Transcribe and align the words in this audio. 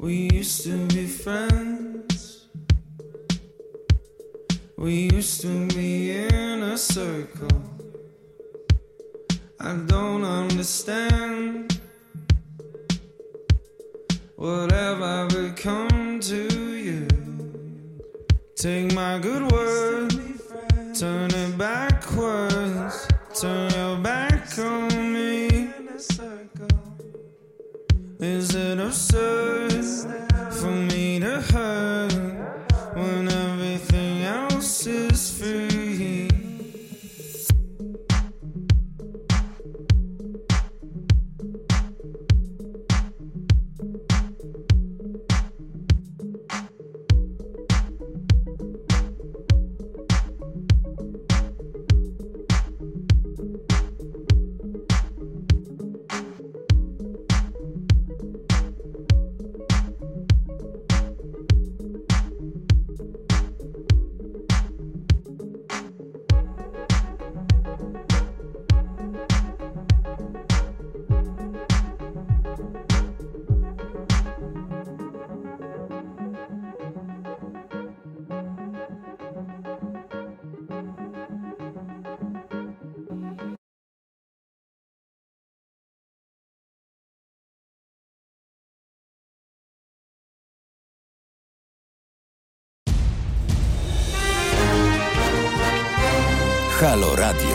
We 0.00 0.30
used 0.32 0.62
to 0.62 0.86
be 0.86 1.06
friends. 1.06 2.46
We 4.78 5.10
used 5.12 5.42
to 5.42 5.66
be 5.66 6.12
in 6.12 6.62
a 6.62 6.78
circle. 6.78 7.62
I 9.60 9.74
don't 9.74 10.24
understand. 10.24 11.78
What 14.36 14.72
have 14.72 15.02
I 15.02 15.28
become 15.28 16.18
to 16.20 16.48
you? 16.78 17.06
Take 18.56 18.94
my 18.94 19.18
good 19.18 19.52
word, 19.52 20.14
turn 20.94 21.30
it 21.30 21.58
backwards, 21.58 23.06
turn 23.38 23.70
your 23.72 23.98
back 23.98 24.58
on 24.58 25.12
me. 25.12 25.68
Is 28.18 28.54
it 28.54 28.78
absurd 28.78 29.69
Halo 96.90 97.14
Radio. 97.14 97.49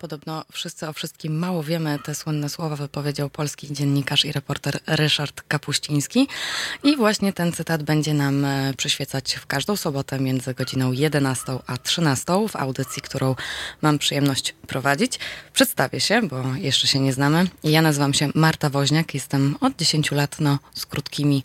Podobno 0.00 0.44
wszyscy 0.52 0.88
o 0.88 0.92
wszystkim 0.92 1.38
mało 1.38 1.62
wiemy. 1.62 1.98
Te 2.04 2.14
słynne 2.14 2.48
słowa 2.48 2.76
wypowiedział 2.76 3.30
polski 3.30 3.72
dziennikarz 3.72 4.24
i 4.24 4.32
reporter 4.32 4.80
Ryszard 4.86 5.42
Kapuściński. 5.48 6.28
I 6.82 6.96
właśnie 6.96 7.32
ten 7.32 7.52
cytat 7.52 7.82
będzie 7.82 8.14
nam 8.14 8.44
e, 8.44 8.74
przyświecać 8.76 9.34
w 9.34 9.46
każdą 9.46 9.76
sobotę 9.76 10.20
między 10.20 10.54
godziną 10.54 10.92
11 10.92 11.52
a 11.66 11.76
13 11.76 12.24
w 12.48 12.56
audycji, 12.56 13.02
którą 13.02 13.34
mam 13.82 13.98
przyjemność 13.98 14.54
prowadzić. 14.66 15.18
Przedstawię 15.52 16.00
się, 16.00 16.22
bo 16.22 16.42
jeszcze 16.54 16.86
się 16.86 17.00
nie 17.00 17.12
znamy. 17.12 17.46
Ja 17.64 17.82
nazywam 17.82 18.14
się 18.14 18.28
Marta 18.34 18.70
Woźniak. 18.70 19.14
Jestem 19.14 19.56
od 19.60 19.76
10 19.76 20.10
lat 20.10 20.36
no, 20.40 20.58
z 20.74 20.86
krótkimi 20.86 21.42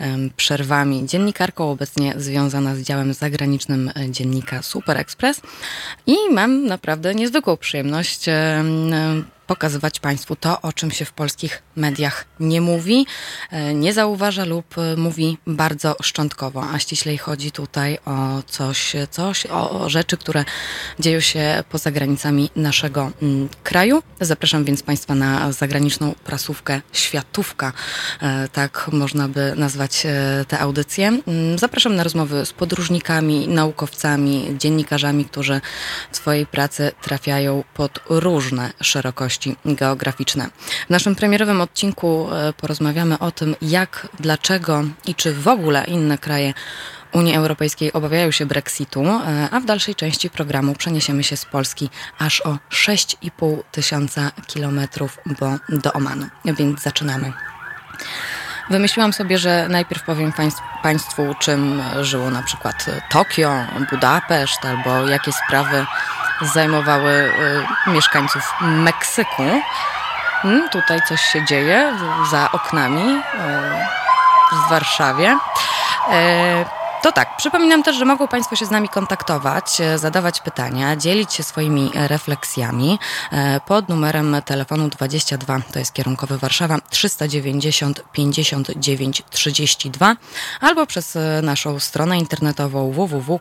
um, 0.00 0.30
przerwami 0.36 1.06
dziennikarką, 1.06 1.70
obecnie 1.70 2.14
związana 2.16 2.76
z 2.76 2.80
działem 2.80 3.14
zagranicznym 3.14 3.92
e, 3.96 4.10
dziennika 4.10 4.62
Super 4.62 4.96
Express. 4.96 5.40
I 6.06 6.16
mam 6.30 6.66
naprawdę 6.66 7.14
niezwykłą 7.14 7.56
przyjemność 7.56 7.97
działalność 8.02 8.28
pokazywać 9.48 10.00
Państwu 10.00 10.36
to, 10.36 10.60
o 10.60 10.72
czym 10.72 10.90
się 10.90 11.04
w 11.04 11.12
polskich 11.12 11.62
mediach 11.76 12.24
nie 12.40 12.60
mówi, 12.60 13.06
e, 13.50 13.74
nie 13.74 13.92
zauważa 13.92 14.44
lub 14.44 14.78
e, 14.78 14.96
mówi 14.96 15.38
bardzo 15.46 15.96
szczątkowo, 16.02 16.64
a 16.72 16.78
ściślej 16.78 17.18
chodzi 17.18 17.50
tutaj 17.52 17.98
o 18.04 18.42
coś, 18.46 18.96
coś 19.10 19.46
o 19.46 19.88
rzeczy, 19.88 20.16
które 20.16 20.44
dzieją 21.00 21.20
się 21.20 21.64
poza 21.68 21.90
granicami 21.90 22.50
naszego 22.56 23.10
mm, 23.22 23.48
kraju. 23.62 24.02
Zapraszam 24.20 24.64
więc 24.64 24.82
Państwa 24.82 25.14
na 25.14 25.52
zagraniczną 25.52 26.14
prasówkę 26.24 26.80
Światówka, 26.92 27.72
e, 28.20 28.48
tak 28.48 28.90
można 28.92 29.28
by 29.28 29.52
nazwać 29.56 30.06
tę 30.48 30.58
audycję. 30.58 31.06
Mm, 31.08 31.58
zapraszam 31.58 31.94
na 31.94 32.04
rozmowy 32.04 32.46
z 32.46 32.52
podróżnikami, 32.52 33.48
naukowcami, 33.48 34.54
dziennikarzami, 34.58 35.24
którzy 35.24 35.60
w 36.12 36.16
swojej 36.16 36.46
pracy 36.46 36.92
trafiają 37.02 37.64
pod 37.74 38.00
różne 38.08 38.72
szerokości 38.80 39.37
geograficzne. 39.64 40.48
W 40.86 40.90
naszym 40.90 41.14
premierowym 41.14 41.60
odcinku 41.60 42.28
e, 42.32 42.52
porozmawiamy 42.52 43.18
o 43.18 43.30
tym, 43.30 43.56
jak, 43.62 44.08
dlaczego 44.20 44.84
i 45.06 45.14
czy 45.14 45.34
w 45.34 45.48
ogóle 45.48 45.84
inne 45.84 46.18
kraje 46.18 46.54
Unii 47.12 47.34
Europejskiej 47.34 47.92
obawiają 47.92 48.30
się 48.30 48.46
Brexitu, 48.46 49.04
e, 49.06 49.48
a 49.50 49.60
w 49.60 49.64
dalszej 49.64 49.94
części 49.94 50.30
programu 50.30 50.74
przeniesiemy 50.74 51.24
się 51.24 51.36
z 51.36 51.44
Polski 51.44 51.90
aż 52.18 52.40
o 52.40 52.58
6,5 52.70 53.62
tysiąca 53.72 54.30
kilometrów 54.46 55.18
do 55.68 55.92
Omanu. 55.92 56.26
Więc 56.44 56.82
zaczynamy. 56.82 57.32
Wymyśliłam 58.70 59.12
sobie, 59.12 59.38
że 59.38 59.68
najpierw 59.68 60.02
powiem 60.02 60.32
Państwu, 60.82 61.34
czym 61.40 61.82
żyło 62.00 62.30
na 62.30 62.42
przykład 62.42 62.86
Tokio, 63.10 63.66
Budapeszt 63.90 64.64
albo 64.64 65.08
jakie 65.08 65.32
sprawy 65.32 65.86
zajmowały 66.42 67.12
y, 67.86 67.90
mieszkańców 67.90 68.54
Meksyku. 68.60 69.42
Hmm, 70.42 70.68
tutaj 70.68 71.00
coś 71.08 71.20
się 71.20 71.44
dzieje 71.44 71.92
za 72.30 72.52
oknami 72.52 73.14
y, 73.14 73.22
w 74.56 74.70
Warszawie. 74.70 75.38
To 77.02 77.12
tak, 77.12 77.36
przypominam 77.36 77.82
też, 77.82 77.96
że 77.96 78.04
mogą 78.04 78.28
Państwo 78.28 78.56
się 78.56 78.66
z 78.66 78.70
nami 78.70 78.88
kontaktować, 78.88 79.80
e, 79.80 79.98
zadawać 79.98 80.40
pytania, 80.40 80.96
dzielić 80.96 81.32
się 81.32 81.42
swoimi 81.42 81.90
refleksjami 81.94 82.98
e, 83.32 83.60
pod 83.60 83.88
numerem 83.88 84.36
telefonu 84.44 84.88
22, 84.88 85.60
to 85.72 85.78
jest 85.78 85.92
kierunkowy 85.92 86.38
Warszawa, 86.38 86.78
390 86.90 88.02
59 88.12 89.22
32 89.30 90.16
albo 90.60 90.86
przez 90.86 91.16
e, 91.16 91.40
naszą 91.42 91.78
stronę 91.78 92.18
internetową 92.18 92.92
www.halo.radio. 92.92 93.36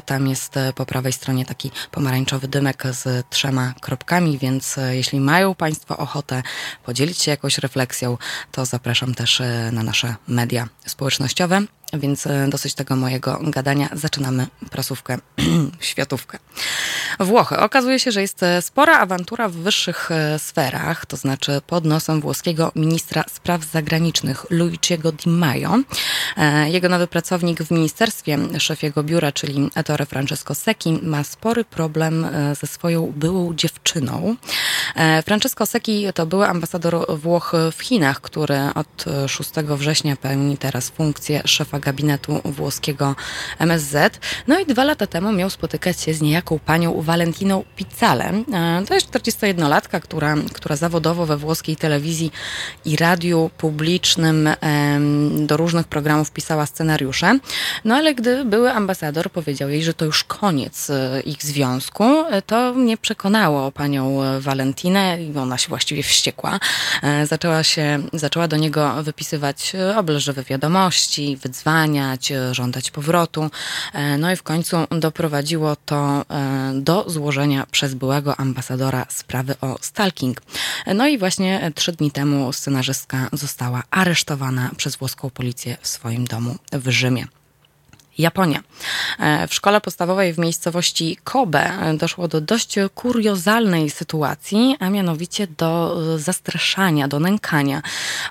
Tam 0.00 0.28
jest 0.28 0.54
po 0.74 0.86
prawej 0.86 1.12
stronie 1.12 1.44
taki 1.44 1.70
pomarańczowy 1.90 2.48
dymek 2.48 2.82
z 2.90 3.26
trzema 3.30 3.72
kropkami, 3.80 4.38
więc 4.38 4.76
jeśli 4.90 5.20
mają 5.20 5.54
Państwo 5.54 5.96
ochotę 5.96 6.42
podzielić 6.84 7.22
się 7.22 7.30
jakąś 7.30 7.58
refleksją, 7.58 8.18
to 8.52 8.66
zapraszam 8.66 9.14
też 9.14 9.42
na 9.72 9.82
nasze 9.82 10.14
media 10.28 10.68
społecznościowe 10.86 11.51
Варшава 11.52 11.81
więc 11.92 12.26
e, 12.26 12.48
dosyć 12.48 12.74
tego 12.74 12.96
mojego 12.96 13.38
gadania. 13.42 13.88
Zaczynamy 13.92 14.46
prasówkę, 14.70 15.18
światówkę. 15.80 16.38
Włochy. 17.20 17.58
Okazuje 17.58 17.98
się, 17.98 18.12
że 18.12 18.20
jest 18.20 18.42
e, 18.42 18.62
spora 18.62 18.98
awantura 18.98 19.48
w 19.48 19.52
wyższych 19.52 20.10
e, 20.10 20.38
sferach, 20.38 21.06
to 21.06 21.16
znaczy 21.16 21.60
pod 21.66 21.84
nosem 21.84 22.20
włoskiego 22.20 22.72
ministra 22.76 23.24
spraw 23.28 23.64
zagranicznych 23.64 24.46
Luigiego 24.50 25.12
Di 25.12 25.30
Maio. 25.30 25.78
Jego 26.66 26.88
nowy 26.88 27.06
pracownik 27.06 27.62
w 27.62 27.70
ministerstwie, 27.70 28.38
szef 28.58 28.82
jego 28.82 29.02
biura, 29.02 29.32
czyli 29.32 29.70
Ettore 29.74 30.06
Francesco 30.06 30.54
Secchi, 30.54 30.92
ma 31.02 31.24
spory 31.24 31.64
problem 31.64 32.26
ze 32.60 32.66
swoją 32.66 33.12
byłą 33.16 33.54
dziewczyną. 33.54 34.36
Francesco 35.24 35.66
Secchi 35.66 36.06
to 36.14 36.26
były 36.26 36.48
ambasador 36.48 37.18
Włoch 37.20 37.52
w 37.72 37.82
Chinach, 37.82 38.20
który 38.20 38.58
od 38.74 39.04
6 39.26 39.50
września 39.76 40.16
pełni 40.16 40.58
teraz 40.58 40.90
funkcję 40.90 41.42
szefa 41.44 41.78
gabinetu 41.82 42.40
włoskiego 42.44 43.16
MSZ. 43.58 44.18
No 44.46 44.58
i 44.60 44.66
dwa 44.66 44.84
lata 44.84 45.06
temu 45.06 45.32
miał 45.32 45.50
spotykać 45.50 46.00
się 46.00 46.14
z 46.14 46.20
niejaką 46.20 46.58
panią 46.58 47.02
Valentiną 47.02 47.64
Pizzale. 47.76 48.32
To 48.88 48.94
jest 48.94 49.10
41-latka, 49.10 50.00
która, 50.00 50.36
która 50.54 50.76
zawodowo 50.76 51.26
we 51.26 51.36
włoskiej 51.36 51.76
telewizji 51.76 52.32
i 52.84 52.96
radiu 52.96 53.50
publicznym 53.58 54.48
do 55.46 55.56
różnych 55.56 55.86
programów 55.86 56.30
pisała 56.30 56.66
scenariusze. 56.66 57.38
No 57.84 57.94
ale 57.94 58.14
gdy 58.14 58.44
były 58.44 58.72
ambasador 58.72 59.30
powiedział 59.30 59.68
jej, 59.68 59.82
że 59.82 59.94
to 59.94 60.04
już 60.04 60.24
koniec 60.24 60.90
e, 60.90 61.20
ich 61.20 61.42
związku, 61.42 62.04
e, 62.04 62.42
to 62.42 62.74
nie 62.74 62.96
przekonało 62.96 63.72
panią 63.72 64.18
Valentinę 64.40 65.22
i 65.22 65.38
ona 65.38 65.58
się 65.58 65.68
właściwie 65.68 66.02
wściekła. 66.02 66.60
E, 67.02 67.26
zaczęła 67.26 67.62
się, 67.62 68.02
zaczęła 68.12 68.48
do 68.48 68.56
niego 68.56 69.02
wypisywać 69.02 69.72
obleżywe 69.96 70.42
wiadomości, 70.42 71.36
wyzwania 71.36 71.71
wyzwaniać, 71.72 72.32
żądać 72.52 72.90
powrotu. 72.90 73.50
No 74.18 74.32
i 74.32 74.36
w 74.36 74.42
końcu 74.42 74.76
doprowadziło 74.90 75.76
to 75.76 76.24
do 76.74 77.10
złożenia 77.10 77.66
przez 77.70 77.94
byłego 77.94 78.36
ambasadora 78.36 79.06
sprawy 79.08 79.54
o 79.60 79.76
stalking. 79.80 80.42
No 80.94 81.06
i 81.06 81.18
właśnie 81.18 81.72
trzy 81.74 81.92
dni 81.92 82.10
temu 82.10 82.52
scenarzystka 82.52 83.28
została 83.32 83.82
aresztowana 83.90 84.70
przez 84.76 84.96
włoską 84.96 85.30
policję 85.30 85.76
w 85.80 85.88
swoim 85.88 86.24
domu 86.24 86.56
w 86.72 86.88
Rzymie. 86.88 87.26
Japonia. 88.22 88.60
E, 89.18 89.48
w 89.48 89.54
szkole 89.54 89.80
podstawowej 89.80 90.32
w 90.32 90.38
miejscowości 90.38 91.18
Kobe 91.24 91.72
doszło 91.94 92.28
do 92.28 92.40
dość 92.40 92.74
kuriozalnej 92.94 93.90
sytuacji, 93.90 94.76
a 94.80 94.90
mianowicie 94.90 95.46
do 95.46 95.96
zastraszania, 96.18 97.08
do 97.08 97.20
nękania. 97.20 97.82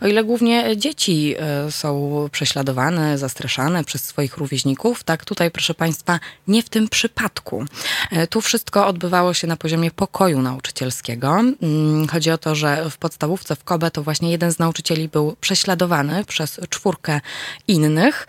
O 0.01 0.07
ile 0.07 0.23
głównie 0.23 0.77
dzieci 0.77 1.35
e, 1.39 1.71
są 1.71 2.11
prześladowane, 2.31 3.17
zastraszane 3.17 3.83
przez 3.83 4.03
swoich 4.03 4.37
rówieśników, 4.37 5.03
tak 5.03 5.25
tutaj, 5.25 5.51
proszę 5.51 5.73
Państwa, 5.73 6.19
nie 6.47 6.63
w 6.63 6.69
tym 6.69 6.89
przypadku. 6.89 7.65
E, 8.11 8.27
tu 8.27 8.41
wszystko 8.41 8.87
odbywało 8.87 9.33
się 9.33 9.47
na 9.47 9.57
poziomie 9.57 9.91
pokoju 9.91 10.41
nauczycielskiego. 10.41 11.39
Mm, 11.39 12.07
chodzi 12.07 12.31
o 12.31 12.37
to, 12.37 12.55
że 12.55 12.89
w 12.89 12.97
podstawówce 12.97 13.55
w 13.55 13.63
Kobe 13.63 13.91
to 13.91 14.03
właśnie 14.03 14.31
jeden 14.31 14.51
z 14.51 14.59
nauczycieli 14.59 15.07
był 15.07 15.35
prześladowany 15.41 16.25
przez 16.25 16.59
czwórkę 16.69 17.21
innych, 17.67 18.27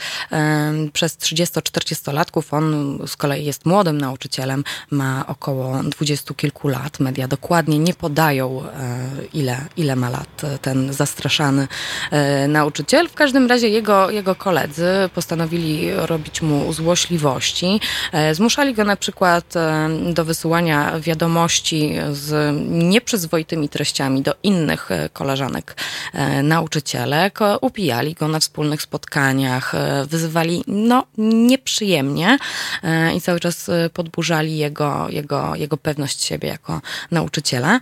przez 0.92 1.16
30 1.16 1.51
30-40-latków. 1.60 2.42
On 2.50 2.98
z 3.06 3.16
kolei 3.16 3.44
jest 3.44 3.66
młodym 3.66 3.98
nauczycielem, 3.98 4.64
ma 4.90 5.24
około 5.26 5.82
dwudziestu 5.82 6.34
kilku 6.34 6.68
lat. 6.68 7.00
Media 7.00 7.28
dokładnie 7.28 7.78
nie 7.78 7.94
podają, 7.94 8.62
e, 8.64 9.08
ile, 9.32 9.66
ile 9.76 9.96
ma 9.96 10.10
lat 10.10 10.42
ten 10.62 10.92
zastraszany 10.92 11.68
e, 12.10 12.48
nauczyciel. 12.48 13.08
W 13.08 13.14
każdym 13.14 13.46
razie 13.46 13.68
jego, 13.68 14.10
jego 14.10 14.34
koledzy 14.34 14.86
postanowili 15.14 15.90
robić 15.94 16.42
mu 16.42 16.72
złośliwości. 16.72 17.80
E, 18.12 18.34
zmuszali 18.34 18.74
go 18.74 18.84
na 18.84 18.96
przykład 18.96 19.54
do 20.12 20.24
wysyłania 20.24 21.00
wiadomości 21.00 21.94
z 22.12 22.56
nieprzyzwoitymi 22.68 23.68
treściami 23.68 24.22
do 24.22 24.34
innych 24.42 24.88
koleżanek 25.12 25.76
nauczycielek. 26.42 27.38
Upijali 27.60 28.14
go 28.14 28.28
na 28.28 28.40
wspólnych 28.40 28.82
spotkaniach, 28.82 29.72
wyzywali 30.06 30.64
no, 30.66 31.06
nieprzyjemnie 31.34 32.38
e, 32.82 33.14
i 33.14 33.20
cały 33.20 33.40
czas 33.40 33.68
e, 33.68 33.90
podburzali 33.90 34.56
jego, 34.56 35.08
jego, 35.08 35.54
jego 35.54 35.76
pewność 35.76 36.22
siebie 36.22 36.48
jako 36.48 36.80
nauczyciela. 37.10 37.80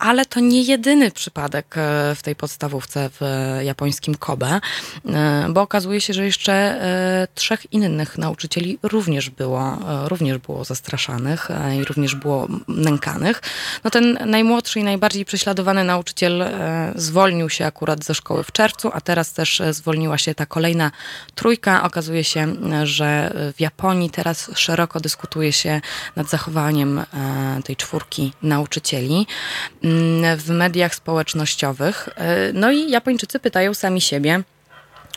E, 0.00 0.08
ale 0.08 0.26
to 0.26 0.40
nie 0.40 0.62
jedyny 0.62 1.10
przypadek 1.10 1.74
e, 1.78 2.14
w 2.14 2.22
tej 2.22 2.36
podstawówce 2.36 3.10
w 3.20 3.20
japońskim 3.62 4.14
Kobe, 4.14 4.60
e, 5.06 5.46
bo 5.50 5.62
okazuje 5.62 6.00
się, 6.00 6.12
że 6.12 6.24
jeszcze 6.24 6.52
e, 6.52 7.28
trzech 7.34 7.72
innych 7.72 8.18
nauczycieli 8.18 8.78
również 8.82 9.30
było, 9.30 9.78
również 10.04 10.38
było 10.38 10.64
zastraszanych 10.64 11.48
i 11.80 11.84
również 11.84 12.14
było 12.14 12.48
nękanych. 12.68 13.42
No 13.84 13.90
ten 13.90 14.18
najmłodszy 14.26 14.80
i 14.80 14.84
najbardziej 14.84 15.24
prześladowany 15.24 15.84
nauczyciel 15.84 16.44
zwolnił 16.94 17.50
się 17.50 17.66
akurat 17.66 18.04
ze 18.04 18.14
szkoły 18.14 18.44
w 18.44 18.52
czerwcu, 18.52 18.90
a 18.92 19.00
teraz 19.00 19.32
też 19.32 19.62
zwolniła 19.70 20.18
się 20.18 20.34
ta 20.34 20.46
kolejna 20.46 20.90
trójka. 21.34 21.82
Okazuje 21.82 22.24
się, 22.24 22.54
że 22.84 23.32
w 23.56 23.60
Japonii 23.60 24.10
teraz 24.10 24.50
szeroko 24.54 25.00
dyskutuje 25.00 25.52
się 25.52 25.80
nad 26.16 26.28
zachowaniem 26.30 27.02
tej 27.64 27.76
czwórki 27.76 28.32
nauczycieli 28.42 29.26
w 30.36 30.50
mediach 30.50 30.94
społecznościowych. 30.94 32.08
E, 32.16 32.52
no 32.52 32.70
i 32.70 32.90
Japończycy 32.90 33.38
pytają 33.40 33.74
sami 33.74 34.00
siebie, 34.00 34.42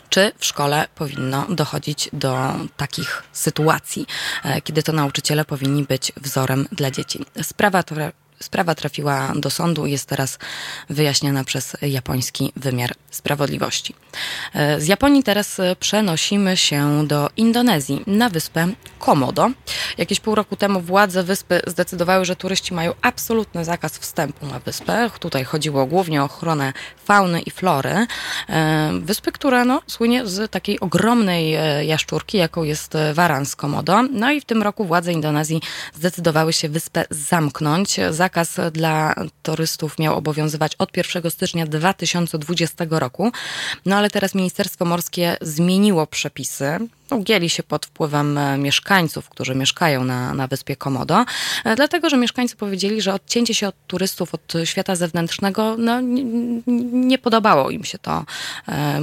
czy 0.08 0.32
w 0.38 0.44
szkole 0.44 0.88
powinno 0.94 1.46
dochodzić 1.48 2.10
do 2.12 2.54
takich 2.76 3.22
sytuacji, 3.32 4.06
e, 4.44 4.60
kiedy 4.60 4.82
to 4.82 4.92
nauczyciele 4.92 5.44
powinni 5.44 5.82
być 5.82 6.12
wzorem 6.16 6.68
dla 6.72 6.90
dzieci. 6.90 7.24
Sprawa, 7.42 7.82
Sprawa 8.42 8.74
trafiła 8.74 9.32
do 9.36 9.50
sądu 9.50 9.86
i 9.86 9.92
jest 9.92 10.08
teraz 10.08 10.38
wyjaśniana 10.90 11.44
przez 11.44 11.76
japoński 11.82 12.52
wymiar 12.56 12.94
sprawiedliwości. 13.10 13.94
E, 14.54 14.80
z 14.80 14.86
Japonii 14.86 15.22
teraz 15.22 15.60
przenosimy 15.80 16.56
się 16.56 17.06
do 17.06 17.30
Indonezji, 17.36 18.02
na 18.06 18.30
wyspę 18.30 18.68
Komodo. 18.98 19.50
Jakieś 19.98 20.20
pół 20.20 20.34
roku 20.34 20.56
temu 20.56 20.80
władze 20.80 21.22
wyspy 21.22 21.60
zdecydowały, 21.66 22.24
że 22.24 22.36
turyści 22.36 22.74
mają 22.74 22.92
absolutny 23.02 23.64
zakaz 23.64 23.98
wstępu 23.98 24.46
na 24.46 24.58
wyspę. 24.58 25.10
Tutaj 25.20 25.44
chodziło 25.44 25.86
głównie 25.86 26.22
o 26.22 26.24
ochronę 26.24 26.72
fauny 27.04 27.40
i 27.40 27.50
flory. 27.50 28.06
E, 28.48 28.90
wyspy, 29.00 29.32
która 29.32 29.64
no, 29.64 29.82
słynie 29.86 30.26
z 30.26 30.50
takiej 30.50 30.80
ogromnej 30.80 31.54
e, 31.54 31.84
jaszczurki, 31.84 32.38
jaką 32.38 32.62
jest 32.62 32.94
waran 33.14 33.46
z 33.46 33.56
Komodo. 33.56 34.02
No 34.02 34.32
i 34.32 34.40
w 34.40 34.44
tym 34.44 34.62
roku 34.62 34.84
władze 34.84 35.12
Indonezji 35.12 35.60
zdecydowały 35.94 36.52
się 36.52 36.68
wyspę 36.68 37.04
zamknąć. 37.10 37.96
Zakaz 38.10 38.31
dla 38.72 39.14
turystów 39.42 39.98
miał 39.98 40.16
obowiązywać 40.16 40.76
od 40.76 40.96
1 40.96 41.30
stycznia 41.30 41.66
2020 41.66 42.84
roku. 42.90 43.32
No 43.86 43.96
ale 43.96 44.10
teraz 44.10 44.34
Ministerstwo 44.34 44.84
Morskie 44.84 45.36
zmieniło 45.40 46.06
przepisy 46.06 46.78
ugięli 47.14 47.48
się 47.48 47.62
pod 47.62 47.86
wpływem 47.86 48.38
e, 48.38 48.58
mieszkańców, 48.58 49.28
którzy 49.28 49.54
mieszkają 49.54 50.04
na, 50.04 50.34
na 50.34 50.46
wyspie 50.46 50.76
Komodo, 50.76 51.24
e, 51.64 51.76
dlatego 51.76 52.10
że 52.10 52.16
mieszkańcy 52.16 52.56
powiedzieli, 52.56 53.02
że 53.02 53.14
odcięcie 53.14 53.54
się 53.54 53.68
od 53.68 53.74
turystów, 53.86 54.34
od 54.34 54.52
świata 54.64 54.96
zewnętrznego, 54.96 55.76
no, 55.78 56.00
nie, 56.00 56.24
nie 56.92 57.18
podobało 57.18 57.70
im 57.70 57.84
się 57.84 57.98
to. 57.98 58.24
E, 58.68 59.00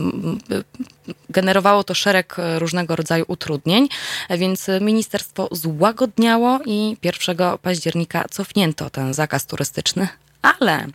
generowało 1.29 1.83
to 1.83 1.94
szereg 1.94 2.35
różnego 2.57 2.95
rodzaju 2.95 3.25
utrudnień, 3.27 3.89
więc 4.29 4.67
ministerstwo 4.81 5.47
złagodniało 5.51 6.59
i 6.65 6.97
1 7.03 7.38
października 7.61 8.25
cofnięto 8.31 8.89
ten 8.89 9.13
zakaz 9.13 9.45
turystyczny, 9.45 10.07
ale 10.41 10.88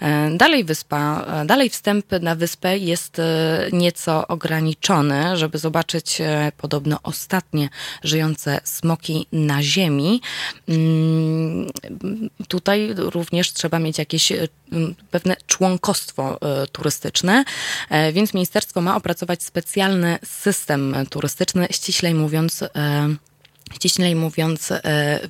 e, 0.00 0.30
dalej 0.36 0.64
wyspa, 0.64 1.24
e, 1.42 1.44
dalej 1.44 1.70
wstęp 1.70 2.06
na 2.20 2.34
wyspę 2.34 2.78
jest 2.78 3.18
e, 3.18 3.68
nieco 3.72 4.28
ograniczony, 4.28 5.36
żeby 5.36 5.58
zobaczyć 5.58 6.22
podobno 6.56 6.98
ostatnie 7.02 7.68
żyjące 8.04 8.60
smoki 8.64 9.26
na 9.32 9.62
ziemi. 9.62 10.20
Mm, 10.68 11.70
tutaj 12.48 12.94
również 12.96 13.52
trzeba 13.52 13.78
mieć 13.78 13.98
jakieś 13.98 14.32
pewne 15.10 15.36
członkostwo 15.46 16.38
turystyczne, 16.72 17.44
więc 18.12 18.34
ministerstwo 18.34 18.80
ma 18.80 18.96
opracować 18.96 19.42
specjalny 19.42 20.18
system 20.24 20.96
turystyczny, 21.10 21.66
ściślej 21.70 22.14
mówiąc 22.14 22.64
Ściślej 23.74 24.14
mówiąc, 24.14 24.72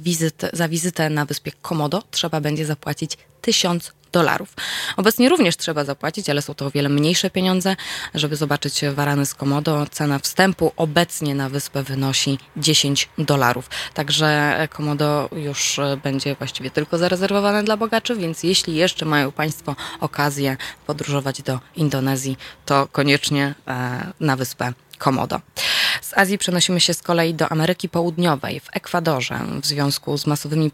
wizyt, 0.00 0.42
za 0.52 0.68
wizytę 0.68 1.10
na 1.10 1.24
wyspie 1.24 1.52
Komodo 1.62 2.02
trzeba 2.10 2.40
będzie 2.40 2.66
zapłacić 2.66 3.18
1000 3.40 3.92
dolarów. 4.14 4.54
Obecnie 4.96 5.28
również 5.28 5.56
trzeba 5.56 5.84
zapłacić, 5.84 6.30
ale 6.30 6.42
są 6.42 6.54
to 6.54 6.66
o 6.66 6.70
wiele 6.70 6.88
mniejsze 6.88 7.30
pieniądze. 7.30 7.76
Żeby 8.14 8.36
zobaczyć 8.36 8.80
warany 8.92 9.26
z 9.26 9.34
Komodo, 9.34 9.86
cena 9.90 10.18
wstępu 10.18 10.72
obecnie 10.76 11.34
na 11.34 11.48
wyspę 11.48 11.82
wynosi 11.82 12.38
10 12.56 13.08
dolarów. 13.18 13.70
Także 13.94 14.68
Komodo 14.70 15.28
już 15.32 15.80
będzie 16.02 16.34
właściwie 16.34 16.70
tylko 16.70 16.98
zarezerwowane 16.98 17.62
dla 17.64 17.76
bogaczy, 17.76 18.16
więc 18.16 18.42
jeśli 18.42 18.74
jeszcze 18.76 19.04
mają 19.04 19.32
Państwo 19.32 19.76
okazję 20.00 20.56
podróżować 20.86 21.42
do 21.42 21.60
Indonezji, 21.76 22.36
to 22.66 22.88
koniecznie 22.92 23.54
e, 23.68 24.12
na 24.20 24.36
wyspę 24.36 24.72
Komodo. 24.98 25.40
Z 26.02 26.18
Azji 26.18 26.38
przenosimy 26.38 26.80
się 26.80 26.94
z 26.94 27.02
kolei 27.02 27.34
do 27.34 27.48
Ameryki 27.48 27.88
Południowej, 27.88 28.60
w 28.60 28.68
Ekwadorze, 28.72 29.40
w 29.62 29.66
związku 29.66 30.18
z 30.18 30.26
masowymi 30.26 30.70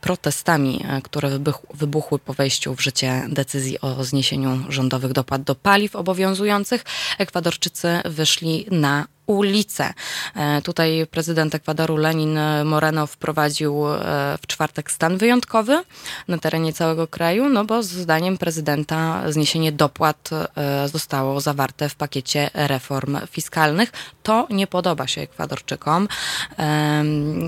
protestami, 0.00 0.84
e, 0.88 1.02
które 1.02 1.38
wybuchły 1.74 2.18
po 2.18 2.34
wejściu 2.34 2.74
w 2.74 2.82
życie 2.82 3.22
decyzji 3.28 3.80
o 3.80 4.04
zniesieniu 4.04 4.64
rządowych 4.68 5.12
dopłat 5.12 5.42
do 5.42 5.54
paliw 5.54 5.96
obowiązujących. 5.96 6.84
Ekwadorczycy 7.18 8.00
wyszli 8.04 8.66
na 8.70 9.06
ulice. 9.32 9.94
E, 10.36 10.62
tutaj 10.62 11.06
prezydent 11.10 11.54
Ekwadoru 11.54 11.96
Lenin 11.96 12.38
Moreno 12.64 13.06
wprowadził 13.06 13.88
e, 13.88 13.98
w 14.42 14.46
czwartek 14.46 14.90
stan 14.90 15.16
wyjątkowy 15.18 15.82
na 16.28 16.38
terenie 16.38 16.72
całego 16.72 17.06
kraju, 17.06 17.48
no 17.48 17.64
bo 17.64 17.82
zdaniem 17.82 18.38
prezydenta 18.38 19.32
zniesienie 19.32 19.72
dopłat 19.72 20.30
e, 20.32 20.88
zostało 20.88 21.40
zawarte 21.40 21.88
w 21.88 21.94
pakiecie 21.94 22.50
reform 22.54 23.18
fiskalnych. 23.30 23.92
To 24.22 24.46
nie 24.50 24.66
podoba 24.66 25.06
się 25.06 25.20
Ekwadorczykom. 25.20 26.08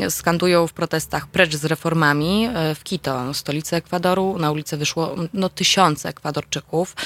Skandują 0.09 0.67
w 0.67 0.73
protestach 0.73 1.26
precz 1.26 1.57
z 1.57 1.64
reformami. 1.64 2.49
W 2.75 2.85
Quito, 2.85 3.35
stolicy 3.35 3.76
Ekwadoru, 3.76 4.38
na 4.38 4.50
ulicę 4.50 4.76
wyszło 4.76 5.14
no, 5.33 5.49
tysiące 5.49 6.09
Ekwadorczyków. 6.09 6.97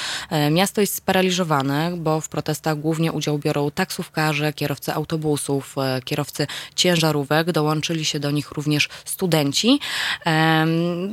Miasto 0.51 0.81
jest 0.81 0.95
sparaliżowane, 0.95 1.91
bo 1.97 2.21
w 2.21 2.29
protestach 2.29 2.79
głównie 2.79 3.11
udział 3.11 3.37
biorą 3.37 3.71
taksówkarze, 3.71 4.53
kierowcy 4.53 4.68
kierowcy 4.69 4.93
autobusów, 4.93 5.75
e, 5.77 6.01
kierowcy 6.01 6.47
ciężarówek. 6.75 7.51
Dołączyli 7.51 8.05
się 8.05 8.19
do 8.19 8.31
nich 8.31 8.51
również 8.51 8.89
studenci. 9.05 9.79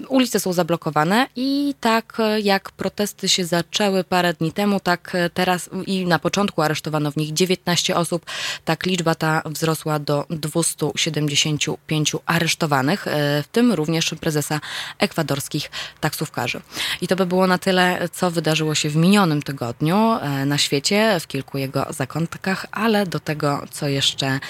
Ulice 0.09 0.41
są 0.41 0.53
zablokowane 0.53 1.27
i 1.37 1.75
tak 1.81 2.19
jak 2.43 2.73
protesty 2.73 3.29
się 3.29 3.45
zaczęły 3.45 4.05
parę 4.05 4.35
dni 4.35 4.53
temu, 4.53 4.81
tak 4.81 5.17
teraz 5.35 5.71
i 5.87 6.07
na 6.07 6.19
początku 6.19 6.63
aresztowano 6.63 7.11
w 7.13 7.17
nich 7.17 7.33
19 7.33 7.97
osób. 7.97 8.27
Tak 8.65 8.87
liczba 8.87 9.15
ta 9.15 9.43
wzrosła 9.47 9.99
do 9.99 10.27
275 10.31 12.13
aresztowanych, 12.27 13.05
w 13.43 13.49
tym 13.53 13.73
również 13.73 14.15
prezesa 14.21 14.61
ekwadorskich 14.99 15.71
taksówkarzy. 16.01 16.61
I 17.01 17.07
to 17.09 17.17
by 17.17 17.27
było 17.27 17.47
na 17.47 17.59
tyle, 17.59 18.09
co 18.13 18.31
wydarzyło 18.31 18.75
się 18.75 18.91
w 18.91 18.97
minionym 18.97 19.43
tygodniu 19.43 20.19
na 20.47 20.59
świecie, 20.59 21.21
w 21.21 21.27
kilku 21.27 21.59
jego 21.59 21.87
zakątkach, 21.91 22.67
ale 22.73 23.07
do 23.07 23.21
tego, 23.21 23.36
co 23.71 23.89
jeszcze 23.89 24.41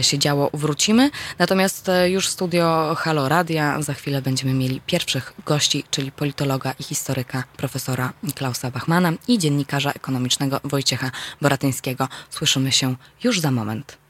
się 0.00 0.18
działo, 0.18 0.50
wrócimy. 0.54 1.10
Natomiast 1.38 1.90
już 2.06 2.26
w 2.26 2.30
studio 2.30 2.94
Halo 2.98 3.28
Radia 3.28 3.82
za 3.82 3.94
chwilę 3.94 4.22
będziemy 4.22 4.54
mieli 4.54 4.80
pierwszych 4.86 5.32
gości, 5.46 5.84
czyli 5.90 6.12
politologa 6.12 6.74
i 6.78 6.82
historyka 6.82 7.44
profesora 7.56 8.12
Klausa 8.34 8.70
Bachmana 8.70 9.12
i 9.28 9.38
dziennikarza 9.38 9.92
ekonomicznego 9.92 10.60
Wojciecha 10.64 11.10
Boratyńskiego. 11.42 12.08
Słyszymy 12.30 12.72
się 12.72 12.94
już 13.24 13.40
za 13.40 13.50
moment. 13.50 14.05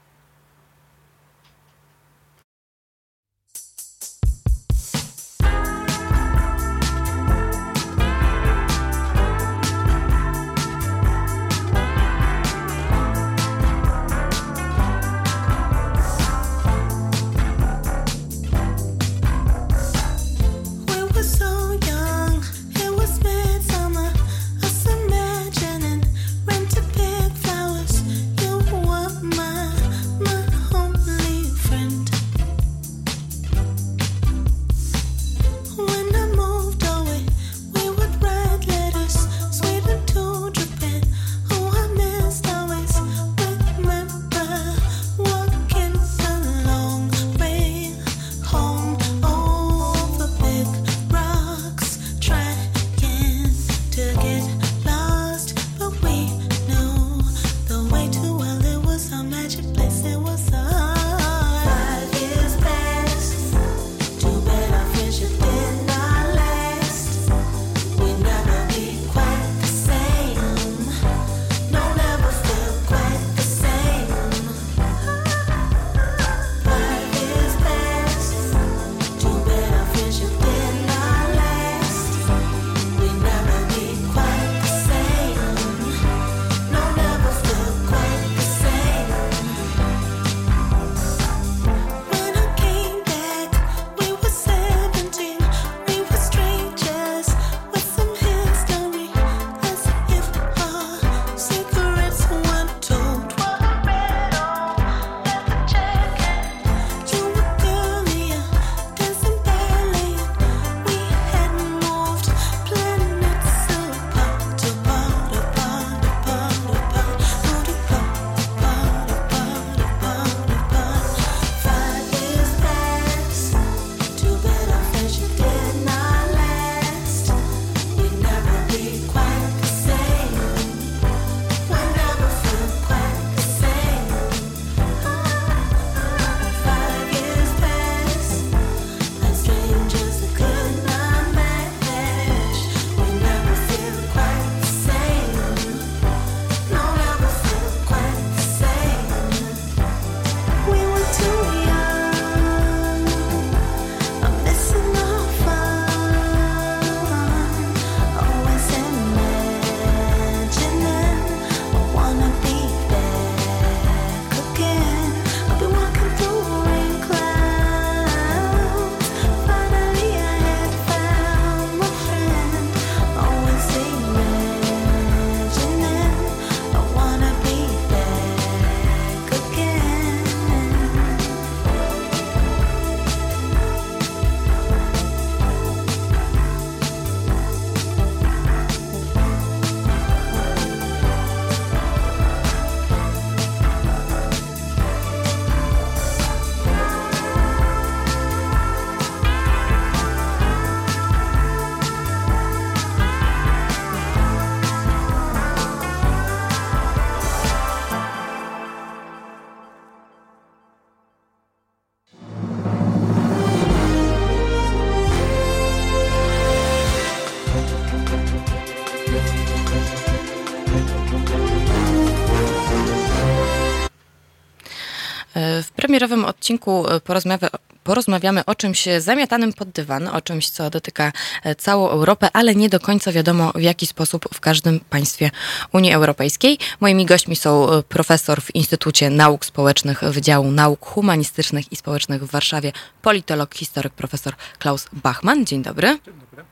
Premierowym 226.07 226.25
odcinku 226.25 226.89
e, 226.89 227.01
porozmawia, 227.01 227.49
porozmawiamy 227.85 228.45
o 228.45 228.55
czymś 228.55 228.89
zamiatanym 228.99 229.53
pod 229.53 229.71
dywan, 229.71 230.09
o 230.09 230.21
czymś, 230.21 230.49
co 230.51 230.71
dotyka 230.71 231.13
e, 231.45 231.55
całą 231.55 231.89
Europę, 231.89 232.29
ale 232.33 232.55
nie 232.55 232.69
do 232.69 232.81
końca 232.81 233.13
wiadomo 233.13 233.53
w 233.55 233.61
jaki 233.61 233.87
sposób 233.87 234.29
w 234.35 234.41
każdym 234.41 234.81
państwie 234.81 235.31
Unii 235.73 235.93
Europejskiej. 235.93 236.59
Moimi 236.81 237.07
gośćmi 237.07 237.37
są 237.37 237.71
e, 237.71 237.83
profesor 237.83 238.43
w 238.43 238.55
Instytucie 238.55 239.11
Nauk 239.11 239.45
Społecznych 239.45 240.05
Wydziału 240.05 240.51
Nauk 240.51 240.87
Humanistycznych 240.87 241.73
i 241.73 241.77
Społecznych 241.77 242.25
w 242.25 242.31
Warszawie, 242.31 242.73
politolog, 243.03 243.55
historyk 243.55 243.93
profesor 243.93 244.35
Klaus 244.59 244.87
Bachmann. 244.93 245.47
Dzień 245.47 245.63
dobry. 245.63 245.89
Dzień 245.89 246.15
dobry. 246.31 246.45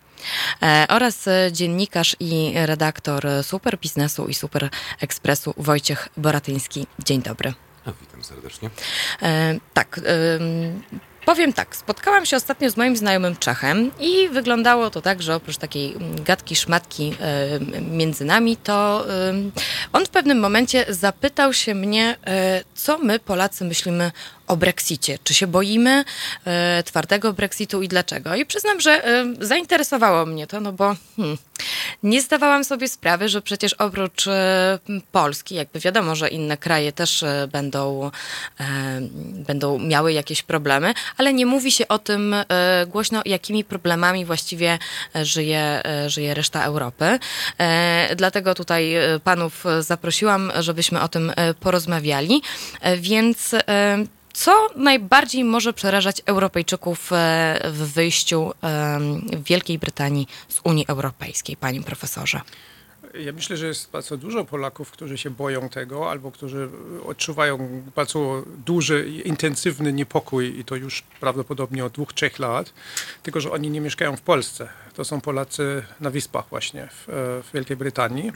oraz 0.89 1.29
dziennikarz 1.53 2.17
i 2.21 2.53
redaktor 2.55 3.27
Super 3.43 3.79
Biznesu 3.79 4.27
i 4.27 4.35
Super 4.35 4.71
Ekspresu 5.01 5.55
Wojciech 5.57 6.09
Boratyński. 6.17 6.87
Dzień 7.05 7.23
dobry. 7.23 7.64
Serdecznie. 8.25 8.71
E, 9.23 9.59
tak. 9.75 10.01
E, 10.07 10.39
Powiem 11.25 11.53
tak, 11.53 11.77
spotkałam 11.77 12.27
się 12.27 12.37
ostatnio 12.37 12.71
z 12.71 12.77
moim 12.77 12.97
znajomym 12.97 13.37
Czechem 13.37 13.91
i 14.01 14.29
wyglądało 14.29 14.91
to 14.91 15.03
tak, 15.03 15.23
że 15.23 15.35
oprócz 15.35 15.57
takiej 15.57 15.97
gadki, 16.25 16.57
szmatki 16.57 17.15
y, 17.77 17.81
między 17.81 18.25
nami, 18.25 18.57
to 18.57 19.07
y, 19.31 19.51
on 19.93 20.07
w 20.07 20.09
pewnym 20.09 20.41
momencie 20.41 20.85
zapytał 20.89 21.53
się 21.53 21.75
mnie, 21.75 22.17
y, 22.61 22.65
co 22.75 22.99
my 22.99 23.19
Polacy 23.19 23.65
myślimy 23.65 24.13
o 24.47 24.57
Brexicie. 24.57 25.19
Czy 25.25 25.35
się 25.35 25.47
boimy 25.47 26.05
e, 26.45 26.83
twardego 26.83 27.33
Brexitu 27.33 27.83
i 27.83 27.89
dlaczego? 27.89 28.35
I 28.35 28.47
przyznam, 28.47 28.81
że 28.81 29.05
e, 29.05 29.25
zainteresowało 29.41 30.27
mnie 30.27 30.47
to, 30.47 30.61
no 30.61 30.73
bo 30.73 30.97
hmm, 31.17 31.39
nie 32.05 32.23
zdawałam 32.23 32.65
sobie 32.65 32.89
sprawy, 32.89 33.29
że 33.29 33.43
przecież 33.43 33.73
oprócz 33.73 34.27
e, 34.27 34.79
Polski, 35.13 35.55
jakby 35.55 35.81
wiadomo, 35.81 36.15
że 36.17 36.29
inne 36.29 36.57
kraje 36.57 36.93
też 36.93 37.23
e, 37.23 37.49
będą, 37.53 38.11
e, 38.61 39.01
będą 39.47 39.79
miały 39.79 40.13
jakieś 40.13 40.43
problemy, 40.43 40.95
ale 41.17 41.33
nie 41.35 41.47
mówi 41.47 41.73
się 41.73 41.89
o 41.89 41.99
tym 41.99 42.37
głośno, 42.87 43.23
jakimi 43.25 43.65
problemami 43.65 44.25
właściwie 44.25 44.79
żyje, 45.15 45.83
żyje 46.07 46.35
reszta 46.35 46.65
Europy. 46.65 47.19
Dlatego 48.17 48.55
tutaj 48.55 48.95
panów 49.25 49.65
zaprosiłam, 49.81 50.53
żebyśmy 50.61 51.01
o 51.01 51.09
tym 51.09 51.33
porozmawiali. 51.61 52.43
Więc 52.99 53.55
co 54.35 54.69
najbardziej 54.77 55.45
może 55.45 55.73
przerażać 55.73 56.23
Europejczyków 56.27 57.13
e, 57.13 57.71
w 57.73 57.93
wyjściu 57.93 58.53
Wielkiej 59.45 59.79
Brytanii 59.79 60.27
z 60.49 60.61
Unii 60.65 60.85
Europejskiej, 60.89 61.57
panie 61.57 61.83
profesorze? 61.83 62.41
Ja 63.21 63.33
myślę, 63.33 63.57
że 63.57 63.67
jest 63.67 63.91
bardzo 63.91 64.17
dużo 64.17 64.45
Polaków, 64.45 64.91
którzy 64.91 65.19
się 65.19 65.31
boją 65.31 65.69
tego 65.69 66.11
albo 66.11 66.31
którzy 66.31 66.69
odczuwają 67.07 67.83
bardzo 67.97 68.43
duży, 68.67 69.23
intensywny 69.25 69.93
niepokój 69.93 70.59
i 70.59 70.65
to 70.65 70.77
już 70.77 71.03
prawdopodobnie 71.21 71.85
od 71.85 71.93
dwóch, 71.93 72.13
trzech 72.13 72.39
lat, 72.39 72.73
tylko 73.23 73.41
że 73.41 73.51
oni 73.51 73.71
nie 73.71 73.81
mieszkają 73.81 74.17
w 74.17 74.21
Polsce. 74.21 74.69
To 74.95 75.05
są 75.05 75.21
Polacy 75.21 75.83
na 76.01 76.11
Wyspach 76.11 76.45
właśnie 76.51 76.89
w, 76.91 77.05
w 77.45 77.55
Wielkiej 77.55 77.77
Brytanii, 77.77 78.29
e, 78.29 78.33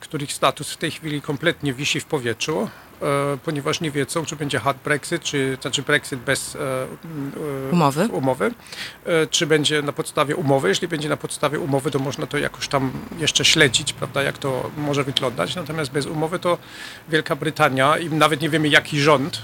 których 0.00 0.32
status 0.32 0.72
w 0.72 0.76
tej 0.76 0.90
chwili 0.90 1.22
kompletnie 1.22 1.72
wisi 1.72 2.00
w 2.00 2.04
powietrzu. 2.04 2.68
E, 3.02 3.38
ponieważ 3.44 3.80
nie 3.80 3.90
wiedzą, 3.90 4.24
czy 4.24 4.36
będzie 4.36 4.58
hard 4.58 4.82
Brexit, 4.84 5.22
czy 5.22 5.58
znaczy 5.60 5.82
Brexit 5.82 6.20
bez 6.20 6.56
e, 6.56 6.58
e, 6.58 7.70
umowy. 7.72 8.08
umowy, 8.12 8.54
czy 9.30 9.46
będzie 9.46 9.82
na 9.82 9.92
podstawie 9.92 10.36
umowy. 10.36 10.68
Jeśli 10.68 10.88
będzie 10.88 11.08
na 11.08 11.16
podstawie 11.16 11.58
umowy, 11.58 11.90
to 11.90 11.98
można 11.98 12.26
to 12.26 12.38
jakoś 12.38 12.68
tam 12.68 12.90
jeszcze 13.18 13.44
śledzić, 13.44 13.92
prawda, 13.92 14.22
jak 14.22 14.38
to 14.38 14.70
może 14.76 15.04
wyglądać. 15.04 15.56
Natomiast 15.56 15.92
bez 15.92 16.06
umowy 16.06 16.38
to 16.38 16.58
Wielka 17.08 17.36
Brytania 17.36 17.98
i 17.98 18.10
nawet 18.10 18.40
nie 18.40 18.50
wiemy 18.50 18.68
jaki 18.68 19.00
rząd, 19.00 19.42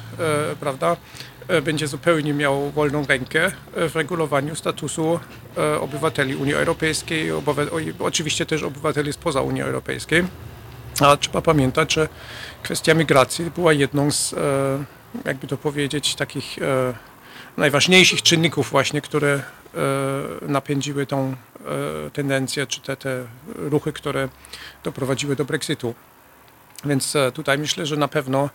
prawda, 0.61 0.97
będzie 1.63 1.87
zupełnie 1.87 2.35
miał 2.35 2.71
wolną 2.71 3.07
rękę 3.07 3.53
w 3.77 3.97
regulowaniu 3.97 4.57
statusu 4.57 5.21
obywateli 5.81 6.37
Unii 6.37 6.55
Europejskiej, 6.55 7.31
oczywiście 7.99 8.47
też 8.47 8.63
obywateli 8.63 9.13
spoza 9.13 9.43
Unii 9.43 9.63
Europejskiej. 9.63 10.25
A 11.01 11.17
trzeba 11.17 11.43
pamiętać, 11.43 11.95
że 11.95 12.09
kwestia 12.63 12.95
migracji 12.95 13.51
była 13.51 13.73
jedną 13.73 14.11
z, 14.11 14.33
e, 14.33 14.39
jakby 15.25 15.47
to 15.47 15.57
powiedzieć, 15.57 16.15
takich 16.15 16.59
e, 16.59 16.95
najważniejszych 17.57 18.23
czynników 18.23 18.71
właśnie, 18.71 19.01
które 19.01 19.33
e, 19.33 19.43
napędziły 20.49 21.07
tą 21.07 21.37
tendencję, 22.13 22.67
czy 22.67 22.81
te, 22.81 22.97
te 22.97 23.25
ruchy, 23.57 23.93
które 23.93 24.29
doprowadziły 24.85 25.37
do 25.37 25.45
Brexitu. 25.45 25.95
Więc 26.85 27.15
tutaj 27.35 27.59
myślę, 27.59 27.87
że 27.87 27.97
na 27.97 28.09
pewno 28.09 28.51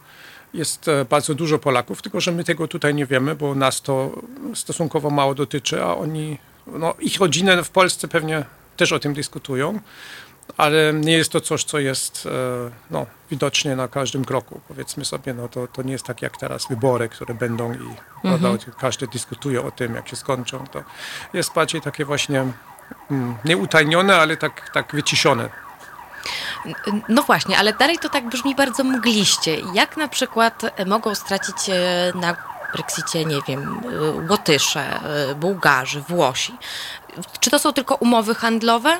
jest 0.54 0.86
bardzo 1.10 1.36
dużo 1.36 1.60
Polaków, 1.60 2.01
tylko 2.01 2.22
że 2.22 2.32
my 2.32 2.44
tego 2.44 2.68
tutaj 2.68 2.96
nie 2.96 3.06
wiemy, 3.06 3.36
bo 3.36 3.56
nas 3.56 3.82
to 3.82 4.22
stosunkowo 4.56 5.10
mało 5.10 5.36
dotyczy, 5.36 5.84
a 5.84 5.96
oni, 5.96 6.38
no, 6.68 6.94
ich 7.00 7.20
rodziny 7.20 7.63
w 7.63 7.70
Polsce 7.70 8.08
pewnie 8.08 8.46
też 8.77 8.92
o 8.92 9.00
tym 9.00 9.13
dyskutują 9.13 9.80
ale 10.58 10.94
nie 10.94 11.13
jest 11.13 11.32
to 11.32 11.42
coś, 11.42 11.63
co 11.63 11.80
jest 11.80 12.25
e, 12.25 12.30
no, 12.92 13.06
widocznie 13.32 13.75
na 13.75 13.88
każdym 13.88 14.25
kroku. 14.25 14.62
Powiedzmy 14.68 15.06
sobie, 15.06 15.34
no 15.34 15.48
to, 15.48 15.68
to 15.68 15.82
nie 15.82 15.92
jest 15.92 16.06
tak 16.06 16.22
jak 16.22 16.38
teraz 16.38 16.68
wybory, 16.70 17.10
które 17.10 17.34
będą 17.34 17.74
i 17.74 17.75
mhm. 17.75 17.98
prawda, 18.24 18.72
każdy 18.80 19.08
dyskutuje 19.08 19.62
o 19.62 19.72
tym, 19.72 19.96
jak 19.96 20.08
się 20.08 20.16
skończą. 20.16 20.68
To 20.68 20.84
jest 21.34 21.54
bardziej 21.54 21.81
takie 21.81 22.05
właśnie 22.05 22.46
mm, 23.12 23.36
nieutajnione, 23.46 24.16
ale 24.16 24.38
tak, 24.38 24.70
tak 24.74 24.96
wyciszone. 24.96 25.50
No 27.09 27.24
właśnie, 27.24 27.57
ale 27.57 27.74
dalej 27.74 27.98
to 27.98 28.09
tak 28.09 28.29
brzmi 28.29 28.55
bardzo 28.55 28.83
mgliście. 28.83 29.57
Jak 29.74 29.98
na 29.98 30.07
przykład 30.07 30.61
mogą 30.85 31.16
stracić 31.16 31.70
e, 31.70 32.11
na 32.16 32.35
Brexicie, 32.74 33.25
nie 33.25 33.42
wiem, 33.48 33.81
e, 34.24 34.29
Łotysze, 34.29 35.00
Bułgarzy, 35.35 36.01
Włosi? 36.01 36.53
Czy 37.40 37.50
to 37.50 37.59
są 37.59 37.74
tylko 37.74 37.96
umowy 37.96 38.35
handlowe? 38.35 38.98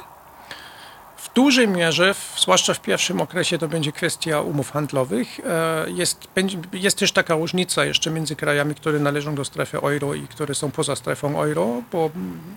W 1.18 1.34
dużej 1.34 1.68
mierze, 1.68 2.16
zwłaszcza 2.38 2.74
w 2.74 2.82
pierwszym 2.82 3.22
okresie, 3.22 3.58
to 3.58 3.68
będzie 3.68 3.92
kwestia 3.92 4.42
umów 4.42 4.72
handlowych. 4.72 5.40
E, 5.40 5.86
jest, 5.90 6.28
jest 6.74 7.00
też 7.00 7.12
taka 7.12 7.36
różnica 7.36 7.86
jeszcze 7.86 8.12
między 8.12 8.36
krajami, 8.36 8.76
które 8.76 9.00
należą 9.00 9.36
do 9.36 9.46
strefy 9.46 9.78
euro 9.78 10.14
i 10.14 10.28
które 10.28 10.56
są 10.56 10.72
poza 10.72 10.96
strefą 10.96 11.42
euro, 11.42 11.82
bo 11.92 12.10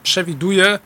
przewiduje, 0.03 0.79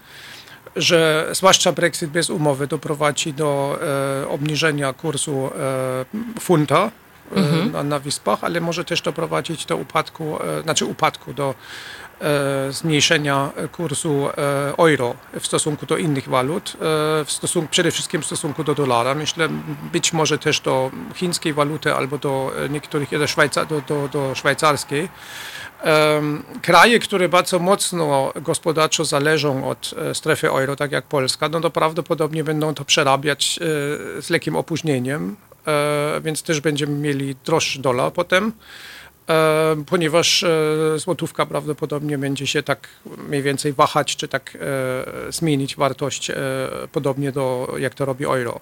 że 0.77 1.29
zwłaszcza 1.33 1.73
Brexit 1.73 2.11
bez 2.11 2.31
umowy 2.31 2.67
doprowadzi 2.67 3.33
do 3.33 3.79
e, 4.23 4.29
obniżenia 4.29 4.93
kursu 4.93 5.51
e, 5.59 6.41
funta 6.41 6.91
mhm. 7.37 7.73
na, 7.73 7.83
na 7.83 7.99
Wyspach, 7.99 8.45
ale 8.45 8.61
może 8.61 8.85
też 8.85 9.03
doprowadzić 9.03 9.67
do 9.67 9.77
upadku, 9.77 10.39
znaczy 10.63 10.85
upadku, 10.85 11.35
do 11.35 11.55
E, 12.21 12.73
zmniejszenia 12.73 13.51
kursu 13.73 14.29
e, 14.29 14.77
euro 14.79 15.15
w 15.41 15.47
stosunku 15.47 15.87
do 15.87 15.97
innych 15.97 16.29
walut, 16.29 16.73
e, 16.75 16.79
w 17.25 17.27
stosunku, 17.29 17.69
przede 17.71 17.91
wszystkim 17.91 18.23
w 18.23 18.27
stosunku 18.27 18.65
do 18.65 18.75
dolara. 18.75 19.15
Myślę 19.15 19.49
być 19.93 20.13
może 20.13 20.39
też 20.39 20.61
do 20.61 20.91
chińskiej 21.15 21.53
waluty 21.53 21.95
albo 21.95 22.19
do 22.19 22.53
niektórych, 22.71 23.19
do, 23.19 23.27
Szwajca, 23.27 23.65
do, 23.65 23.81
do, 23.81 24.09
do 24.09 24.35
szwajcarskiej. 24.35 25.09
Kraje, 26.62 26.99
które 26.99 27.29
bardzo 27.29 27.59
mocno 27.59 28.33
gospodarczo 28.42 29.05
zależą 29.05 29.68
od 29.68 29.94
strefy 30.12 30.49
euro, 30.49 30.77
tak 30.77 30.92
jak 30.92 31.05
Polska, 31.05 31.49
no 31.49 31.61
to 31.61 31.70
prawdopodobnie 31.70 32.44
będą 32.44 32.75
to 32.75 32.85
przerabiać 32.85 33.59
z 34.20 34.31
lekkim 34.31 34.57
opóźnieniem, 34.57 35.37
więc 36.23 36.42
też 36.42 36.61
będziemy 36.61 36.92
mieli 36.92 37.37
droższy 37.44 37.79
dolar 37.81 38.12
potem. 38.12 38.53
E, 39.29 39.85
ponieważ 39.87 40.42
e, 40.42 40.49
złotówka 40.97 41.47
prawdopodobnie 41.47 42.18
będzie 42.18 42.47
się 42.47 42.62
tak 42.62 42.88
mniej 43.29 43.42
więcej 43.42 43.73
wahać, 43.73 44.16
czy 44.16 44.29
tak 44.29 44.59
e, 44.61 45.33
zmienić 45.33 45.77
wartość 45.77 46.33
podobnie 46.92 47.33
do 47.33 47.75
jak 47.79 47.94
to 47.94 48.05
robi 48.05 48.25
euro. 48.25 48.61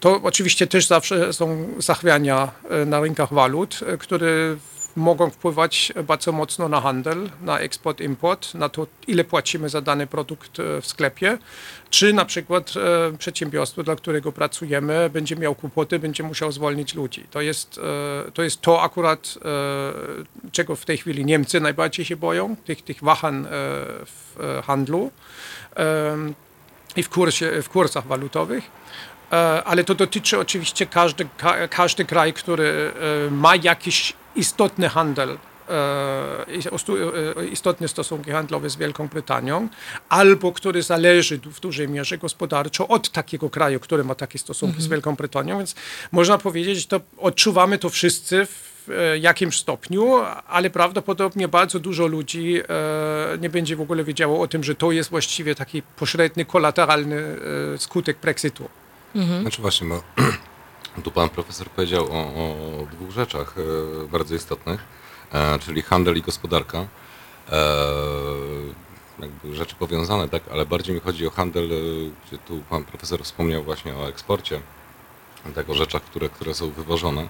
To 0.00 0.20
oczywiście 0.22 0.66
też 0.66 0.86
zawsze 0.86 1.32
są 1.32 1.68
zachwiania 1.78 2.50
na 2.86 3.00
rynkach 3.00 3.32
walut, 3.32 3.80
które 3.98 4.56
mogą 4.96 5.30
wpływać 5.30 5.92
bardzo 6.04 6.32
mocno 6.32 6.68
na 6.68 6.80
handel, 6.80 7.30
na 7.42 7.58
eksport, 7.58 8.00
import, 8.00 8.54
na 8.54 8.68
to, 8.68 8.86
ile 9.06 9.24
płacimy 9.24 9.68
za 9.68 9.80
dany 9.80 10.06
produkt 10.06 10.60
e, 10.60 10.80
w 10.80 10.86
sklepie, 10.86 11.38
czy 11.90 12.12
na 12.12 12.24
przykład 12.24 12.74
e, 12.76 13.16
przedsiębiorstwo, 13.18 13.82
dla 13.82 13.96
którego 13.96 14.32
pracujemy, 14.32 15.10
będzie 15.10 15.36
miał 15.36 15.54
kłopoty, 15.54 15.98
będzie 15.98 16.22
musiał 16.22 16.52
zwolnić 16.52 16.94
ludzi. 16.94 17.24
To 17.30 17.40
jest 17.40 17.80
e, 18.28 18.30
to, 18.32 18.42
jest 18.42 18.60
to 18.60 18.82
akurat, 18.82 19.38
czego 20.52 20.76
w 20.76 20.84
tej 20.84 20.98
chwili 20.98 21.24
Niemcy 21.24 21.60
najbardziej 21.60 22.04
się 22.04 22.16
boją, 22.16 22.56
tych, 22.56 22.82
tych 22.82 23.02
wahań 23.02 23.46
w 24.06 24.36
handlu 24.64 25.10
i 26.96 27.02
w, 27.02 27.08
kursie, 27.08 27.62
w 27.62 27.68
kursach 27.68 28.06
walutowych 28.06 28.70
ale 29.64 29.84
to 29.84 29.94
dotyczy 29.94 30.38
oczywiście 30.38 30.86
każdy, 30.86 31.26
każdy 31.70 32.04
kraj, 32.04 32.32
który 32.32 32.92
ma 33.30 33.56
jakiś 33.56 34.12
istotny 34.38 34.88
handel, 34.88 35.38
e, 35.68 36.46
e, 37.36 37.46
istotne 37.46 37.88
stosunki 37.88 38.30
handlowe 38.30 38.70
z 38.70 38.76
Wielką 38.76 39.08
Brytanią, 39.08 39.68
albo 40.08 40.52
który 40.52 40.82
zależy 40.82 41.38
w 41.38 41.60
dużej 41.60 41.88
mierze 41.88 42.18
gospodarczo 42.18 42.88
od 42.88 43.10
takiego 43.10 43.50
kraju, 43.50 43.80
który 43.80 44.04
ma 44.04 44.14
takie 44.14 44.38
stosunki 44.38 44.74
mhm. 44.74 44.84
z 44.84 44.88
Wielką 44.88 45.16
Brytanią, 45.16 45.58
więc 45.58 45.74
można 46.12 46.38
powiedzieć, 46.38 46.78
że 46.78 46.86
to 46.86 47.00
odczuwamy 47.18 47.78
to 47.78 47.90
wszyscy 47.90 48.46
w 48.46 48.90
e, 48.90 49.18
jakimś 49.18 49.58
stopniu, 49.58 50.14
ale 50.46 50.70
prawdopodobnie 50.70 51.48
bardzo 51.48 51.80
dużo 51.80 52.06
ludzi 52.06 52.62
nie 53.40 53.50
będzie 53.50 53.76
w 53.76 53.80
ogóle 53.80 54.04
wiedziało 54.04 54.40
o 54.40 54.48
tym, 54.48 54.64
że 54.64 54.74
to 54.74 54.92
jest 54.92 55.10
właściwie 55.10 55.54
taki 55.54 55.82
pośredni, 55.82 56.46
kolateralny 56.46 57.36
skutek 57.78 58.18
Brexitu. 58.18 58.68
Mhm. 59.14 59.42
Znaczy 59.42 59.62
właśnie, 59.62 59.88
bo 59.88 60.02
Tu 61.04 61.10
pan 61.10 61.28
profesor 61.28 61.70
powiedział 61.70 62.04
o, 62.04 62.20
o 62.82 62.86
dwóch 62.92 63.10
rzeczach 63.10 63.54
e, 63.58 64.08
bardzo 64.08 64.34
istotnych, 64.34 64.80
e, 65.32 65.58
czyli 65.58 65.82
handel 65.82 66.16
i 66.16 66.22
gospodarka. 66.22 66.78
E, 66.78 67.66
jakby 69.18 69.54
rzeczy 69.54 69.76
powiązane, 69.76 70.28
tak, 70.28 70.42
ale 70.52 70.66
bardziej 70.66 70.94
mi 70.94 71.00
chodzi 71.00 71.26
o 71.26 71.30
handel, 71.30 71.68
gdzie 72.26 72.38
tu 72.38 72.62
pan 72.70 72.84
profesor 72.84 73.22
wspomniał 73.22 73.62
właśnie 73.62 73.94
o 73.94 74.08
eksporcie, 74.08 74.60
tak, 75.54 75.70
o 75.70 75.74
rzeczach, 75.74 76.02
które, 76.02 76.28
które 76.28 76.54
są 76.54 76.70
wywożone. 76.70 77.28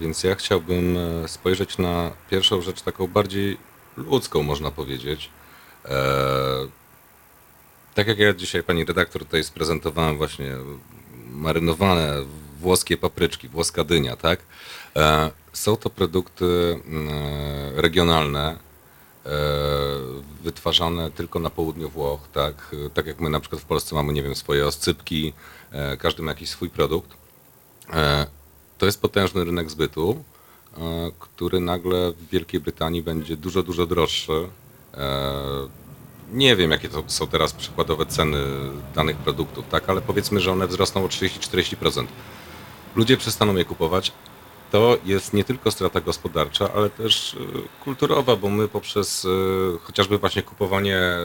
Więc 0.00 0.24
ja 0.24 0.34
chciałbym 0.34 0.98
spojrzeć 1.26 1.78
na 1.78 2.10
pierwszą 2.30 2.62
rzecz 2.62 2.82
taką 2.82 3.06
bardziej 3.06 3.58
ludzką, 3.96 4.42
można 4.42 4.70
powiedzieć. 4.70 5.30
Tak 7.94 8.06
jak 8.06 8.18
ja 8.18 8.34
dzisiaj 8.34 8.62
pani 8.62 8.84
redaktor 8.84 9.24
tutaj 9.24 9.44
sprezentowałem 9.44 10.16
właśnie 10.16 10.50
marynowane 11.30 12.24
włoskie 12.62 12.96
papryczki, 12.96 13.48
włoska 13.48 13.84
dynia, 13.84 14.16
tak? 14.16 14.40
E, 14.96 15.30
są 15.52 15.76
to 15.76 15.90
produkty 15.90 16.80
mm, 16.84 17.08
e, 17.08 17.82
regionalne, 17.82 18.56
e, 19.26 19.30
wytwarzane 20.42 21.10
tylko 21.10 21.38
na 21.38 21.50
południu 21.50 21.88
Włoch, 21.88 22.20
tak? 22.32 22.76
Tak 22.94 23.06
jak 23.06 23.20
my 23.20 23.30
na 23.30 23.40
przykład 23.40 23.62
w 23.62 23.64
Polsce 23.64 23.94
mamy, 23.94 24.12
nie 24.12 24.22
wiem, 24.22 24.34
swoje 24.34 24.66
oscypki, 24.66 25.32
każdy 25.98 26.22
ma 26.22 26.30
jakiś 26.30 26.48
swój 26.48 26.70
produkt. 26.70 27.10
To 28.78 28.86
jest 28.86 29.00
potężny 29.00 29.44
rynek 29.44 29.70
zbytu, 29.70 30.24
który 31.18 31.60
nagle 31.60 32.12
w 32.12 32.30
Wielkiej 32.30 32.60
Brytanii 32.60 33.02
będzie 33.02 33.36
dużo, 33.36 33.62
dużo 33.62 33.86
droższy. 33.86 34.48
Nie 36.32 36.56
wiem, 36.56 36.70
jakie 36.70 36.88
to 36.88 37.02
są 37.06 37.26
teraz 37.26 37.52
przykładowe 37.52 38.06
ceny 38.06 38.38
danych 38.94 39.16
produktów, 39.16 39.64
tak? 39.70 39.88
Ale 39.88 40.00
powiedzmy, 40.00 40.40
że 40.40 40.52
one 40.52 40.66
wzrosną 40.66 41.04
o 41.04 41.08
30-40%. 41.08 42.06
Ludzie 42.96 43.16
przestaną 43.16 43.56
je 43.56 43.64
kupować. 43.64 44.12
To 44.70 44.98
jest 45.04 45.34
nie 45.34 45.44
tylko 45.44 45.70
strata 45.70 46.00
gospodarcza, 46.00 46.72
ale 46.72 46.90
też 46.90 47.34
e, 47.34 47.38
kulturowa, 47.84 48.36
bo 48.36 48.48
my 48.48 48.68
poprzez 48.68 49.24
e, 49.24 49.28
chociażby 49.78 50.18
właśnie 50.18 50.42
kupowanie 50.42 50.96
e, 50.96 51.20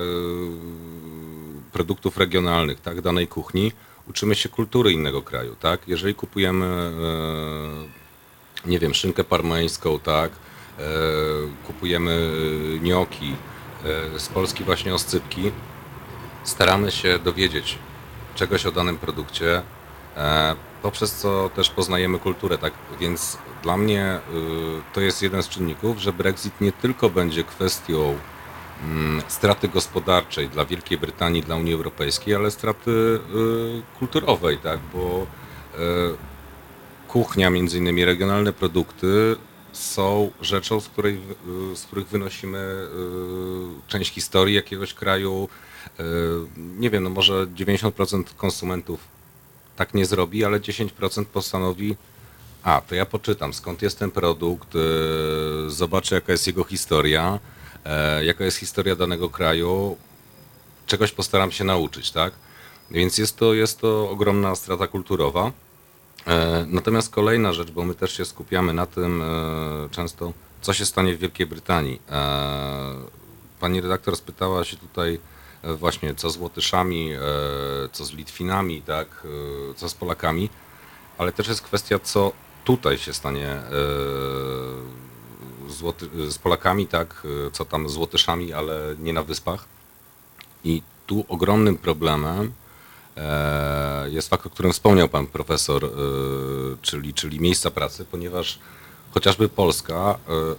produktów 1.71 2.17
regionalnych, 2.17 2.81
tak, 2.81 3.01
danej 3.01 3.27
kuchni, 3.27 3.71
uczymy 4.07 4.35
się 4.35 4.49
kultury 4.49 4.91
innego 4.91 5.21
kraju, 5.21 5.55
tak? 5.55 5.87
Jeżeli 5.87 6.15
kupujemy, 6.15 6.91
nie 8.65 8.79
wiem, 8.79 8.93
szynkę 8.93 9.23
parmeńską, 9.23 9.99
tak, 9.99 10.31
kupujemy 11.67 12.31
e, 13.83 14.19
z 14.19 14.27
Polski 14.27 14.63
właśnie 14.63 14.93
oscypki, 14.93 15.51
staramy 16.43 16.91
się 16.91 17.19
dowiedzieć 17.19 17.77
czegoś 18.35 18.65
o 18.65 18.71
danym 18.71 18.97
produkcie, 18.97 19.61
poprzez 20.81 21.15
co 21.15 21.49
też 21.49 21.69
poznajemy 21.69 22.19
kulturę, 22.19 22.57
tak? 22.57 22.73
Więc 22.99 23.37
dla 23.63 23.77
mnie 23.77 24.19
y, 24.33 24.93
to 24.93 25.01
jest 25.01 25.21
jeden 25.21 25.43
z 25.43 25.49
czynników, 25.49 25.99
że 25.99 26.13
Brexit 26.13 26.61
nie 26.61 26.71
tylko 26.71 27.09
będzie 27.09 27.43
kwestią 27.43 28.17
mm, 28.83 29.21
straty 29.27 29.67
gospodarczej 29.67 30.49
dla 30.49 30.65
Wielkiej 30.65 30.97
Brytanii, 30.97 31.43
dla 31.43 31.55
Unii 31.55 31.73
Europejskiej, 31.73 32.35
ale 32.35 32.51
straty 32.51 32.91
y, 32.91 33.19
kulturowej, 33.99 34.57
tak? 34.57 34.79
Bo 34.93 35.27
y, 35.75 35.77
kuchnia, 37.07 37.49
między 37.49 37.77
innymi 37.77 38.05
regionalne 38.05 38.53
produkty 38.53 39.35
są 39.71 40.31
rzeczą, 40.41 40.79
z, 40.79 40.87
której, 40.87 41.21
z 41.75 41.83
których 41.83 42.07
wynosimy 42.07 42.87
część 43.87 44.13
historii 44.13 44.55
jakiegoś 44.55 44.93
kraju. 44.93 45.49
Nie 46.57 46.89
wiem, 46.89 47.03
no 47.03 47.09
może 47.09 47.47
90% 47.47 48.23
konsumentów 48.37 49.16
tak 49.77 49.93
nie 49.93 50.05
zrobi, 50.05 50.45
ale 50.45 50.59
10% 50.59 51.25
postanowi, 51.25 51.95
a 52.63 52.81
to 52.81 52.95
ja 52.95 53.05
poczytam 53.05 53.53
skąd 53.53 53.81
jest 53.81 53.99
ten 53.99 54.11
produkt, 54.11 54.75
y, 54.75 54.79
zobaczę 55.69 56.15
jaka 56.15 56.31
jest 56.31 56.47
jego 56.47 56.63
historia, 56.63 57.39
e, 57.85 58.25
jaka 58.25 58.45
jest 58.45 58.57
historia 58.57 58.95
danego 58.95 59.29
kraju, 59.29 59.97
czegoś 60.85 61.11
postaram 61.11 61.51
się 61.51 61.63
nauczyć, 61.63 62.11
tak? 62.11 62.33
Więc 62.91 63.17
jest 63.17 63.37
to, 63.37 63.53
jest 63.53 63.79
to 63.79 64.09
ogromna 64.09 64.55
strata 64.55 64.87
kulturowa. 64.87 65.51
E, 66.27 66.65
Natomiast 66.67 67.09
kolejna 67.09 67.53
rzecz, 67.53 67.71
bo 67.71 67.83
my 67.83 67.95
też 67.95 68.17
się 68.17 68.25
skupiamy 68.25 68.73
na 68.73 68.85
tym 68.85 69.21
e, 69.21 69.25
często, 69.91 70.33
co 70.61 70.73
się 70.73 70.85
stanie 70.85 71.15
w 71.15 71.19
Wielkiej 71.19 71.47
Brytanii. 71.47 72.01
Pani 73.59 73.81
redaktor 73.81 74.15
spytała 74.17 74.63
się 74.63 74.77
tutaj 74.77 75.19
właśnie, 75.63 76.15
co 76.15 76.29
z 76.29 76.37
Łotyszami, 76.37 77.11
e, 77.13 77.19
co 77.91 78.05
z 78.05 78.13
Litwinami, 78.13 78.81
tak, 78.81 79.07
e, 79.71 79.73
co 79.73 79.89
z 79.89 79.93
Polakami, 79.93 80.49
ale 81.17 81.31
też 81.31 81.47
jest 81.47 81.61
kwestia, 81.61 81.99
co 81.99 82.31
tutaj 82.65 82.97
się 82.97 83.13
stanie 83.13 83.49
e, 83.49 83.69
z, 85.69 85.81
Łoty- 85.81 86.31
z 86.31 86.37
Polakami, 86.37 86.87
tak, 86.87 87.23
e, 87.47 87.51
co 87.51 87.65
tam 87.65 87.89
z 87.89 87.97
Łotyszami, 87.97 88.53
ale 88.53 88.95
nie 88.99 89.13
na 89.13 89.23
wyspach. 89.23 89.65
I 90.63 90.81
tu 91.07 91.25
ogromnym 91.27 91.77
problemem 91.77 92.51
e, 93.17 94.09
jest 94.09 94.29
fakt, 94.29 94.45
o 94.45 94.49
którym 94.49 94.73
wspomniał 94.73 95.09
pan 95.09 95.27
profesor, 95.27 95.85
e, 95.85 95.89
czyli, 96.81 97.13
czyli 97.13 97.39
miejsca 97.39 97.71
pracy, 97.71 98.05
ponieważ 98.11 98.59
chociażby 99.13 99.49
Polska, 99.49 100.19
e, 100.29 100.55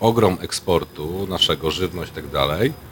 ogrom 0.00 0.38
eksportu 0.40 1.26
naszego, 1.26 1.70
żywność 1.70 2.12
i 2.12 2.14
tak 2.14 2.28
dalej, 2.28 2.68
e, 2.68 2.89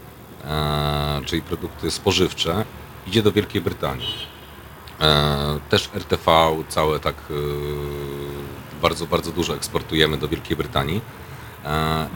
czyli 1.24 1.42
produkty 1.42 1.90
spożywcze, 1.90 2.64
idzie 3.06 3.22
do 3.22 3.32
Wielkiej 3.32 3.62
Brytanii. 3.62 4.14
E, 5.00 5.60
Też 5.70 5.90
RTV, 5.94 6.56
całe 6.68 7.00
tak 7.00 7.14
e, 7.14 7.34
bardzo, 8.82 9.06
bardzo 9.06 9.32
dużo 9.32 9.54
eksportujemy 9.54 10.16
do 10.16 10.28
Wielkiej 10.28 10.56
Brytanii. 10.56 11.00
E, 11.64 12.08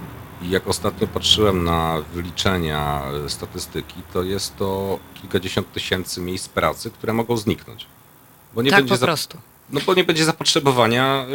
I 0.42 0.51
jak 0.51 0.68
ostatnio 0.68 1.07
patrzyłem 1.07 1.64
na 1.64 2.03
wyliczenia 2.14 3.03
e, 3.25 3.29
statystyki, 3.29 4.03
to 4.12 4.23
jest 4.23 4.57
to 4.57 4.99
kilkadziesiąt 5.14 5.73
tysięcy 5.73 6.21
miejsc 6.21 6.49
pracy, 6.49 6.90
które 6.90 7.12
mogą 7.12 7.37
zniknąć. 7.37 7.87
Bo 8.55 8.62
nie 8.62 8.71
tak 8.71 8.81
będzie 8.81 8.95
po 8.95 9.05
prostu. 9.07 9.38
no 9.71 9.81
bo 9.87 9.95
nie 9.95 10.05
będzie 10.05 10.25
zapotrzebowania 10.25 11.27
y, 11.29 11.33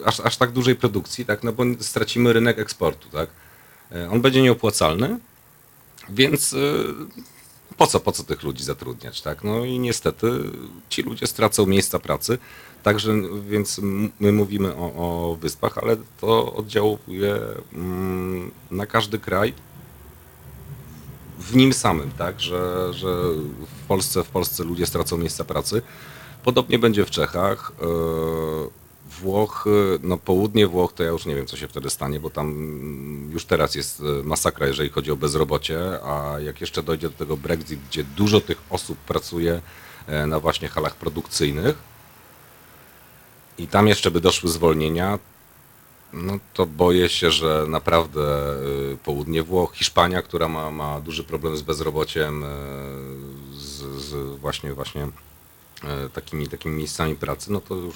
y, 0.00 0.06
aż, 0.06 0.20
aż 0.20 0.36
tak 0.36 0.50
dużej 0.52 0.76
produkcji, 0.76 1.24
tak? 1.24 1.42
No 1.42 1.52
bo 1.52 1.64
stracimy 1.80 2.32
rynek 2.32 2.58
eksportu, 2.58 3.08
tak? 3.08 3.30
On 4.10 4.20
będzie 4.20 4.42
nieopłacalny, 4.42 5.18
więc 6.10 6.52
y, 6.52 6.84
po 7.76 7.86
co, 7.86 8.00
po 8.00 8.12
co 8.12 8.24
tych 8.24 8.42
ludzi 8.42 8.64
zatrudniać, 8.64 9.20
tak? 9.20 9.44
No 9.44 9.64
i 9.64 9.78
niestety 9.78 10.26
ci 10.88 11.02
ludzie 11.02 11.26
stracą 11.26 11.66
miejsca 11.66 11.98
pracy, 11.98 12.38
także 12.82 13.14
więc 13.48 13.80
my 14.20 14.32
mówimy 14.32 14.76
o, 14.76 14.92
o 14.94 15.36
wyspach, 15.36 15.78
ale 15.78 15.96
to 16.20 16.54
oddziałuje 16.54 17.38
mm, 17.72 18.50
na 18.70 18.86
każdy 18.86 19.18
kraj 19.18 19.54
w 21.38 21.56
nim 21.56 21.72
samym, 21.72 22.10
tak, 22.10 22.40
że, 22.40 22.92
że 22.94 23.14
w 23.82 23.86
Polsce, 23.88 24.24
w 24.24 24.28
Polsce 24.28 24.64
ludzie 24.64 24.86
stracą 24.86 25.16
miejsca 25.16 25.44
pracy. 25.44 25.82
Podobnie 26.44 26.78
będzie 26.78 27.04
w 27.04 27.10
Czechach. 27.10 27.72
E, 29.18 29.22
Włochy, 29.22 29.98
no 30.02 30.18
południe 30.18 30.66
Włoch, 30.66 30.92
to 30.92 31.02
ja 31.02 31.10
już 31.10 31.26
nie 31.26 31.34
wiem, 31.34 31.46
co 31.46 31.56
się 31.56 31.68
wtedy 31.68 31.90
stanie, 31.90 32.20
bo 32.20 32.30
tam 32.30 32.46
mm, 32.48 33.30
już 33.32 33.44
teraz 33.44 33.74
jest 33.74 34.00
e, 34.00 34.22
masakra, 34.22 34.66
jeżeli 34.66 34.88
chodzi 34.88 35.10
o 35.10 35.16
bezrobocie, 35.16 35.78
a 36.04 36.40
jak 36.40 36.60
jeszcze 36.60 36.82
dojdzie 36.82 37.08
do 37.08 37.16
tego 37.16 37.36
Brexit, 37.36 37.80
gdzie 37.88 38.04
dużo 38.04 38.40
tych 38.40 38.62
osób 38.70 38.98
pracuje 38.98 39.60
e, 40.06 40.26
na 40.26 40.40
właśnie 40.40 40.68
halach 40.68 40.96
produkcyjnych 40.96 41.76
i 43.58 43.66
tam 43.66 43.88
jeszcze 43.88 44.10
by 44.10 44.20
doszły 44.20 44.50
zwolnienia, 44.50 45.18
no 46.12 46.38
to 46.54 46.66
boję 46.66 47.08
się, 47.08 47.30
że 47.30 47.64
naprawdę 47.68 48.54
y, 48.92 48.96
południe 49.04 49.42
Włoch, 49.42 49.74
Hiszpania, 49.74 50.22
która 50.22 50.48
ma, 50.48 50.70
ma 50.70 51.00
duży 51.00 51.24
problem 51.24 51.56
z 51.56 51.62
bezrobociem, 51.62 52.44
y, 52.44 52.46
z, 53.52 54.02
z 54.02 54.38
właśnie 54.38 54.74
właśnie 54.74 55.04
y, 55.04 55.27
takimi, 56.14 56.48
takimi 56.48 56.76
miejscami 56.76 57.14
pracy, 57.14 57.52
no 57.52 57.60
to 57.60 57.74
już, 57.74 57.94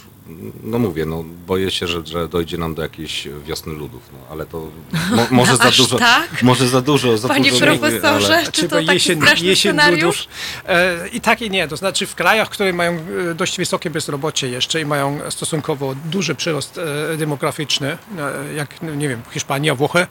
no 0.62 0.78
mówię, 0.78 1.06
no 1.06 1.24
boję 1.46 1.70
się, 1.70 1.86
że, 1.86 2.06
że 2.06 2.28
dojdzie 2.28 2.58
nam 2.58 2.74
do 2.74 2.82
jakiejś 2.82 3.28
wiosny 3.46 3.72
ludów, 3.72 4.02
no 4.12 4.18
ale 4.30 4.46
to 4.46 4.68
mo, 5.10 5.26
może 5.40 5.56
za 5.56 5.64
Aż 5.64 5.76
dużo, 5.76 5.98
tak? 5.98 6.42
może 6.42 6.68
za 6.68 6.80
dużo, 6.80 7.18
za 7.18 7.28
Panie 7.28 7.50
dużo 7.50 7.66
mówię, 7.66 7.78
profesorze, 7.78 8.36
ale... 8.36 8.52
czy 8.52 8.68
to 8.68 8.76
taki 8.86 9.00
straszny 9.00 9.56
scenariusz? 9.56 10.02
ludów. 10.02 10.34
E, 10.66 11.08
I 11.08 11.20
tak 11.20 11.42
i 11.42 11.50
nie. 11.50 11.68
To 11.68 11.76
znaczy 11.76 12.06
w 12.06 12.14
krajach, 12.14 12.48
które 12.48 12.72
mają 12.72 12.92
e, 13.30 13.34
dość 13.34 13.56
wysokie 13.56 13.90
bezrobocie 13.90 14.48
jeszcze 14.48 14.80
i 14.80 14.84
mają 14.84 15.20
stosunkowo 15.30 15.94
duży 15.94 16.34
przyrost 16.34 16.78
e, 16.78 17.16
demograficzny, 17.16 17.98
e, 18.18 18.54
jak 18.54 18.82
no, 18.82 18.94
nie 18.94 19.08
wiem, 19.08 19.22
Hiszpania, 19.30 19.74
Włochy, 19.74 20.06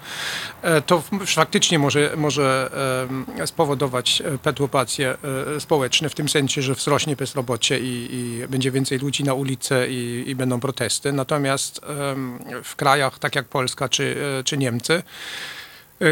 e, 0.62 0.82
to 0.82 1.04
faktycznie 1.26 1.80
może, 1.80 2.14
może 2.18 2.72
spowodować 3.46 4.22
e, 4.22 4.38
perturbacje 4.38 5.18
e, 5.56 5.60
społeczne 5.60 6.10
w 6.10 6.16
tym 6.16 6.30
sensie, 6.30 6.62
że 6.62 6.74
wzrośnie 6.74 7.16
bezrobocie 7.16 7.61
i, 7.70 8.08
i 8.12 8.48
będzie 8.48 8.72
więcej 8.72 9.00
ludzi 9.00 9.24
na 9.24 9.34
ulicy 9.34 9.88
i, 9.90 10.24
i 10.28 10.36
będą 10.36 10.60
protesty. 10.60 11.12
Natomiast 11.12 11.82
w 12.64 12.76
krajach 12.76 13.20
tak 13.20 13.36
jak 13.36 13.46
Polska 13.48 13.90
czy, 13.90 14.16
e, 14.40 14.44
czy 14.44 14.58
Niemcy, 14.58 15.04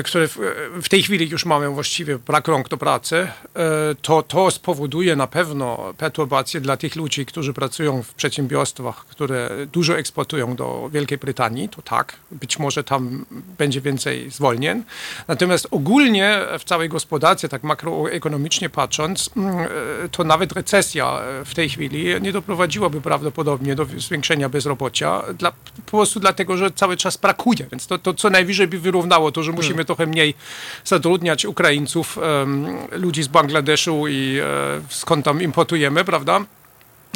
które 0.03 0.27
w, 0.27 0.37
w, 0.81 0.89
tej 0.89 1.03
chwili 1.03 1.29
już 1.29 1.45
mamy 1.45 1.69
właściwie 1.69 2.17
brak 2.17 2.47
rąk 2.47 2.69
do 2.69 2.77
pracy, 2.77 3.15
e, 3.15 3.29
to, 4.01 4.23
to 4.23 4.51
spowoduje 4.51 5.15
na 5.15 5.27
pewno 5.27 5.93
perturbacje 5.97 6.61
dla 6.61 6.77
tych 6.77 6.95
ludzi, 6.95 7.25
którzy 7.25 7.53
pracują 7.53 8.03
w 8.03 8.13
przedsiębiorstwach, 8.13 9.05
które 9.05 9.49
dużo 9.71 9.97
eksportują 9.97 10.55
do 10.55 10.89
Wielkiej 10.93 11.17
Brytanii. 11.17 11.69
To 11.69 11.81
tak, 11.81 12.15
być 12.31 12.59
może 12.59 12.83
tam 12.83 13.25
będzie 13.57 13.81
więcej 13.81 14.31
zwolnień. 14.31 14.83
Natomiast 15.27 15.67
ogólnie 15.71 16.39
w 16.59 16.63
całej 16.63 16.89
gospodarce, 16.89 17.49
tak 17.49 17.63
makroekonomicznie 17.63 18.69
patrząc, 18.69 19.29
mm, 19.37 19.67
to 20.11 20.23
nawet 20.23 20.51
recesja 20.51 21.21
w 21.45 21.55
tej 21.55 21.69
chwili 21.69 22.21
nie 22.21 22.31
doprowadziłaby 22.31 23.01
prawdopodobnie 23.01 23.75
do 23.75 23.85
zwiększenia 23.97 24.49
bezrobocia, 24.49 25.23
dla, 25.37 25.51
po 25.85 25.97
prostu 25.97 26.19
dlatego, 26.19 26.57
że 26.57 26.71
cały 26.71 26.97
czas 26.97 27.17
brakuje. 27.17 27.67
Więc 27.71 27.87
to, 27.87 27.97
to 27.97 28.13
co 28.13 28.29
najwyżej 28.29 28.67
by 28.67 28.79
wyrównało 28.79 29.31
to, 29.31 29.43
że 29.43 29.51
musimy 29.51 29.78
hmm. 29.81 29.85
trochę 29.85 30.05
mniej 30.05 30.33
zatrudniać 30.85 31.45
Ukraińców, 31.45 32.19
ludzi 32.91 33.23
z 33.23 33.27
Bangladeszu 33.27 34.07
i 34.07 34.39
um, 34.39 34.85
skąd 34.89 35.25
tam 35.25 35.41
importujemy, 35.41 36.03
prawda? 36.03 36.41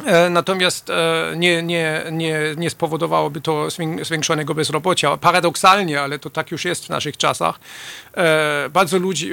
E, 0.05 0.29
natomiast 0.29 0.89
e, 0.89 1.33
nie, 1.35 1.63
nie, 1.63 2.03
nie, 2.11 2.39
nie 2.57 2.69
spowodowałoby 2.69 3.41
to 3.41 3.67
zwiększonego 4.01 4.55
bezrobocia. 4.55 5.17
Paradoksalnie, 5.17 6.01
ale 6.01 6.19
to 6.19 6.29
tak 6.29 6.51
już 6.51 6.65
jest 6.65 6.85
w 6.85 6.89
naszych 6.89 7.17
czasach, 7.17 7.59
e, 8.12 8.12
bardzo, 8.69 8.99
ludzi, 8.99 9.29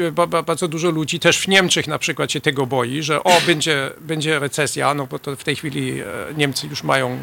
bardzo 0.46 0.68
dużo 0.68 0.90
ludzi 0.90 1.20
też 1.20 1.38
w 1.38 1.48
Niemczech 1.48 1.86
na 1.86 1.98
przykład 1.98 2.32
się 2.32 2.40
tego 2.40 2.66
boi, 2.66 3.02
że 3.02 3.24
o, 3.24 3.40
będzie, 3.46 3.90
będzie 4.00 4.38
recesja, 4.38 4.94
no 4.94 5.06
bo 5.06 5.18
to 5.18 5.36
w 5.36 5.44
tej 5.44 5.56
chwili 5.56 6.02
Niemcy 6.36 6.66
już 6.66 6.82
mają 6.82 7.20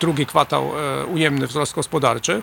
drugi 0.00 0.26
kwartał 0.26 0.70
ujemny 1.12 1.46
wzrost 1.46 1.74
gospodarczy, 1.74 2.42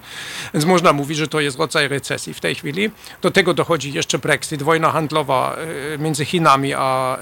więc 0.54 0.66
można 0.66 0.94
mówić, 0.94 1.18
że 1.18 1.28
to 1.28 1.40
jest 1.40 1.60
rodzaj 1.60 1.88
recesji 1.88 2.34
w 2.34 2.40
tej 2.40 2.56
chwili. 2.56 2.92
Do 3.22 3.32
tego 3.32 3.54
dochodzi 3.54 3.94
jeszcze 3.94 4.20
Brexit, 4.20 4.64
wojna 4.64 4.92
handlowa 4.92 5.56
między 6.00 6.26
Chinami 6.26 6.74
a 6.74 7.18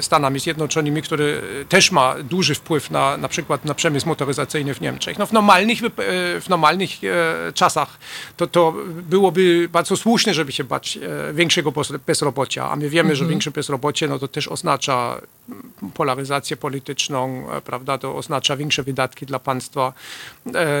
Stanami 0.00 0.40
Zjednoczonymi, 0.40 1.02
który 1.02 1.42
też 1.68 1.92
ma 1.92 2.14
duży 2.22 2.54
wpływ 2.54 2.90
na, 2.90 3.16
na 3.16 3.28
przykład 3.28 3.64
na 3.64 3.74
przemysł 3.74 4.08
motoryzacyjny 4.08 4.74
w 4.74 4.80
Niemczech. 4.80 5.18
No 5.18 5.26
w 5.26 5.32
normalnych, 5.32 5.84
e, 5.84 5.90
w 6.40 6.48
normalnych 6.48 6.90
e, 7.04 7.52
czasach 7.52 7.98
to, 8.36 8.46
to 8.46 8.74
byłoby 8.88 9.68
bardzo 9.72 9.87
słuszne, 9.96 10.34
żeby 10.34 10.52
się 10.52 10.64
bać 10.64 10.96
e, 10.96 11.34
większego 11.34 11.72
bezrobocia, 12.06 12.70
a 12.70 12.76
my 12.76 12.88
wiemy, 12.88 13.10
mhm. 13.10 13.16
że 13.16 13.26
większe 13.26 13.50
bezrobocie 13.50 14.08
no 14.08 14.18
to 14.18 14.28
też 14.28 14.48
oznacza 14.48 15.20
polaryzację 15.94 16.56
polityczną, 16.56 17.46
prawda, 17.64 17.98
to 17.98 18.16
oznacza 18.16 18.56
większe 18.56 18.82
wydatki 18.82 19.26
dla 19.26 19.38
państwa 19.38 19.92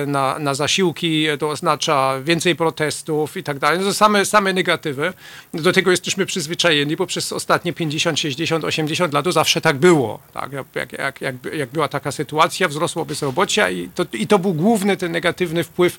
na, 0.06 0.38
na 0.38 0.54
zasiłki, 0.54 1.26
to 1.38 1.50
oznacza 1.50 2.20
więcej 2.20 2.56
protestów 2.56 3.36
i 3.36 3.42
tak 3.42 3.58
dalej. 3.58 3.78
No 3.78 3.84
to 3.84 3.94
same, 3.94 4.24
same 4.24 4.52
negatywy. 4.52 5.12
Do 5.54 5.72
tego 5.72 5.90
jesteśmy 5.90 6.26
przyzwyczajeni, 6.26 6.96
bo 6.96 7.06
przez 7.06 7.32
ostatnie 7.32 7.72
50, 7.72 8.20
60, 8.20 8.64
80 8.64 9.14
lat 9.14 9.24
to 9.24 9.32
zawsze 9.32 9.60
tak 9.60 9.76
było. 9.76 10.20
Tak? 10.32 10.52
Jak, 10.52 10.92
jak, 10.92 11.20
jak, 11.20 11.34
jak 11.54 11.70
była 11.70 11.88
taka 11.88 12.12
sytuacja, 12.12 12.68
wzrosło 12.68 13.04
bezrobocie 13.04 13.72
i 13.72 13.88
to, 13.94 14.04
i 14.12 14.26
to 14.26 14.38
był 14.38 14.54
główny 14.54 14.96
ten 14.96 15.12
negatywny 15.12 15.64
wpływ 15.64 15.98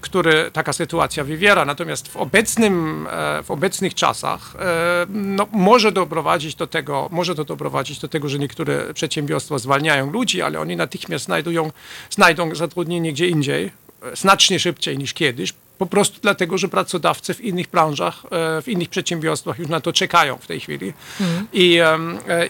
który 0.00 0.50
taka 0.52 0.72
sytuacja 0.72 1.24
wywiera. 1.24 1.64
Natomiast 1.64 2.08
w, 2.08 2.16
obecnym, 2.16 3.06
e, 3.10 3.42
w 3.42 3.50
obecnych 3.50 3.94
czasach 3.94 4.56
e, 4.58 5.06
no, 5.08 5.46
może 5.52 5.92
doprowadzić 5.92 6.54
do 6.54 6.66
tego, 6.66 7.08
może 7.12 7.34
to 7.34 7.44
doprowadzić 7.44 7.98
do 7.98 8.08
tego, 8.08 8.28
że 8.28 8.38
niektóre 8.38 8.94
przedsiębiorstwa 8.94 9.58
zwalniają 9.58 10.10
ludzi, 10.10 10.42
ale 10.42 10.60
oni 10.60 10.76
natychmiast 10.76 11.24
znajdują, 11.24 11.70
znajdą 12.10 12.54
zatrudnienie 12.54 13.12
gdzie 13.12 13.28
indziej, 13.28 13.70
e, 14.02 14.16
znacznie 14.16 14.60
szybciej 14.60 14.98
niż 14.98 15.14
kiedyś, 15.14 15.54
po 15.78 15.86
prostu 15.86 16.18
dlatego, 16.22 16.58
że 16.58 16.68
pracodawcy 16.68 17.34
w 17.34 17.40
innych 17.40 17.68
branżach, 17.68 18.22
w 18.62 18.68
innych 18.68 18.88
przedsiębiorstwach 18.88 19.58
już 19.58 19.68
na 19.68 19.80
to 19.80 19.92
czekają 19.92 20.36
w 20.36 20.46
tej 20.46 20.60
chwili. 20.60 20.92
Mhm. 21.20 21.46
I, 21.52 21.80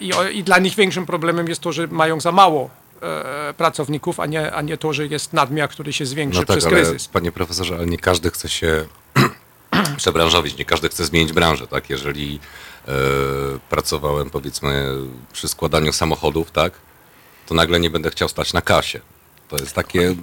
i, 0.01 0.11
I 0.39 0.43
dla 0.43 0.59
nich 0.59 0.75
większym 0.75 1.07
problemem 1.07 1.49
jest 1.49 1.61
to, 1.61 1.73
że 1.73 1.87
mają 1.87 2.21
za 2.21 2.33
mało 2.33 2.71
pracowników, 3.57 4.21
a 4.21 4.27
nie, 4.27 4.53
a 4.53 4.63
nie 4.63 4.77
to, 4.77 4.93
że 4.93 5.07
jest 5.07 5.33
nadmiar, 5.33 5.71
który 5.71 5.93
się 5.93 6.07
zwiększy 6.07 6.41
no 6.41 6.47
tak, 6.47 6.59
przez 6.59 6.71
kryzys. 6.71 7.07
Ale, 7.07 7.13
panie 7.13 7.33
profesorze, 7.33 7.75
ale 7.75 7.87
nie 7.87 7.99
każdy 7.99 8.31
chce 8.31 8.49
się 8.49 8.85
przebranżowić, 9.97 10.59
nie 10.59 10.65
każdy 10.65 10.89
chce 10.89 11.05
zmienić 11.05 11.33
branżę, 11.33 11.67
tak? 11.67 11.91
Jeżeli 11.91 12.41
e, 12.89 12.93
pracowałem 13.71 14.31
powiedzmy 14.31 14.89
przy 15.33 15.49
składaniu 15.49 15.93
samochodów, 15.93 16.51
tak? 16.51 16.73
To 17.47 17.55
nagle 17.55 17.81
nie 17.81 17.91
będę 17.91 18.11
chciał 18.11 18.29
stać 18.29 18.53
na 18.53 18.63
kasie. 18.63 19.01
To 19.49 19.57
jest 19.57 19.75
takie 19.75 20.15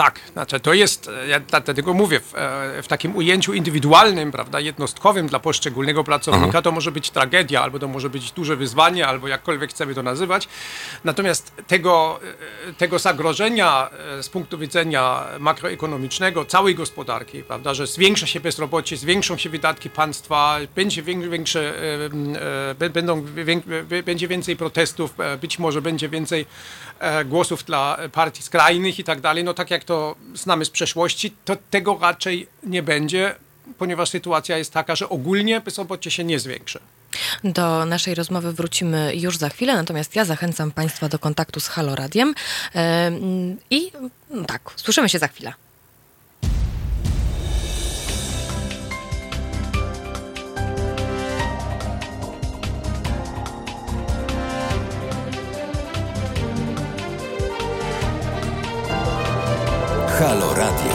tak, 0.00 0.20
znaczy 0.32 0.60
to 0.60 0.74
jest, 0.74 1.10
ja 1.28 1.40
dlatego 1.40 1.94
mówię, 1.94 2.20
w, 2.20 2.34
e, 2.34 2.82
w, 2.82 2.88
takim 2.88 3.16
ujęciu 3.16 3.52
indywidualnym, 3.52 4.32
prawda, 4.32 4.60
jednostkowym 4.60 5.26
dla 5.26 5.38
poszczególnego 5.38 6.04
pracownika 6.04 6.48
Aha. 6.48 6.62
to 6.62 6.72
może 6.72 6.92
być 6.92 7.10
tragedia, 7.10 7.62
albo 7.62 7.78
to 7.78 7.88
może 7.88 8.10
być 8.10 8.32
duże 8.32 8.56
wyzwanie, 8.56 9.06
albo 9.06 9.28
jakkolwiek 9.28 9.70
chcemy 9.70 9.94
to 9.94 10.02
nazywać. 10.02 10.48
Natomiast 11.04 11.52
tego, 11.66 12.20
e, 12.68 12.72
tego 12.72 12.98
zagrożenia 12.98 13.90
e, 14.18 14.22
z 14.22 14.28
punktu 14.28 14.58
widzenia 14.58 15.24
makroekonomicznego 15.38 16.44
całej 16.44 16.74
gospodarki, 16.74 17.42
prawda, 17.42 17.74
że 17.74 17.86
zwiększa 17.86 18.26
się 18.26 18.40
bezrobocie, 18.40 18.96
zwiększą 18.96 19.36
się 19.36 19.50
wydatki 19.50 19.90
państwa, 19.90 20.56
będzie 20.74 21.02
większe, 21.02 21.74
będą, 22.92 23.26
będzie 24.04 24.28
więcej 24.28 24.56
protestów, 24.56 25.14
być 25.40 25.58
może 25.58 25.82
będzie 25.82 26.08
więcej 26.08 26.46
głosów 27.24 27.64
dla 27.64 27.98
partii 28.12 28.42
skrajnych 28.42 28.98
i 28.98 29.04
tak 29.04 29.20
dalej, 29.20 29.44
no 29.44 29.54
tak 29.54 29.70
jak 29.70 29.84
to 29.90 30.16
znamy 30.34 30.64
z 30.64 30.70
przeszłości, 30.70 31.34
to 31.44 31.56
tego 31.70 31.98
raczej 32.00 32.46
nie 32.62 32.82
będzie, 32.82 33.34
ponieważ 33.78 34.10
sytuacja 34.10 34.58
jest 34.58 34.72
taka, 34.72 34.96
że 34.96 35.08
ogólnie 35.08 35.60
bezrobocie 35.60 36.10
się 36.10 36.24
nie 36.24 36.38
zwiększy. 36.38 36.78
Do 37.44 37.84
naszej 37.84 38.14
rozmowy 38.14 38.52
wrócimy 38.52 39.12
już 39.16 39.36
za 39.36 39.48
chwilę, 39.48 39.74
natomiast 39.74 40.16
ja 40.16 40.24
zachęcam 40.24 40.70
Państwa 40.70 41.08
do 41.08 41.18
kontaktu 41.18 41.60
z 41.60 41.68
Halo 41.68 41.94
Radiem 41.94 42.34
i 43.70 43.92
no 44.30 44.44
tak, 44.44 44.70
słyszymy 44.76 45.08
się 45.08 45.18
za 45.18 45.28
chwilę. 45.28 45.52
Halo 60.20 60.52
Radio. 60.52 60.89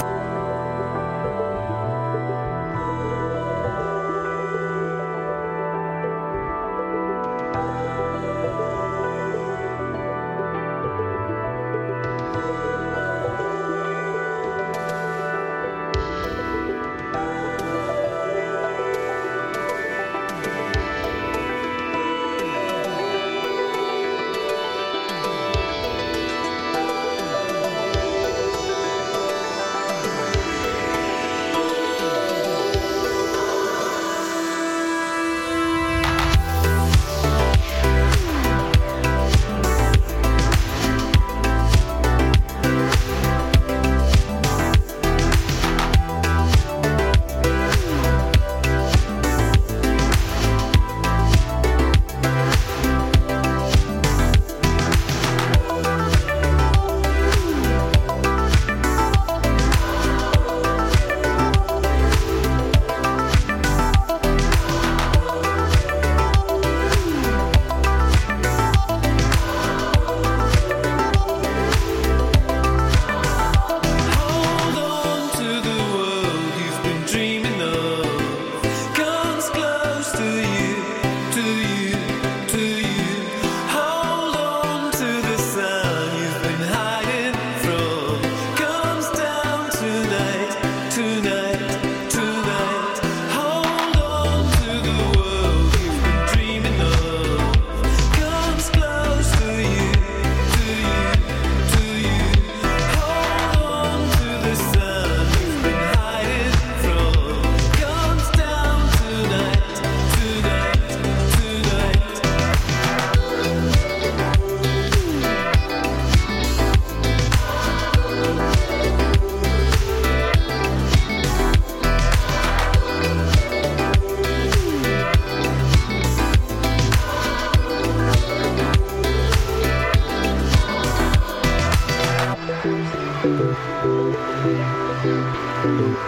Cairo, 135.86 136.02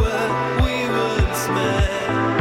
where 0.00 0.32
we 0.62 0.74
once 0.88 1.44
met. 1.48 2.39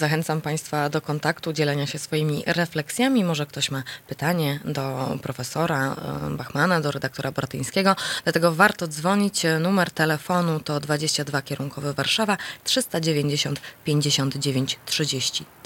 Zachęcam 0.00 0.40
Państwa 0.40 0.88
do 0.88 1.00
kontaktu, 1.00 1.52
dzielenia 1.52 1.86
się 1.86 1.98
swoimi 1.98 2.42
refleksjami. 2.46 3.24
Może 3.24 3.46
ktoś 3.46 3.70
ma 3.70 3.82
pytanie 4.08 4.60
do 4.64 5.16
profesora 5.22 5.96
e, 6.26 6.36
Bachmana, 6.36 6.80
do 6.80 6.90
redaktora 6.90 7.32
Bortyńskiego. 7.32 7.96
Dlatego 8.24 8.52
warto 8.54 8.88
dzwonić. 8.88 9.42
Numer 9.60 9.90
telefonu 9.90 10.60
to 10.60 10.80
22 10.80 11.42
kierunkowy 11.42 11.94
Warszawa 11.94 12.36
390 12.64 13.60
59 13.84 14.78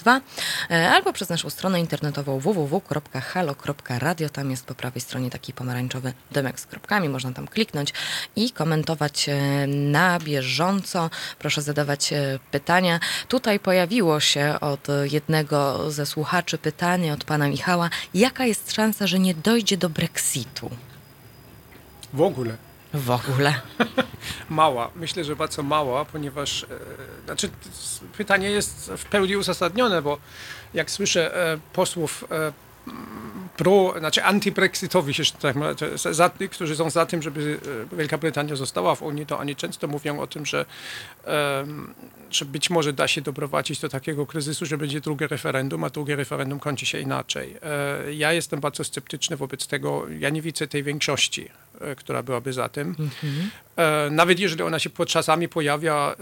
32 0.05 0.21
albo 0.93 1.13
przez 1.13 1.29
naszą 1.29 1.51
stronę 1.51 1.81
internetową 1.81 2.39
www.halo.radio. 2.39 4.29
Tam 4.29 4.51
jest 4.51 4.67
po 4.67 4.75
prawej 4.75 5.01
stronie 5.01 5.31
taki 5.31 5.53
pomarańczowy 5.53 6.13
domek 6.33 6.61
z 6.61 6.67
kropkami. 6.67 7.09
Można 7.09 7.33
tam 7.33 7.49
kliknąć 7.49 7.93
i 8.37 8.51
komentować 8.51 9.29
e, 9.29 9.67
na 9.67 10.19
bieżąco. 10.19 11.11
Proszę 11.39 11.63
zadawać 11.63 12.13
e, 12.13 12.39
pytania. 12.51 13.01
Tutaj 13.29 13.61
pojawiło 13.61 14.21
się 14.21 14.57
od 14.61 14.89
jednego 15.11 15.91
ze 15.91 16.07
słuchaczy 16.07 16.59
pytanie 16.59 17.13
od 17.13 17.25
pana 17.25 17.49
Michała, 17.49 17.91
jaka 18.15 18.45
jest 18.45 18.73
szansa, 18.73 19.07
że 19.07 19.19
nie 19.19 19.35
dojdzie 19.35 19.77
do 19.77 19.89
Brexitu? 19.89 20.71
W 22.13 22.21
ogóle. 22.21 22.57
W 22.95 23.11
ogóle. 23.11 23.61
mała. 24.51 24.91
Myślę, 24.97 25.25
że 25.25 25.37
bardzo 25.37 25.63
mała, 25.63 26.05
ponieważ 26.05 26.63
e, 26.63 26.67
znaczy, 27.25 27.51
pytanie 28.17 28.51
jest 28.51 28.93
w 28.97 29.05
pełni 29.05 29.37
uzasadnione, 29.37 30.03
bo 30.03 30.19
jak 30.75 30.91
słyszę 30.91 31.53
e, 31.53 31.59
posłów 31.73 32.25
e, 32.31 32.53
pro, 33.57 33.95
znaczy 33.99 34.25
antybrexitowi, 34.25 35.13
tak, 35.41 35.57
za, 35.95 36.31
którzy 36.51 36.77
są 36.77 36.91
za 36.91 37.07
tym, 37.07 37.23
żeby 37.23 37.59
e, 37.93 37.97
Wielka 37.97 38.19
Brytania 38.19 38.57
została 38.57 38.95
w 38.95 39.03
Unii, 39.03 39.27
to 39.27 39.39
oni 39.39 39.57
często 39.57 39.89
mówią 39.89 40.21
o 40.21 40.27
tym, 40.27 40.47
że, 40.47 40.65
że 42.31 42.45
być 42.45 42.71
może 42.71 42.93
da 42.93 43.09
się 43.09 43.21
doprowadzić 43.21 43.81
do 43.81 43.89
takiego 43.89 44.27
kryzysu, 44.27 44.67
że 44.67 44.79
będzie 44.79 45.01
drugie 45.01 45.27
referendum, 45.27 45.85
a 45.85 45.91
drugie 45.91 46.17
referendum 46.17 46.61
kończy 46.61 46.87
się 46.87 47.01
inaczej. 47.01 47.57
E, 47.63 48.15
ja 48.15 48.33
jestem 48.33 48.61
bardzo 48.61 48.85
sceptyczny 48.85 49.37
wobec 49.37 49.67
tego. 49.67 50.07
Ja 50.19 50.31
nie 50.31 50.43
widzę 50.43 50.67
tej 50.67 50.83
większości, 50.83 51.49
e, 51.81 51.95
która 51.95 52.23
byłaby 52.23 52.53
za 52.53 52.69
tym. 52.69 52.89
Mhm. 52.99 53.51
Nawet 54.11 54.41
jeżeli 54.41 54.63
ona 54.63 54.79
się 54.79 54.91
czasami 55.07 55.49
pojawia 55.49 56.15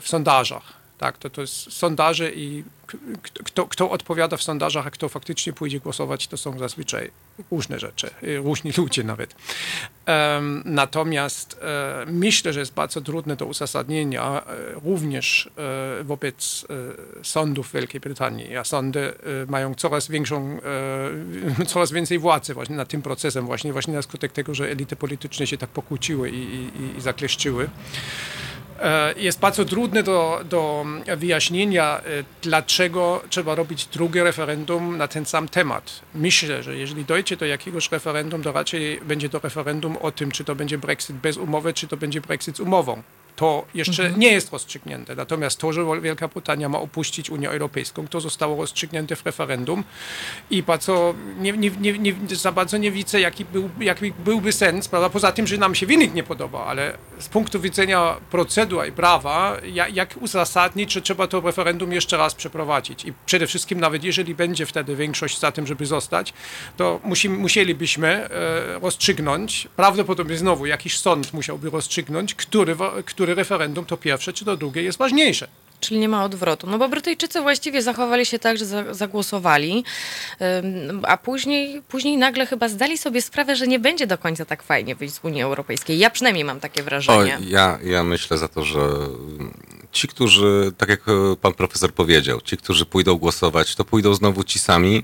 w 0.00 0.04
sondażach 0.04 0.82
tak, 1.02 1.18
to, 1.18 1.30
to 1.30 1.40
jest 1.40 1.72
sondaże 1.72 2.32
i 2.32 2.64
kto, 3.44 3.66
kto 3.66 3.90
odpowiada 3.90 4.36
w 4.36 4.42
sondażach, 4.42 4.86
a 4.86 4.90
kto 4.90 5.08
faktycznie 5.08 5.52
pójdzie 5.52 5.80
głosować, 5.80 6.28
to 6.28 6.36
są 6.36 6.58
zazwyczaj 6.58 7.10
różne 7.50 7.78
rzeczy, 7.78 8.10
y, 8.22 8.36
różni 8.36 8.72
ludzie 8.78 9.04
nawet. 9.04 9.34
Natomiast 10.64 11.60
e, 11.62 12.04
myślę, 12.06 12.52
że 12.52 12.60
jest 12.60 12.74
bardzo 12.74 13.00
trudne 13.00 13.36
do 13.36 13.46
uzasadnienia 13.46 14.42
e, 14.46 14.80
również 14.84 15.50
e, 16.00 16.04
wobec 16.04 16.66
sądów 17.22 17.72
Wielkiej 17.72 18.00
Brytanii, 18.00 18.56
a 18.56 18.64
sądy 18.64 19.12
mają 19.48 19.74
coraz 19.74 20.08
większą, 20.08 20.58
coraz 21.66 21.92
więcej 21.92 22.18
władzy 22.18 22.54
właśnie 22.54 22.76
nad 22.76 22.88
tym 22.88 23.02
procesem, 23.02 23.46
właśnie, 23.46 23.72
właśnie 23.72 23.94
na 23.94 24.02
skutek 24.02 24.32
tego, 24.32 24.54
że 24.54 24.70
elity 24.70 24.96
polityczne 24.96 25.46
się 25.46 25.58
tak 25.58 25.70
pokłóciły 25.70 26.30
i, 26.30 26.54
i, 26.54 26.98
i 26.98 27.00
zakleszczyły. 27.00 27.68
E, 28.82 29.14
jest 29.16 29.40
bardzo 29.40 29.64
trudne 29.64 30.02
do, 30.02 30.40
do 30.44 30.84
wyjaśnienia, 31.16 31.98
e, 31.98 32.02
dlaczego 32.42 33.22
trzeba 33.30 33.54
robić 33.54 33.86
drugie 33.86 34.24
referendum 34.24 34.96
na 34.96 35.08
ten 35.08 35.26
sam 35.26 35.48
temat. 35.48 36.00
Myślę, 36.14 36.62
że 36.62 36.76
jeżeli 36.76 37.04
dojdzie 37.04 37.36
do 37.36 37.46
jakiegoś 37.46 37.92
referendum, 37.92 38.42
to 38.42 38.52
raczej 38.52 39.00
będzie 39.00 39.28
to 39.28 39.38
referendum 39.38 39.96
o 39.96 40.12
tym, 40.12 40.30
czy 40.30 40.44
to 40.44 40.54
będzie 40.54 40.78
Brexit 40.78 41.16
bez 41.16 41.36
umowy, 41.36 41.72
czy 41.72 41.88
to 41.88 41.96
będzie 41.96 42.20
Brexit 42.20 42.56
z 42.56 42.60
umową. 42.60 43.02
To 43.36 43.64
jeszcze 43.74 44.02
mhm. 44.02 44.20
nie 44.20 44.32
jest 44.32 44.52
rozstrzygnięte. 44.52 45.14
Natomiast 45.14 45.58
to, 45.58 45.72
że 45.72 46.00
Wielka 46.00 46.28
Brytania 46.28 46.68
ma 46.68 46.80
opuścić 46.80 47.30
Unię 47.30 47.50
Europejską, 47.50 48.08
to 48.08 48.20
zostało 48.20 48.56
rozstrzygnięte 48.56 49.16
w 49.16 49.26
referendum 49.26 49.84
i 50.50 50.62
bardzo 50.62 51.14
nie, 51.38 51.52
nie, 51.52 51.70
nie, 51.70 51.92
nie, 51.92 52.14
za 52.36 52.52
bardzo 52.52 52.78
nie 52.78 52.90
widzę, 52.90 53.20
jaki, 53.20 53.44
był, 53.44 53.70
jaki 53.80 54.12
byłby 54.24 54.52
sens, 54.52 54.88
prawda? 54.88 55.10
poza 55.10 55.32
tym, 55.32 55.46
że 55.46 55.56
nam 55.56 55.74
się 55.74 55.86
wynik 55.86 56.14
nie 56.14 56.22
podoba, 56.22 56.64
ale 56.66 56.98
z 57.18 57.28
punktu 57.28 57.60
widzenia 57.60 58.16
procedur 58.30 58.86
i 58.88 58.92
prawa, 58.92 59.56
jak, 59.72 59.96
jak 59.96 60.16
uzasadnić, 60.20 60.92
że 60.92 61.02
trzeba 61.02 61.26
to 61.26 61.40
referendum 61.40 61.92
jeszcze 61.92 62.16
raz 62.16 62.34
przeprowadzić. 62.34 63.04
I 63.04 63.12
przede 63.26 63.46
wszystkim, 63.46 63.80
nawet 63.80 64.04
jeżeli 64.04 64.34
będzie 64.34 64.66
wtedy 64.66 64.96
większość 64.96 65.38
za 65.40 65.52
tym, 65.52 65.66
żeby 65.66 65.86
zostać, 65.86 66.32
to 66.76 67.00
musimy, 67.04 67.38
musielibyśmy 67.38 68.08
e, 68.08 68.78
rozstrzygnąć, 68.78 69.68
prawdopodobnie 69.76 70.36
znowu 70.36 70.66
jakiś 70.66 70.98
sąd 70.98 71.32
musiałby 71.32 71.70
rozstrzygnąć, 71.70 72.34
który, 72.34 72.76
który 73.04 73.21
referendum 73.26 73.84
to 73.84 73.96
pierwsze 73.96 74.32
czy 74.32 74.44
to 74.44 74.56
drugie 74.56 74.82
jest 74.82 74.98
ważniejsze. 74.98 75.48
Czyli 75.80 76.00
nie 76.00 76.08
ma 76.08 76.24
odwrotu. 76.24 76.66
No 76.66 76.78
bo 76.78 76.88
Brytyjczycy 76.88 77.40
właściwie 77.40 77.82
zachowali 77.82 78.26
się 78.26 78.38
tak, 78.38 78.58
że 78.58 78.94
zagłosowali, 78.94 79.84
a 81.02 81.16
później, 81.16 81.82
później 81.88 82.16
nagle 82.16 82.46
chyba 82.46 82.68
zdali 82.68 82.98
sobie 82.98 83.22
sprawę, 83.22 83.56
że 83.56 83.66
nie 83.66 83.78
będzie 83.78 84.06
do 84.06 84.18
końca 84.18 84.44
tak 84.44 84.62
fajnie 84.62 84.94
wyjść 84.94 85.14
z 85.14 85.20
Unii 85.24 85.42
Europejskiej. 85.42 85.98
Ja 85.98 86.10
przynajmniej 86.10 86.44
mam 86.44 86.60
takie 86.60 86.82
wrażenie. 86.82 87.38
O, 87.38 87.40
ja, 87.48 87.78
ja 87.84 88.04
myślę 88.04 88.38
za 88.38 88.48
to, 88.48 88.64
że 88.64 88.80
ci, 89.92 90.08
którzy, 90.08 90.72
tak 90.78 90.88
jak 90.88 91.00
pan 91.40 91.52
profesor 91.54 91.94
powiedział, 91.94 92.40
ci, 92.40 92.56
którzy 92.56 92.86
pójdą 92.86 93.14
głosować, 93.14 93.74
to 93.74 93.84
pójdą 93.84 94.14
znowu 94.14 94.44
ci 94.44 94.58
sami, 94.58 95.02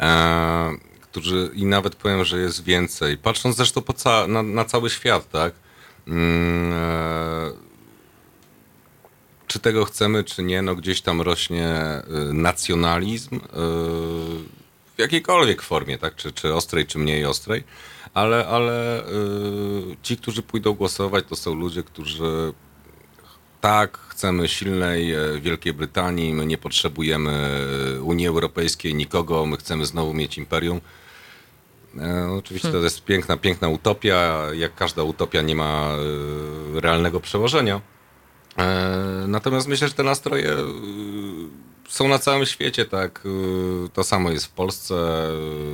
e, 0.00 0.70
którzy 1.00 1.50
i 1.54 1.64
nawet 1.64 1.94
powiem, 1.94 2.24
że 2.24 2.38
jest 2.38 2.64
więcej. 2.64 3.18
Patrząc 3.18 3.56
zresztą 3.56 3.82
ca 3.96 4.26
na, 4.26 4.42
na 4.42 4.64
cały 4.64 4.90
świat, 4.90 5.30
tak? 5.30 5.52
Mm, 6.06 6.72
e, 6.72 7.62
tego 9.62 9.84
chcemy, 9.84 10.24
czy 10.24 10.42
nie, 10.42 10.62
no 10.62 10.74
gdzieś 10.74 11.00
tam 11.00 11.20
rośnie 11.20 11.68
y, 12.30 12.32
nacjonalizm 12.32 13.36
y, 13.36 13.40
w 14.96 14.98
jakiejkolwiek 14.98 15.62
formie, 15.62 15.98
tak? 15.98 16.16
Czy, 16.16 16.32
czy 16.32 16.54
ostrej, 16.54 16.86
czy 16.86 16.98
mniej 16.98 17.24
ostrej, 17.24 17.64
ale, 18.14 18.46
ale 18.46 19.04
ci, 20.02 20.16
którzy 20.16 20.42
pójdą 20.42 20.72
głosować, 20.72 21.24
to 21.28 21.36
są 21.36 21.54
ludzie, 21.54 21.82
którzy 21.82 22.52
tak, 23.60 23.98
chcemy 23.98 24.48
silnej 24.48 25.12
e, 25.12 25.40
Wielkiej 25.40 25.72
Brytanii, 25.72 26.34
my 26.34 26.46
nie 26.46 26.58
potrzebujemy 26.58 27.60
Unii 28.02 28.26
Europejskiej, 28.26 28.94
nikogo, 28.94 29.46
my 29.46 29.56
chcemy 29.56 29.86
znowu 29.86 30.14
mieć 30.14 30.38
imperium. 30.38 30.80
E, 32.00 32.30
oczywiście 32.30 32.72
to 32.72 32.76
jest 32.76 33.04
piękna, 33.04 33.36
piękna 33.36 33.68
utopia. 33.68 34.46
Jak 34.52 34.74
każda 34.74 35.02
utopia 35.02 35.42
nie 35.42 35.54
ma 35.54 35.88
e, 36.76 36.80
realnego 36.80 37.20
przełożenia. 37.20 37.80
E, 38.58 39.24
natomiast 39.28 39.68
myślę, 39.68 39.88
że 39.88 39.94
te 39.94 40.02
nastroje 40.02 40.56
są 41.88 42.08
na 42.08 42.18
całym 42.18 42.46
świecie, 42.46 42.84
tak. 42.84 43.22
To 43.92 44.04
samo 44.04 44.30
jest 44.30 44.46
w 44.46 44.50
Polsce, 44.50 44.94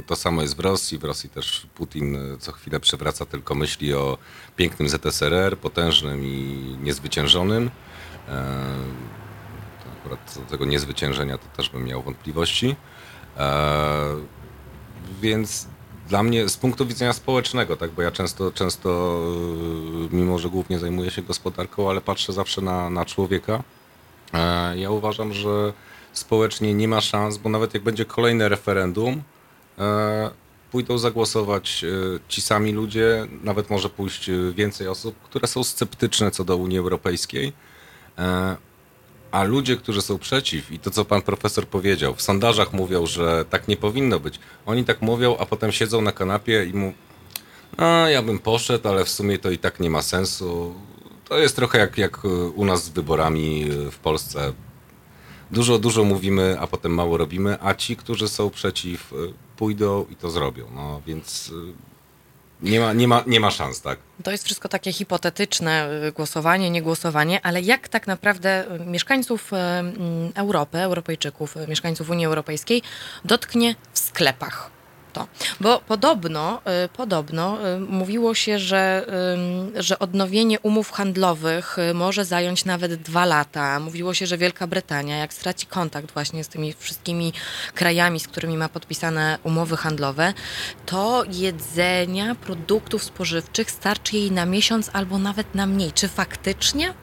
to 0.07 0.17
samo 0.17 0.43
jest 0.43 0.57
w 0.57 0.61
Rosji. 0.61 0.99
W 0.99 1.05
Rosji 1.05 1.31
też 1.31 1.67
Putin 1.75 2.19
co 2.39 2.53
chwilę 2.53 2.81
przewraca 2.81 3.27
tylko 3.27 3.55
myśli 3.55 3.95
o 3.95 4.19
pięknym 4.57 4.89
ZSRR, 4.89 5.59
potężnym 5.59 6.25
i 6.25 6.77
niezwyciężonym. 6.83 7.71
To 9.85 9.91
Akurat 10.01 10.35
do 10.37 10.51
tego 10.51 10.65
niezwyciężenia 10.65 11.39
to 11.39 11.47
też 11.57 11.71
bym 11.71 11.85
miał 11.85 12.03
wątpliwości. 12.03 12.77
Więc 15.21 15.69
dla 16.09 16.23
mnie 16.23 16.49
z 16.49 16.57
punktu 16.57 16.87
widzenia 16.87 17.13
społecznego, 17.13 17.77
tak, 17.77 17.91
bo 17.91 18.03
ja 18.03 18.11
często, 18.11 18.53
często 18.53 19.19
y, 20.13 20.17
mimo 20.17 20.39
że 20.39 20.49
głównie 20.49 20.79
zajmuję 20.79 21.11
się 21.11 21.23
gospodarką, 21.23 21.91
ale 21.91 22.01
patrzę 22.01 22.33
zawsze 22.33 22.61
na, 22.61 22.91
na 22.91 23.05
człowieka, 23.05 23.63
e, 24.35 24.79
ja 24.79 24.91
uważam, 24.91 25.33
że 25.33 25.73
społecznie 26.13 26.75
nie 26.75 26.89
ma 26.89 27.01
szans, 27.01 27.39
bo 27.39 27.49
nawet 27.49 27.75
jak 27.75 27.83
będzie 27.83 28.05
kolejne 28.05 28.49
referendum, 28.49 29.23
e, 29.79 30.31
pójdą 30.71 30.99
zagłosować 30.99 31.85
e, 31.85 31.89
ci 32.29 32.41
sami 32.41 32.73
ludzie, 32.73 33.27
nawet 33.43 33.71
może 33.71 33.89
pójść 33.89 34.31
więcej 34.55 34.89
osób, 34.89 35.15
które 35.23 35.49
są 35.49 35.65
sceptyczne 35.65 36.31
co 36.31 36.45
do 36.45 36.57
Unii 36.57 36.79
Europejskiej. 36.79 37.53
E, 39.33 39.35
a 39.35 39.45
ludzie, 39.45 39.77
którzy 39.77 40.03
są 40.03 40.19
przeciw 40.19 40.71
i 40.71 40.79
to, 40.79 40.91
co 40.91 41.05
pan 41.05 41.23
profesor 41.23 41.67
powiedział, 41.67 42.15
w 42.15 42.23
sondażach 42.23 42.73
mówią, 42.73 43.07
że 43.07 43.45
tak 43.51 43.69
nie 43.69 43.77
powinno 43.77 44.21
być. 44.21 44.39
Oni 44.67 44.85
tak 44.85 45.03
mówią, 45.03 45.37
a 45.39 45.47
potem 45.47 45.73
siedzą 45.73 46.01
na 46.01 46.13
kanapie 46.13 46.65
i 46.65 46.75
mu, 46.75 46.93
a 47.77 47.85
ja 47.85 48.23
bym 48.23 48.39
poszedł, 48.39 48.89
ale 48.89 49.05
w 49.05 49.09
sumie 49.09 49.39
to 49.39 49.51
i 49.51 49.59
tak 49.59 49.81
nie 49.81 49.91
ma 49.91 50.03
sensu. 50.03 50.75
To 51.25 51.39
jest 51.39 51.57
trochę 51.57 51.79
jak, 51.79 51.99
jak 51.99 52.25
u 52.55 52.65
nas 52.65 52.85
z 52.85 52.89
wyborami 52.89 53.65
w 53.91 53.99
Polsce. 53.99 54.53
Dużo, 55.51 55.79
dużo 55.79 56.05
mówimy, 56.05 56.57
a 56.61 56.67
potem 56.67 56.95
mało 56.95 57.17
robimy, 57.17 57.59
a 57.61 57.75
ci, 57.75 57.97
którzy 57.97 58.29
są 58.29 58.51
przeciw, 58.51 59.15
pójdą 59.57 60.07
i 60.11 60.17
to 60.17 60.31
zrobią. 60.31 60.67
No 60.75 61.03
więc 61.07 61.53
nie 62.63 62.81
ma, 62.81 62.93
nie 62.93 63.09
ma, 63.09 63.25
nie 63.27 63.41
ma 63.41 63.51
szans, 63.51 63.81
tak? 63.81 63.99
To 64.23 64.31
jest 64.31 64.45
wszystko 64.45 64.69
takie 64.69 64.93
hipotetyczne, 64.93 65.91
y, 66.09 66.13
głosowanie, 66.13 66.71
nie 66.71 66.83
głosowanie, 66.83 67.41
ale 67.47 67.61
jak 67.61 67.89
tak 67.89 68.07
naprawdę 68.07 68.65
y, 68.81 68.87
mieszkańców 68.87 69.53
y, 69.53 69.57
mm, 69.57 70.33
Europy, 70.35 70.79
Europejczyków, 70.79 71.55
mieszkańców 71.69 72.11
Unii 72.11 72.27
Europejskiej 72.27 72.83
dotknie 73.25 73.75
w 73.93 73.99
sklepach? 73.99 74.78
To. 75.19 75.29
Bo 75.61 75.81
podobno, 75.81 76.61
y, 76.85 76.89
podobno 76.89 77.59
y, 77.77 77.81
mówiło 77.81 78.35
się, 78.35 78.59
że, 78.59 79.07
ym, 79.35 79.73
że 79.83 79.99
odnowienie 79.99 80.61
umów 80.61 80.91
handlowych 80.91 81.79
y, 81.79 81.95
może 81.95 82.25
zająć 82.25 82.65
nawet 82.65 82.95
dwa 82.95 83.25
lata. 83.25 83.81
Mówiło 83.81 84.15
się, 84.15 84.27
że 84.27 84.39
Wielka 84.39 84.67
Brytania, 84.67 85.17
jak 85.17 85.35
straci 85.35 85.67
kontakt 85.67 86.13
właśnie 86.15 86.45
z 86.45 86.49
tymi 86.49 86.75
wszystkimi 86.79 87.33
krajami, 87.75 88.21
z 88.21 88.29
którymi 88.29 88.57
ma 88.57 88.69
podpisane 88.69 89.39
umowy 89.43 89.77
handlowe, 89.77 90.35
to 90.87 91.25
jedzenia, 91.33 92.35
produktów 92.35 93.05
spożywczych 93.05 93.71
starczy 93.71 94.17
jej 94.17 94.31
na 94.33 94.47
miesiąc 94.47 94.91
albo 94.93 95.19
nawet 95.19 95.55
na 95.55 95.67
mniej. 95.67 95.93
Czy 95.93 96.09
faktycznie? 96.09 96.95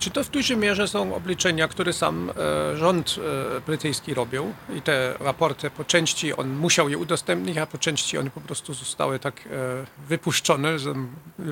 Czy 0.00 0.10
to 0.10 0.24
w 0.24 0.30
dużej 0.30 0.56
mierze 0.56 0.88
są 0.88 1.14
obliczenia, 1.14 1.68
które 1.68 1.92
sam 1.92 2.30
e, 2.30 2.76
rząd 2.76 3.16
e, 3.56 3.60
brytyjski 3.60 4.14
robił 4.14 4.52
i 4.76 4.82
te 4.82 5.14
raporty 5.20 5.70
po 5.70 5.84
części 5.84 6.34
on 6.34 6.48
musiał 6.48 6.88
je 6.88 6.98
udostępnić, 6.98 7.58
a 7.58 7.66
po 7.66 7.78
części 7.78 8.18
one 8.18 8.30
po 8.30 8.40
prostu 8.40 8.74
zostały 8.74 9.18
tak 9.18 9.40
e, 9.40 9.48
wypuszczone, 10.08 10.76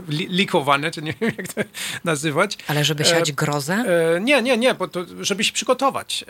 likowane, 0.08 0.90
czy 0.90 1.02
nie 1.02 1.14
wiem 1.20 1.32
jak 1.38 1.52
to 1.52 1.60
nazywać. 2.04 2.58
Ale 2.68 2.84
żeby 2.84 3.04
siać 3.04 3.32
grozę? 3.32 3.84
Nie, 4.20 4.42
nie, 4.42 4.56
nie, 4.56 4.74
bo 4.74 4.88
to, 4.88 5.04
żeby 5.20 5.44
się 5.44 5.52
przygotować. 5.52 6.24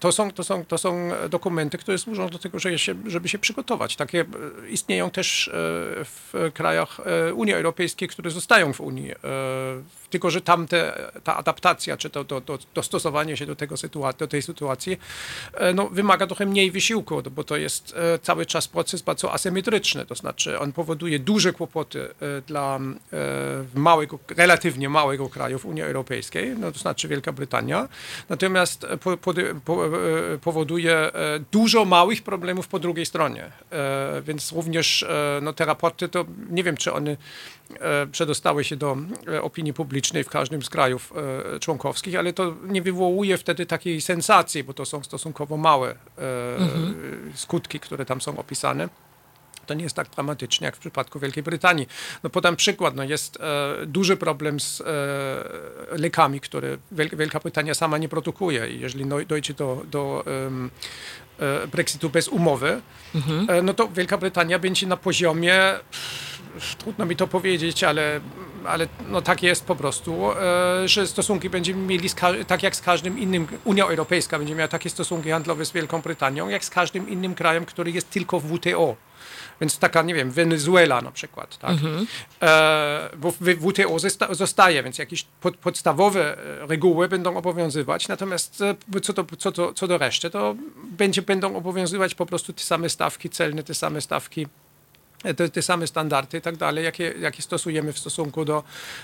To, 0.00 0.12
są, 0.12 0.30
to, 0.30 0.44
są, 0.44 0.64
to 0.64 0.78
są 0.78 1.10
dokumenty, 1.30 1.78
które 1.78 1.98
służą 1.98 2.28
do 2.28 2.38
tego, 2.38 2.58
żeby 2.58 2.78
się, 2.78 2.94
żeby 3.06 3.28
się 3.28 3.38
przygotować. 3.38 3.96
Takie 3.96 4.24
istnieją 4.70 5.10
też 5.10 5.50
w 6.04 6.50
krajach 6.54 7.00
Unii 7.34 7.54
Europejskiej, 7.54 8.08
które 8.08 8.30
zostają 8.30 8.72
w 8.72 8.80
Unii. 8.80 9.12
Tylko, 10.10 10.30
że 10.30 10.40
tam 10.40 10.66
te, 10.66 11.10
ta 11.24 11.36
adaptacja, 11.36 11.63
czy 11.98 12.10
to, 12.10 12.24
to, 12.24 12.40
to 12.40 12.58
dostosowanie 12.74 13.36
się 13.36 13.46
do, 13.46 13.56
tego 13.56 13.74
sytua- 13.74 14.16
do 14.16 14.26
tej 14.26 14.42
sytuacji 14.42 14.98
e, 15.54 15.72
no, 15.72 15.88
wymaga 15.88 16.26
trochę 16.26 16.46
mniej 16.46 16.70
wysiłku, 16.70 17.22
bo 17.30 17.44
to 17.44 17.56
jest 17.56 17.94
e, 17.96 18.18
cały 18.18 18.46
czas 18.46 18.68
proces 18.68 19.02
bardzo 19.02 19.32
asymetryczny, 19.32 20.06
to 20.06 20.14
znaczy 20.14 20.58
on 20.58 20.72
powoduje 20.72 21.18
duże 21.18 21.52
kłopoty 21.52 22.02
e, 22.02 22.42
dla 22.46 22.80
małego, 23.74 24.18
relatywnie 24.36 24.88
małego 24.88 25.28
kraju 25.28 25.58
w 25.58 25.66
Unii 25.66 25.82
Europejskiej, 25.82 26.56
no, 26.58 26.72
to 26.72 26.78
znaczy 26.78 27.08
Wielka 27.08 27.32
Brytania, 27.32 27.88
natomiast 28.28 28.86
po, 29.02 29.16
po, 29.16 29.34
po, 29.64 29.82
powoduje 30.40 31.10
dużo 31.52 31.84
małych 31.84 32.22
problemów 32.22 32.68
po 32.68 32.78
drugiej 32.78 33.06
stronie, 33.06 33.50
więc 34.22 34.52
również 34.52 35.04
no, 35.42 35.52
te 35.52 35.64
raporty, 35.64 36.08
to 36.08 36.24
nie 36.50 36.64
wiem, 36.64 36.76
czy 36.76 36.92
one 36.92 37.16
przedostały 38.12 38.64
się 38.64 38.76
do 38.76 38.96
opinii 39.42 39.72
publicznej 39.72 40.24
w 40.24 40.28
każdym 40.28 40.62
z 40.62 40.70
krajów 40.70 41.12
członkowskich, 41.60 42.16
ale 42.16 42.32
to 42.32 42.54
nie 42.68 42.82
wywołuje 42.82 43.38
wtedy 43.38 43.66
takiej 43.66 44.00
sensacji, 44.00 44.64
bo 44.64 44.74
to 44.74 44.84
są 44.84 45.02
stosunkowo 45.02 45.56
małe 45.56 45.90
e, 45.90 45.96
skutki, 47.34 47.80
które 47.80 48.04
tam 48.04 48.20
są 48.20 48.36
opisane. 48.38 48.88
To 49.66 49.74
nie 49.74 49.82
jest 49.84 49.96
tak 49.96 50.08
dramatycznie 50.10 50.64
jak 50.64 50.76
w 50.76 50.78
przypadku 50.78 51.20
Wielkiej 51.20 51.42
Brytanii. 51.42 51.86
No 52.22 52.30
podam 52.30 52.56
przykład. 52.56 52.94
No 52.96 53.04
jest 53.04 53.38
e, 53.40 53.86
duży 53.86 54.16
problem 54.16 54.60
z 54.60 54.80
e, 54.80 54.84
lekami, 55.98 56.40
które 56.40 56.76
Wiel- 56.92 57.16
Wielka 57.16 57.40
Brytania 57.40 57.74
sama 57.74 57.98
nie 57.98 58.08
produkuje. 58.08 58.70
I 58.70 58.80
jeżeli 58.80 59.06
no, 59.06 59.24
dojdzie 59.24 59.54
do, 59.54 59.82
do 59.90 60.24
em, 60.46 60.70
e, 61.38 61.66
Brexitu 61.66 62.10
bez 62.10 62.28
umowy, 62.28 62.80
e, 63.48 63.62
no 63.62 63.74
to 63.74 63.88
Wielka 63.88 64.18
Brytania 64.18 64.58
będzie 64.58 64.86
na 64.86 64.96
poziomie, 64.96 65.60
trudno 66.78 67.06
mi 67.06 67.16
to 67.16 67.26
powiedzieć, 67.26 67.84
ale, 67.84 68.20
ale 68.66 68.86
no 69.08 69.22
tak 69.22 69.42
jest 69.42 69.64
po 69.64 69.76
prostu, 69.76 70.32
e, 70.32 70.88
że 70.88 71.06
stosunki 71.06 71.50
będziemy 71.50 71.86
mieli 71.86 72.08
tak 72.46 72.62
jak 72.62 72.76
z 72.76 72.80
każdym 72.80 73.18
innym, 73.18 73.46
Unia 73.64 73.84
Europejska 73.84 74.38
będzie 74.38 74.54
miała 74.54 74.68
takie 74.68 74.90
stosunki 74.90 75.30
handlowe 75.30 75.64
z 75.64 75.72
Wielką 75.72 76.02
Brytanią, 76.02 76.48
jak 76.48 76.64
z 76.64 76.70
każdym 76.70 77.08
innym 77.08 77.34
krajem, 77.34 77.64
który 77.64 77.90
jest 77.90 78.10
tylko 78.10 78.40
w 78.40 78.44
WTO. 78.56 78.96
Więc 79.60 79.78
taka, 79.78 80.02
nie 80.02 80.14
wiem, 80.14 80.30
Wenezuela 80.30 81.00
na 81.00 81.10
przykład, 81.10 81.58
tak? 81.58 81.70
E, 82.42 83.10
bo 83.16 83.30
WTO 83.32 83.98
zosta- 83.98 84.34
zostaje, 84.34 84.82
więc 84.82 84.98
jakieś 84.98 85.22
pod, 85.40 85.56
podstawowe 85.56 86.38
e, 86.62 86.66
reguły 86.66 87.08
będą 87.08 87.36
obowiązywać, 87.36 88.08
natomiast 88.08 88.60
e, 88.94 89.00
co 89.00 89.12
do, 89.12 89.24
co, 89.38 89.50
do, 89.50 89.72
co 89.72 89.86
do 89.88 89.98
reszty, 89.98 90.30
to 90.30 90.54
będzie, 90.90 91.22
będą 91.22 91.56
obowiązywać 91.56 92.14
po 92.14 92.26
prostu 92.26 92.52
te 92.52 92.62
same 92.62 92.88
stawki 92.90 93.30
celne, 93.30 93.62
te 93.62 93.74
same 93.74 94.00
stawki 94.00 94.46
te, 95.36 95.48
te 95.48 95.62
same 95.62 95.86
standardy 95.86 96.38
i 96.38 96.40
tak 96.40 96.56
dalej, 96.56 96.84
jakie, 96.84 97.14
jakie 97.20 97.42
stosujemy 97.42 97.92
w 97.92 97.98
stosunku 97.98 98.44
do 98.44 98.62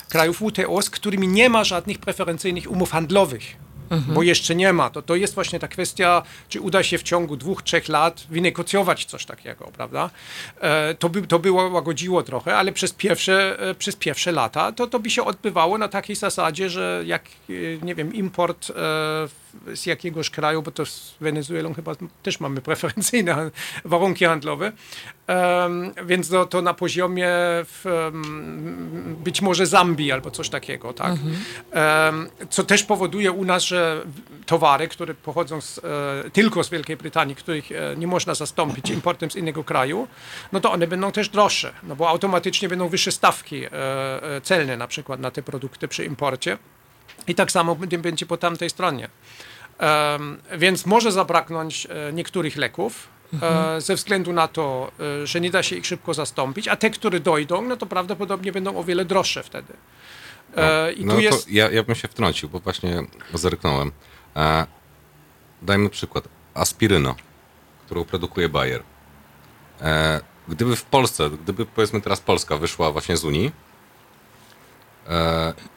krajów 0.09 0.39
WTO, 0.39 0.83
z 0.83 0.91
którymi 0.91 1.29
nie 1.29 1.49
ma 1.49 1.64
żadnych 1.64 1.99
preferencyjnych 1.99 2.71
umów 2.71 2.91
handlowych. 2.91 3.57
Bo 3.91 4.23
jeszcze 4.23 4.55
nie 4.55 4.73
ma. 4.73 4.91
To, 4.91 5.03
to 5.03 5.16
jest 5.16 5.35
właśnie 5.35 5.59
ta 5.59 5.68
kwestia, 5.68 6.23
czy 6.49 6.61
uda 6.61 6.83
się 6.83 6.99
w 6.99 7.03
ciągu 7.03 7.37
dwóch, 7.37 7.62
trzech 7.62 7.89
lat 7.89 8.27
wynegocjować 8.31 9.05
coś 9.05 9.27
takiego, 9.27 9.71
prawda? 9.77 10.11
E, 10.61 10.95
to, 10.95 11.09
by, 11.09 11.23
to 11.23 11.39
było 11.39 11.68
łagodziło 11.68 12.23
trochę, 12.23 12.57
ale 12.57 12.73
przez 12.73 12.93
pierwsze, 12.93 13.61
e, 13.61 13.75
przez 13.75 13.97
pierwsze 13.97 14.33
lata 14.33 14.73
to, 14.73 14.87
to 14.87 14.99
by 14.99 15.11
się 15.11 15.25
odbywało 15.25 15.79
na 15.79 15.89
takiej 15.89 16.16
zasadzie, 16.16 16.71
że 16.71 17.03
jak, 17.07 17.23
e, 17.51 17.53
nie 17.83 17.95
wiem, 17.95 18.14
import 18.14 18.71
e, 18.71 18.75
z 19.75 19.87
jakiegoś 19.87 20.31
kraju, 20.31 20.63
bo 20.63 20.71
to 20.71 20.87
z 20.87 21.15
Wenezuelą 21.21 21.75
chyba 21.75 21.93
też 22.23 22.41
mamy 22.41 22.61
preferencyjne 22.61 23.51
warunki 23.85 24.25
handlowe, 24.25 24.73
Em, 25.31 25.93
więc 26.05 26.29
to, 26.29 26.47
to 26.47 26.63
na 26.63 26.75
poziomie 26.75 27.29
w, 27.65 27.87
em, 27.87 29.17
być 29.25 29.43
może 29.43 29.67
Zambii 29.67 30.13
albo 30.13 30.31
coś 30.31 30.49
takiego, 30.49 30.93
tak? 30.93 31.15
Em, 31.71 32.29
co 32.51 32.65
też 32.65 32.83
powoduje 32.83 33.33
u 33.33 33.45
nas, 33.45 33.63
że 33.63 34.03
towary, 34.47 34.89
które 34.89 35.15
pochodzą 35.15 35.61
z, 35.61 35.79
e, 35.79 36.31
tylko 36.31 36.65
z 36.65 36.71
Wielkiej 36.71 36.97
Brytanii, 36.97 37.35
których 37.35 37.73
e, 37.73 37.97
nie 37.97 38.07
można 38.07 38.35
zastąpić 38.35 38.91
importem 38.99 39.31
z 39.31 39.37
innego 39.37 39.65
kraju, 39.65 40.09
no 40.53 40.61
to 40.61 40.73
one 40.73 40.87
będą 40.87 41.13
też 41.13 41.29
droższe, 41.29 41.73
no 41.83 41.97
bo 41.97 42.09
automatycznie 42.09 42.69
będą 42.69 42.89
wyższe 42.89 43.13
stawki 43.13 43.65
e, 43.65 43.71
e, 43.73 44.41
celne 44.41 44.77
na 44.77 44.89
przykład 44.89 45.21
na 45.21 45.31
te 45.31 45.43
produkty 45.43 45.89
przy 45.89 46.05
imporcie. 46.05 46.59
I 47.27 47.35
tak 47.35 47.53
samo 47.53 47.77
będzie 47.77 48.27
po 48.27 48.37
tamtej 48.37 48.71
stronie. 48.71 49.09
Więc 50.59 50.87
może 50.87 51.12
zabraknąć 51.12 51.87
e, 51.87 52.12
niektórych 52.12 52.57
leków, 52.57 53.09
mhm. 53.33 53.81
ze 53.81 53.95
względu 53.95 54.33
na 54.33 54.49
to, 54.49 54.93
e, 55.23 55.27
że 55.27 55.41
nie 55.41 55.51
da 55.51 55.62
się 55.62 55.77
ich 55.77 55.87
szybko 55.87 56.14
zastąpić, 56.14 56.68
a 56.68 56.77
te, 56.77 56.91
które 56.91 57.21
dojdą, 57.21 57.62
no 57.62 57.77
to 57.77 57.87
prawdopodobnie 57.87 58.53
będą 58.53 58.77
o 58.77 58.85
wiele 58.85 59.05
droższe 59.05 59.43
wtedy. 59.43 59.73
No, 60.57 60.91
I 60.97 61.05
no 61.05 61.14
tu 61.14 61.21
jest... 61.21 61.49
ja, 61.51 61.71
ja 61.71 61.83
bym 61.83 61.95
się 61.95 62.09
wtrącił, 62.09 62.49
bo 62.49 62.61
właśnie 62.61 63.03
zerknąłem. 63.35 63.93
E, 64.37 64.66
dajmy 65.62 65.91
przykład. 65.91 66.29
Aspiryno, 66.55 67.14
którą 67.87 68.05
produkuje 68.05 68.49
Bayer. 68.49 68.83
E, 69.81 70.21
gdyby 70.49 70.77
w 70.77 70.85
Polsce, 70.85 71.31
gdyby 71.31 71.66
powiedzmy 71.66 72.01
teraz 72.01 72.21
Polska 72.21 72.57
wyszła 72.57 72.93
właśnie 72.93 73.16
z 73.16 73.25
Unii, 73.25 73.53
E, 73.53 73.70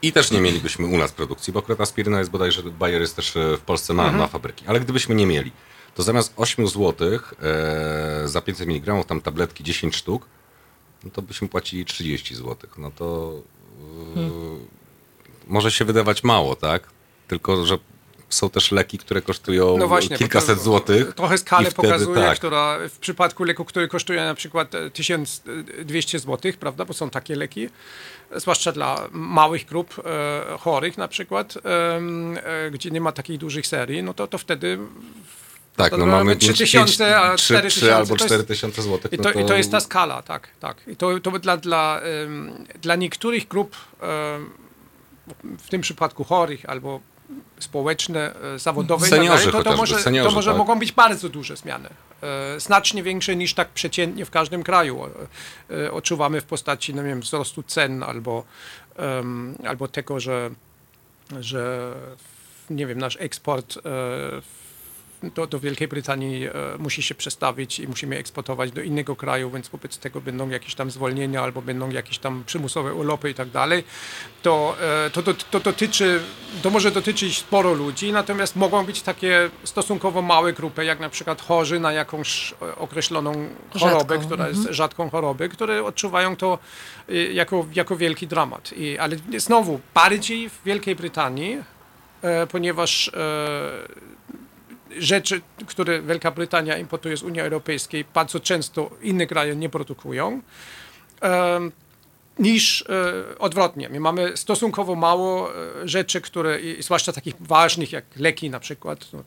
I 0.01 0.11
też 0.11 0.31
nie 0.31 0.41
mielibyśmy 0.41 0.87
u 0.87 0.97
nas 0.97 1.11
produkcji, 1.11 1.53
bo 1.53 1.59
akurat 1.59 1.81
aspiryna 1.81 2.19
jest 2.19 2.31
bodajże, 2.31 2.63
Bayer 2.63 3.01
jest 3.01 3.15
też 3.15 3.37
e, 3.37 3.57
w 3.57 3.61
Polsce, 3.61 3.93
ma, 3.93 4.03
mhm. 4.03 4.19
ma 4.19 4.27
fabryki. 4.27 4.65
Ale 4.67 4.79
gdybyśmy 4.79 5.15
nie 5.15 5.25
mieli, 5.25 5.51
to 5.95 6.03
zamiast 6.03 6.33
8 6.35 6.67
zł 6.67 7.19
e, 7.41 8.27
za 8.27 8.41
500 8.41 8.67
mg, 8.67 9.03
tam 9.03 9.21
tabletki 9.21 9.63
10 9.63 9.95
sztuk, 9.95 10.25
no 11.03 11.11
to 11.11 11.21
byśmy 11.21 11.47
płacili 11.47 11.85
30 11.85 12.35
zł. 12.35 12.55
No 12.77 12.91
to 12.91 13.33
hmm. 14.13 14.65
może 15.47 15.71
się 15.71 15.85
wydawać 15.85 16.23
mało, 16.23 16.55
tak? 16.55 16.89
Tylko, 17.27 17.65
że 17.65 17.77
są 18.33 18.49
też 18.49 18.71
leki, 18.71 18.97
które 18.97 19.21
kosztują 19.21 19.77
no 19.77 19.87
właśnie, 19.87 20.17
kilkaset 20.17 20.57
to, 20.57 20.63
złotych. 20.63 21.13
Trochę 21.13 21.37
skalę 21.37 21.71
wtedy, 21.71 21.87
pokazuje, 21.87 22.21
tak. 22.21 22.37
która 22.37 22.77
w 22.89 22.97
przypadku 22.97 23.43
leku, 23.43 23.65
który 23.65 23.87
kosztuje 23.87 24.21
na 24.21 24.35
przykład 24.35 24.71
1200 24.93 26.19
złotych, 26.19 26.57
prawda, 26.57 26.85
bo 26.85 26.93
są 26.93 27.09
takie 27.09 27.35
leki, 27.35 27.69
zwłaszcza 28.35 28.71
dla 28.71 29.07
małych 29.11 29.65
grup 29.65 30.01
e, 30.05 30.57
chorych 30.57 30.97
na 30.97 31.07
przykład, 31.07 31.57
e, 31.65 32.71
gdzie 32.71 32.91
nie 32.91 33.01
ma 33.01 33.11
takich 33.11 33.37
dużych 33.37 33.67
serii, 33.67 34.03
no 34.03 34.13
to, 34.13 34.27
to 34.27 34.37
wtedy 34.37 34.79
tak, 35.75 35.97
no 35.97 36.05
mamy 36.05 36.35
3000, 36.35 37.19
a 37.19 37.37
4000 37.37 37.95
albo 37.95 38.17
4000 38.17 38.81
zł. 38.81 38.99
I 39.11 39.17
to, 39.17 39.23
no 39.23 39.33
to... 39.33 39.39
I 39.39 39.45
to 39.45 39.55
jest 39.55 39.71
ta 39.71 39.79
skala, 39.79 40.21
tak, 40.21 40.47
tak. 40.59 40.77
I 40.87 40.95
to, 40.95 41.19
to 41.19 41.31
dla, 41.31 41.57
dla, 41.57 42.01
dla 42.81 42.95
niektórych 42.95 43.47
grup, 43.47 43.75
w 45.57 45.69
tym 45.69 45.81
przypadku 45.81 46.23
chorych 46.23 46.69
albo 46.69 46.99
społeczne, 47.63 48.35
e, 48.55 48.59
zawodowe, 48.59 49.07
Seniorzy 49.07 49.51
to, 49.51 49.63
to 49.63 49.77
może, 49.77 49.99
seniorzy, 49.99 50.29
to 50.29 50.35
może 50.35 50.49
tak. 50.49 50.57
mogą 50.57 50.79
być 50.79 50.91
bardzo 50.91 51.29
duże 51.29 51.55
zmiany. 51.55 51.89
E, 52.21 52.59
znacznie 52.59 53.03
większe 53.03 53.35
niż 53.35 53.53
tak 53.53 53.69
przeciętnie 53.69 54.25
w 54.25 54.29
każdym 54.29 54.63
kraju 54.63 55.01
e, 55.69 55.91
odczuwamy 55.91 56.41
w 56.41 56.45
postaci 56.45 56.93
no 56.93 57.03
wiem, 57.03 57.21
wzrostu 57.21 57.63
cen 57.63 58.03
albo, 58.03 58.43
albo 59.67 59.87
tego, 59.87 60.19
że, 60.19 60.49
że 61.39 61.93
nie 62.69 62.87
wiem, 62.87 62.97
nasz 62.97 63.17
eksport 63.19 63.77
do, 65.29 65.47
do 65.47 65.59
Wielkiej 65.59 65.87
Brytanii 65.87 66.45
e, 66.45 66.51
musi 66.79 67.01
się 67.03 67.15
przestawić 67.15 67.79
i 67.79 67.87
musimy 67.87 68.17
eksportować 68.17 68.71
do 68.71 68.81
innego 68.81 69.15
kraju, 69.15 69.51
więc 69.51 69.69
wobec 69.69 69.97
tego 69.97 70.21
będą 70.21 70.49
jakieś 70.49 70.75
tam 70.75 70.91
zwolnienia 70.91 71.41
albo 71.41 71.61
będą 71.61 71.89
jakieś 71.89 72.17
tam 72.17 72.43
przymusowe 72.45 72.93
urlopy 72.93 73.29
i 73.29 73.33
tak 73.33 73.49
dalej, 73.49 73.83
to, 74.41 74.75
e, 75.05 75.09
to, 75.09 75.23
to, 75.23 75.33
to 75.33 75.59
dotyczy, 75.59 76.19
to 76.61 76.69
może 76.69 76.91
dotyczyć 76.91 77.37
sporo 77.37 77.73
ludzi, 77.73 78.11
natomiast 78.11 78.55
mogą 78.55 78.85
być 78.85 79.01
takie 79.01 79.49
stosunkowo 79.63 80.21
małe 80.21 80.53
grupy, 80.53 80.85
jak 80.85 80.99
na 80.99 81.09
przykład 81.09 81.41
chorzy 81.41 81.79
na 81.79 81.91
jakąś 81.91 82.53
określoną 82.77 83.49
chorobę, 83.79 84.17
która 84.17 84.47
jest 84.47 84.57
mhm. 84.57 84.75
rzadką 84.75 85.09
chorobę, 85.09 85.49
które 85.49 85.83
odczuwają 85.83 86.35
to 86.35 86.59
e, 87.09 87.13
jako, 87.15 87.65
jako 87.73 87.95
wielki 87.95 88.27
dramat. 88.27 88.73
I, 88.73 88.97
ale 88.97 89.15
znowu, 89.37 89.79
bardziej 89.93 90.49
w 90.49 90.63
Wielkiej 90.65 90.95
Brytanii, 90.95 91.57
ponieważ 92.51 93.11
rzeczy, 94.97 95.41
które 95.67 96.01
Wielka 96.01 96.31
Brytania 96.31 96.77
importuje 96.77 97.17
z 97.17 97.23
Unii 97.23 97.41
Europejskiej, 97.41 98.05
bardzo 98.13 98.39
często 98.39 98.89
inne 99.01 99.27
kraje 99.27 99.55
nie 99.55 99.69
produkują, 99.69 100.41
niż 102.39 102.85
e, 102.89 103.39
odwrotnie. 103.39 103.89
My 103.89 103.99
mamy 103.99 104.37
stosunkowo 104.37 104.95
mało 104.95 105.49
e, 105.55 105.87
rzeczy, 105.87 106.21
które, 106.21 106.59
zwłaszcza 106.79 107.13
takich 107.13 107.35
ważnych 107.39 107.91
jak 107.91 108.05
leki 108.15 108.49
na 108.49 108.59
przykład, 108.59 109.07
no, 109.13 109.23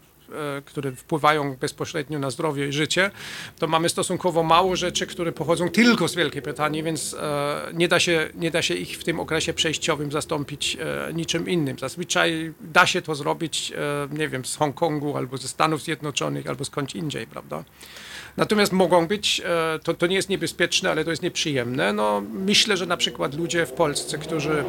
które 0.64 0.93
wpływają 0.93 1.57
bezpośrednio 1.57 2.18
na 2.18 2.31
zdrowie 2.31 2.68
i 2.68 2.72
życie, 2.72 3.11
to 3.59 3.66
mamy 3.66 3.89
stosunkowo 3.89 4.43
mało 4.43 4.77
rzeczy, 4.77 5.07
które 5.07 5.33
pochodzą 5.33 5.68
tylko 5.68 6.09
z 6.09 6.14
Wielkiej 6.14 6.43
Brytanii, 6.43 6.83
więc 6.83 7.14
e, 7.14 7.70
nie 7.74 7.89
da 7.89 8.01
się, 8.01 8.29
nie 8.35 8.51
da 8.51 8.62
się 8.62 8.74
ich 8.74 8.99
w 8.99 9.05
tym 9.05 9.20
okresie 9.20 9.53
przejściowym 9.53 10.12
zastąpić 10.12 10.77
e, 10.81 11.12
niczym 11.14 11.49
innym. 11.49 11.79
Zazwyczaj 11.79 12.53
da 12.61 12.87
się 12.87 13.03
to 13.03 13.14
zrobić, 13.14 13.72
nie 14.12 14.29
wiem, 14.29 14.45
z 14.45 14.57
Hongkongu 14.57 15.16
albo 15.16 15.37
ze 15.37 15.49
Stanów 15.49 15.83
Zjednoczonych 15.83 16.47
albo 16.47 16.64
skądś 16.64 16.95
indziej, 16.95 17.27
prawda? 17.27 17.64
Natomiast 18.37 18.72
mogą 18.72 19.07
być, 19.07 19.43
to, 19.82 19.95
to 19.95 20.07
nie 20.07 20.16
jest 20.16 20.28
niebezpieczne, 20.28 20.91
ale 20.91 21.05
to 21.05 21.11
jest 21.11 21.22
nieprzyjemne. 21.22 21.93
No, 21.93 22.22
myślę, 22.32 22.76
że 22.76 22.87
na 22.87 22.97
przykład 22.97 23.34
ludzie 23.34 23.66
w 23.66 23.72
Polsce, 23.72 24.18
którzy, 24.18 24.64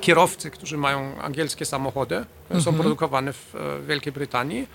kierowcy, 0.00 0.50
którzy 0.50 0.76
mają 0.76 1.22
angielskie 1.22 1.64
samochody, 1.64 2.16
mhm. 2.16 2.62
są 2.62 2.74
produkowane 2.74 3.32
w 3.32 3.54
Wielkiej 3.86 4.12
Brytanii, 4.12 4.66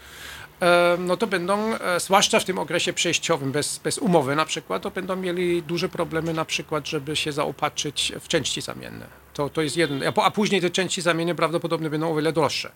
no 1.00 1.18
to 1.18 1.28
będą, 1.28 1.76
e, 1.76 2.00
zwłaszcza 2.00 2.40
w 2.40 2.46
tym 2.46 2.60
okresie 2.60 2.94
przejściowym, 2.94 3.52
bez, 3.52 3.78
bez 3.78 3.98
umowy 3.98 4.36
na 4.36 4.46
przykład, 4.46 4.82
to 4.82 4.92
będą 4.92 5.16
mieli 5.16 5.64
duże 5.64 5.90
problemy 5.90 6.34
na 6.34 6.46
przykład, 6.46 6.88
żeby 6.88 7.16
się 7.16 7.32
zaopatrzyć 7.32 8.14
w 8.20 8.28
części 8.28 8.62
zamienne. 8.62 9.06
To, 9.34 9.50
to 9.50 9.62
jest 9.62 9.78
jeden, 9.78 10.04
a 10.16 10.32
później 10.32 10.62
te 10.62 10.70
części 10.70 11.02
zamienne 11.02 11.36
prawdopodobnie 11.36 11.90
będą 11.90 12.12
o 12.12 12.16
wiele 12.16 12.34
droższe. 12.34 12.72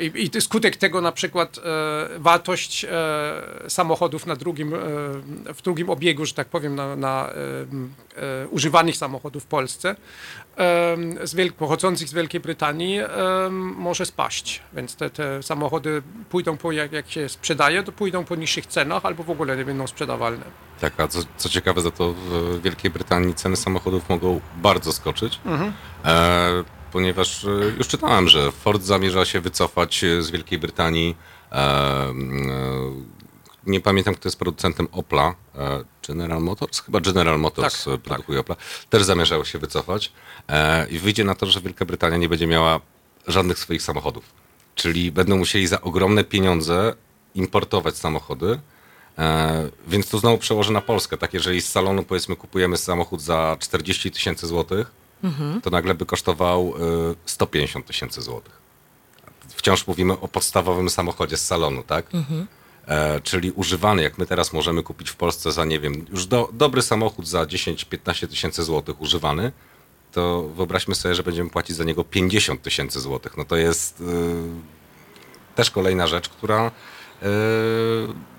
I, 0.00 0.30
I, 0.36 0.40
skutek 0.40 0.76
tego 0.76 1.00
na 1.00 1.12
przykład 1.12 1.58
e, 1.58 2.18
wartość 2.18 2.84
e, 2.84 2.90
samochodów 3.68 4.26
na 4.26 4.36
drugim, 4.36 4.74
e, 4.74 4.78
w 5.54 5.62
drugim 5.64 5.90
obiegu, 5.90 6.26
że 6.26 6.34
tak 6.34 6.48
powiem, 6.48 6.74
na, 6.74 6.96
na 6.96 7.30
e, 7.30 7.34
e, 8.44 8.48
używanych 8.48 8.96
samochodów 8.96 9.42
w 9.44 9.46
Polsce, 9.46 9.88
e, 9.90 9.96
z 11.26 11.34
wiel- 11.34 11.52
pochodzących 11.52 12.08
z 12.08 12.12
Wielkiej 12.12 12.40
Brytanii, 12.40 13.00
może 13.76 14.06
spaść. 14.06 14.62
Więc 14.72 14.96
te, 14.96 15.10
te 15.10 15.42
samochody 15.42 16.02
pójdą 16.30 16.56
po, 16.56 16.72
jak, 16.72 16.92
jak 16.92 17.10
się 17.10 17.28
sprzedaje, 17.28 17.82
to 17.82 17.92
pójdą 17.92 18.24
po 18.24 18.36
niższych 18.36 18.66
cenach 18.66 19.04
albo 19.06 19.22
w 19.22 19.30
ogóle 19.30 19.56
nie 19.56 19.64
będą 19.64 19.86
sprzedawalne. 19.86 20.44
Tak, 20.80 21.00
a 21.00 21.08
co, 21.08 21.18
co 21.36 21.48
ciekawe, 21.48 21.80
za 21.80 21.90
to 21.90 22.12
w 22.12 22.60
Wielkiej 22.62 22.90
Brytanii 22.90 23.34
ceny 23.34 23.56
samochodów 23.56 24.08
mogą 24.08 24.40
bardzo 24.56 24.92
skoczyć. 24.92 25.40
Mhm 25.44 25.72
ponieważ 26.92 27.44
e, 27.44 27.48
już 27.78 27.88
czytałem, 27.88 28.28
że 28.28 28.52
Ford 28.52 28.82
zamierza 28.82 29.24
się 29.24 29.40
wycofać 29.40 30.04
e, 30.04 30.22
z 30.22 30.30
Wielkiej 30.30 30.58
Brytanii. 30.58 31.16
E, 31.52 32.14
nie 33.66 33.80
pamiętam, 33.80 34.14
kto 34.14 34.28
jest 34.28 34.38
producentem 34.38 34.88
Opla. 34.92 35.34
General 36.08 36.42
Motors? 36.42 36.80
Chyba 36.80 37.00
General 37.00 37.38
Motors 37.38 37.84
tak, 37.84 38.00
produkuje 38.00 38.38
tak. 38.38 38.50
Opla. 38.50 38.56
Też 38.90 39.02
zamierzał 39.02 39.44
się 39.44 39.58
wycofać. 39.58 40.12
I 40.90 40.98
wyjdzie 40.98 41.24
na 41.24 41.34
to, 41.34 41.46
że 41.46 41.60
Wielka 41.60 41.84
Brytania 41.84 42.16
nie 42.16 42.28
będzie 42.28 42.46
miała 42.46 42.80
żadnych 43.26 43.58
swoich 43.58 43.82
samochodów. 43.82 44.24
Czyli 44.74 45.12
będą 45.12 45.36
musieli 45.36 45.66
za 45.66 45.80
ogromne 45.80 46.24
pieniądze 46.24 46.94
importować 47.34 47.96
samochody. 47.96 48.60
Więc 49.88 50.08
to 50.08 50.18
znowu 50.18 50.38
przełoży 50.38 50.72
na 50.72 50.80
Polskę. 50.80 51.16
Tak, 51.16 51.34
jeżeli 51.34 51.60
z 51.60 51.68
salonu 51.68 52.02
powiedzmy 52.02 52.36
kupujemy 52.36 52.76
samochód 52.76 53.20
za 53.20 53.56
40 53.60 54.10
tysięcy 54.10 54.46
złotych, 54.46 54.92
mhm. 55.24 55.60
to 55.60 55.70
nagle 55.70 55.94
by 55.94 56.06
kosztował 56.06 56.74
150 57.26 57.84
y, 57.84 57.88
tysięcy 57.88 58.22
złotych. 58.22 58.60
Wciąż 59.48 59.86
mówimy 59.86 60.12
o 60.12 60.28
podstawowym 60.28 60.90
samochodzie 60.90 61.36
z 61.36 61.46
salonu, 61.46 61.82
tak? 61.82 62.14
Mhm. 62.14 62.46
E, 62.86 63.20
czyli 63.20 63.52
używany, 63.52 64.02
jak 64.02 64.18
my 64.18 64.26
teraz 64.26 64.52
możemy 64.52 64.82
kupić 64.82 65.10
w 65.10 65.16
Polsce 65.16 65.52
za, 65.52 65.64
nie 65.64 65.80
wiem, 65.80 66.06
już 66.10 66.26
do, 66.26 66.48
dobry 66.52 66.82
samochód 66.82 67.28
za 67.28 67.42
10-15 67.44 68.28
tysięcy 68.28 68.62
złotych 68.62 69.00
używany, 69.00 69.52
to 70.12 70.42
wyobraźmy 70.42 70.94
sobie, 70.94 71.14
że 71.14 71.22
będziemy 71.22 71.50
płacić 71.50 71.76
za 71.76 71.84
niego 71.84 72.04
50 72.04 72.62
tysięcy 72.62 73.00
złotych. 73.00 73.36
No 73.36 73.44
to 73.44 73.56
jest 73.56 74.00
y, 74.00 74.04
też 75.54 75.70
kolejna 75.70 76.06
rzecz, 76.06 76.28
która 76.28 76.66
y, 76.66 77.26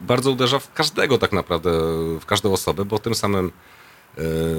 bardzo 0.01 0.31
uderza 0.31 0.59
w 0.59 0.73
każdego 0.73 1.17
tak 1.17 1.31
naprawdę, 1.31 1.71
w 2.19 2.25
każdą 2.25 2.53
osobę, 2.53 2.85
bo 2.85 2.99
tym 2.99 3.15
samym 3.15 3.51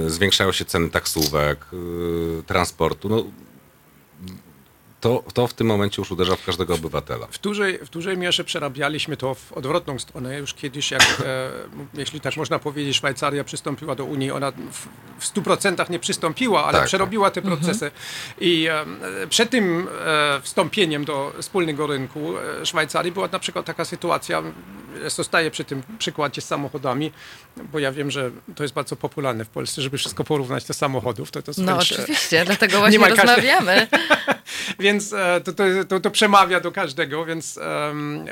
zwiększają 0.07 0.53
się 0.53 0.65
ceny 0.65 0.91
taksówek, 0.91 1.67
e, 1.73 2.43
transportu. 2.43 3.09
No, 3.09 3.25
to, 5.03 5.25
to 5.35 5.47
w 5.47 5.55
tym 5.55 5.67
momencie 5.67 6.03
już 6.03 6.11
uderza 6.11 6.37
w 6.37 6.45
każdego 6.45 6.75
obywatela. 6.75 7.27
W 7.31 7.39
dużej, 7.39 7.79
w 7.79 7.89
dużej 7.89 8.19
mierze 8.19 8.45
przerabialiśmy 8.45 9.17
to 9.17 9.35
w 9.35 9.53
odwrotną 9.53 9.99
stronę. 9.99 10.39
Już 10.39 10.55
kiedyś, 10.55 10.91
jak, 10.91 11.03
e, 11.03 11.51
jeśli 11.95 12.21
tak 12.21 12.37
można 12.37 12.59
powiedzieć, 12.59 12.97
Szwajcaria 12.97 13.45
przystąpiła 13.45 13.95
do 13.95 14.05
Unii, 14.05 14.31
ona 14.31 14.51
w, 14.51 14.89
w 15.19 15.35
100% 15.35 15.91
nie 15.91 15.99
przystąpiła, 15.99 16.65
ale 16.65 16.79
tak, 16.79 16.87
przerobiła 16.87 17.31
te 17.31 17.41
mhm. 17.41 17.59
procesy. 17.59 17.85
Mhm. 17.85 18.03
I 18.41 18.67
e, 18.67 19.27
przed 19.29 19.51
tym 19.51 19.89
e, 20.07 20.41
wstąpieniem 20.43 21.05
do 21.05 21.33
wspólnego 21.41 21.87
rynku 21.87 22.35
e, 22.39 22.67
Szwajcarii 22.67 23.13
była 23.13 23.29
na 23.33 23.39
przykład 23.39 23.67
taka 23.67 23.85
sytuacja, 23.85 24.43
zostaję 25.07 25.51
przy 25.51 25.65
tym 25.65 25.83
przykładzie 25.99 26.41
z 26.41 26.45
samochodami, 26.45 27.13
bo 27.57 27.79
ja 27.79 27.93
wiem, 27.93 28.11
że 28.11 28.31
to 28.55 28.65
jest 28.65 28.75
bardzo 28.75 28.97
popularne 28.97 29.45
w 29.45 29.49
Polsce, 29.49 29.83
żeby 29.83 29.99
wszystko 29.99 30.25
porównać 30.25 30.65
do 30.65 30.75
samochodów. 30.75 31.31
To, 31.31 31.43
to 31.43 31.53
no 31.59 31.79
oczywiście, 31.79 32.45
dlatego 32.45 32.79
właśnie 32.79 32.99
rozmawiamy. 32.99 33.87
więc 34.93 35.13
e, 35.13 35.41
to, 35.41 35.53
to, 35.89 36.01
to, 36.01 36.11
przemawia 36.11 36.61
do 36.61 36.73
każdego, 36.73 37.25
więc 37.25 37.57
um, 37.57 38.27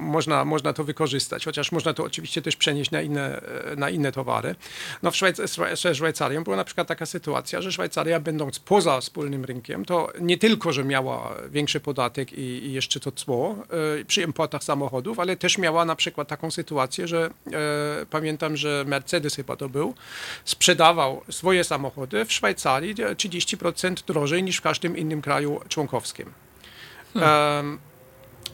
można, 0.00 0.44
można 0.44 0.72
to 0.72 0.84
wykorzystać, 0.84 1.44
chociaż 1.44 1.72
można 1.72 1.94
to 1.94 2.04
oczywiście 2.04 2.42
też 2.42 2.56
przenieść 2.56 2.90
na 2.90 3.02
inne, 3.02 3.40
na 3.76 3.90
inne 3.90 4.12
towary. 4.12 4.54
No 5.02 5.10
w 5.10 5.14
Szwajc- 5.14 5.94
Szwajcarią 5.94 6.44
była 6.44 6.56
na 6.56 6.64
przykład 6.64 6.88
taka 6.88 7.06
sytuacja, 7.06 7.62
że 7.62 7.72
Szwajcaria 7.72 8.20
będąc 8.20 8.58
poza 8.58 9.00
wspólnym 9.00 9.44
rynkiem, 9.44 9.84
to 9.84 10.12
nie 10.20 10.38
tylko, 10.38 10.72
że 10.72 10.84
miała 10.84 11.34
większy 11.50 11.80
podatek 11.80 12.32
i, 12.32 12.40
i 12.40 12.72
jeszcze 12.72 13.00
to 13.00 13.12
cło 13.12 13.56
e, 14.00 14.04
przy 14.04 14.22
importach 14.22 14.64
samochodów, 14.64 15.18
ale 15.18 15.36
też 15.36 15.58
miała 15.58 15.84
na 15.84 15.96
przykład 15.96 16.28
taką 16.28 16.50
sytuację, 16.50 17.08
że 17.08 17.30
e, 17.52 18.06
pamiętam, 18.10 18.56
że 18.56 18.84
Mercedes 18.86 19.36
chyba 19.36 19.56
to 19.56 19.68
był, 19.68 19.94
sprzedawał 20.44 21.22
swoje 21.30 21.64
samochody 21.64 22.24
w 22.24 22.32
Szwajcarii 22.32 22.94
30% 22.94 24.06
drożej 24.06 24.42
niż 24.42 24.56
w 24.56 24.60
każdym 24.60 24.96
innym 24.96 25.22
kraju 25.22 25.60
członkowskim. 25.68 25.99
Hmm. 27.14 27.78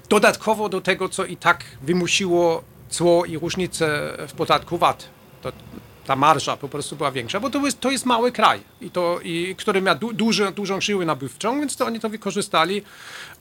dodatkowo 0.08 0.68
do 0.68 0.80
tego, 0.80 1.08
co 1.08 1.24
i 1.24 1.36
tak 1.36 1.64
wymusiło 1.82 2.62
cło 2.88 3.24
i 3.24 3.38
różnice 3.38 4.16
w 4.28 4.32
podatku 4.32 4.78
VAT. 4.78 5.08
To, 5.42 5.52
ta 6.06 6.16
marża 6.16 6.56
po 6.56 6.68
prostu 6.68 6.96
była 6.96 7.12
większa, 7.12 7.40
bo 7.40 7.50
to 7.50 7.58
jest, 7.66 7.80
to 7.80 7.90
jest 7.90 8.06
mały 8.06 8.32
kraj, 8.32 8.60
i 8.80 8.90
to, 8.90 9.20
i, 9.22 9.54
który 9.58 9.82
miał 9.82 9.96
du, 9.98 10.12
duży, 10.12 10.52
dużą 10.52 10.80
siłę 10.80 11.04
nabywczą, 11.04 11.60
więc 11.60 11.76
to 11.76 11.86
oni 11.86 12.00
to 12.00 12.08
wykorzystali 12.08 12.82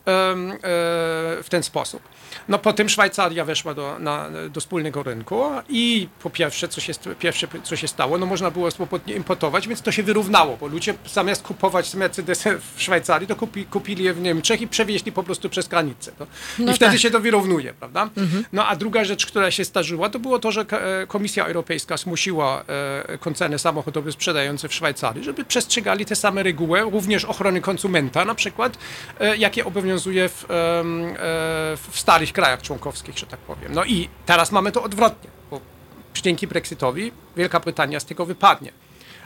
w 0.06 1.46
ten 1.50 1.64
sposób. 1.64 2.02
No 2.48 2.60
potem 2.60 2.90
Szwajcaria 2.90 3.46
weszła 3.46 3.74
do, 3.74 4.00
na, 4.00 4.30
do 4.50 4.62
wspólnego 4.62 5.04
rynku 5.04 5.44
i 5.70 6.08
po 6.24 6.30
pierwsze 6.30 6.68
co, 6.68 6.82
się, 6.82 6.94
pierwsze, 7.20 7.48
co 7.64 7.76
się 7.76 7.88
stało, 7.88 8.18
no 8.18 8.26
można 8.26 8.52
było 8.52 8.72
swobodnie 8.72 9.14
importować, 9.16 9.68
więc 9.68 9.82
to 9.82 9.92
się 9.92 10.04
wyrównało, 10.04 10.58
bo 10.58 10.68
ludzie 10.68 10.94
zamiast 11.06 11.44
kupować 11.44 11.94
Mercedesy 11.94 12.60
w 12.76 12.82
Szwajcarii, 12.82 13.28
to 13.28 13.36
kupi, 13.36 13.66
kupili 13.66 14.04
je 14.04 14.14
w 14.14 14.22
Niemczech 14.22 14.62
i 14.62 14.68
przewieźli 14.68 15.12
po 15.12 15.24
prostu 15.24 15.50
przez 15.50 15.68
granicę. 15.68 16.12
No 16.60 16.72
I 16.72 16.76
wtedy 16.76 16.92
tak. 16.92 17.02
się 17.02 17.12
to 17.12 17.20
wyrównuje, 17.20 17.74
prawda? 17.74 18.10
Mhm. 18.18 18.46
No 18.54 18.68
a 18.68 18.76
druga 18.76 19.04
rzecz, 19.04 19.26
która 19.26 19.52
się 19.52 19.66
zdarzyła, 19.66 20.10
to 20.10 20.20
było 20.20 20.40
to, 20.40 20.52
że 20.52 20.62
e, 20.62 21.08
Komisja 21.08 21.46
Europejska 21.46 21.98
zmusiła 21.98 22.64
e, 23.08 23.18
koncerny 23.18 23.60
samochodowe 23.60 24.12
sprzedające 24.12 24.68
w 24.68 24.74
Szwajcarii, 24.74 25.24
żeby 25.24 25.46
przestrzegali 25.46 26.06
te 26.06 26.16
same 26.16 26.44
reguły, 26.44 26.82
również 26.82 27.26
ochrony 27.26 27.62
konsumenta 27.62 28.26
na 28.26 28.36
przykład, 28.36 28.78
e, 29.20 29.38
jakie 29.38 29.66
obowiązuje 29.96 30.30
w, 30.30 30.46
w 31.92 32.00
starych 32.00 32.34
krajach 32.34 32.62
członkowskich, 32.62 33.18
że 33.18 33.26
tak 33.26 33.40
powiem. 33.40 33.74
No 33.74 33.86
i 33.86 34.10
teraz 34.26 34.52
mamy 34.52 34.72
to 34.72 34.84
odwrotnie, 34.84 35.30
bo 35.52 35.62
dzięki 36.14 36.48
Brexitowi 36.48 37.12
Wielka 37.38 37.60
Brytania 37.60 38.00
z 38.00 38.06
tego 38.06 38.26
wypadnie. 38.26 38.72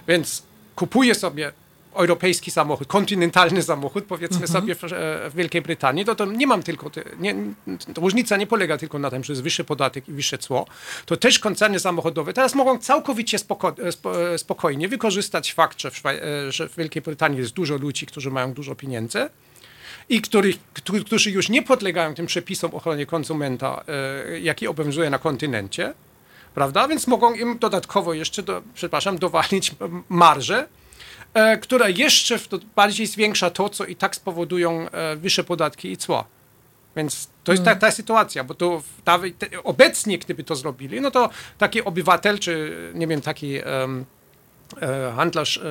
Więc 0.07 0.43
kupuje 0.75 1.15
sobie 1.15 1.51
europejski 1.93 2.51
samochód, 2.51 2.87
kontynentalny 2.87 3.63
samochód, 3.63 4.05
powiedzmy 4.05 4.45
mhm. 4.45 4.61
sobie 4.61 4.75
w, 4.75 4.81
w, 5.31 5.35
Wielkiej 5.35 5.61
Brytanii, 5.61 6.05
to, 6.05 6.15
to 6.15 6.25
nie 6.25 6.47
mam 6.47 6.63
tylko, 6.63 6.91
nie, 7.19 7.35
różnica 7.97 8.37
nie 8.37 8.47
polega 8.47 8.77
tylko 8.77 8.99
na 8.99 9.09
tym, 9.09 9.23
że 9.23 9.33
jest 9.33 9.43
wyższy 9.43 9.63
podatek 9.63 10.09
i 10.09 10.11
wyższe 10.11 10.37
cło, 10.37 10.65
to 11.05 11.17
też 11.17 11.39
koncerny 11.39 11.79
samochodowe 11.79 12.33
teraz 12.33 12.55
mogą 12.55 12.79
całkowicie 12.79 13.39
spoko, 13.39 13.75
spokojnie 14.37 14.87
wykorzystać 14.87 15.53
fakt, 15.53 15.81
że 15.81 15.91
w, 15.91 16.01
że 16.49 16.69
w 16.69 16.75
Wielkiej 16.75 17.01
Brytanii 17.01 17.39
jest 17.39 17.53
dużo 17.53 17.77
ludzi, 17.77 18.05
którzy 18.05 18.31
mają 18.31 18.53
dużo 18.53 18.75
pieniędzy, 18.75 19.29
i 20.09 20.21
których, 20.21 20.55
którzy 21.05 21.31
już 21.31 21.49
nie 21.49 21.61
podlegają 21.61 22.13
tym 22.13 22.25
przepisom 22.25 22.75
ochrony 22.75 23.05
konsumenta, 23.05 23.83
e, 23.87 24.39
jaki 24.39 24.67
obowiązuje 24.67 25.09
na 25.09 25.19
kontynencie, 25.19 25.93
prawda? 26.53 26.87
Więc 26.87 27.07
mogą 27.07 27.33
im 27.33 27.59
dodatkowo 27.59 28.13
jeszcze, 28.13 28.43
do, 28.43 28.61
przepraszam, 28.73 29.17
dowalić 29.17 29.75
marżę, 30.09 30.67
e, 31.33 31.57
która 31.57 31.89
jeszcze 31.89 32.39
bardziej 32.75 33.07
zwiększa 33.07 33.49
to, 33.49 33.69
co 33.69 33.85
i 33.85 33.95
tak 33.95 34.15
spowodują 34.15 34.89
e, 34.89 35.15
wyższe 35.15 35.43
podatki 35.43 35.91
i 35.91 35.97
cła. 35.97 36.25
Więc 36.95 37.29
to 37.43 37.51
jest 37.51 37.63
ta, 37.63 37.75
ta 37.75 37.91
sytuacja, 37.91 38.43
bo 38.43 38.53
to 38.53 38.81
ta, 39.03 39.19
te, 39.37 39.63
obecnie, 39.63 40.17
gdyby 40.17 40.43
to 40.43 40.55
zrobili, 40.55 41.01
no 41.01 41.11
to 41.11 41.29
taki 41.57 41.81
obywatel, 41.83 42.39
czy 42.39 42.73
nie 42.93 43.07
wiem, 43.07 43.21
taki 43.21 43.59
um, 43.81 44.05
handlarz 45.15 45.57
e, 45.57 45.61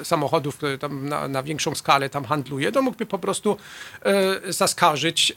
e, 0.00 0.04
samochodów, 0.04 0.56
który 0.56 0.78
tam 0.78 1.08
na, 1.08 1.28
na, 1.28 1.42
większą 1.42 1.74
skalę 1.74 2.10
tam 2.10 2.24
handluje, 2.24 2.72
to 2.72 2.82
mógłby 2.82 3.06
po 3.06 3.18
prostu 3.18 3.56
zaskarżyć, 4.48 5.32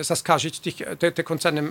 zaskarżyć 0.00 0.60
tych, 0.60 0.74
te, 0.98 1.12
te 1.12 1.24
koncerny 1.24 1.62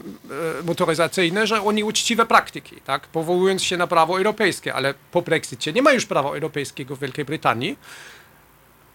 motoryzacyjne, 0.64 1.48
że 1.48 1.62
oni 1.62 1.84
uczciwe 1.84 2.26
praktyki, 2.26 2.76
tak, 2.86 3.08
powołując 3.08 3.64
się 3.64 3.78
na 3.78 3.88
prawo 3.88 4.18
europejskie, 4.18 4.74
ale 4.74 4.94
po 5.12 5.22
Brexicie 5.22 5.74
nie 5.74 5.82
ma 5.82 5.92
już 5.92 6.06
prawa 6.06 6.30
europejskiego 6.30 6.96
w 6.96 7.00
Wielkiej 7.00 7.26
Brytanii, 7.26 7.78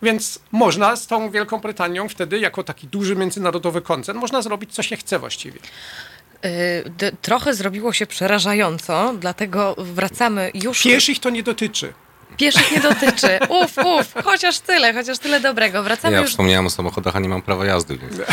więc 0.03 0.39
można 0.53 0.97
z 0.97 1.07
tą 1.07 1.31
Wielką 1.31 1.59
Brytanią 1.59 2.09
wtedy, 2.09 2.39
jako 2.39 2.65
taki 2.65 2.87
duży 2.87 3.17
międzynarodowy 3.17 3.83
koncern, 3.83 4.19
można 4.19 4.43
zrobić 4.43 4.75
co 4.75 4.83
się 4.83 4.97
chce 4.97 5.19
właściwie. 5.19 5.61
Y, 6.45 7.17
trochę 7.23 7.55
zrobiło 7.55 7.93
się 7.93 8.07
przerażająco, 8.07 9.15
dlatego 9.21 9.75
wracamy 9.79 10.51
już. 10.55 10.83
Pieszych 10.83 11.19
to 11.19 11.31
nie 11.31 11.43
dotyczy. 11.43 11.93
Pieszych 12.37 12.73
nie 12.73 12.81
dotyczy. 12.81 13.39
Uf, 13.63 13.79
uf, 13.79 14.25
chociaż 14.25 14.59
tyle, 14.59 14.95
chociaż 14.95 15.19
tyle 15.19 15.41
dobrego. 15.41 15.83
Wracamy 15.83 16.15
ja 16.15 16.21
już... 16.21 16.31
wspomniałem 16.31 16.67
o 16.67 16.71
samochodach, 16.71 17.17
a 17.17 17.21
nie 17.21 17.29
mam 17.29 17.43
prawa 17.43 17.65
jazdy. 17.67 17.99
Więc... 17.99 18.15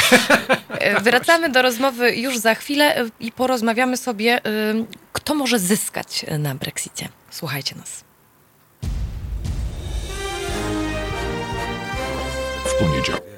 Y, 0.98 1.02
wracamy 1.02 1.50
do 1.50 1.62
rozmowy 1.62 2.16
już 2.16 2.38
za 2.38 2.56
chwilę 2.56 3.02
y, 3.02 3.10
i 3.20 3.32
porozmawiamy 3.32 3.98
sobie, 3.98 4.42
kto 5.14 5.36
może 5.36 5.60
zyskać 5.60 6.26
na 6.40 6.56
Brexicie. 6.56 7.10
Słuchajcie 7.30 7.76
nas. 7.76 8.04
W 12.66 12.74
poniedziałek. 12.80 13.31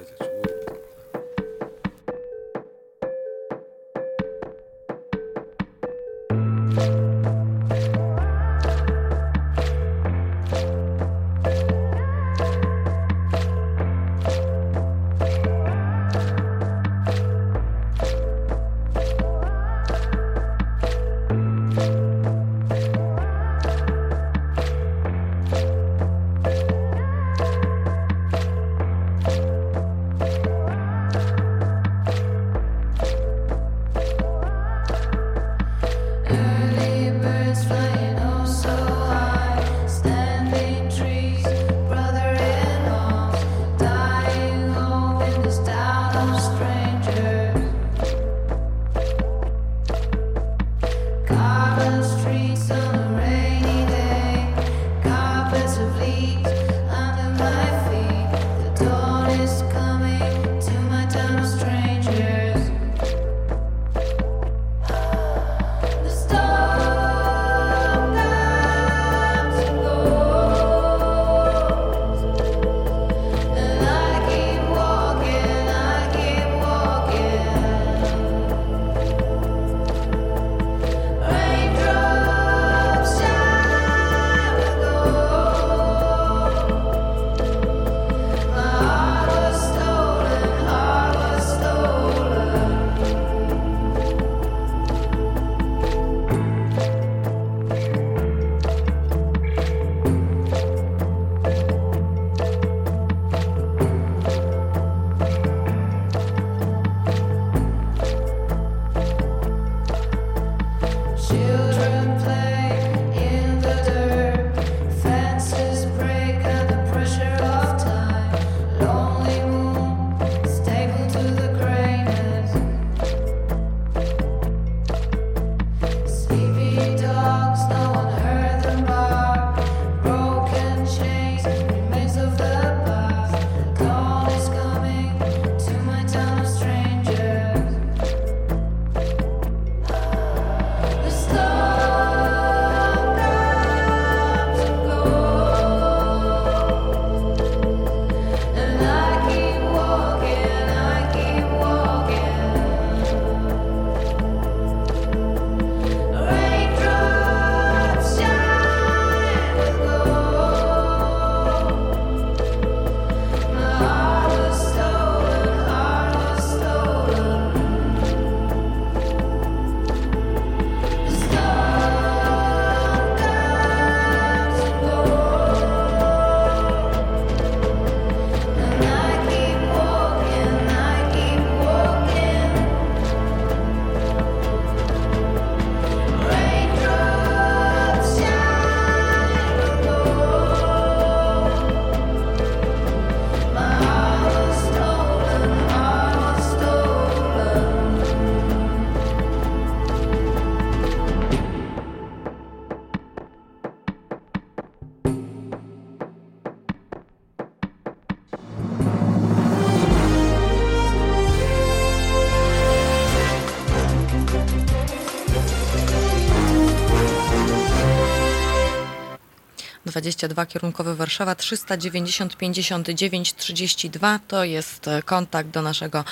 22 220.04 220.46
kierunkowy 220.46 220.96
Warszawa 220.96 221.36
390 221.36 222.38
59 222.38 223.34
32 223.34 224.20
to 224.28 224.44
jest 224.44 224.88
e, 224.88 225.02
kontakt 225.04 225.50
do 225.50 225.62
naszego 225.62 226.04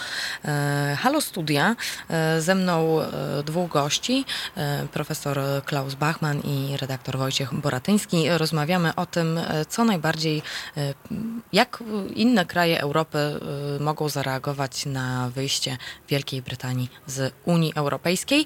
e, 0.45 0.97
Halo 0.99 1.21
Studia. 1.21 1.75
E, 2.09 2.41
ze 2.41 2.55
mną 2.55 2.99
dwóch 3.45 3.71
gości, 3.71 4.25
profesor 4.93 5.39
Klaus 5.65 5.95
Bachmann 5.95 6.41
i 6.41 6.77
redaktor 6.77 7.17
Wojciech 7.17 7.53
Boratyński. 7.53 8.29
Rozmawiamy 8.29 8.95
o 8.95 9.05
tym, 9.05 9.39
co 9.69 9.85
najbardziej, 9.85 10.41
jak 11.53 11.83
inne 12.15 12.45
kraje 12.45 12.81
Europy 12.81 13.17
mogą 13.81 14.09
zareagować 14.09 14.85
na 14.85 15.29
wyjście 15.29 15.77
Wielkiej 16.09 16.41
Brytanii 16.41 16.89
z 17.07 17.33
Unii 17.45 17.73
Europejskiej. 17.75 18.45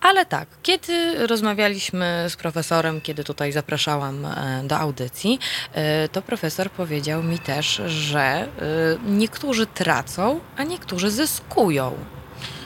Ale 0.00 0.26
tak, 0.26 0.48
kiedy 0.62 1.26
rozmawialiśmy 1.26 2.26
z 2.28 2.36
profesorem, 2.36 3.00
kiedy 3.00 3.24
tutaj 3.24 3.52
zapraszałam 3.52 4.24
e, 4.26 4.62
do 4.64 4.78
audycji, 4.78 5.38
e, 5.72 6.08
to 6.08 6.22
profesor 6.22 6.70
powiedział 6.70 7.22
mi 7.22 7.38
też, 7.38 7.82
że 7.86 8.20
e, 8.20 8.48
niektórzy 9.06 9.66
tracą, 9.66 10.40
a 10.56 10.62
niektórzy 10.64 11.10
zyskują. 11.10 11.94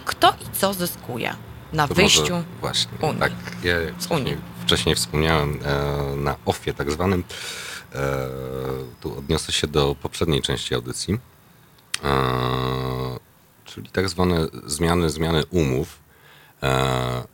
Kto 0.04 0.28
i 0.30 0.56
co 0.58 0.74
zyskuje 0.74 1.34
na 1.72 1.88
To 1.88 1.94
wyjściu? 1.94 2.44
właśnie, 2.60 2.90
Unii. 3.02 3.20
tak, 3.20 3.32
ja 3.64 3.74
Z 3.98 4.06
Unii. 4.10 4.36
wcześniej, 4.62 4.94
wspomniałem 4.94 5.58
na 6.16 6.36
OFie 6.46 6.74
tak 6.74 6.90
zwanym, 6.92 7.24
tu 9.00 9.18
odniosę 9.18 9.52
się 9.52 9.66
do 9.66 9.96
poprzedniej 10.02 10.42
części 10.42 10.74
audycji, 10.74 11.18
czyli 13.64 13.88
tak 13.88 14.08
zwane 14.08 14.46
zmiany, 14.66 15.10
zmiany 15.10 15.44
umów. 15.50 15.98
E, 16.62 17.24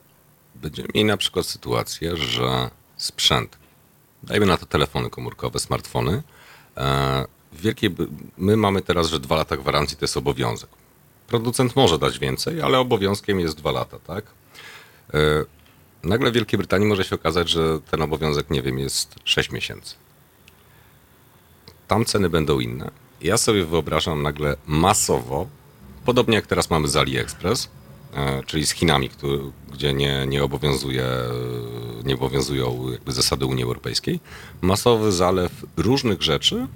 będziemy 0.54 0.88
mieli 0.94 1.04
na 1.04 1.16
przykład 1.16 1.46
sytuację, 1.46 2.16
że 2.16 2.70
sprzęt, 2.96 3.58
dajmy 4.22 4.46
na 4.46 4.56
to 4.56 4.66
telefony 4.66 5.10
komórkowe, 5.10 5.58
smartfony, 5.58 6.22
e, 6.76 7.24
w 7.52 7.60
Wielkiej, 7.60 7.94
my 8.38 8.56
mamy 8.56 8.82
teraz, 8.82 9.08
że 9.08 9.20
dwa 9.20 9.36
lata 9.36 9.56
gwarancji 9.56 9.96
to 9.96 10.04
jest 10.04 10.16
obowiązek. 10.16 10.70
Producent 11.26 11.76
może 11.76 11.98
dać 11.98 12.18
więcej, 12.18 12.62
ale 12.62 12.78
obowiązkiem 12.78 13.40
jest 13.40 13.56
dwa 13.56 13.72
lata, 13.72 13.98
tak? 13.98 14.24
E, 15.14 15.44
Nagle 16.04 16.30
w 16.30 16.34
Wielkiej 16.34 16.58
Brytanii 16.58 16.88
może 16.88 17.04
się 17.04 17.14
okazać, 17.14 17.48
że 17.50 17.80
ten 17.90 18.02
obowiązek, 18.02 18.50
nie 18.50 18.62
wiem, 18.62 18.78
jest 18.78 19.14
6 19.24 19.50
miesięcy. 19.50 19.94
Tam 21.88 22.04
ceny 22.04 22.30
będą 22.30 22.60
inne. 22.60 22.90
Ja 23.22 23.36
sobie 23.36 23.64
wyobrażam 23.64 24.22
nagle 24.22 24.56
masowo, 24.66 25.46
podobnie 26.04 26.34
jak 26.34 26.46
teraz 26.46 26.70
mamy 26.70 26.88
z 26.88 26.96
AliExpress, 26.96 27.70
e, 28.14 28.42
czyli 28.46 28.66
z 28.66 28.70
Chinami, 28.70 29.08
który, 29.08 29.38
gdzie 29.72 29.94
nie, 29.94 30.26
nie, 30.26 30.44
obowiązuje, 30.44 31.06
nie 32.04 32.14
obowiązują 32.14 32.90
jakby 32.92 33.12
zasady 33.12 33.46
Unii 33.46 33.64
Europejskiej, 33.64 34.20
masowy 34.60 35.12
zalew 35.12 35.52
różnych 35.76 36.22
rzeczy 36.22 36.66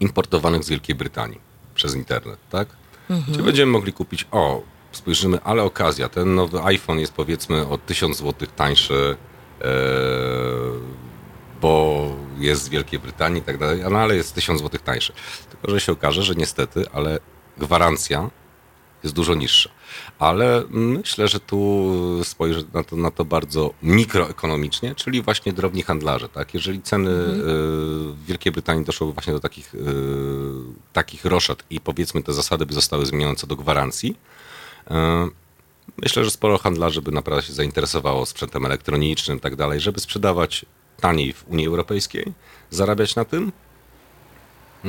importowanych 0.00 0.64
z 0.64 0.68
Wielkiej 0.68 0.96
Brytanii 0.96 1.40
przez 1.74 1.94
internet, 1.94 2.38
tak? 2.50 2.68
Gdzie 3.28 3.42
będziemy 3.42 3.72
mogli 3.72 3.92
kupić, 3.92 4.26
o, 4.30 4.62
spojrzymy, 4.92 5.42
ale 5.42 5.62
okazja, 5.62 6.08
ten 6.08 6.34
nowy 6.34 6.62
iPhone 6.62 6.98
jest 6.98 7.12
powiedzmy 7.12 7.68
o 7.68 7.78
1000 7.78 8.18
zł 8.18 8.48
tańszy, 8.56 9.16
e, 9.60 9.66
bo 11.60 12.06
jest 12.38 12.62
z 12.62 12.68
Wielkiej 12.68 13.00
Brytanii 13.00 13.40
i 13.40 13.44
tak 13.44 13.58
dalej, 13.58 13.82
no 13.90 13.98
ale 13.98 14.16
jest 14.16 14.34
1000 14.34 14.60
zł 14.60 14.80
tańszy. 14.84 15.12
Tylko, 15.62 15.70
że 15.70 15.80
się 15.80 15.92
okaże, 15.92 16.22
że 16.22 16.34
niestety, 16.34 16.84
ale 16.92 17.18
gwarancja 17.58 18.30
jest 19.02 19.14
dużo 19.14 19.34
niższa. 19.34 19.70
Ale 20.18 20.64
myślę, 20.70 21.28
że 21.28 21.40
tu 21.40 21.90
spojrzę 22.24 22.62
na 22.74 22.84
to, 22.84 22.96
na 22.96 23.10
to 23.10 23.24
bardzo 23.24 23.74
mikroekonomicznie, 23.82 24.94
czyli 24.94 25.22
właśnie 25.22 25.52
drobni 25.52 25.82
handlarze. 25.82 26.28
Tak? 26.28 26.54
Jeżeli 26.54 26.82
ceny 26.82 27.10
y, 27.10 27.34
w 28.12 28.24
Wielkiej 28.26 28.52
Brytanii 28.52 28.84
doszły 28.84 29.12
właśnie 29.12 29.32
do 29.32 29.40
takich, 29.40 29.74
y, 29.74 29.78
takich 30.92 31.24
roszad 31.24 31.62
i 31.70 31.80
powiedzmy 31.80 32.22
te 32.22 32.32
zasady 32.32 32.66
by 32.66 32.74
zostały 32.74 33.06
zmienione 33.06 33.36
co 33.36 33.46
do 33.46 33.56
gwarancji, 33.56 34.16
y, 34.90 34.94
myślę, 36.02 36.24
że 36.24 36.30
sporo 36.30 36.58
handlarzy 36.58 37.02
by 37.02 37.12
naprawdę 37.12 37.42
się 37.42 37.52
zainteresowało 37.52 38.26
sprzętem 38.26 38.66
elektronicznym 38.66 39.38
i 39.38 39.40
tak 39.40 39.56
dalej, 39.56 39.80
żeby 39.80 40.00
sprzedawać 40.00 40.66
taniej 41.00 41.32
w 41.32 41.48
Unii 41.48 41.66
Europejskiej, 41.66 42.32
zarabiać 42.70 43.16
na 43.16 43.24
tym, 43.24 43.52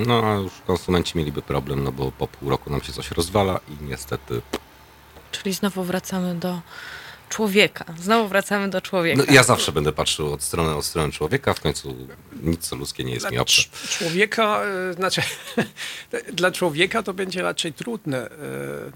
no 0.06 0.24
a 0.26 0.36
już 0.36 0.52
konsumenci 0.68 1.18
mieliby 1.18 1.41
problem, 1.41 1.84
no 1.84 1.91
bo 1.91 2.12
po 2.12 2.28
pół 2.28 2.50
roku 2.50 2.70
nam 2.70 2.82
się 2.82 2.93
coś 2.93 3.12
rozwala 3.12 3.60
i 3.70 3.84
niestety... 3.84 4.41
Czyli 5.32 5.54
znowu 5.54 5.84
wracamy 5.84 6.36
do 6.36 6.62
człowieka. 7.30 7.86
Znowu 8.00 8.28
wracamy 8.28 8.70
do 8.70 8.82
człowieka. 8.82 9.24
No, 9.28 9.34
ja 9.34 9.43
zawsze 9.43 9.72
będę 9.72 9.91
patrzył 9.91 10.34
od 10.34 10.43
strony, 10.43 10.76
od 10.76 10.86
strony 10.86 11.12
człowieka, 11.14 11.54
w 11.54 11.62
końcu 11.62 11.95
nic 12.43 12.68
co 12.68 12.76
ludzkie 12.76 13.04
nie 13.04 13.14
jest 13.14 13.26
mi 13.26 13.32
Dla 13.32 13.41
obce. 13.41 13.62
cz- 13.62 13.98
człowieka, 13.98 14.62
e, 14.89 14.93
znaczy 14.93 15.22
dla 16.34 16.52
człowieka 16.52 17.04
to 17.04 17.14
będzie 17.14 17.41
raczej 17.41 17.74
trudne, 17.74 18.30
e, 18.32 18.32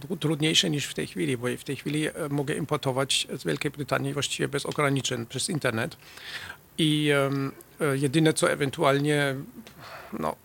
tru- 0.08 0.18
trudniejsze 0.20 0.70
niż 0.70 0.86
w 0.86 0.94
tej 0.94 1.08
chwili, 1.08 1.38
bo 1.38 1.48
w 1.58 1.64
tej 1.64 1.76
chwili 1.76 2.08
e, 2.08 2.14
mogę 2.30 2.54
importować 2.56 3.28
z 3.40 3.44
Wielkiej 3.44 3.72
Brytanii 3.72 4.14
właściwie 4.14 4.48
bez 4.48 4.66
ograniczeń 4.66 5.26
przez 5.26 5.50
internet 5.50 5.98
i 6.78 7.10
jedyne 7.94 8.34
co 8.34 8.52
ewentualnie 8.52 9.36
no, 10.20 10.36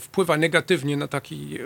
wpływa 0.00 0.36
negatywnie 0.36 0.96
na 0.96 1.08
taki 1.08 1.58
e, 1.60 1.64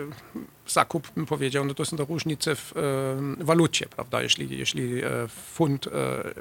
zakup, 0.67 1.11
bym 1.15 1.25
powiedział, 1.25 1.65
no 1.65 1.73
to 1.73 1.85
są 1.85 1.97
to 1.97 2.05
różnice 2.05 2.55
w 2.55 2.73
e, 2.77 3.43
walucie, 3.43 3.85
prawda? 3.85 4.21
Jeśli, 4.21 4.57
jeśli 4.57 5.03
e, 5.03 5.09
funt 5.27 5.89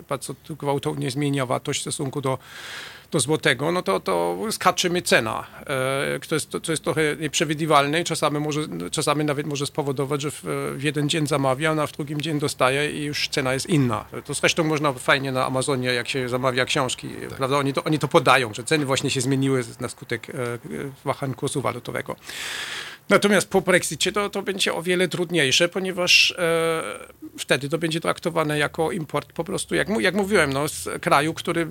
bardzo 0.08 0.34
gwałtownie 0.48 1.10
zmienia 1.10 1.46
wartość 1.46 1.78
w 1.78 1.82
stosunku 1.82 2.20
do, 2.20 2.38
do 3.10 3.20
złotego, 3.20 3.72
no 3.72 3.82
to, 3.82 4.00
to 4.00 4.38
skacze 4.50 4.90
mi 4.90 5.02
cena, 5.02 5.46
e, 5.60 6.20
to 6.28 6.34
jest, 6.34 6.50
to 6.62 6.72
jest 6.72 6.84
trochę 6.84 7.16
nieprzewidywalne 7.16 8.00
i 8.00 8.04
czasami, 8.04 8.40
może, 8.40 8.60
czasami 8.90 9.24
nawet 9.24 9.46
może 9.46 9.66
spowodować, 9.66 10.22
że 10.22 10.30
w, 10.30 10.42
w 10.76 10.82
jeden 10.82 11.08
dzień 11.08 11.26
zamawiam, 11.26 11.78
a 11.78 11.86
w 11.86 11.92
drugim 11.92 12.20
dzień 12.20 12.38
dostaję 12.38 12.90
i 12.90 13.04
już 13.04 13.28
cena 13.28 13.54
jest 13.54 13.66
inna. 13.66 14.04
To 14.24 14.34
zresztą 14.34 14.64
można 14.64 14.92
fajnie 14.92 15.32
na 15.32 15.46
Amazonie, 15.46 15.88
jak 15.88 16.08
się 16.08 16.28
zamawia 16.28 16.64
książki, 16.64 17.08
prawda? 17.36 17.58
Oni 17.58 17.72
to, 17.72 17.84
oni 17.84 17.98
to 17.98 18.08
podają, 18.08 18.54
że 18.54 18.64
ceny 18.64 18.86
właśnie 18.86 19.10
się 19.10 19.20
zmieniły 19.20 19.64
na 19.80 19.88
skutek 19.88 20.30
e, 20.30 20.34
wahań 21.04 21.34
kursu 21.34 21.60
walutowego. 21.60 22.16
Natomiast 23.08 23.48
po 23.48 23.60
Brexicie 23.60 24.12
to, 24.12 24.30
to 24.30 24.42
będzie 24.42 24.74
o 24.74 24.82
wiele 24.82 25.08
trudniejsze, 25.08 25.68
ponieważ 25.68 26.34
e, 26.38 26.82
wtedy 27.38 27.68
to 27.68 27.78
będzie 27.78 28.00
traktowane 28.00 28.58
jako 28.58 28.92
import 28.92 29.32
po 29.32 29.44
prostu, 29.44 29.74
jak, 29.74 29.88
jak 30.00 30.14
mówiłem, 30.14 30.52
no, 30.52 30.68
z 30.68 30.88
kraju, 31.02 31.34
który, 31.34 31.66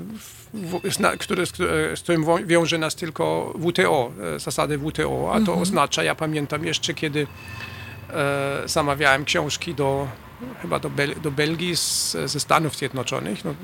w, 0.54 0.82
zna, 0.94 1.18
który, 1.18 1.46
z, 1.46 1.58
z 1.96 2.02
którym 2.02 2.26
wiąże 2.46 2.78
nas 2.78 2.96
tylko 2.96 3.54
WTO, 3.60 4.12
e, 4.36 4.40
zasady 4.40 4.78
WTO, 4.78 5.34
a 5.34 5.42
to 5.42 5.56
oznacza, 5.56 6.04
ja 6.04 6.16
pamiętam 6.16 6.66
jeszcze, 6.66 6.94
kiedy 6.94 7.28
e, 8.10 8.62
zamawiałem 8.66 9.26
książki 9.26 9.74
do, 9.74 10.08
chyba 10.62 10.80
do, 10.80 10.90
Bel, 10.90 11.16
do 11.22 11.32
Belgii 11.32 11.76
z, 11.76 12.12
ze 12.26 12.40
Stanów 12.40 12.78
Zjednoczonych, 12.78 13.46
no, 13.46 13.56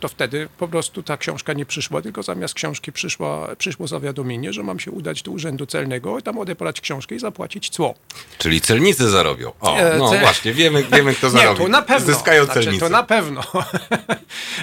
to 0.00 0.08
wtedy 0.08 0.48
po 0.58 0.68
prostu 0.68 1.02
ta 1.02 1.16
książka 1.16 1.52
nie 1.52 1.66
przyszła, 1.66 2.02
tylko 2.02 2.22
zamiast 2.22 2.54
książki 2.54 2.92
przyszła, 2.92 3.48
przyszło 3.58 3.86
zawiadomienie, 3.86 4.52
że 4.52 4.62
mam 4.62 4.80
się 4.80 4.90
udać 4.90 5.22
do 5.22 5.30
urzędu 5.30 5.66
celnego 5.66 6.18
i 6.18 6.22
tam 6.22 6.38
odebrać 6.38 6.80
książkę 6.80 7.14
i 7.14 7.18
zapłacić 7.18 7.70
cło. 7.70 7.94
Czyli 8.38 8.60
celnicy 8.60 9.10
zarobią. 9.10 9.52
O, 9.60 9.78
E, 9.78 9.98
no 9.98 10.08
właśnie, 10.08 10.52
wiemy, 10.52 10.84
wiemy 10.84 11.14
kto 11.14 11.30
zarobi. 11.40 11.60
Nie, 11.60 11.66
to 11.66 11.72
na 11.72 11.82
pewno. 11.82 12.14
Zyskają 12.14 12.44
znaczy, 12.44 12.60
celnicy. 12.60 12.84
To 12.84 12.90
na 12.90 13.02
pewno. 13.02 13.42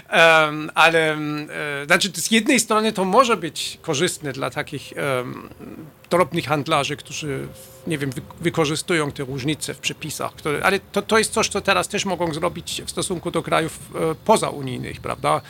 Em, 0.09 0.71
ale 0.75 1.13
e, 1.13 1.85
znaczy, 1.85 2.11
z 2.13 2.31
jednej 2.31 2.59
strony 2.59 2.93
to 2.93 3.05
może 3.05 3.37
być 3.37 3.77
korzystne 3.81 4.33
dla 4.33 4.49
takich 4.49 4.93
em, 4.95 5.49
drobnych 6.09 6.45
handlarzy, 6.45 6.97
którzy, 6.97 7.47
nie 7.87 7.97
wiem, 7.97 8.11
wy, 8.11 8.21
wykorzystują 8.41 9.11
te 9.11 9.23
różnice 9.23 9.73
w 9.73 9.79
przepisach, 9.79 10.33
które, 10.33 10.63
ale 10.63 10.79
to, 10.79 11.01
to 11.01 11.17
jest 11.17 11.33
coś, 11.33 11.47
co 11.47 11.61
teraz 11.61 11.87
też 11.87 12.05
mogą 12.05 12.33
zrobić 12.33 12.81
w 12.85 12.89
stosunku 12.89 13.31
do 13.31 13.43
krajów 13.43 13.79
e, 13.95 14.15
pozaunijnych, 14.15 15.01
prawda? 15.01 15.41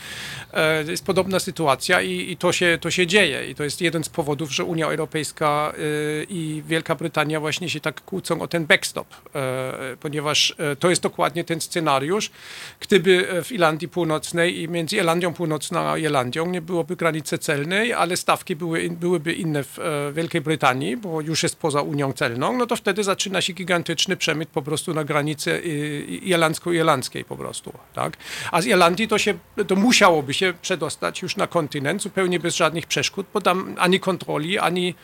E, 0.53 0.83
jest 0.83 1.05
podobna 1.05 1.39
sytuacja 1.39 2.01
i, 2.01 2.31
i 2.31 2.37
to, 2.37 2.51
się, 2.51 2.77
to 2.81 2.91
się 2.91 3.07
dzieje 3.07 3.49
i 3.49 3.55
to 3.55 3.63
jest 3.63 3.81
jeden 3.81 4.03
z 4.03 4.09
powodów, 4.09 4.51
że 4.51 4.63
Unia 4.63 4.85
Europejska 4.85 5.73
e, 5.73 6.23
i 6.23 6.63
Wielka 6.67 6.95
Brytania 6.95 7.39
właśnie 7.39 7.69
się 7.69 7.79
tak 7.79 8.01
kłócą 8.01 8.41
o 8.41 8.47
ten 8.47 8.65
backstop, 8.65 9.07
e, 9.35 9.97
ponieważ 9.99 10.55
e, 10.57 10.75
to 10.75 10.89
jest 10.89 11.01
dokładnie 11.01 11.43
ten 11.43 11.61
scenariusz, 11.61 12.31
gdyby 12.79 13.43
w 13.43 13.51
Irlandii 13.51 13.87
Północnej 13.87 14.61
i 14.61 14.69
między 14.69 14.95
Irlandią 14.95 15.33
Północną 15.33 15.79
a 15.79 15.97
Irlandią 15.97 16.45
nie 16.45 16.61
byłoby 16.61 16.95
granicy 16.95 17.37
celnej, 17.37 17.93
ale 17.93 18.17
stawki 18.17 18.55
były, 18.55 18.89
byłyby 18.89 19.33
inne 19.33 19.63
w 19.63 19.79
Wielkiej 20.13 20.41
Brytanii, 20.41 20.97
bo 20.97 21.21
już 21.21 21.43
jest 21.43 21.55
poza 21.55 21.81
Unią 21.81 22.13
Celną, 22.13 22.24
no 22.29 22.65
to 22.65 22.75
wtedy 22.75 23.03
zaczyna 23.03 23.41
się 23.41 23.53
gigantyczny 23.53 24.17
przemyt 24.17 24.49
po 24.49 24.61
prostu 24.61 24.93
na 24.93 25.03
granicy 25.03 25.51
y, 25.51 26.05
irlandzko-irlandzkiej 26.07 27.25
po 27.25 27.37
prostu, 27.37 27.73
tak? 27.93 28.17
A 28.51 28.61
z 28.61 28.65
Irlandii 28.65 29.07
to 29.07 29.17
się, 29.17 29.33
to 29.67 29.75
musiałoby 29.75 30.33
się 30.33 30.53
przedostać 30.61 31.21
już 31.21 31.35
na 31.35 31.47
kontynent 31.47 32.01
zupełnie 32.01 32.39
bez 32.39 32.55
żadnych 32.55 32.87
przeszkód, 32.87 33.27
bo 33.33 33.41
tam 33.41 33.75
ani 33.79 33.99
kontroli, 33.99 34.59
ani 34.59 34.95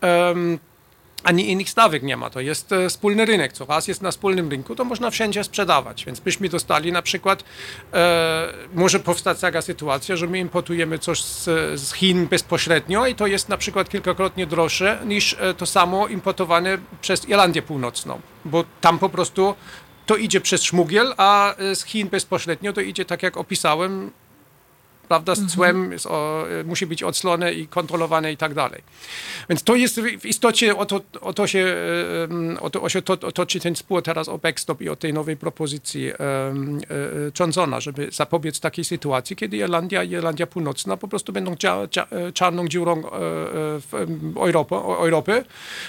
em, 0.00 0.58
ani 1.24 1.50
innych 1.50 1.70
stawek 1.70 2.02
nie 2.02 2.16
ma. 2.16 2.30
To 2.30 2.40
jest 2.40 2.72
e, 2.72 2.88
wspólny 2.88 3.24
rynek. 3.24 3.52
Co 3.52 3.64
raz 3.64 3.88
jest 3.88 4.02
na 4.02 4.10
wspólnym 4.10 4.50
rynku, 4.50 4.74
to 4.74 4.84
można 4.84 5.10
wszędzie 5.10 5.44
sprzedawać. 5.44 6.04
Więc 6.04 6.20
byśmy 6.20 6.48
dostali 6.48 6.92
na 6.92 7.02
przykład, 7.02 7.44
e, 7.92 8.52
może 8.74 9.00
powstać 9.00 9.40
taka 9.40 9.62
sytuacja, 9.62 10.16
że 10.16 10.26
my 10.26 10.38
importujemy 10.38 10.98
coś 10.98 11.22
z, 11.22 11.44
z 11.80 11.92
Chin 11.92 12.26
bezpośrednio 12.26 13.06
i 13.06 13.14
to 13.14 13.26
jest 13.26 13.48
na 13.48 13.56
przykład 13.56 13.88
kilkakrotnie 13.88 14.46
droższe 14.46 14.98
niż 15.06 15.36
e, 15.40 15.54
to 15.54 15.66
samo 15.66 16.08
importowane 16.08 16.78
przez 17.00 17.28
Irlandię 17.28 17.62
Północną, 17.62 18.20
bo 18.44 18.64
tam 18.80 18.98
po 18.98 19.08
prostu 19.08 19.54
to 20.06 20.16
idzie 20.16 20.40
przez 20.40 20.62
szmugiel, 20.62 21.14
a 21.16 21.56
e, 21.56 21.76
z 21.76 21.84
Chin 21.84 22.08
bezpośrednio 22.08 22.72
to 22.72 22.80
idzie 22.80 23.04
tak 23.04 23.22
jak 23.22 23.36
opisałem, 23.36 24.10
prawda, 25.08 25.34
z 25.34 25.54
cłem 25.54 25.92
jest, 25.92 26.06
o, 26.06 26.44
y, 26.60 26.64
musi 26.64 26.86
być 26.86 27.02
odslone 27.02 27.52
i 27.52 27.66
kontrolowane 27.66 28.32
i 28.32 28.36
tak 28.36 28.54
dalej. 28.54 28.82
Więc 29.48 29.62
to 29.62 29.74
jest 29.74 30.00
w 30.00 30.26
istocie, 30.26 30.76
o 30.76 30.86
to, 30.86 31.00
o 31.20 31.32
to 31.32 31.46
się, 31.46 31.76
o 32.60 32.70
to, 32.70 32.82
o 32.82 32.88
się 32.88 33.02
to, 33.02 33.16
toczy 33.16 33.60
ten 33.60 33.76
spór 33.76 34.02
teraz 34.02 34.28
o 34.28 34.38
backstop 34.38 34.80
i 34.80 34.88
o 34.88 34.96
tej 34.96 35.12
nowej 35.12 35.36
propozycji 35.36 36.12
um, 36.46 36.80
Johnsona, 37.40 37.80
żeby 37.80 38.08
zapobiec 38.12 38.60
takiej 38.60 38.84
sytuacji, 38.84 39.36
kiedy 39.36 39.56
Irlandia 39.56 40.02
i 40.02 40.10
Irlandia 40.10 40.46
Północna 40.46 40.96
po 40.96 41.08
prostu 41.08 41.32
będą 41.32 41.56
dzia, 41.56 41.78
dzia, 41.90 42.06
czarną 42.34 42.68
dziurą 42.68 43.02
e, 43.02 43.06
e, 43.06 44.06
Europy, 44.36 44.74
Europy, 44.74 45.44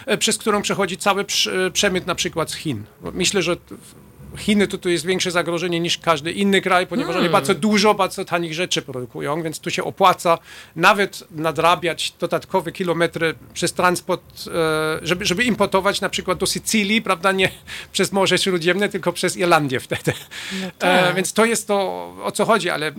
e, 0.05 0.17
przez 0.17 0.37
którą 0.37 0.61
przechodzi 0.61 0.97
cały 0.97 1.23
prz- 1.23 1.71
przemyt 1.71 2.07
na 2.07 2.15
przykład 2.15 2.51
z 2.51 2.55
Chin. 2.55 2.83
Myślę, 3.13 3.41
że 3.41 3.57
Chiny 4.37 4.67
to 4.67 4.77
tu 4.77 4.89
jest 4.89 5.05
większe 5.05 5.31
zagrożenie 5.31 5.79
niż 5.79 5.97
każdy 5.97 6.31
inny 6.31 6.61
kraj, 6.61 6.87
ponieważ 6.87 7.15
oni 7.15 7.29
bardzo 7.29 7.53
dużo, 7.53 7.93
bardzo 7.93 8.25
tanich 8.25 8.53
rzeczy 8.53 8.81
produkują, 8.81 9.43
więc 9.43 9.59
tu 9.59 9.69
się 9.69 9.83
opłaca 9.83 10.37
nawet 10.75 11.23
nadrabiać 11.31 12.13
dodatkowe 12.19 12.71
kilometry 12.71 13.35
przez 13.53 13.73
transport, 13.73 14.23
e, 14.47 14.51
żeby, 15.01 15.25
żeby 15.25 15.43
importować 15.43 16.01
na 16.01 16.09
przykład 16.09 16.37
do 16.37 16.45
Sycylii, 16.45 17.01
prawda, 17.01 17.31
nie 17.31 17.51
przez 17.91 18.11
Morze 18.11 18.37
Śródziemne, 18.37 18.89
tylko 18.89 19.13
przez 19.13 19.37
Irlandię 19.37 19.79
wtedy. 19.79 20.13
E, 20.79 21.13
więc 21.13 21.33
to 21.33 21.45
jest 21.45 21.67
to, 21.67 21.75
o 22.23 22.31
co 22.31 22.45
chodzi, 22.45 22.69
ale 22.69 22.91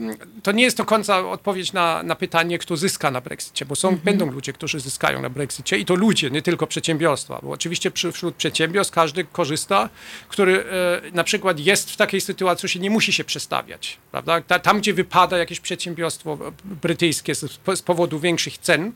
to 0.43 0.53
nie 0.53 0.62
jest 0.62 0.76
do 0.76 0.84
końca 0.84 1.30
odpowiedź 1.30 1.72
na, 1.72 2.03
na 2.03 2.14
pytanie, 2.14 2.59
kto 2.59 2.76
zyska 2.76 3.11
na 3.11 3.20
Brexicie, 3.20 3.64
bo 3.64 3.76
są, 3.76 3.97
będą 3.97 4.30
ludzie, 4.30 4.53
którzy 4.53 4.80
zyskają 4.80 5.22
na 5.22 5.30
Brexicie 5.30 5.78
i 5.78 5.84
to 5.84 5.95
ludzie, 5.95 6.30
nie 6.30 6.43
tylko 6.43 6.66
przedsiębiorstwa, 6.66 7.41
bo 7.43 7.51
oczywiście 7.51 7.91
przy, 7.91 8.12
wśród 8.12 8.34
przedsiębiorstw 8.34 8.95
każdy 8.95 9.24
korzysta, 9.24 9.89
który 10.28 10.64
e, 10.64 11.11
na 11.12 11.24
przykład 11.27 11.61
jest 11.61 11.91
w 11.91 11.97
takiej 11.97 12.20
sytuacji, 12.20 12.68
że 12.68 12.79
nie 12.79 12.91
musi 12.91 13.12
się 13.12 13.24
przestawiać, 13.24 13.99
prawda? 14.11 14.41
Ta, 14.41 14.59
tam, 14.59 14.79
gdzie 14.79 14.95
wypada 14.95 15.39
jakieś 15.39 15.61
przedsiębiorstwo 15.61 16.39
brytyjskie 16.64 17.35
z, 17.35 17.83
powodu 17.85 18.20
większych 18.20 18.59
cen, 18.59 18.93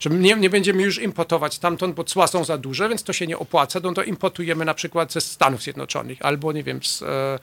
że 0.00 0.10
nie, 0.10 0.34
nie 0.34 0.50
będziemy 0.50 0.82
już 0.82 0.98
importować 0.98 1.54
stamtąd, 1.54 1.94
bo 1.94 2.04
cła 2.04 2.26
są 2.26 2.44
za 2.44 2.58
duże, 2.58 2.88
więc 2.88 3.02
to 3.02 3.12
się 3.12 3.26
nie 3.26 3.38
opłaca, 3.38 3.80
no 3.82 3.92
to 3.92 4.02
importujemy 4.02 4.64
na 4.64 4.74
przykład 4.74 5.12
ze 5.12 5.20
Stanów 5.20 5.62
Zjednoczonych 5.62 6.18
albo, 6.22 6.52
nie 6.52 6.62
wiem, 6.62 6.82
z, 6.82 7.02
e, 7.02 7.38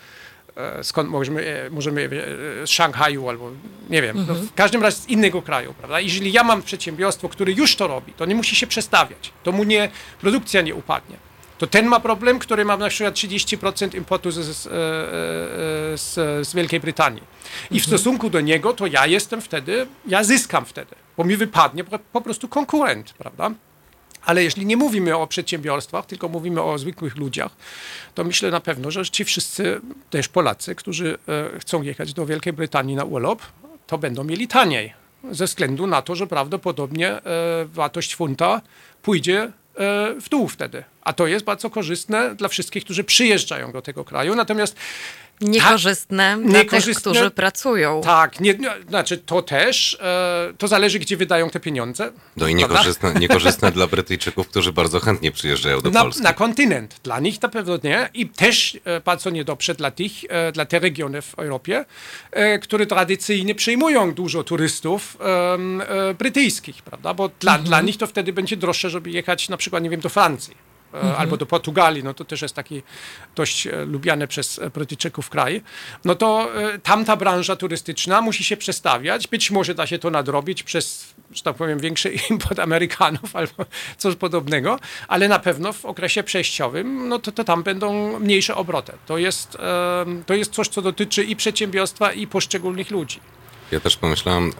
e, 0.56 0.84
skąd 0.84 1.10
możemy, 1.10 1.66
e, 1.66 1.70
możemy 1.70 2.10
z 2.66 2.70
Szanghaju 2.70 3.30
albo, 3.30 3.52
nie 3.90 4.02
wiem, 4.02 4.26
no, 4.28 4.34
w 4.34 4.54
każdym 4.54 4.82
razie 4.82 4.98
z 4.98 5.10
innego 5.10 5.42
kraju, 5.42 5.74
prawda? 5.74 6.00
Jeżeli 6.00 6.32
ja 6.32 6.44
mam 6.44 6.62
przedsiębiorstwo, 6.62 7.30
które 7.30 7.52
już 7.52 7.76
to 7.76 7.88
robi, 7.88 8.14
to 8.14 8.26
nie 8.26 8.36
musi 8.36 8.56
się 8.56 8.68
przestawiać, 8.68 9.34
to 9.44 9.52
mu 9.52 9.64
nie, 9.64 9.90
produkcja 10.22 10.62
nie 10.62 10.76
upadnie. 10.76 11.31
To 11.62 11.68
ten 11.68 11.86
ma 11.86 12.00
problem, 12.00 12.40
który 12.40 12.66
ma 12.66 12.78
na 12.78 12.90
przykład 12.90 13.16
30% 13.16 13.96
importu 13.96 14.32
z, 14.32 14.36
z, 14.36 14.68
e, 14.68 14.70
e, 14.70 14.74
z, 15.98 16.48
z 16.48 16.54
Wielkiej 16.54 16.80
Brytanii. 16.80 17.24
I 17.72 17.80
w 17.80 17.86
stosunku 17.86 18.30
do 18.30 18.42
niego 18.42 18.74
to 18.74 18.88
ja 18.88 19.08
jestem 19.08 19.42
wtedy, 19.42 19.88
ja 20.08 20.24
zyskam 20.24 20.66
wtedy, 20.66 20.96
bo 21.18 21.24
mi 21.24 21.38
wypadnie 21.38 21.84
po, 21.84 22.00
po 22.00 22.22
prostu 22.22 22.48
konkurent, 22.48 23.14
prawda? 23.14 23.52
Ale 24.26 24.44
jeśli 24.44 24.66
nie 24.66 24.78
mówimy 24.78 25.18
o 25.18 25.28
przedsiębiorstwach, 25.28 26.06
tylko 26.06 26.30
mówimy 26.30 26.62
o 26.62 26.78
zwykłych 26.78 27.16
ludziach, 27.16 27.52
to 28.16 28.24
myślę 28.24 28.52
na 28.52 28.60
pewno, 28.60 28.92
że 28.92 29.06
ci 29.06 29.26
wszyscy, 29.26 29.82
też 30.10 30.28
Polacy, 30.28 30.76
którzy 30.76 31.18
e, 31.28 31.60
chcą 31.60 31.82
jechać 31.82 32.14
do 32.14 32.26
Wielkiej 32.26 32.54
Brytanii 32.54 32.96
na 32.96 33.04
urlop, 33.04 33.42
to 33.88 33.98
będą 33.98 34.24
mieli 34.24 34.48
taniej. 34.48 34.94
Ze 35.32 35.46
względu 35.46 35.88
na 35.88 36.02
to, 36.02 36.16
że 36.16 36.28
prawdopodobnie 36.28 37.22
wartość 37.66 38.16
funta 38.16 38.62
pójdzie 39.02 39.52
w 40.22 40.26
dół 40.30 40.48
wtedy. 40.48 40.84
A 41.02 41.14
to 41.14 41.28
jest 41.28 41.46
bardzo 41.46 41.70
korzystne 41.70 42.36
dla 42.36 42.48
wszystkich, 42.48 42.84
którzy 42.84 43.04
przyjeżdżają 43.04 43.72
do 43.72 43.82
tego 43.82 44.04
kraju. 44.06 44.36
Natomiast 44.36 44.76
Niekorzystne 45.42 46.38
dla 46.38 46.52
tych, 46.54 46.72
Niekorzystne- 46.72 47.12
którzy 47.12 47.32
pracują. 47.32 48.02
tak, 48.02 48.40
nie, 48.40 48.54
nie, 48.54 48.70
znaczy 48.90 49.18
to 49.18 49.42
też, 49.42 49.98
e, 50.02 50.54
to 50.58 50.68
zależy, 50.68 51.00
gdzie 51.00 51.18
wydają 51.18 51.50
te 51.50 51.60
pieniądze. 51.60 52.12
No 52.38 52.48
i 52.48 52.56
niekorzystne, 52.56 53.14
niekorzystne 53.14 53.72
dla 53.72 53.88
Brytyjczyków, 53.88 54.48
którzy 54.48 54.74
bardzo 54.74 55.00
chętnie 55.00 55.32
przyjeżdżają 55.32 55.82
do 55.82 55.90
na, 55.90 56.02
Polski. 56.02 56.24
na 56.24 56.34
kontynent. 56.34 56.96
Dla 57.04 57.20
nich 57.20 57.42
na 57.42 57.50
pewno 57.50 57.78
nie. 57.84 58.10
I 58.14 58.30
też 58.30 58.80
e, 58.86 59.00
bardzo 59.02 59.30
niedobrze 59.30 59.76
dla 59.76 59.92
tych, 59.92 60.12
e, 60.30 60.52
dla 60.52 60.66
tych 60.66 60.82
regionów 60.82 61.26
w 61.26 61.40
Europie, 61.40 61.86
e, 62.32 62.60
które 62.60 62.86
tradycyjnie 62.86 63.56
przyjmują 63.56 64.14
dużo 64.14 64.44
turystów 64.44 65.18
e, 65.22 66.14
brytyjskich, 66.14 66.82
prawda? 66.82 67.14
Bo 67.14 67.30
dla, 67.40 67.58
dla 67.58 67.82
nich 67.82 67.98
to 67.98 68.08
wtedy 68.08 68.34
będzie 68.34 68.58
droższe, 68.58 68.90
żeby 68.90 69.10
jechać 69.12 69.50
na 69.50 69.58
przykład, 69.58 69.84
nie 69.84 69.90
wiem, 69.90 70.00
do 70.02 70.10
Francji. 70.10 70.71
E, 70.94 71.18
Albo 71.18 71.38
do 71.38 71.46
Portugalii, 71.46 72.04
no 72.04 72.14
to 72.14 72.26
też 72.26 72.42
jest 72.42 72.56
taki 72.56 72.84
dość 73.36 73.68
e, 73.68 73.86
lubiany 73.86 74.28
przez 74.28 74.60
Brytyjczyków 74.74 75.30
kraj. 75.30 75.62
No 76.06 76.16
to 76.16 76.50
e, 76.56 76.80
tamta 76.80 77.16
branża 77.16 77.56
turystyczna 77.56 78.22
musi 78.22 78.44
się 78.44 78.58
przestawiać. 78.58 79.28
Być 79.28 79.52
może 79.52 79.76
da 79.76 79.88
się 79.88 80.00
to 80.00 80.10
nadrobić 80.10 80.64
przez, 80.64 81.14
że 81.32 81.44
tak 81.44 81.56
powiem, 81.56 81.80
większy 81.80 82.14
import 82.30 82.60
Amerykanów 82.60 83.36
albo 83.36 83.66
coś 83.98 84.16
podobnego, 84.16 84.80
ale 85.08 85.28
na 85.28 85.40
pewno 85.40 85.74
w 85.74 85.86
okresie 85.86 86.24
przejściowym, 86.24 87.08
no 87.08 87.20
to, 87.20 87.32
to 87.32 87.44
tam 87.44 87.64
będą 87.64 88.20
mniejsze 88.20 88.56
obroty. 88.56 88.94
To 89.06 89.18
jest, 89.18 89.58
to 90.26 90.34
jest 90.34 90.52
coś, 90.52 90.68
co 90.68 90.82
dotyczy 90.82 91.24
i 91.24 91.36
przedsiębiorstwa, 91.36 92.14
i 92.14 92.28
poszczególnych 92.28 92.92
ludzi. 92.92 93.20
Ja 93.72 93.80
też 93.80 93.98
pomyślałem, 93.98 94.52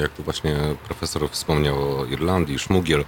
jak 0.00 0.12
tu 0.12 0.22
właśnie 0.22 0.56
profesor 0.84 1.30
wspomniał 1.30 2.00
o 2.00 2.04
Irlandii, 2.04 2.58
szmugiel, 2.58 3.04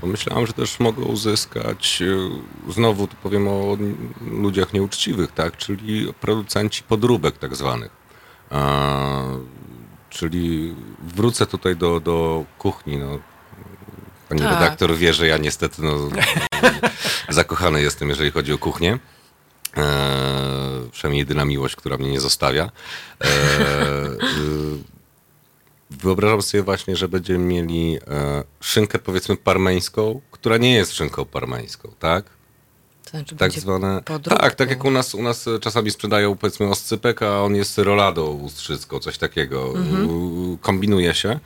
pomyślałem, 0.00 0.46
że 0.46 0.52
też 0.52 0.80
mogą 0.80 1.02
uzyskać, 1.02 2.02
e, 2.02 2.72
znowu 2.72 3.06
tu 3.06 3.16
powiem 3.22 3.48
o 3.48 3.76
ludziach 4.30 4.72
nieuczciwych, 4.72 5.32
tak, 5.32 5.56
czyli 5.56 6.12
producenci 6.20 6.82
podróbek 6.82 7.38
tak 7.38 7.56
zwanych. 7.56 7.90
E, 8.52 9.58
Czyli 10.10 10.74
wrócę 11.02 11.46
tutaj 11.46 11.76
do, 11.76 12.00
do 12.00 12.44
kuchni, 12.58 12.96
no. 12.96 13.18
Pani 14.28 14.40
Tak. 14.40 14.50
redaktor 14.50 14.96
wie, 14.96 15.14
że 15.14 15.26
ja 15.26 15.36
niestety 15.36 15.82
no, 15.82 15.92
zakochany 17.28 17.82
jestem, 17.82 18.08
jeżeli 18.08 18.30
chodzi 18.30 18.52
o 18.52 18.58
kuchnię. 18.58 18.98
E, 19.76 20.88
przynajmniej 20.92 21.18
jedyna 21.18 21.44
miłość, 21.44 21.76
która 21.76 21.96
mnie 21.96 22.10
nie 22.10 22.20
zostawia. 22.20 22.70
E, 23.20 23.26
y, 23.26 24.18
wyobrażam 25.90 26.42
sobie 26.42 26.62
właśnie, 26.62 26.96
że 26.96 27.08
będziemy 27.08 27.38
mieli 27.44 27.96
e, 28.06 28.44
szynkę 28.60 28.98
powiedzmy 28.98 29.36
parmeńską, 29.36 30.20
która 30.30 30.56
nie 30.56 30.74
jest 30.74 30.92
szynką 30.92 31.24
parmeńską, 31.24 31.92
tak? 31.98 32.24
To 33.04 33.10
znaczy 33.10 33.36
Tak 33.36 33.52
zwane. 33.52 34.02
podróbką. 34.04 34.42
Tak, 34.42 34.54
tak 34.54 34.70
jak 34.70 34.84
u 34.84 34.90
nas, 34.90 35.14
u 35.14 35.22
nas 35.22 35.46
czasami 35.60 35.90
sprzedają 35.90 36.36
powiedzmy 36.36 36.66
oscypek, 36.66 37.22
a 37.22 37.42
on 37.42 37.54
jest 37.56 37.78
roladą 37.78 38.26
ustrzycką, 38.26 38.98
coś 38.98 39.18
takiego. 39.18 39.74
U- 40.08 40.58
Kombinuje 40.60 41.14
się. 41.14 41.40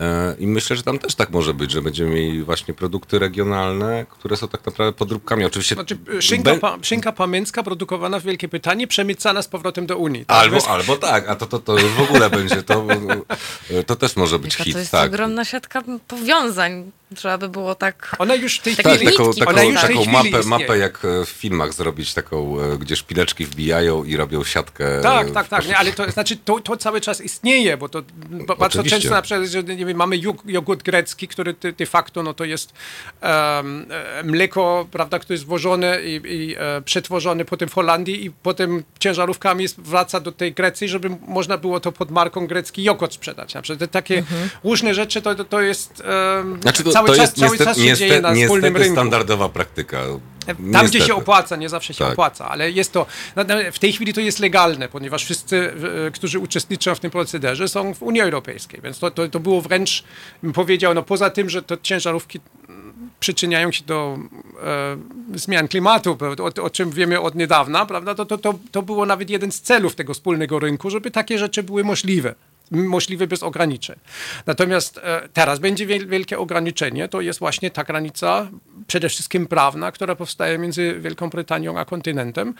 E, 0.00 0.34
I 0.38 0.46
myślę, 0.46 0.76
że 0.76 0.82
tam 0.82 0.98
też 0.98 1.14
tak 1.14 1.30
może 1.30 1.54
być, 1.54 1.70
że 1.70 1.82
będziemy 1.82 2.10
mieli 2.10 2.42
właśnie 2.42 2.74
produkty 2.74 3.18
regionalne, 3.18 4.06
które 4.10 4.36
są 4.36 4.48
tak 4.48 4.66
naprawdę 4.66 4.92
podróbkami. 4.92 5.44
Oczywiście. 5.44 5.74
Znaczy, 5.74 5.98
szynka, 6.20 6.50
Bę- 6.54 6.58
pa, 6.58 6.78
szynka 6.82 7.12
pamięcka 7.12 7.62
produkowana 7.62 8.20
w 8.20 8.22
Wielkiej 8.22 8.48
Brytanii, 8.48 8.86
przemycana 8.86 9.42
z 9.42 9.48
powrotem 9.48 9.86
do 9.86 9.96
Unii. 9.96 10.24
tak? 10.24 10.36
Albo, 10.36 10.56
Bez- 10.56 10.68
albo 10.68 10.96
tak, 10.96 11.28
a 11.28 11.36
to, 11.36 11.46
to, 11.46 11.58
to 11.58 11.72
już 11.78 11.90
w 11.90 12.00
ogóle 12.00 12.30
będzie, 12.30 12.62
to, 12.62 12.86
to 13.86 13.96
też 13.96 14.16
może 14.16 14.38
być 14.38 14.52
Jaka 14.52 14.64
hit, 14.64 14.72
to 14.72 14.78
jest 14.78 14.90
tak. 14.90 15.08
ogromna 15.08 15.44
siatka 15.44 15.82
powiązań. 16.08 16.90
Trzeba 17.14 17.38
by 17.38 17.48
było 17.48 17.74
tak... 17.74 18.16
Ona 18.18 18.34
już 18.34 18.58
w 18.58 18.62
tej 18.62 18.76
Takie 18.76 18.88
Tak, 18.88 18.96
chwili, 18.98 19.12
taką, 19.12 19.32
taką, 19.32 19.50
ona 19.50 19.62
już 19.62 19.80
tej 19.80 19.88
taką 19.88 20.00
chwili 20.00 20.12
mapę, 20.12 20.28
istnieje. 20.28 20.46
mapę 20.48 20.78
jak 20.78 21.04
e, 21.04 21.24
w 21.24 21.28
filmach 21.28 21.72
zrobić, 21.72 22.14
taką, 22.14 22.60
e, 22.60 22.78
gdzie 22.78 22.96
szpileczki 22.96 23.46
wbijają 23.46 24.04
i 24.04 24.16
robią 24.16 24.44
siatkę. 24.44 25.00
Tak, 25.02 25.28
e, 25.28 25.30
tak, 25.30 25.48
tak, 25.48 25.66
nie, 25.68 25.76
ale 25.76 25.92
to 25.92 26.10
znaczy 26.10 26.36
to, 26.36 26.60
to 26.60 26.76
cały 26.76 27.00
czas 27.00 27.20
istnieje, 27.20 27.76
bo 27.76 27.88
to 27.88 28.02
bardzo 28.58 28.82
często 28.84 29.10
na 29.10 29.22
przykład, 29.22 29.48
że 29.48 29.62
nie 29.82 29.86
wiem, 29.86 29.96
mamy 29.96 30.16
jog- 30.18 30.42
jogurt 30.46 30.82
grecki, 30.82 31.28
który 31.28 31.52
de, 31.60 31.72
de 31.72 31.86
facto 31.86 32.22
no 32.22 32.34
to 32.34 32.44
jest 32.44 32.72
e, 33.22 33.62
mleko, 34.24 34.86
prawda, 34.90 35.18
które 35.18 35.34
jest 35.34 35.44
włożone 35.46 36.02
i, 36.02 36.20
i 36.24 36.54
e, 36.58 36.82
przetworzone 36.84 37.44
potem 37.44 37.68
w 37.68 37.74
Holandii 37.74 38.26
i 38.26 38.30
potem 38.30 38.82
ciężarówkami 38.98 39.62
jest- 39.62 39.80
wraca 39.80 40.20
do 40.20 40.32
tej 40.32 40.52
Grecji, 40.52 40.88
żeby 40.88 41.10
można 41.28 41.58
było 41.58 41.80
to 41.80 41.92
pod 41.92 42.10
marką 42.10 42.46
grecki 42.46 42.82
jogurt 42.82 43.12
sprzedać. 43.14 43.54
Na 43.54 43.62
przykład 43.62 43.78
te 43.80 43.88
takie 43.88 44.22
różne 44.64 44.94
rzeczy, 44.94 45.22
to, 45.22 45.34
to, 45.34 45.44
to 45.44 45.60
jest 45.60 46.02
em, 46.40 46.58
Znaczy 46.62 46.84
to, 46.84 46.90
cały 46.90 47.08
to 47.08 47.14
czas, 47.14 47.22
jest 47.22 47.36
cały 47.36 47.50
niestety, 47.50 47.70
czas 47.70 47.78
się 47.78 47.94
dzieje 47.96 48.20
na 48.20 48.28
niestety, 48.28 48.44
wspólnym 48.46 48.64
niestety 48.72 48.84
rynku. 48.84 48.94
standardowa 48.94 49.48
praktyka. 49.48 49.98
Tam, 50.44 50.56
Niestety. 50.60 50.88
gdzie 50.88 51.00
się 51.00 51.14
opłaca, 51.14 51.56
nie 51.56 51.68
zawsze 51.68 51.94
się 51.94 52.04
Tak. 52.04 52.12
opłaca, 52.12 52.48
ale 52.48 52.70
jest 52.70 52.92
to, 52.92 53.06
no, 53.36 53.44
w 53.72 53.78
tej 53.78 53.92
chwili 53.92 54.14
to 54.14 54.20
jest 54.20 54.38
legalne, 54.40 54.88
ponieważ 54.88 55.24
wszyscy, 55.24 55.72
e, 56.06 56.10
którzy 56.10 56.38
uczestniczą 56.38 56.94
w 56.94 57.00
tym 57.00 57.10
procederze 57.10 57.68
są 57.68 57.94
w 57.94 58.02
Unii 58.02 58.20
Europejskiej, 58.20 58.80
więc 58.84 58.98
to, 58.98 59.10
to, 59.10 59.28
to 59.28 59.40
było 59.40 59.60
wręcz, 59.60 60.04
bym 60.42 60.52
powiedział, 60.52 60.94
no 60.94 61.02
poza 61.02 61.30
tym, 61.30 61.50
że 61.50 61.62
to 61.62 61.76
ciężarówki 61.76 62.40
przyczyniają 63.20 63.72
się 63.72 63.84
do 63.84 64.18
e, 64.62 65.38
zmian 65.38 65.68
klimatu, 65.68 66.18
o, 66.58 66.62
o 66.62 66.70
czym 66.70 66.90
wiemy 66.90 67.20
od 67.20 67.34
niedawna, 67.34 67.86
prawda, 67.86 68.14
to, 68.14 68.24
to, 68.24 68.38
to, 68.38 68.54
to 68.70 68.82
było 68.82 69.06
nawet 69.06 69.30
jeden 69.30 69.52
z 69.52 69.60
celów 69.60 69.94
tego 69.94 70.14
wspólnego 70.14 70.58
rynku, 70.58 70.90
żeby 70.90 71.10
takie 71.10 71.38
rzeczy 71.38 71.62
były 71.62 71.84
możliwe 71.84 72.34
możliwe 72.70 73.26
bez 73.26 73.42
ograniczeń. 73.42 73.96
Natomiast 74.46 74.98
e, 74.98 75.28
teraz 75.32 75.58
będzie 75.58 75.86
wiel- 75.86 76.06
wielkie 76.06 76.38
ograniczenie, 76.38 77.08
to 77.08 77.20
jest 77.20 77.38
właśnie 77.38 77.70
ta 77.70 77.84
granica 77.84 78.50
przede 78.86 79.08
wszystkim 79.08 79.46
prawna, 79.46 79.92
która 79.92 80.16
powstaje 80.16 80.58
między 80.58 81.00
Wielką 81.00 81.30
Brytanią 81.30 81.78
a 81.78 81.84
kontynentem 81.84 82.54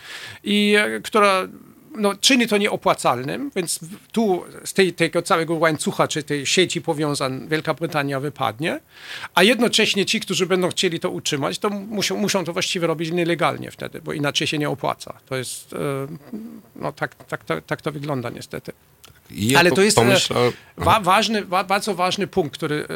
i 0.45 0.75
e, 0.79 1.01
która 1.01 1.49
no, 1.97 2.15
czyni 2.15 2.49
to 2.49 2.59
nieopłacalnym, 2.59 3.51
więc 3.57 3.81
tu 4.13 4.45
z 4.65 4.73
tej, 4.73 4.93
tego 4.93 5.23
całego 5.23 5.55
łańcucha, 5.55 6.09
czy 6.09 6.23
tej 6.23 6.47
sieci 6.47 6.83
powiązań 6.83 7.49
Wielka 7.49 7.75
Brytania 7.75 8.21
wypadnie, 8.21 8.81
a 9.35 9.43
jednocześnie 9.43 10.07
ci, 10.07 10.21
którzy 10.21 10.47
będą 10.47 10.69
chcieli 10.69 11.01
to 11.01 11.11
utrzymać, 11.11 11.59
to 11.59 11.71
muszą, 11.71 12.17
muszą 12.17 12.45
to 12.45 12.53
właściwie 12.53 12.87
robić 12.87 13.11
nielegalnie 13.11 13.71
wtedy, 13.71 14.01
bo 14.03 14.13
inaczej 14.13 14.47
się 14.47 14.59
nie 14.59 14.71
opłaca. 14.71 15.15
To 15.29 15.37
jest, 15.37 15.73
e, 15.73 15.77
no 16.77 16.93
tak, 16.93 17.15
tak, 17.15 17.45
tak, 17.45 17.65
tak 17.65 17.83
to 17.83 17.93
wygląda 17.93 18.31
niestety. 18.31 18.73
I 19.35 19.49
ja 19.49 19.59
Ale 19.59 19.71
to 19.73 19.83
jest 19.83 19.99
e, 19.99 20.17
wa, 20.77 21.01
ważny, 21.01 21.45
wa, 21.45 21.65
bardzo 21.65 21.95
ważny 21.95 22.27
punkt, 22.27 22.55
który 22.55 22.87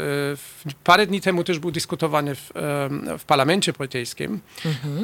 e, 0.64 0.70
parę 0.84 1.06
dni 1.06 1.20
temu 1.20 1.44
też 1.44 1.58
był 1.58 1.70
dyskutowany 1.70 2.34
w, 2.34 2.50
em, 2.56 3.18
w 3.18 3.24
parlamencie 3.24 3.72
brytyjskim. 3.72 4.40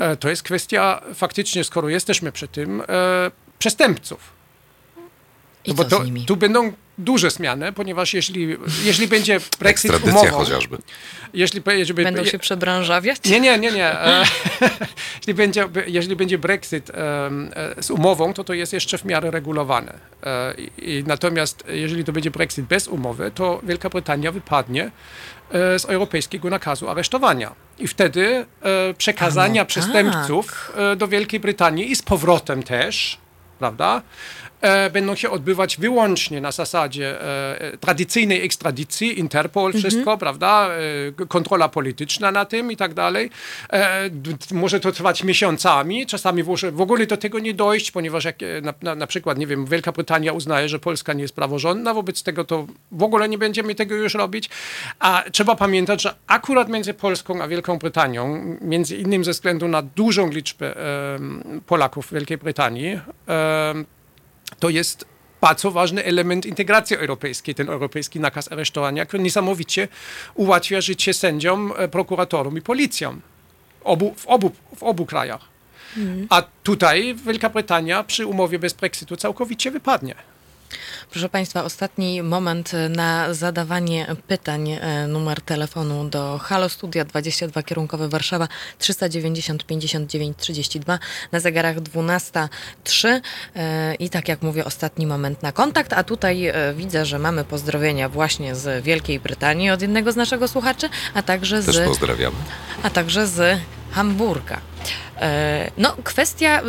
E, 0.01 0.17
To 0.17 0.29
jest 0.29 0.43
kwestia 0.43 1.03
faktycznie, 1.15 1.65
skoro 1.65 1.89
jesteśmy 1.89 2.33
przy 2.33 2.49
tym, 2.49 2.81
e, 2.81 2.85
przestępców. 3.59 4.33
I 5.65 5.69
No 5.71 5.75
bo 5.75 5.85
co 5.85 5.91
to, 5.91 6.03
z 6.03 6.07
nimi? 6.07 6.25
tu 6.27 6.37
będą 6.37 6.73
duże 6.99 7.31
zmiany, 7.31 7.73
ponieważ 7.73 8.15
jeśli, 8.15 8.57
jeśli 8.85 9.09
będzie 9.09 9.41
Brexit 9.61 9.91
Ekstradycja 9.91 10.21
umową, 10.21 10.45
chociażby. 10.45 10.79
jeśli, 11.35 11.63
jeśli 11.67 11.95
Będą 11.95 12.25
się 12.25 12.39
przebranżawiać? 12.39 13.25
nie, 13.25 13.41
nie, 13.41 13.59
nie, 13.59 13.73
nie. 13.73 13.87
E, 13.87 14.25
jeśli, 15.19 15.35
będzie, 15.35 15.69
jeśli 15.87 16.17
będzie 16.17 16.39
Brexit 16.39 16.91
e, 16.91 17.31
z 17.83 17.91
umową, 17.91 18.35
to 18.35 18.45
to 18.45 18.55
jest 18.55 18.73
jeszcze 18.73 18.99
w 18.99 19.05
miarę 19.05 19.31
regulowane. 19.31 19.99
E, 20.23 20.55
i, 20.55 20.91
i 20.91 21.05
natomiast 21.07 21.65
jeżeli 21.69 22.05
to 22.05 22.13
będzie 22.13 22.31
Brexit 22.31 22.67
bez 22.67 22.89
umowy, 22.89 23.31
to 23.35 23.61
Wielka 23.63 23.91
Brytania 23.91 24.33
wypadnie 24.33 24.91
z 25.53 25.85
europejskiego 25.85 26.51
nakazu 26.51 26.89
aresztowania. 26.89 27.53
I 27.79 27.89
wtedy 27.89 28.47
e, 28.63 28.95
przekazania 28.95 29.61
A 29.61 29.65
no 29.65 29.69
przestępców 29.69 30.73
e, 30.77 30.97
do 30.97 31.09
Wielkiej 31.09 31.41
Brytanii 31.41 31.91
i 31.91 31.97
z 31.97 32.03
powrotem 32.03 32.63
też, 32.63 33.19
prawda? 33.59 34.03
E, 34.63 34.91
będą 34.91 35.15
się 35.15 35.31
odbywać 35.31 35.77
wyłącznie 35.77 36.41
na 36.41 36.53
zasadzie 36.53 37.23
e, 37.23 37.77
tradycyjnej 37.77 38.45
ekstradycji, 38.45 39.19
Interpol, 39.19 39.73
wszystko, 39.73 40.19
prawda, 40.19 40.69
e, 41.21 41.27
kontrola 41.27 41.69
polityczna 41.69 42.31
na 42.31 42.45
tym 42.45 42.73
i 42.73 42.77
tak 42.77 42.95
dalej. 42.95 43.31
Może 44.53 44.81
to 44.81 44.93
trwać 44.93 45.25
miesiącami, 45.25 46.07
czasami 46.07 46.45
może 46.45 46.73
w 46.73 46.81
ogóle 46.81 47.07
do 47.07 47.17
tego 47.17 47.39
nie 47.39 47.55
dojść, 47.55 47.91
ponieważ 47.91 48.25
jak 48.25 48.37
na, 48.63 48.75
na, 48.83 48.95
na 48.95 49.07
przykład, 49.07 49.39
nie 49.39 49.47
wiem, 49.47 49.67
Wielka 49.67 49.93
Brytania 49.93 50.33
uznaje, 50.33 50.69
że 50.69 50.79
Polska 50.79 51.13
nie 51.13 51.23
jest 51.23 51.35
praworządna, 51.35 51.95
wobec 51.95 52.23
tego 52.23 52.45
to 52.45 52.67
w 52.93 53.03
ogóle 53.03 53.29
nie 53.29 53.39
będziemy 53.39 53.75
tego 53.75 53.95
już 53.95 54.15
robić, 54.15 54.51
a 54.99 55.25
trzeba 55.33 55.57
pamiętać, 55.57 56.03
że 56.03 56.15
akurat 56.27 56.69
między 56.69 56.95
Polską 56.95 57.43
a 57.43 57.49
Wielką 57.49 57.79
Brytanią, 57.79 58.57
między 58.61 58.97
innymi 58.97 59.25
ze 59.25 59.31
względu 59.31 59.69
na 59.69 59.83
dużą 59.83 60.31
liczbę 60.31 60.75
Polaków 61.67 62.07
w 62.07 62.13
Wielkiej 62.13 62.39
Brytanii, 62.39 63.01
to 64.59 64.71
jest 64.71 65.05
bardzo 65.41 65.71
ważny 65.71 66.05
element 66.05 66.47
integracji 66.47 66.97
europejskiej, 66.97 67.55
ten 67.55 67.69
europejski 67.71 68.21
nakaz 68.21 68.53
aresztowania, 68.53 69.07
który 69.07 69.23
niesamowicie 69.23 69.89
ułatwia 70.35 70.81
życie 70.81 71.15
sędziom, 71.15 71.73
e, 71.77 71.89
prokuratorom 71.89 72.59
i 72.59 72.63
policjom 72.63 73.21
obu, 73.85 74.15
w, 74.17 74.27
obu, 74.27 74.51
w 74.77 74.83
obu 74.83 75.07
krajach. 75.07 75.53
A 76.31 76.43
tutaj 76.63 77.15
Wielka 77.27 77.51
Brytania 77.51 78.05
przy 78.05 78.27
umowie 78.27 78.59
bez 78.59 78.73
Brexitu 78.73 79.17
całkowicie 79.17 79.71
wypadnie. 79.71 80.15
Proszę 81.13 81.29
Państwa, 81.29 81.65
ostatni 81.65 82.23
moment 82.23 82.73
na 82.91 83.35
zadawanie 83.35 84.07
pytań. 84.27 84.71
E, 84.71 85.07
Numer 85.07 85.41
telefonu 85.41 86.09
do 86.09 86.39
Halo 86.39 86.69
Studia 86.69 87.05
22 87.05 87.63
kierunkowy 87.63 88.09
Warszawa 88.09 88.49
390 88.79 89.67
59 89.67 90.37
32 90.39 90.99
na 91.33 91.41
zegarach 91.41 91.77
12.03 91.77 93.21
E, 93.57 93.95
i 93.95 94.11
tak 94.11 94.29
jak 94.29 94.43
mówię, 94.43 94.65
ostatni 94.65 95.07
moment 95.07 95.43
na 95.43 95.53
kontakt, 95.53 95.93
a 95.93 96.05
tutaj 96.05 96.47
e, 96.47 96.75
widzę, 96.75 97.07
że 97.07 97.19
mamy 97.19 97.45
pozdrowienia 97.45 98.09
właśnie 98.09 98.55
z 98.55 98.85
Wielkiej 98.85 99.21
Brytanii 99.21 99.71
od 99.71 99.83
jednego 99.83 100.13
z 100.13 100.17
naszych 100.17 100.49
słuchaczy, 100.49 100.89
a 101.15 101.23
także 101.23 101.63
Też 101.63 101.77
z 101.77 101.89
pozdrawiamy. 101.89 102.37
a 102.83 102.91
także 102.91 103.27
z 103.27 103.61
Hamburga. 103.93 104.61
E, 105.21 105.71
No, 105.79 105.97
kwestia 106.05 106.63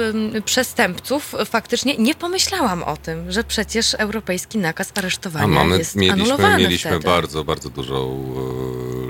przestępców, 0.45 1.35
faktycznie 1.45 1.97
nie 1.97 2.15
pomyślałam 2.15 2.83
o 2.83 2.97
tym, 2.97 3.31
że 3.31 3.43
przecież 3.43 3.93
europejski 3.93 4.57
nakaz 4.57 4.91
A 4.95 4.99
aresztowania 4.99 5.47
mamy, 5.47 5.77
jest 5.77 5.95
mieliśmy, 5.95 6.23
anulowany 6.23 6.57
mieliśmy 6.57 6.91
wtedy. 6.91 7.05
bardzo, 7.05 7.43
bardzo 7.43 7.69
dużą 7.69 8.23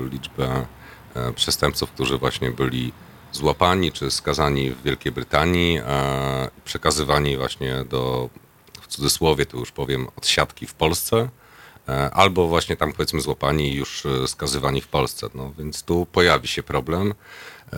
e, 0.06 0.08
liczbę 0.10 0.66
e, 1.14 1.32
przestępców, 1.32 1.90
którzy 1.90 2.18
właśnie 2.18 2.50
byli 2.50 2.92
złapani 3.32 3.92
czy 3.92 4.10
skazani 4.10 4.70
w 4.70 4.82
Wielkiej 4.82 5.12
Brytanii, 5.12 5.80
przekazywani 6.64 7.36
właśnie 7.36 7.84
do, 7.90 8.28
w 8.80 8.86
cudzysłowie 8.86 9.46
to 9.46 9.56
już 9.56 9.72
powiem, 9.72 10.06
odsiadki 10.16 10.66
w 10.66 10.74
Polsce, 10.74 11.28
albo 12.12 12.48
właśnie 12.48 12.76
tam 12.76 12.92
powiedzmy 12.92 13.20
złapani 13.20 13.72
i 13.72 13.74
już 13.74 14.02
skazywani 14.26 14.80
w 14.80 14.88
Polsce. 14.88 15.26
No 15.34 15.52
więc 15.58 15.82
tu 15.82 16.06
pojawi 16.12 16.48
się 16.48 16.62
problem. 16.62 17.14
E, 17.72 17.76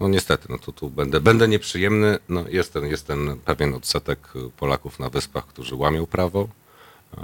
no 0.00 0.08
niestety, 0.08 0.46
no 0.50 0.58
to 0.58 0.72
tu 0.72 0.90
będę, 0.90 1.20
będę 1.20 1.48
nieprzyjemny. 1.48 2.18
No 2.28 2.44
jest 2.48 2.72
ten, 2.72 2.86
jest 2.86 3.06
ten 3.06 3.38
pewien 3.44 3.74
odsetek 3.74 4.28
Polaków 4.56 4.98
na 4.98 5.10
wyspach, 5.10 5.46
którzy 5.46 5.74
łamią 5.74 6.06
prawo. 6.06 6.48
E, 7.18 7.20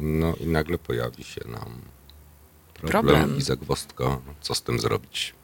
No 0.00 0.34
i 0.40 0.46
nagle 0.46 0.78
pojawi 0.78 1.24
się 1.24 1.40
nam 1.48 1.70
problem, 2.74 3.14
Problem. 3.16 3.38
i 3.38 3.42
zagwozdka, 3.42 4.18
co 4.40 4.54
z 4.54 4.62
tym 4.62 4.80
zrobić. 4.80 5.34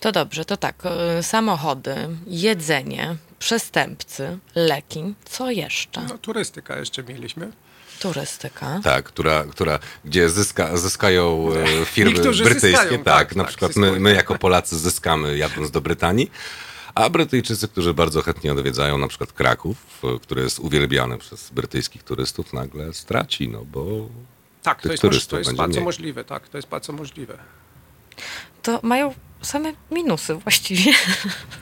To 0.00 0.12
dobrze, 0.12 0.44
to 0.44 0.56
tak. 0.56 0.82
e, 0.84 1.22
Samochody, 1.22 1.94
jedzenie, 2.26 3.16
przestępcy, 3.38 4.38
leki, 4.54 5.14
co 5.24 5.50
jeszcze? 5.50 6.02
No, 6.08 6.18
turystyka 6.18 6.78
jeszcze 6.78 7.02
mieliśmy. 7.02 7.52
Turystyka. 8.02 8.80
Tak, 8.84 9.04
która, 9.04 9.44
która, 9.44 9.78
gdzie 10.04 10.28
zyska, 10.30 10.76
zyskają 10.76 11.48
e, 11.82 11.84
firmy 11.84 12.12
Niektórzy 12.12 12.44
brytyjskie. 12.44 12.78
zyskają, 12.82 13.04
tak, 13.04 13.28
tak, 13.28 13.36
na 13.36 13.42
tak, 13.44 13.48
przykład 13.50 13.76
my, 13.76 14.00
my 14.00 14.14
jako 14.14 14.38
Polacy 14.38 14.78
zyskamy 14.78 15.36
jadąc 15.38 15.70
do 15.70 15.80
Brytanii. 15.80 16.30
A 16.94 17.10
Brytyjczycy, 17.10 17.68
którzy 17.68 17.94
bardzo 17.94 18.22
chętnie 18.22 18.52
odwiedzają 18.52 18.98
na 18.98 19.08
przykład 19.08 19.32
Kraków, 19.32 19.76
e, 20.04 20.18
który 20.18 20.42
jest 20.42 20.58
uwielbiany 20.58 21.18
przez 21.18 21.50
brytyjskich 21.50 22.02
turystów, 22.02 22.52
nagle 22.52 22.92
straci, 22.94 23.48
no 23.48 23.64
bo 23.64 24.08
Tak, 24.62 24.82
to 24.82 24.90
jest, 24.92 25.02
turystów 25.02 25.30
to 25.30 25.38
jest 25.38 25.54
bardzo 25.54 25.72
mniej. 25.72 25.84
możliwe, 25.84 26.24
tak, 26.24 26.48
to 26.48 26.58
jest 26.58 26.68
bardzo 26.68 26.92
możliwe. 26.92 27.38
To 28.62 28.80
mają 28.82 29.14
same 29.42 29.72
minusy 29.90 30.34
właściwie. 30.34 30.92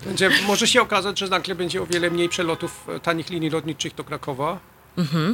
Będzie, 0.05 0.31
może 0.47 0.67
się 0.67 0.83
okazać, 0.83 1.19
że 1.19 1.29
nagle 1.29 1.55
będzie 1.55 1.83
o 1.83 1.87
wiele 1.87 2.11
mniej 2.11 2.29
przelotów 2.29 2.87
e, 2.89 3.01
tanich 3.01 3.31
linii 3.31 3.51
lotniczych 3.51 3.95
do 3.95 4.05
Krakowa. 4.05 4.59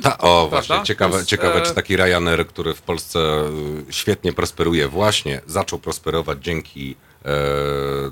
Ta, 0.02 0.18
o, 0.18 0.48
właśnie, 0.48 0.66
Prawda? 0.68 0.84
ciekawe, 0.84 1.16
jest, 1.16 1.28
ciekawe, 1.28 1.62
e, 1.62 1.62
czy 1.62 1.74
taki 1.74 1.96
Ryanair, 1.96 2.46
który 2.46 2.74
w 2.74 2.82
Polsce 2.82 3.18
y, 3.88 3.92
świetnie 3.92 4.32
prosperuje, 4.32 4.88
właśnie 4.88 5.40
zaczął 5.46 5.78
prosperować 5.78 6.38
dzięki 6.44 6.96
e, 7.24 7.30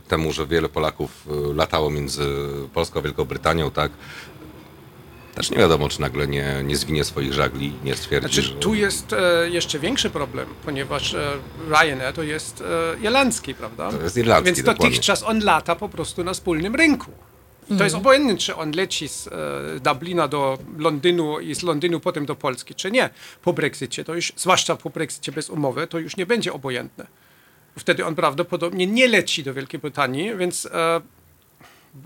temu, 0.09 0.33
że 0.33 0.47
wiele 0.47 0.69
Polaków 0.69 1.11
y, 1.51 1.55
latało 1.55 1.91
między 1.91 2.27
Polską 2.75 3.01
a 3.01 3.03
Wielką 3.03 3.25
Brytanią, 3.25 3.71
tak? 3.71 3.93
Też 5.35 5.51
nie 5.51 5.59
wiadomo, 5.59 5.89
czy 5.89 6.01
nagle 6.01 6.27
nie, 6.27 6.63
nie 6.65 6.77
zwinie 6.77 7.05
swoich 7.05 7.33
żagli, 7.33 7.73
nie 7.85 7.95
stwierdzi, 7.97 8.35
Znaczy, 8.35 8.43
że... 8.49 8.55
tu 8.55 8.75
jest 8.75 9.13
e, 9.13 9.51
jeszcze 9.51 9.79
większy 9.79 10.11
problem, 10.11 10.47
ponieważ 10.65 11.15
e, 11.15 11.33
Ryanair 11.69 12.15
to 12.15 12.23
jest 12.23 12.61
e, 12.61 13.01
irlandzki, 13.01 13.55
prawda? 13.55 13.91
To 13.91 14.03
jest 14.03 14.17
irlandzki, 14.17 14.47
Więc 14.47 14.59
dokładnie. 14.59 14.87
dotychczas 14.87 15.23
on 15.23 15.45
lata 15.45 15.77
po 15.77 15.89
prostu 15.89 16.25
na 16.25 16.33
wspólnym 16.33 16.75
rynku. 16.75 17.11
To 17.69 17.71
Mhm. 17.75 17.87
jest 17.87 17.97
obojętne, 17.97 18.37
czy 18.37 18.57
on 18.57 18.71
leci 18.71 19.09
z 19.09 19.27
e, 19.27 19.31
Dublina 19.81 20.29
do 20.29 20.59
Londynu 20.79 21.41
i 21.41 21.55
z 21.55 21.63
Londynu 21.63 22.01
potem 22.01 22.27
do 22.27 22.35
Polski, 22.35 22.75
czy 22.75 22.91
nie. 22.91 23.11
Po 23.43 23.53
Brexicie, 23.53 24.05
to 24.05 24.15
już, 24.15 24.33
zwłaszcza 24.37 24.77
po 24.77 24.91
Brexicie 24.91 25.33
bez 25.33 25.51
umowy, 25.51 25.87
to 25.87 25.99
już 25.99 26.17
nie 26.17 26.27
będzie 26.27 26.53
obojętne. 26.53 27.07
Wtedy 27.79 28.05
on 28.07 28.15
prawdopodobnie 28.15 28.87
nie 28.87 29.09
leci 29.09 29.43
do 29.45 29.55
Wielkiej 29.55 29.81
Brytanii, 29.81 30.37
więc 30.37 30.67
e, 30.67 31.01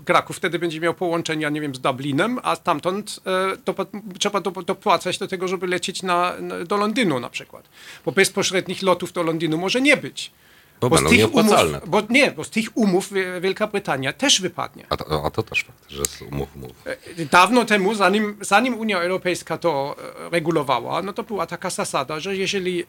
Kraków 0.05 0.37
wtedy 0.37 0.59
będzie 0.59 0.79
miał 0.79 0.93
połączenia, 0.93 1.49
nie 1.49 1.61
wiem, 1.61 1.75
z 1.75 1.79
Dublinem, 1.79 2.39
a 2.43 2.55
stamtąd 2.55 3.19
e, 3.25 3.73
trzeba 4.19 4.41
do, 4.41 4.51
dopłacać 4.51 5.17
do 5.17 5.27
tego, 5.27 5.47
żeby 5.47 5.67
lecieć 5.67 6.03
na, 6.03 6.33
na, 6.39 6.65
do 6.65 6.77
Londynu 6.77 7.19
na 7.19 7.29
przykład. 7.29 7.69
Bo 8.05 8.11
bezpośrednich 8.11 8.81
lotów 8.81 9.13
do 9.13 9.23
Londynu 9.23 9.57
może 9.57 9.81
nie 9.81 9.97
być. 9.97 10.31
Bo 10.81 10.89
będą 10.89 11.07
z 11.07 11.09
tych 11.09 11.19
nieopłacalne. 11.19 11.77
umów, 11.77 11.89
bo 11.89 12.01
nie, 12.09 12.31
bo 12.31 12.43
z 12.43 12.49
tych 12.49 12.77
umów 12.77 13.13
Wie- 13.13 13.41
Wielka 13.41 13.67
Brytania 13.67 14.13
też 14.13 14.41
wypadnie. 14.41 14.85
A 14.89 14.97
to, 14.97 15.25
a 15.25 15.29
to 15.31 15.43
też 15.43 15.63
fakt, 15.63 15.79
że 15.89 16.05
z 16.05 16.21
umów, 16.21 16.55
umów. 16.55 16.71
Dawno 17.31 17.65
temu, 17.65 17.95
zanim, 17.95 18.37
zanim 18.41 18.73
Unia 18.79 19.01
Europejska 19.01 19.57
to 19.57 19.95
e, 20.25 20.29
regulowała, 20.29 21.01
no 21.01 21.13
to 21.13 21.23
była 21.23 21.45
taka 21.45 21.69
zasada, 21.69 22.19
że 22.19 22.35
jeżeli 22.37 22.83
e, 22.83 22.85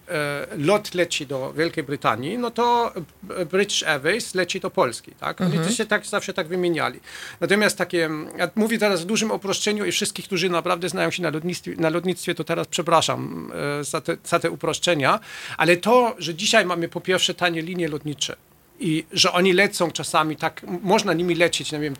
lot 0.58 0.94
leci 0.94 1.26
do 1.26 1.52
Wielkiej 1.52 1.84
Brytanii, 1.84 2.38
no 2.38 2.50
to 2.50 2.92
e, 3.36 3.46
British 3.46 3.82
Airways 3.82 4.34
leci 4.34 4.60
do 4.60 4.70
Polski, 4.70 5.12
tak? 5.20 5.40
Oni 5.40 5.58
to 5.58 5.70
się 5.70 5.86
tak, 5.86 6.06
zawsze 6.06 6.34
tak 6.34 6.48
wymieniali. 6.48 7.00
Natomiast 7.40 7.78
takie, 7.78 8.10
ja 8.38 8.50
mówię 8.54 8.78
teraz 8.78 9.02
w 9.02 9.04
dużym 9.04 9.30
uproszczeniu 9.30 9.84
i 9.84 9.92
wszystkich, 9.92 10.24
którzy 10.24 10.50
naprawdę 10.50 10.88
znają 10.88 11.10
się 11.10 11.22
na 11.22 11.30
lotnictwie, 11.30 11.74
na 11.76 11.88
lotnictwie 11.90 12.34
to 12.34 12.44
teraz 12.44 12.66
przepraszam 12.66 13.50
e, 13.80 13.84
za 13.84 14.00
te, 14.00 14.16
za 14.24 14.38
te 14.38 14.50
uproszczenia, 14.50 15.20
ale 15.56 15.76
to, 15.76 16.14
że 16.18 16.34
dzisiaj 16.34 16.64
mamy 16.66 16.88
po 16.88 17.00
pierwsze 17.00 17.34
tanie 17.34 17.62
linie 17.62 17.79
lotnicze, 17.88 18.36
i 18.80 19.04
że 19.12 19.32
oni 19.32 19.52
lecą 19.52 19.90
czasami 19.90 20.36
tak, 20.36 20.62
można 20.82 21.12
nimi 21.12 21.34
lecieć, 21.34 21.72
nie 21.72 21.78
wiem, 21.80 21.94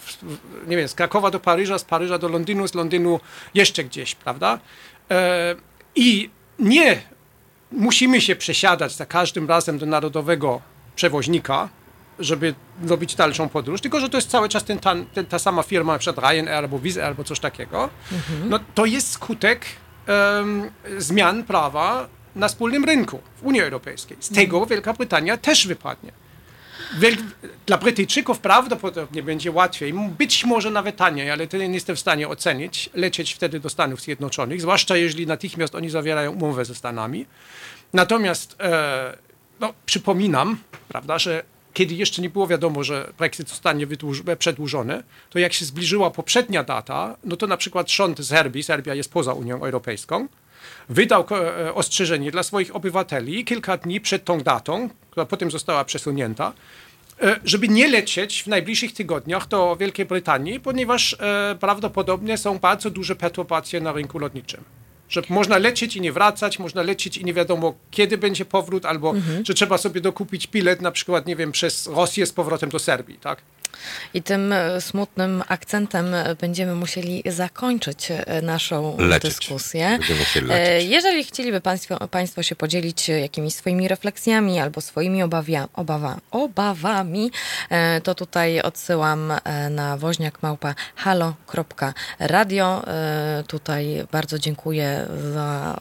w- 0.00 0.68
nie 0.68 0.76
wiem, 0.76 0.88
z 0.88 0.94
Krakowa 0.94 1.30
do 1.30 1.40
Paryża, 1.40 1.78
z 1.78 1.84
Paryża 1.84 2.18
do 2.18 2.28
Londynu, 2.28 2.68
z 2.68 2.74
Londynu 2.74 3.20
jeszcze 3.54 3.84
gdzieś, 3.84 4.14
prawda? 4.14 4.58
E, 5.10 5.54
I 5.94 6.30
nie 6.58 7.02
musimy 7.72 8.20
się 8.20 8.36
przesiadać 8.36 8.92
za 8.96 9.06
każdym 9.06 9.48
razem 9.48 9.78
do 9.78 9.86
narodowego 9.86 10.60
przewoźnika, 10.96 11.68
żeby 12.18 12.54
robić 12.86 13.14
dalszą 13.14 13.48
podróż, 13.48 13.80
tylko 13.80 14.00
że 14.00 14.08
to 14.08 14.18
jest 14.18 14.30
cały 14.30 14.48
czas 14.48 14.64
ten, 14.64 14.78
ta, 14.78 14.94
ten, 15.14 15.26
ta 15.26 15.38
sama 15.38 15.62
firma, 15.62 15.92
na 15.92 15.98
przykład 15.98 16.30
Ryanair 16.32 16.56
albo 16.58 16.78
Wizz 16.78 16.98
albo 16.98 17.24
coś 17.24 17.40
takiego, 17.40 17.90
no 18.44 18.58
to 18.74 18.86
jest 18.86 19.10
skutek 19.12 19.64
em, 20.06 20.70
zmian 20.98 21.44
prawa 21.44 22.08
na 22.36 22.48
wspólnym 22.48 22.84
rynku 22.84 23.20
w 23.42 23.46
Unii 23.46 23.60
Europejskiej. 23.60 24.16
Z 24.20 24.28
tego 24.34 24.66
Wielka 24.66 24.92
Brytania 24.92 25.36
też 25.36 25.66
wypadnie. 25.66 26.12
Wiel- 26.98 27.16
Dla 27.66 27.78
Brytyjczyków 27.78 28.38
prawdopodobnie 28.38 29.22
będzie 29.22 29.50
łatwiej, 29.50 29.94
być 30.18 30.44
może 30.44 30.70
nawet 30.70 30.96
taniej, 30.96 31.30
ale 31.30 31.46
to 31.46 31.56
nie 31.56 31.66
jestem 31.66 31.96
w 31.96 32.00
stanie 32.00 32.28
ocenić, 32.28 32.90
lecieć 32.94 33.32
wtedy 33.32 33.60
do 33.60 33.70
Stanów 33.70 34.00
Zjednoczonych, 34.00 34.60
zwłaszcza 34.60 34.96
jeżeli 34.96 35.26
natychmiast 35.26 35.74
oni 35.74 35.90
zawierają 35.90 36.32
umowę 36.32 36.64
ze 36.64 36.74
Stanami. 36.74 37.26
Natomiast 37.92 38.56
e, 38.60 39.16
no, 39.60 39.74
przypominam, 39.86 40.58
prawda, 40.88 41.18
że 41.18 41.42
kiedy 41.74 41.94
jeszcze 41.94 42.22
nie 42.22 42.30
było 42.30 42.46
wiadomo, 42.46 42.84
że 42.84 43.12
Brexit 43.18 43.48
zostanie 43.48 43.86
przedłużony, 44.38 45.02
to 45.30 45.38
jak 45.38 45.52
się 45.52 45.64
zbliżyła 45.64 46.10
poprzednia 46.10 46.64
data, 46.64 47.16
no 47.24 47.36
to 47.36 47.46
na 47.46 47.56
przykład 47.56 47.90
rząd 47.90 48.26
Serbii, 48.26 48.62
Serbia 48.62 48.94
jest 48.94 49.12
poza 49.12 49.32
Unią 49.32 49.64
Europejską, 49.64 50.28
wydał 50.88 51.26
e, 51.30 51.74
ostrzeżenie 51.74 52.30
dla 52.30 52.42
swoich 52.42 52.76
obywateli 52.76 53.44
kilka 53.44 53.76
dni 53.76 54.00
przed 54.00 54.24
tą 54.24 54.40
datą, 54.40 54.88
która 55.10 55.26
potem 55.26 55.50
została 55.50 55.84
przesunięta, 55.84 56.52
e, 57.22 57.40
żeby 57.44 57.68
nie 57.68 57.88
lecieć 57.88 58.42
w 58.42 58.46
najbliższych 58.46 58.92
tygodniach 58.92 59.48
do 59.48 59.76
Wielkiej 59.76 60.06
Brytanii, 60.06 60.60
ponieważ 60.60 61.16
e, 61.20 61.56
prawdopodobnie 61.60 62.38
są 62.38 62.58
bardzo 62.58 62.90
duże 62.90 63.16
perturbacje 63.16 63.80
na 63.80 63.92
rynku 63.92 64.18
lotniczym. 64.18 64.64
Że 65.08 65.22
można 65.28 65.58
lecieć 65.58 65.96
i 65.96 66.00
nie 66.00 66.12
wracać, 66.12 66.58
można 66.58 66.82
lecieć 66.82 67.16
i 67.16 67.24
nie 67.24 67.34
wiadomo 67.34 67.74
kiedy 67.90 68.18
będzie 68.18 68.44
powrót, 68.44 68.86
albo 68.86 69.14
że 69.44 69.54
trzeba 69.54 69.78
sobie 69.78 70.00
dokupić 70.00 70.46
bilet 70.46 70.80
na 70.80 70.90
przykład, 70.90 71.26
nie 71.26 71.36
wiem, 71.36 71.52
przez 71.52 71.86
Rosję 71.86 72.26
z 72.26 72.32
powrotem 72.32 72.70
do 72.70 72.78
Serbii, 72.78 73.18
tak? 73.18 73.42
I 74.14 74.22
tym 74.22 74.52
e, 74.52 74.80
smutnym 74.80 75.42
akcentem 75.48 76.14
e, 76.14 76.34
będziemy 76.34 76.74
musieli 76.74 77.22
zakończyć 77.26 78.08
e, 78.10 78.42
naszą 78.42 78.96
Lecieć. 78.98 79.22
dyskusję. 79.22 79.98
Jeżeli 80.80 81.24
chcieliby 81.24 81.60
państwo, 81.60 82.08
państwo 82.08 82.42
się 82.42 82.56
podzielić 82.56 83.08
jakimiś 83.08 83.54
swoimi 83.54 83.88
refleksjami 83.88 84.60
albo 84.60 84.80
swoimi 84.80 85.22
obawia, 85.22 85.68
obawa, 85.74 86.16
obawami, 86.30 87.30
to 88.02 88.14
tutaj 88.14 88.60
odsyłam 88.60 89.32
na 89.70 89.96
woźniak 89.96 90.42
małpa 90.42 90.74
halo.radio. 90.96 92.82
E, 92.86 93.44
Tutaj 93.46 94.06
bardzo 94.12 94.38
dziękuję 94.38 95.06
za 95.32 95.76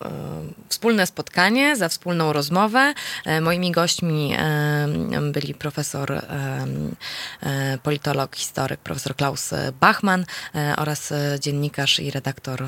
wspólne 0.69 1.07
spotkanie, 1.07 1.75
za 1.75 1.89
wspólną 1.89 2.33
rozmowę. 2.33 2.93
Moimi 3.41 3.71
gośćmi 3.71 4.35
byli 5.31 5.53
profesor 5.53 6.21
politolog, 7.85 8.35
historyk, 8.35 8.79
profesor 8.79 9.15
Klaus 9.15 9.53
Bachmann 9.81 10.25
e, 10.55 10.73
oraz 10.77 11.11
e, 11.11 11.37
dziennikarz 11.39 11.99
i 11.99 12.11
redaktor 12.11 12.63
e, 12.63 12.67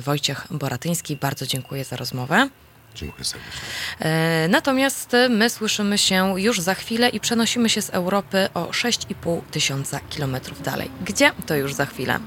Wojciech 0.00 0.46
Boratyński. 0.50 1.16
Bardzo 1.16 1.46
dziękuję 1.46 1.84
za 1.84 1.96
rozmowę. 1.96 2.48
Dziękuję 2.94 3.24
serdecznie. 3.24 3.60
E, 4.00 4.48
Natomiast 4.48 5.14
e, 5.14 5.28
my 5.28 5.50
słyszymy 5.50 5.98
się 5.98 6.40
już 6.40 6.60
za 6.60 6.74
chwilę 6.74 7.08
i 7.08 7.20
przenosimy 7.20 7.68
się 7.68 7.82
z 7.82 7.90
Europy 7.90 8.48
o 8.54 8.64
6,5 8.64 9.40
tysiąca 9.50 10.00
kilometrów 10.10 10.62
dalej. 10.62 10.90
Gdzie? 11.04 11.32
To 11.46 11.54
już 11.54 11.74
za 11.74 11.86
chwilę. 11.86 12.18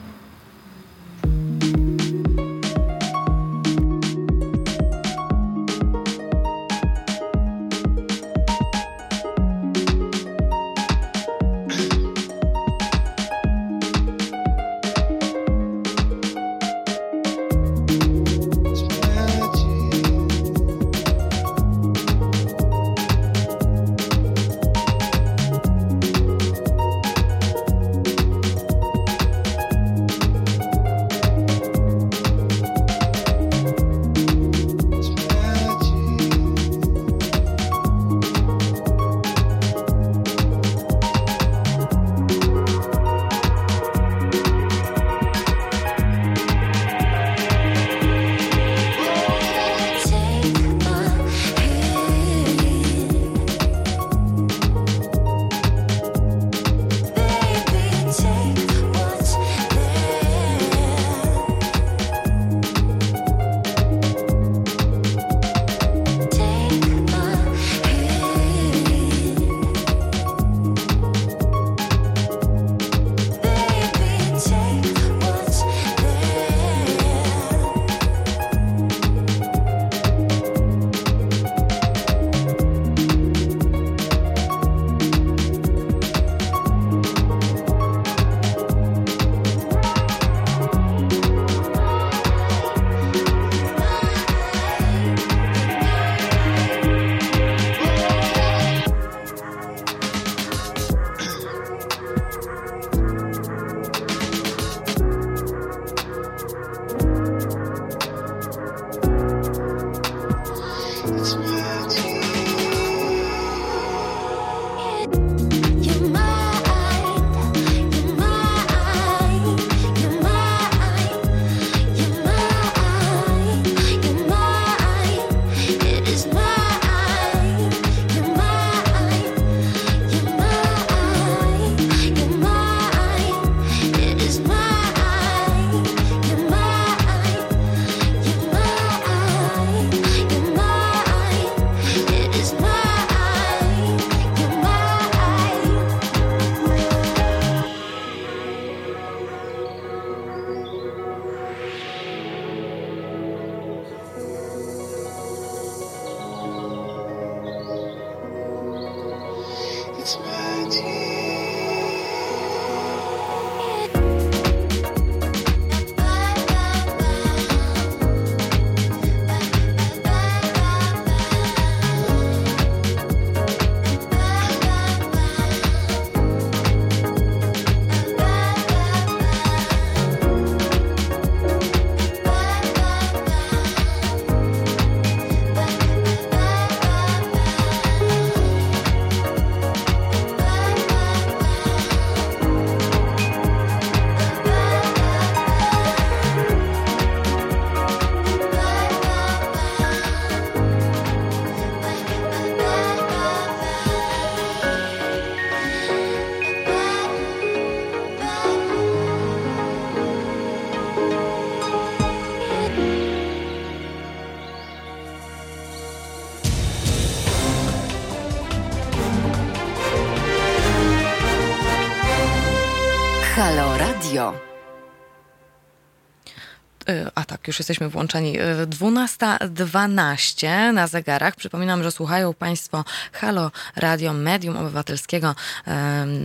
Tak, 227.46 227.48
już 227.48 227.60
jesteśmy 227.60 227.90
włączeni. 227.90 228.38
12.12 228.68 230.74
na 230.74 230.88
zegarach. 230.88 231.36
Przypominam, 231.36 231.84
że 231.84 231.92
słuchają 231.92 232.34
Państwo 232.34 232.84
Halo 233.14 233.52
Radio 233.76 234.14
Medium 234.14 234.58
Obywatelskiego, 234.58 235.36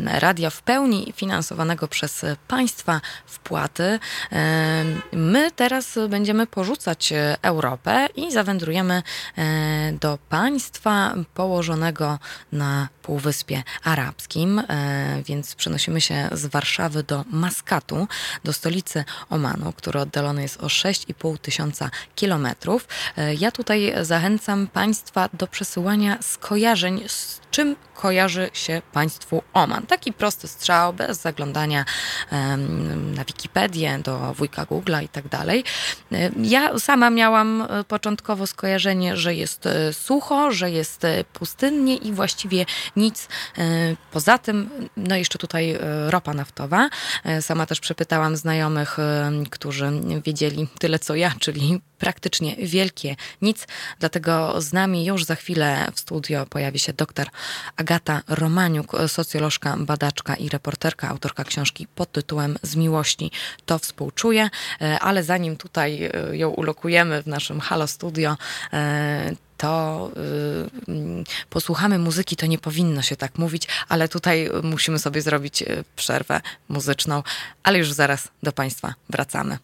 radia 0.04 0.50
w 0.50 0.62
pełni 0.62 1.12
finansowanego 1.16 1.88
przez 1.88 2.24
Państwa 2.48 3.00
wpłaty. 3.26 3.98
My 5.12 5.50
teraz 5.50 5.98
będziemy 6.08 6.46
porzucać 6.46 7.12
Europę 7.42 8.06
i 8.16 8.32
zawędrujemy 8.32 9.02
e, 9.38 9.92
do 9.92 10.18
państwa 10.28 11.14
położonego 11.34 12.18
na 12.52 12.88
Półwyspie 13.10 13.62
Arabskim, 13.84 14.58
e, 14.58 15.22
więc 15.26 15.54
przenosimy 15.54 16.00
się 16.00 16.28
z 16.32 16.46
Warszawy 16.46 17.02
do 17.02 17.24
Maskatu, 17.30 18.08
do 18.44 18.52
stolicy 18.52 19.04
Omanu, 19.30 19.72
który 19.72 20.00
oddalony 20.00 20.42
jest 20.42 20.56
o 20.62 20.66
6,5 20.66 21.38
tysiąca 21.38 21.90
kilometrów. 22.14 22.88
E, 23.16 23.34
ja 23.34 23.50
tutaj 23.50 23.92
zachęcam 24.02 24.66
Państwa 24.66 25.28
do 25.32 25.46
przesyłania 25.46 26.18
skojarzeń 26.22 27.08
z 27.08 27.40
czym 27.50 27.76
kojarzy 27.94 28.50
się 28.52 28.82
Państwu 28.92 29.42
Oman. 29.52 29.86
Taki 29.86 30.12
prosty 30.12 30.48
strzał, 30.48 30.92
bez 30.92 31.20
zaglądania 31.20 31.84
na 33.16 33.24
Wikipedię, 33.24 33.98
do 33.98 34.34
wujka 34.34 34.64
Google'a 34.64 35.04
i 35.04 35.08
tak 35.08 35.28
dalej. 35.28 35.64
E, 36.12 36.30
ja 36.42 36.78
sama 36.78 37.10
miałam 37.10 37.62
e, 37.62 37.84
początkowo 37.84 38.46
skojarzenie, 38.46 39.16
że 39.16 39.34
jest 39.34 39.66
e, 39.66 39.92
sucho, 39.92 40.52
że 40.52 40.70
jest 40.70 41.02
pustynnie 41.32 41.96
i 41.96 42.12
właściwie 42.12 42.66
nic 42.96 43.28
poza 44.12 44.38
tym. 44.38 44.70
No 44.96 45.16
jeszcze 45.16 45.38
tutaj 45.38 45.78
ropa 46.06 46.34
naftowa. 46.34 46.88
Sama 47.40 47.66
też 47.66 47.80
przepytałam 47.80 48.36
znajomych, 48.36 48.96
którzy 49.50 49.90
wiedzieli 50.24 50.68
tyle 50.78 50.98
co 50.98 51.14
ja, 51.14 51.32
czyli 51.38 51.80
praktycznie 52.00 52.56
wielkie 52.56 53.16
nic. 53.42 53.66
Dlatego 53.98 54.60
z 54.60 54.72
nami 54.72 55.04
już 55.06 55.24
za 55.24 55.34
chwilę 55.34 55.86
w 55.94 56.00
studio 56.00 56.46
pojawi 56.46 56.78
się 56.78 56.92
doktor 56.92 57.26
Agata 57.76 58.22
Romaniuk, 58.28 58.92
socjolożka, 59.06 59.76
badaczka 59.76 60.34
i 60.34 60.48
reporterka, 60.48 61.08
autorka 61.08 61.44
książki 61.44 61.86
pod 61.94 62.12
tytułem 62.12 62.58
Z 62.62 62.76
miłości 62.76 63.30
to 63.66 63.78
współczuję. 63.78 64.50
E, 64.80 64.98
ale 64.98 65.22
zanim 65.22 65.56
tutaj 65.56 66.04
e, 66.04 66.36
ją 66.36 66.48
ulokujemy 66.48 67.22
w 67.22 67.26
naszym 67.26 67.60
Halo 67.60 67.86
Studio, 67.86 68.36
e, 68.72 69.34
to 69.56 70.10
y, 70.88 71.24
posłuchamy 71.50 71.98
muzyki, 71.98 72.36
to 72.36 72.46
nie 72.46 72.58
powinno 72.58 73.02
się 73.02 73.16
tak 73.16 73.38
mówić, 73.38 73.68
ale 73.88 74.08
tutaj 74.08 74.50
musimy 74.62 74.98
sobie 74.98 75.22
zrobić 75.22 75.64
przerwę 75.96 76.40
muzyczną, 76.68 77.22
ale 77.62 77.78
już 77.78 77.92
zaraz 77.92 78.28
do 78.42 78.52
Państwa 78.52 78.94
wracamy. 79.10 79.58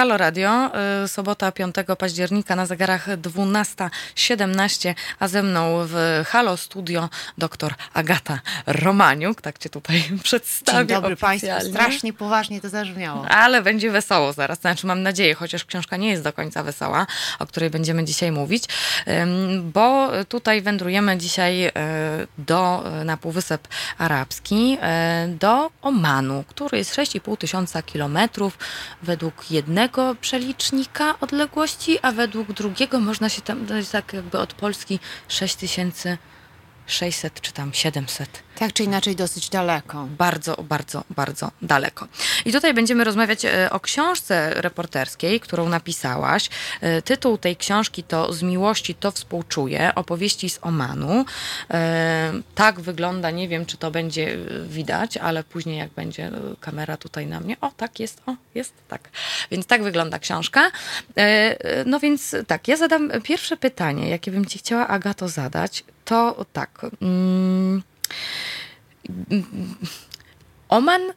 Halo 0.00 0.16
Radio, 0.16 0.70
y, 1.04 1.08
sobota 1.08 1.52
5 1.52 1.74
października 1.98 2.56
na 2.56 2.66
zegarach 2.66 3.08
12.17, 3.08 4.94
a 5.18 5.28
ze 5.28 5.42
mną 5.42 5.78
w 5.86 6.24
Halo 6.28 6.56
Studio 6.56 7.08
doktor 7.38 7.74
Agata 7.94 8.40
Romaniuk, 8.66 9.42
tak 9.42 9.58
cię 9.58 9.70
tutaj 9.70 10.02
przedstawię 10.22 10.78
Dzień 10.78 10.86
dobry 10.86 11.16
Państwu, 11.16 11.50
oficjalnie. 11.50 11.72
strasznie 11.74 12.12
poważnie 12.12 12.60
to 12.60 12.68
zabrzmiało. 12.68 13.28
Ale 13.28 13.62
będzie 13.62 13.90
wesoło 13.90 14.32
zaraz, 14.32 14.60
znaczy 14.60 14.86
mam 14.86 15.02
nadzieję, 15.02 15.34
chociaż 15.34 15.64
książka 15.64 15.96
nie 15.96 16.10
jest 16.10 16.22
do 16.22 16.32
końca 16.32 16.62
wesoła, 16.62 17.06
o 17.38 17.46
której 17.46 17.70
będziemy 17.70 18.04
dzisiaj 18.04 18.32
mówić, 18.32 18.64
bo 19.62 20.10
tutaj 20.28 20.62
wędrujemy 20.62 21.16
dzisiaj 21.16 21.64
e, 21.64 21.72
do, 22.38 22.84
na 23.04 23.16
Półwysep 23.16 23.68
Arabski, 23.98 24.78
do 25.28 25.70
Omanu, 25.82 26.44
który 26.48 26.78
jest 26.78 26.96
6,5 26.96 27.36
tysiąca 27.36 27.82
kilometrów 27.82 28.58
według 29.02 29.50
jednego 29.50 29.89
przelicznika 30.20 31.14
odległości, 31.20 31.98
a 32.02 32.12
według 32.12 32.52
drugiego 32.52 33.00
można 33.00 33.28
się 33.28 33.42
tam, 33.42 33.66
jest 33.70 33.92
tak 33.92 34.12
jakby 34.12 34.38
od 34.38 34.54
Polski 34.54 34.98
6600 35.28 37.40
czy 37.40 37.52
tam 37.52 37.74
700 37.74 38.49
Tak 38.60 38.72
czy 38.72 38.84
inaczej 38.84 39.16
dosyć 39.16 39.48
daleko. 39.48 40.08
bardzo, 40.18 40.56
bardzo, 40.62 41.04
bardzo 41.10 41.50
daleko. 41.62 42.06
I 42.44 42.52
tutaj 42.52 42.74
będziemy 42.74 43.04
rozmawiać 43.04 43.44
e, 43.44 43.70
o 43.70 43.80
książce 43.80 44.54
reporterskiej, 44.54 45.40
którą 45.40 45.68
napisałaś. 45.68 46.48
E, 46.80 47.02
Tytuł 47.02 47.38
tej 47.38 47.56
książki 47.56 48.02
to 48.02 48.32
Z 48.32 48.42
miłości 48.42 48.94
to 48.94 49.10
współczuję, 49.10 49.94
opowieści 49.94 50.50
z 50.50 50.58
Omanu. 50.62 51.24
E, 51.70 52.32
Tak 52.54 52.80
wygląda, 52.80 53.30
nie 53.30 53.48
wiem 53.48 53.66
czy 53.66 53.76
to 53.76 53.90
będzie 53.90 54.38
widać, 54.68 55.16
ale 55.16 55.44
później 55.44 55.78
jak 55.78 55.90
będzie 55.90 56.30
kamera 56.60 56.96
tutaj 56.96 57.26
na 57.26 57.40
mnie, 57.40 57.56
o 57.60 57.70
tak 57.76 58.00
jest, 58.00 58.22
o 58.26 58.34
jest, 58.54 58.72
tak. 58.88 59.08
Więc 59.50 59.66
tak 59.66 59.82
wygląda 59.82 60.18
książka. 60.18 60.70
No 61.86 62.00
więc 62.00 62.36
tak, 62.46 62.68
ja 62.68 62.76
zadam 62.76 63.10
pierwsze 63.22 63.56
pytanie, 63.56 64.08
jakie 64.08 64.30
bym 64.30 64.46
ci 64.46 64.58
chciała 64.58 64.88
Agato 64.88 65.28
zadać, 65.28 65.84
to 66.04 66.46
tak. 66.52 66.86
Mm, 67.02 67.82
Oman 70.68 71.12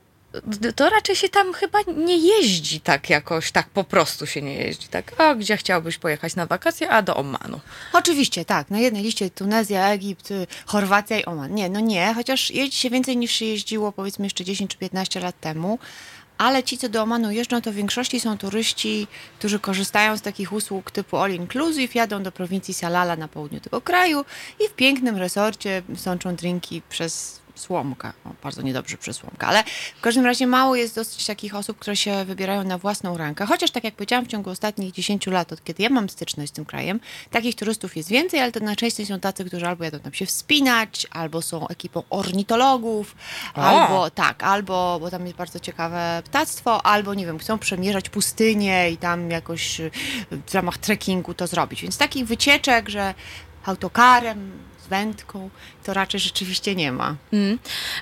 to 0.75 0.89
raczej 0.89 1.15
się 1.15 1.29
tam 1.29 1.53
chyba 1.53 1.79
nie 1.97 2.17
jeździ 2.17 2.81
tak 2.81 3.09
jakoś, 3.09 3.51
tak 3.51 3.69
po 3.69 3.83
prostu 3.83 4.25
się 4.25 4.41
nie 4.41 4.53
jeździ. 4.53 4.87
Tak, 4.87 5.11
a 5.17 5.35
gdzie 5.35 5.57
chciałbyś 5.57 5.97
pojechać 5.97 6.35
na 6.35 6.45
wakacje? 6.45 6.89
A 6.89 7.01
do 7.01 7.15
Omanu. 7.15 7.59
Oczywiście, 7.93 8.45
tak. 8.45 8.69
Na 8.69 8.79
jednej 8.79 9.03
liście 9.03 9.29
Tunezja, 9.29 9.89
Egipt, 9.89 10.31
y, 10.31 10.47
Chorwacja 10.65 11.19
i 11.19 11.25
Oman. 11.25 11.55
Nie, 11.55 11.69
no 11.69 11.79
nie, 11.79 12.13
chociaż 12.13 12.51
jeździ 12.51 12.77
się 12.77 12.89
więcej 12.89 13.17
niż 13.17 13.31
się 13.31 13.45
jeździło 13.45 13.91
powiedzmy 13.91 14.25
jeszcze 14.25 14.43
10 14.43 14.71
czy 14.71 14.77
15 14.77 15.19
lat 15.19 15.39
temu. 15.39 15.79
Ale 16.37 16.63
ci, 16.63 16.77
co 16.77 16.89
do 16.89 17.01
Omanu 17.01 17.31
jeżdżą, 17.31 17.61
to 17.61 17.71
w 17.71 17.75
większości 17.75 18.19
są 18.19 18.37
turyści, 18.37 19.07
którzy 19.39 19.59
korzystają 19.59 20.17
z 20.17 20.21
takich 20.21 20.53
usług 20.53 20.91
typu 20.91 21.17
all 21.17 21.31
inclusive, 21.31 21.95
jadą 21.95 22.23
do 22.23 22.31
prowincji 22.31 22.73
Salala 22.73 23.15
na 23.15 23.27
południu 23.27 23.59
tego 23.59 23.81
kraju 23.81 24.25
i 24.65 24.67
w 24.67 24.73
pięknym 24.73 25.17
resorcie 25.17 25.81
sączą 25.95 26.35
drinki 26.35 26.81
przez 26.89 27.42
słomka. 27.55 28.13
O, 28.25 28.29
bardzo 28.43 28.61
niedobrze 28.61 28.97
przez 28.97 29.17
słomka, 29.17 29.47
ale 29.47 29.63
w 29.97 30.01
każdym 30.01 30.25
razie 30.25 30.47
mało 30.47 30.75
jest 30.75 30.95
dosyć 30.95 31.25
takich 31.25 31.55
osób, 31.55 31.79
które 31.79 31.95
się 31.95 32.25
wybierają 32.25 32.63
na 32.63 32.77
własną 32.77 33.17
rękę. 33.17 33.45
Chociaż 33.45 33.71
tak 33.71 33.83
jak 33.83 33.95
powiedziałam, 33.95 34.25
w 34.25 34.27
ciągu 34.27 34.49
ostatnich 34.49 34.91
10 34.93 35.27
lat, 35.27 35.53
od 35.53 35.63
kiedy 35.63 35.83
ja 35.83 35.89
mam 35.89 36.09
styczność 36.09 36.51
z 36.51 36.55
tym 36.55 36.65
krajem, 36.65 36.99
takich 37.31 37.55
turystów 37.55 37.97
jest 37.97 38.09
więcej, 38.09 38.39
ale 38.39 38.51
to 38.51 38.59
najczęściej 38.59 39.05
są 39.05 39.19
tacy, 39.19 39.45
którzy 39.45 39.67
albo 39.67 39.83
jadą 39.83 39.99
tam 39.99 40.13
się 40.13 40.25
wspinać, 40.25 41.07
albo 41.11 41.41
są 41.41 41.67
ekipą 41.67 42.03
ornitologów, 42.09 43.15
O! 43.55 43.61
albo 43.61 44.09
tak, 44.11 44.43
albo, 44.43 44.97
bo 44.99 45.11
tam 45.11 45.25
jest 45.25 45.37
bardzo 45.37 45.59
ciekawe 45.59 46.21
ptactwo, 46.25 46.85
albo 46.85 47.13
nie 47.13 47.25
wiem, 47.25 47.39
chcą 47.39 47.59
przemierzać 47.59 48.09
pustynię 48.09 48.91
i 48.91 48.97
tam 48.97 49.31
jakoś 49.31 49.79
y, 49.79 49.91
w 50.47 50.53
ramach 50.53 50.77
trekkingu 50.77 51.33
to 51.33 51.47
zrobić. 51.47 51.81
Więc 51.81 51.97
takich 51.97 52.25
wycieczek, 52.25 52.89
że 52.89 53.13
autokarem, 53.65 54.51
z 54.83 54.87
wędką, 54.87 55.49
to 55.83 55.93
raczej 55.93 56.19
rzeczywiście 56.19 56.75
nie 56.75 56.91
ma. 56.91 57.15
Mm. 57.33 57.59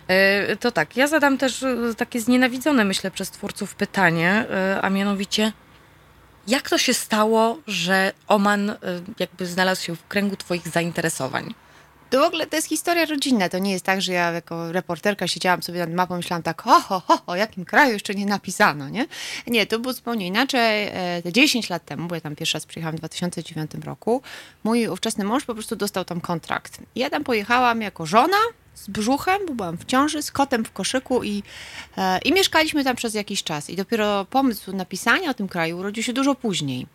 E, 0.07 0.55
To 0.55 0.71
tak, 0.71 0.97
ja 0.97 1.07
zadam 1.07 1.37
też 1.37 1.63
e, 1.63 1.77
takie 1.97 2.21
znienawidzone, 2.21 2.85
myślę, 2.85 3.11
przez 3.11 3.31
twórców 3.31 3.75
pytanie, 3.75 4.45
e, 4.49 4.81
a 4.81 4.89
mianowicie, 4.89 5.51
jak 6.47 6.69
to 6.69 6.77
się 6.77 6.93
stało, 6.93 7.57
że 7.67 8.11
Oman 8.27 8.75
jakby 9.19 9.45
znalazł 9.45 9.83
się 9.83 9.95
w 9.95 10.07
kręgu 10.07 10.35
twoich 10.35 10.67
zainteresowań? 10.67 11.53
To 12.11 12.19
w 12.19 12.23
ogóle 12.23 12.47
to 12.47 12.55
jest 12.55 12.67
historia 12.67 13.05
rodzinna. 13.05 13.49
To 13.49 13.59
nie 13.59 13.71
jest 13.71 13.85
tak, 13.85 14.01
że 14.01 14.13
ja 14.13 14.31
jako 14.31 14.71
reporterka 14.71 15.27
siedziałam 15.27 15.63
sobie 15.63 15.79
nad 15.79 15.93
mapą 15.93 16.13
i 16.13 16.17
myślałam 16.17 16.43
tak, 16.43 16.61
ho, 16.61 16.79
ho, 16.81 16.99
ho, 16.99 17.21
o 17.27 17.35
jakim 17.35 17.65
kraju 17.65 17.93
jeszcze 17.93 18.15
nie 18.15 18.25
napisano, 18.25 18.89
nie? 18.89 19.07
Nie, 19.47 19.65
to 19.65 19.79
było 19.79 19.93
zupełnie 19.93 20.27
inaczej. 20.27 20.88
E, 20.88 21.21
Te 21.23 21.31
10 21.31 21.69
lat 21.69 21.85
temu, 21.85 22.07
bo 22.07 22.15
ja 22.15 22.21
tam 22.21 22.35
pierwszy 22.35 22.53
raz 22.53 22.65
przyjechałam 22.65 22.95
w 22.95 22.99
2009 22.99 23.71
roku, 23.85 24.21
mój 24.63 24.88
ówczesny 24.88 25.23
mąż 25.23 25.45
po 25.45 25.53
prostu 25.53 25.75
dostał 25.75 26.05
tam 26.05 26.21
kontrakt. 26.21 26.79
Ja 26.95 27.09
tam 27.09 27.23
pojechałam 27.23 27.81
jako 27.81 28.05
żona 28.05 28.38
z 28.76 28.88
brzuchem, 28.89 29.41
bo 29.48 29.53
byłam 29.53 29.77
w 29.77 29.85
ciąży, 29.85 30.22
z 30.22 30.31
kotem 30.31 30.65
w 30.65 30.72
koszyku 30.72 31.23
i, 31.23 31.43
e, 31.98 32.19
i 32.19 32.34
mieszkaliśmy 32.34 32.84
tam 32.84 32.95
przez 32.95 33.14
jakiś 33.14 33.43
czas. 33.43 33.69
I 33.69 33.76
dopiero 33.76 34.26
pomysł 34.26 34.76
napisania 34.76 35.30
o 35.30 35.34
tym 35.34 35.48
kraju 35.48 35.77
urodził 35.77 36.03
się 36.03 36.14
dużo 36.14 36.35
później. 36.35 36.88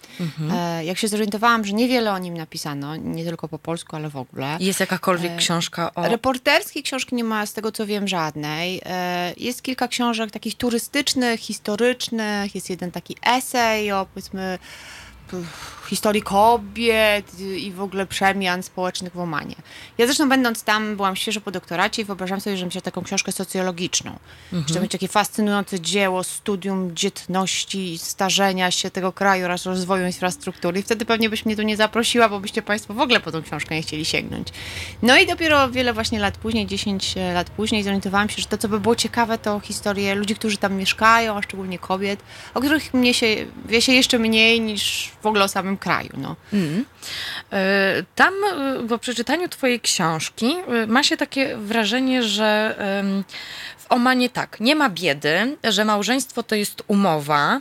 E, 0.53 0.85
Jak 0.85 0.99
się 0.99 1.09
zorientowałam, 1.09 1.65
że 1.65 1.73
niewiele 1.73 2.13
o 2.13 2.19
nim 2.19 2.37
napisano, 2.37 2.97
nie 2.97 3.25
tylko 3.25 3.49
po 3.49 3.59
polsku, 3.59 3.97
ale 3.97 4.11
w 4.11 4.17
ogóle. 4.17 4.57
Jest 4.61 4.81
jakakolwiek 4.81 5.37
książka 5.37 5.95
o... 5.95 6.09
Reporterskiej 6.09 6.83
książki 6.83 7.15
nie 7.15 7.25
ma, 7.25 7.47
z 7.47 7.53
tego 7.53 7.73
co 7.73 7.87
wiem, 7.87 8.09
żadnej. 8.09 8.81
E, 8.87 9.33
Jest 9.37 9.63
kilka 9.63 9.89
książek 9.89 10.31
takich 10.31 10.55
turystycznych, 10.55 11.41
historycznych, 11.41 12.55
jest 12.55 12.71
jeden 12.71 12.91
taki 12.91 13.17
esej 13.27 13.93
o 13.93 14.07
powiedzmy 14.15 14.59
historii 15.89 16.23
kobiet 16.23 17.41
i 17.41 17.73
w 17.73 17.81
ogóle 17.81 18.07
przemian 18.07 18.63
społecznych 18.63 19.13
w 19.13 19.19
Omanie. 19.19 19.55
Ja 19.99 20.07
zresztą 20.07 20.29
będąc 20.29 20.63
tam 20.63 20.97
byłam 20.97 21.17
świeżo 21.17 21.41
po 21.41 21.51
doktoracie 21.51 22.03
i 22.03 22.05
wyobrażam 22.05 22.41
sobie, 22.41 22.57
że 22.57 22.67
myślę 22.67 22.83
taką 22.83 23.03
książkę 23.03 23.33
socjologiczną. 23.33 24.19
Że 24.53 24.75
to 24.75 24.81
będzie 24.81 24.99
takie 24.99 25.09
fascynujące 25.09 25.81
dzieło, 25.81 26.25
studium 26.25 26.97
dzietności, 26.97 27.99
starzenia 27.99 28.71
się 28.71 28.91
tego 28.91 29.13
kraju 29.13 29.45
oraz 29.45 29.67
rozwoju 29.67 30.07
infrastruktury. 30.07 30.81
I 30.81 30.83
wtedy 30.83 31.05
pewnie 31.05 31.31
byś 31.31 31.45
mnie 31.45 31.57
tu 31.57 31.63
nie 31.63 31.77
zaprosiła, 31.77 32.29
bo 32.29 32.41
byście 32.41 32.63
Państwo 32.63 32.95
w 32.95 33.01
ogóle 33.01 33.21
po 33.21 33.33
tą 33.33 33.43
książkę 33.43 33.75
nie 33.75 33.83
chcieli 33.83 34.05
sięgnąć. 34.05 34.49
No 35.03 35.19
i 35.19 35.27
dopiero 35.27 35.71
wiele 35.71 35.93
właśnie 35.93 36.19
lat 36.19 36.37
później, 36.39 36.67
10 36.67 37.15
lat 37.35 37.51
później, 37.51 37.83
zorientowałam 37.83 38.29
się, 38.29 38.43
że 38.43 38.49
to, 38.49 38.59
co 38.59 38.69
by 38.69 38.81
było 38.81 38.97
ciekawe, 38.97 39.39
to 39.39 39.61
historie 39.61 40.15
ludzi, 40.15 40.35
którzy 40.35 40.57
tam 40.57 40.75
mieszkają, 40.75 41.37
a 41.37 41.43
szczególnie 41.43 41.79
kobiet, 41.79 42.21
o 42.55 42.61
których 42.61 42.95
mnie 42.95 43.15
się, 43.15 43.27
wie 43.69 43.83
się 43.83 43.93
jeszcze 43.93 44.19
mniej 44.19 44.61
niż 44.61 45.11
w 45.23 45.27
ogóle 45.27 45.45
o 45.45 45.49
samym 45.49 45.76
kraju. 45.79 46.11
No. 46.17 46.37
Mm. 46.53 46.85
E, 47.53 48.03
Tam 48.15 48.35
e, 48.35 48.89
po 48.89 48.99
przeczytaniu 48.99 49.49
twojej 49.49 49.81
książki 49.81 50.57
e, 50.57 50.87
ma 50.87 51.03
się 51.03 51.17
takie 51.17 51.57
wrażenie, 51.57 52.23
że 52.23 52.77
w 53.79 53.93
Omanie 53.93 54.31
tak, 54.31 54.61
nie 54.61 54.77
ma 54.77 54.91
biedy, 54.91 55.57
że 55.65 55.85
małżeństwo 55.85 56.43
to 56.43 56.55
jest 56.55 56.83
umowa 56.87 57.61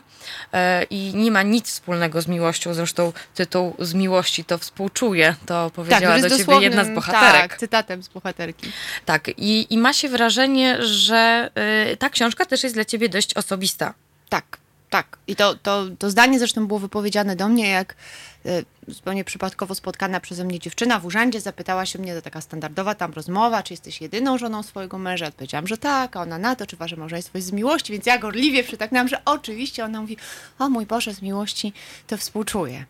i 0.90 1.12
nie 1.16 1.32
ma 1.32 1.44
nic 1.44 1.68
wspólnego 1.68 2.22
z 2.22 2.28
miłością. 2.28 2.74
Zresztą 2.74 3.14
tytuł 3.36 3.76
z 3.80 3.94
miłości 3.94 4.46
to 4.46 4.58
współczuję, 4.58 5.36
to 5.46 5.72
powiedziała 5.76 6.18
jest 6.18 6.30
do 6.30 6.38
ciebie 6.38 6.60
jedna 6.62 6.84
z 6.84 6.90
bohaterek. 6.90 7.52
Tak, 7.52 7.60
cytatem 7.60 8.04
z 8.04 8.08
bohaterki. 8.08 8.72
Tak, 9.06 9.28
i, 9.38 9.74
i 9.74 9.78
ma 9.78 9.94
się 9.94 10.10
wrażenie, 10.10 10.78
że 10.84 11.52
ta 12.00 12.10
książka 12.10 12.46
też 12.46 12.64
jest 12.64 12.76
dla 12.76 12.86
ciebie 12.86 13.10
dość 13.10 13.34
osobista. 13.34 13.94
Tak, 14.30 14.58
tak. 14.90 15.18
I 15.28 15.36
to, 15.36 15.56
to, 15.56 15.86
to 15.99 16.10
zdanie 16.10 16.40
zresztą 16.40 16.68
było 16.68 16.80
wypowiedziane 16.80 17.36
do 17.36 17.48
mnie, 17.48 17.70
jak 17.70 17.95
e, 18.45 18.64
zupełnie 18.88 19.24
przypadkowo 19.24 19.76
spotkana 19.76 20.20
przeze 20.20 20.44
mnie 20.44 20.60
dziewczyna 20.60 20.99
w 20.99 21.06
urzędzie 21.06 21.41
zapytała 21.41 21.86
się 21.86 21.99
mnie, 21.99 22.16
to 22.16 22.22
taka 22.22 22.41
standardowa 22.41 22.95
tam 22.95 23.14
rozmowa, 23.14 23.64
czy 23.64 23.74
jesteś 23.74 24.02
jedyną 24.02 24.38
żoną 24.38 24.64
swojego 24.64 24.98
męża. 24.98 25.28
Odpowiedziałam, 25.28 25.68
że 25.68 25.78
tak, 25.78 26.16
a 26.16 26.22
ona 26.22 26.38
na 26.38 26.56
to, 26.56 26.68
czy 26.68 26.78
wasze 26.78 26.95
małżeństwo 26.95 27.38
jest 27.38 27.48
z 27.48 27.52
miłości, 27.52 27.94
więc 27.94 28.06
ja 28.06 28.18
gorliwie 28.18 28.64
przytaknęłam, 28.64 29.07
że 29.07 29.22
oczywiście. 29.26 29.86
Ona 29.86 30.02
mówi, 30.02 30.18
o 30.60 30.70
mój 30.70 30.86
Boże, 30.86 31.14
z 31.14 31.22
miłości 31.22 31.74
to 32.07 32.18
współczuję. 32.18 32.86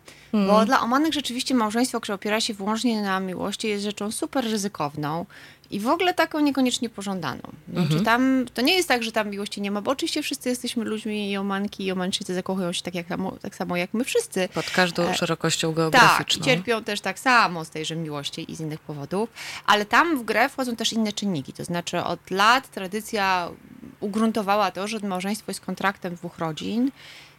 Bo 0.47 0.65
dla 0.65 0.81
Omanek 0.81 1.13
rzeczywiście 1.13 1.55
małżeństwo, 1.55 2.01
które 2.01 2.15
opiera 2.15 2.41
się 2.41 2.53
wyłącznie 2.53 3.01
na 3.01 3.19
miłości, 3.19 3.67
jest 3.67 3.84
rzeczą 3.84 4.11
super 4.11 4.43
ryzykowną 4.43 5.26
i 5.71 5.79
w 5.79 5.87
ogóle 5.87 6.13
taką 6.13 6.39
niekoniecznie 6.39 6.89
pożądaną. 6.89 7.41
Znaczy 7.73 8.01
tam, 8.01 8.45
to 8.53 8.61
nie 8.61 8.75
jest 8.75 8.87
tak, 8.87 9.03
że 9.03 9.11
tam 9.11 9.29
miłości 9.29 9.61
nie 9.61 9.71
ma, 9.71 9.81
bo 9.81 9.91
oczywiście 9.91 10.21
wszyscy 10.23 10.49
jesteśmy 10.49 10.83
ludźmi 10.85 11.31
i 11.31 11.37
Omanki 11.37 11.85
i 11.85 11.91
Omanczycy 11.91 12.33
zakochują 12.33 12.73
się 12.73 12.81
tak, 12.81 12.95
jak, 12.95 13.05
tak 13.41 13.55
samo 13.55 13.77
jak 13.77 13.93
my 13.93 14.03
wszyscy. 14.03 14.49
Pod 14.53 14.69
każdą 14.69 15.03
E, 15.03 15.15
szerokością 15.15 15.67
Tak, 15.67 15.75
geograficzną. 15.75 16.41
i 16.41 16.45
cierpią 16.45 16.83
też 16.83 17.01
tak 17.01 17.19
samo 17.19 17.65
z 17.65 17.69
tejże 17.69 17.95
miłości 17.95 18.51
i 18.51 18.55
z 18.55 18.59
innych 18.59 18.79
powodów, 18.79 19.29
ale 19.65 19.85
tam 19.85 20.17
w 20.19 20.23
grę 20.23 20.49
wchodzą 20.49 20.75
też 20.75 20.93
inne 20.93 21.13
czynniki. 21.13 21.53
To 21.53 21.65
znaczy 21.65 22.03
od 22.03 22.31
lat 22.31 22.67
tradycja 22.71 23.49
ugruntowała 23.99 24.71
to, 24.71 24.87
że 24.87 24.99
małżeństwo 24.99 25.51
jest 25.51 25.61
kontraktem 25.61 26.15
dwóch 26.15 26.37
rodzin 26.39 26.91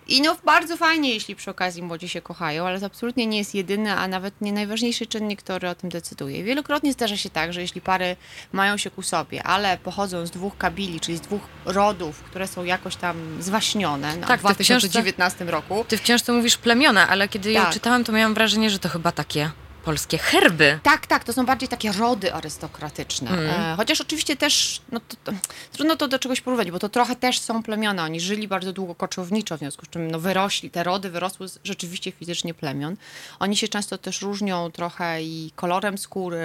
I 0.08 0.20
no 0.22 0.36
bardzo 0.44 0.76
fajnie, 0.76 1.14
jeśli 1.14 1.36
przy 1.36 1.50
okazji 1.50 1.82
młodzi 1.82 2.08
się 2.08 2.20
kochają, 2.22 2.66
ale 2.66 2.80
to 2.80 2.86
absolutnie 2.86 3.26
nie 3.26 3.38
jest 3.38 3.54
jedyny, 3.54 3.92
a 3.92 4.08
nawet 4.08 4.40
nie 4.40 4.52
najważniejszy 4.52 5.06
czynnik, 5.06 5.42
który 5.42 5.68
o 5.68 5.74
tym 5.74 5.90
decyduje. 5.90 6.44
Wielokrotnie 6.44 6.92
zdarza 6.92 7.16
się 7.16 7.30
tak, 7.30 7.52
że 7.52 7.60
jeśli 7.60 7.80
pary 7.80 8.16
mają 8.52 8.76
się 8.76 8.90
ku 8.90 9.02
sobie, 9.02 9.42
ale 9.42 9.78
pochodzą 9.78 10.26
z 10.26 10.30
dwóch 10.30 10.58
kabili, 10.58 11.00
czyli 11.00 11.18
z 11.18 11.20
dwóch 11.20 11.42
rodów, 11.64 12.22
które 12.22 12.46
są 12.46 12.64
jakoś 12.64 12.96
tam 12.96 13.16
zwaśnione 13.42 14.16
no, 14.16 14.26
Tak, 14.26 14.40
w 14.40 14.42
ty 14.42 14.54
w 14.54 14.56
książce- 14.56 14.88
2019 14.88 15.44
roku. 15.44 15.84
Ty 15.88 15.96
w 15.96 16.02
książce 16.02 16.32
mówisz 16.32 16.56
plemiona, 16.56 17.08
ale 17.08 17.28
kiedy 17.28 17.52
ją 17.52 17.62
Tak. 17.62 17.72
czytałam, 17.72 18.04
to 18.04 18.12
miałam 18.12 18.34
wrażenie, 18.34 18.70
że 18.70 18.78
to 18.78 18.88
chyba 18.88 19.12
takie 19.12 19.50
polskie 19.86 20.18
herby. 20.18 20.78
Tak, 20.82 21.06
tak, 21.06 21.24
to 21.24 21.32
są 21.32 21.46
bardziej 21.46 21.68
takie 21.68 21.92
rody 21.92 22.34
arystokratyczne. 22.34 23.30
Mhm. 23.30 23.72
E, 23.72 23.76
chociaż 23.76 24.00
oczywiście 24.00 24.36
też, 24.36 24.80
no 24.92 25.00
to, 25.00 25.16
to, 25.24 25.32
trudno 25.72 25.96
to 25.96 26.08
do 26.08 26.18
czegoś 26.18 26.40
porównać, 26.40 26.70
bo 26.70 26.78
to 26.78 26.88
trochę 26.88 27.16
też 27.16 27.38
są 27.38 27.62
plemiona. 27.62 28.04
Oni 28.04 28.20
żyli 28.20 28.48
bardzo 28.48 28.72
długo 28.72 28.94
koczowniczo, 28.94 29.56
w 29.56 29.58
związku 29.58 29.86
z 29.86 29.88
czym 29.88 30.10
no, 30.10 30.20
wyrośli, 30.20 30.70
te 30.70 30.84
rody 30.84 31.10
wyrosły 31.10 31.48
z 31.48 31.58
rzeczywiście 31.64 32.12
fizycznie 32.12 32.54
plemion. 32.54 32.96
Oni 33.38 33.56
się 33.56 33.68
często 33.68 33.98
też 33.98 34.22
różnią 34.22 34.70
trochę 34.70 35.22
i 35.22 35.52
kolorem 35.56 35.98
skóry, 35.98 36.40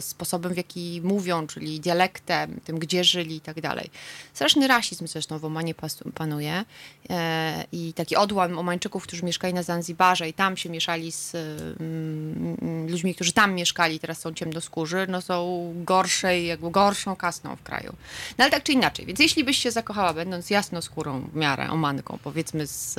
sposobem 0.00 0.54
w 0.54 0.56
jaki 0.56 1.00
mówią, 1.04 1.46
czyli 1.46 1.80
dialektem, 1.80 2.60
tym 2.64 2.78
gdzie 2.78 3.04
żyli 3.04 3.36
i 3.36 3.40
tak 3.40 3.60
dalej. 3.60 3.90
Straszny 4.34 4.68
rasizm 4.68 5.06
zresztą 5.06 5.38
w 5.38 5.44
Omanie 5.44 5.74
panuje 6.14 6.64
e, 7.10 7.64
i 7.72 7.92
taki 7.92 8.16
odłam 8.16 8.58
Omańczyków, 8.58 9.02
którzy 9.02 9.22
mieszkali 9.22 9.54
na 9.54 9.62
Zanzibarze 9.62 10.28
i 10.28 10.32
tam 10.32 10.56
się 10.56 10.70
mieszali 10.70 11.12
z 11.12 11.34
mm, 11.34 12.56
mm, 12.62 12.85
ludźmi, 12.90 13.14
którzy 13.14 13.32
tam 13.32 13.54
mieszkali, 13.54 14.00
teraz 14.00 14.18
są 14.18 14.34
ciemnoskórzy, 14.34 15.06
no 15.08 15.20
są 15.22 15.72
gorszej, 15.76 16.46
jakby 16.46 16.70
gorszą 16.70 17.16
kasną 17.16 17.56
w 17.56 17.62
kraju. 17.62 17.92
No 18.38 18.44
ale 18.44 18.50
tak 18.50 18.62
czy 18.62 18.72
inaczej, 18.72 19.06
więc 19.06 19.18
jeśli 19.18 19.44
byś 19.44 19.58
się 19.58 19.70
zakochała, 19.70 20.14
będąc 20.14 20.50
jasnoskórą 20.50 21.20
w 21.32 21.36
miarę 21.36 21.70
Omanką, 21.70 22.18
powiedzmy 22.22 22.66
z, 22.66 22.94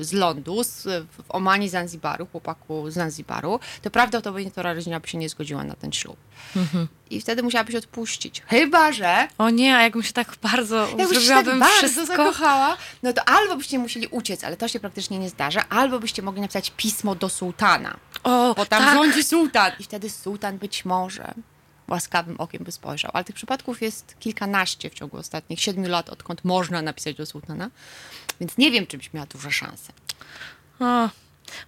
z 0.00 0.12
lądu, 0.12 0.64
z, 0.64 0.82
w 0.86 1.22
Omanie 1.28 1.70
Zanzibaru, 1.70 2.26
chłopaku 2.26 2.90
z 2.90 2.94
Zanzibaru, 2.94 3.60
to 3.82 3.90
prawdopodobnie 3.90 4.50
to 4.50 4.62
rodzina 4.62 5.00
by 5.00 5.08
się 5.08 5.18
nie 5.18 5.28
zgodziła 5.28 5.64
na 5.64 5.74
ten 5.74 5.92
ślub. 5.92 6.16
I 7.10 7.20
wtedy 7.20 7.42
musiałabyś 7.42 7.74
odpuścić. 7.74 8.42
Chyba, 8.46 8.92
że 8.92 9.28
O 9.38 9.50
nie, 9.50 9.76
a 9.76 9.82
jakbym 9.82 10.02
się 10.02 10.12
tak 10.12 10.34
bardzo 10.42 10.76
jakbyś 10.76 10.98
się 10.98 11.14
tak 11.14 11.22
zrobiłabym 11.22 11.58
bardzo 11.60 11.76
wszystko. 11.78 12.06
zakochała, 12.06 12.76
no 13.02 13.12
to 13.12 13.28
albo 13.28 13.56
byście 13.56 13.78
musieli 13.78 14.06
uciec, 14.06 14.44
ale 14.44 14.56
to 14.56 14.68
się 14.68 14.80
praktycznie 14.80 15.18
nie 15.18 15.28
zdarza, 15.28 15.64
albo 15.68 16.00
byście 16.00 16.22
mogli 16.22 16.40
napisać 16.40 16.72
pismo 16.76 17.14
do 17.14 17.28
sułtana, 17.28 17.96
O, 18.22 18.54
bo 18.56 18.66
tam 18.66 18.84
tak. 18.84 18.94
rządzi 18.94 19.24
sułtan 19.24 19.72
i 19.78 19.82
wtedy 19.82 20.10
sułtan 20.10 20.58
być 20.58 20.84
może 20.84 21.34
łaskawym 21.88 22.36
okiem 22.40 22.64
by 22.64 22.72
spojrzał. 22.72 23.10
Ale 23.14 23.24
tych 23.24 23.34
przypadków 23.36 23.82
jest 23.82 24.16
kilkanaście 24.20 24.90
w 24.90 24.94
ciągu 24.94 25.16
ostatnich 25.16 25.60
siedmiu 25.60 25.88
lat, 25.88 26.08
odkąd 26.10 26.44
można 26.44 26.82
napisać 26.82 27.16
do 27.16 27.26
sułtana, 27.26 27.70
więc 28.40 28.58
nie 28.58 28.70
wiem, 28.70 28.86
czy 28.86 28.98
byś 28.98 29.12
miała 29.12 29.26
duże 29.26 29.50
szanse. 29.52 29.92
O, 30.80 31.08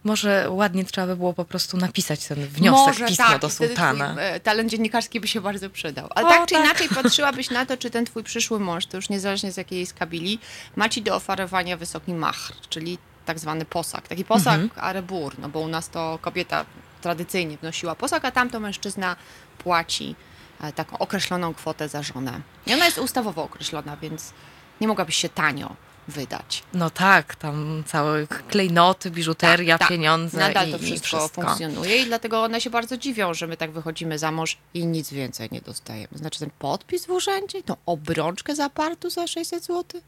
może 0.04 0.50
ładnie 0.50 0.84
trzeba 0.84 1.06
by 1.06 1.16
było 1.16 1.32
po 1.32 1.44
prostu 1.44 1.76
napisać 1.76 2.26
ten 2.26 2.46
wniosek, 2.46 2.86
Może 2.86 3.06
pismo 3.06 3.24
tak, 3.26 3.40
do 3.40 3.50
sułtana. 3.50 4.10
Twój, 4.10 4.24
e, 4.24 4.40
talent 4.40 4.70
dziennikarski 4.70 5.20
by 5.20 5.28
się 5.28 5.40
bardzo 5.40 5.70
przydał. 5.70 6.08
Ale 6.14 6.26
O, 6.26 6.30
tak 6.30 6.46
czy 6.48 6.54
tak. 6.54 6.64
inaczej 6.64 6.88
patrzyłabyś 7.02 7.50
na 7.50 7.66
to, 7.66 7.76
czy 7.76 7.90
ten 7.90 8.04
twój 8.04 8.22
przyszły 8.22 8.60
mąż, 8.60 8.86
to 8.86 8.96
już 8.96 9.08
niezależnie 9.08 9.52
z 9.52 9.56
jakiej 9.56 9.80
jest 9.80 9.94
kabili, 9.94 10.38
ma 10.76 10.88
ci 10.88 11.02
do 11.02 11.16
oferowania 11.16 11.76
wysoki 11.76 12.14
machr, 12.14 12.52
czyli 12.68 12.98
tak 13.26 13.38
zwany 13.38 13.64
posag. 13.64 14.08
Taki 14.08 14.24
posag 14.24 14.60
Mhm. 14.60 14.84
arebur, 14.84 15.38
no 15.38 15.48
bo 15.48 15.60
u 15.60 15.68
nas 15.68 15.88
to 15.88 16.18
kobieta 16.22 16.64
tradycyjnie 17.00 17.56
wnosiła 17.56 17.94
posag, 17.94 18.24
a 18.24 18.30
tam 18.30 18.50
to 18.50 18.60
mężczyzna 18.60 19.16
płaci 19.58 20.14
e, 20.60 20.72
taką 20.72 20.98
określoną 20.98 21.54
kwotę 21.54 21.88
za 21.88 22.02
żonę. 22.02 22.40
I 22.66 22.74
ona 22.74 22.84
jest 22.84 22.98
ustawowo 22.98 23.42
określona, 23.44 23.96
więc 23.96 24.32
nie 24.80 24.88
mogłabyś 24.88 25.16
się 25.16 25.28
tanio 25.28 25.76
wydać. 26.08 26.62
No 26.74 26.90
tak, 26.90 27.36
tam 27.36 27.84
całe 27.86 28.26
klejnoty, 28.26 29.10
biżuteria, 29.10 29.78
tak, 29.78 29.88
tak. 29.88 29.88
pieniądze. 29.88 30.38
Tak. 30.38 30.48
Nadal 30.48 30.68
i, 30.68 30.72
to 30.72 30.78
wszystko, 30.78 31.18
wszystko, 31.18 31.42
funkcjonuje 31.42 32.02
i 32.02 32.06
dlatego 32.06 32.42
one 32.42 32.60
się 32.60 32.70
bardzo 32.70 32.96
dziwią, 32.96 33.34
że 33.34 33.46
my 33.46 33.56
tak 33.56 33.70
wychodzimy 33.70 34.18
za 34.18 34.32
mąż 34.32 34.56
i 34.74 34.86
nic 34.86 35.10
więcej 35.10 35.48
nie 35.52 35.60
dostajemy. 35.60 36.18
Znaczy 36.18 36.38
ten 36.38 36.50
podpis 36.58 37.06
w 37.06 37.10
urzędzie, 37.10 37.62
tą 37.62 37.76
obrączkę 37.86 38.54
zapartu 38.54 39.10
za 39.10 39.26
600 39.26 39.64
zł. 39.64 40.00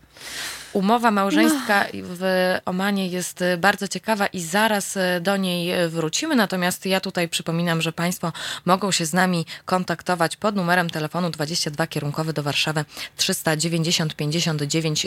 Umowa 0.72 1.10
małżeńska 1.10 1.86
no. 1.94 2.00
w 2.02 2.54
Omanie 2.64 3.08
jest 3.08 3.42
e, 3.42 3.56
bardzo 3.56 3.88
ciekawa 3.88 4.26
i 4.26 4.40
zaraz 4.40 4.96
e, 4.96 5.20
do 5.20 5.36
niej 5.36 5.70
e, 5.70 5.88
wrócimy. 5.88 6.36
Natomiast 6.36 6.86
ja 6.86 7.00
tutaj 7.00 7.28
przypominam, 7.28 7.82
że 7.82 7.92
Państwo 7.92 8.32
mogą 8.64 8.92
się 8.92 9.06
z 9.06 9.12
nami 9.12 9.46
kontaktować 9.64 10.36
pod 10.36 10.56
numerem 10.56 10.90
telefonu 10.90 11.30
22 11.30 11.86
kierunkowy 11.86 12.32
do 12.32 12.42
Warszawy 12.42 12.84
390 13.16 14.16
59 14.16 15.06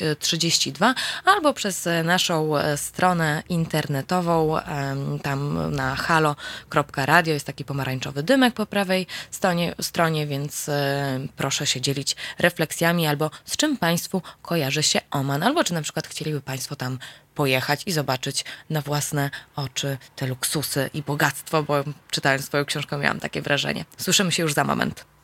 2 0.77 0.95
albo 1.25 1.53
przez 1.53 1.87
e, 1.87 2.03
naszą 2.03 2.57
e, 2.57 2.77
stronę 2.77 3.43
internetową. 3.49 4.57
Tam 5.23 5.71
na 5.75 5.95
halo.radio 5.95 7.33
jest 7.33 7.45
taki 7.45 7.65
pomarańczowy 7.65 8.23
dymek 8.23 8.53
po 8.53 8.65
prawej 8.65 9.07
stronie, 9.31 9.75
stronie 9.81 10.27
więc 10.27 10.69
e, 10.69 11.19
proszę 11.35 11.67
się 11.67 11.81
dzielić 11.81 12.15
refleksjami 12.39 13.07
albo 13.07 13.31
z 13.45 13.57
czym 13.57 13.77
Państwu 13.77 14.21
kojarzy 14.41 14.83
się 14.83 15.01
Oman, 15.11 15.43
albo 15.43 15.63
czy 15.63 15.73
na 15.73 15.81
przykład 15.81 16.07
chcieliby 16.07 16.41
Państwo 16.41 16.75
tam 16.75 16.99
pojechać 17.35 17.83
i 17.85 17.91
zobaczyć 17.91 18.45
na 18.69 18.81
własne 18.81 19.29
oczy 19.55 19.97
te 20.15 20.27
luksusy 20.27 20.89
i 20.93 21.01
bogactwo, 21.01 21.63
bo 21.63 21.83
czytając 22.11 22.45
swoją 22.45 22.65
książkę 22.65 22.97
miałam 22.97 23.19
takie 23.19 23.41
wrażenie. 23.41 23.85
Słyszymy 23.97 24.31
się 24.31 24.43
już 24.43 24.53
za 24.53 24.63
moment. 24.63 25.16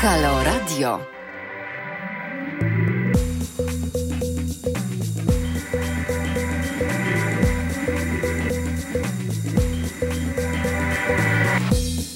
Halo 0.00 0.44
Radio. 0.44 1.00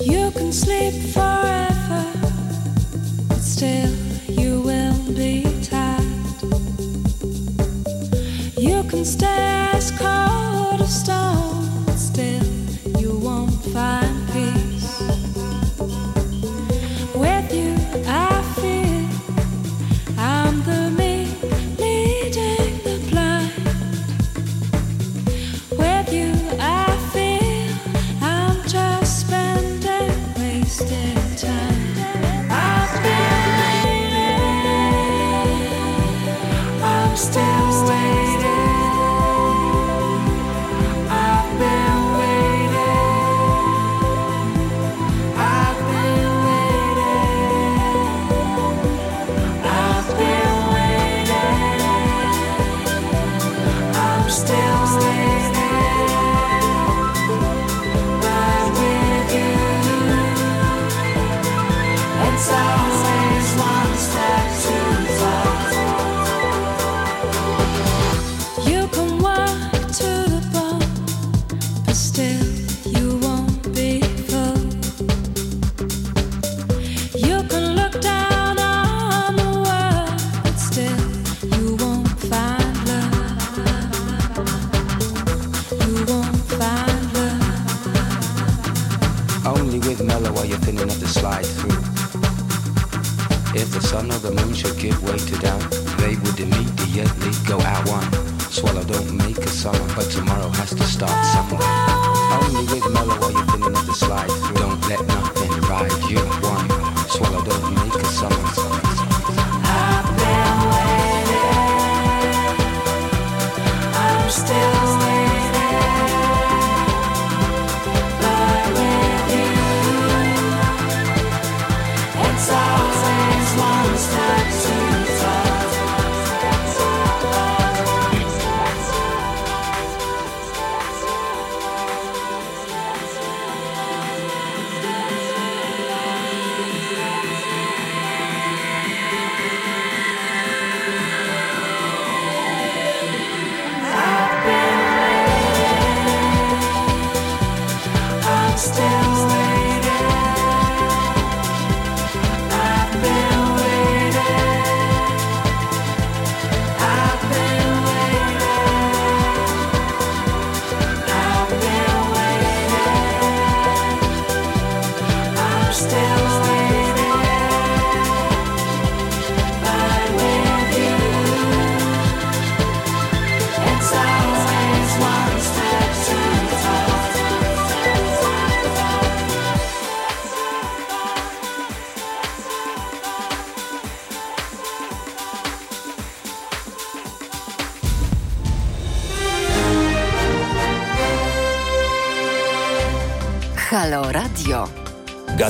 You 0.00 0.30
can 0.30 0.52
sleep 0.52 0.94
forever, 1.12 2.04
but 3.26 3.38
still 3.38 3.90
you 4.28 4.60
will 4.60 4.94
be 5.16 5.42
tired. 5.60 6.04
You 8.56 8.84
can 8.84 9.04
stay 9.04 9.70
as 9.74 9.90
cold 9.90 10.80
as 10.80 11.00
stone, 11.02 11.84
but 11.86 11.96
still 11.98 12.44
you 13.00 13.18
won't 13.18 13.60
find 13.74 14.31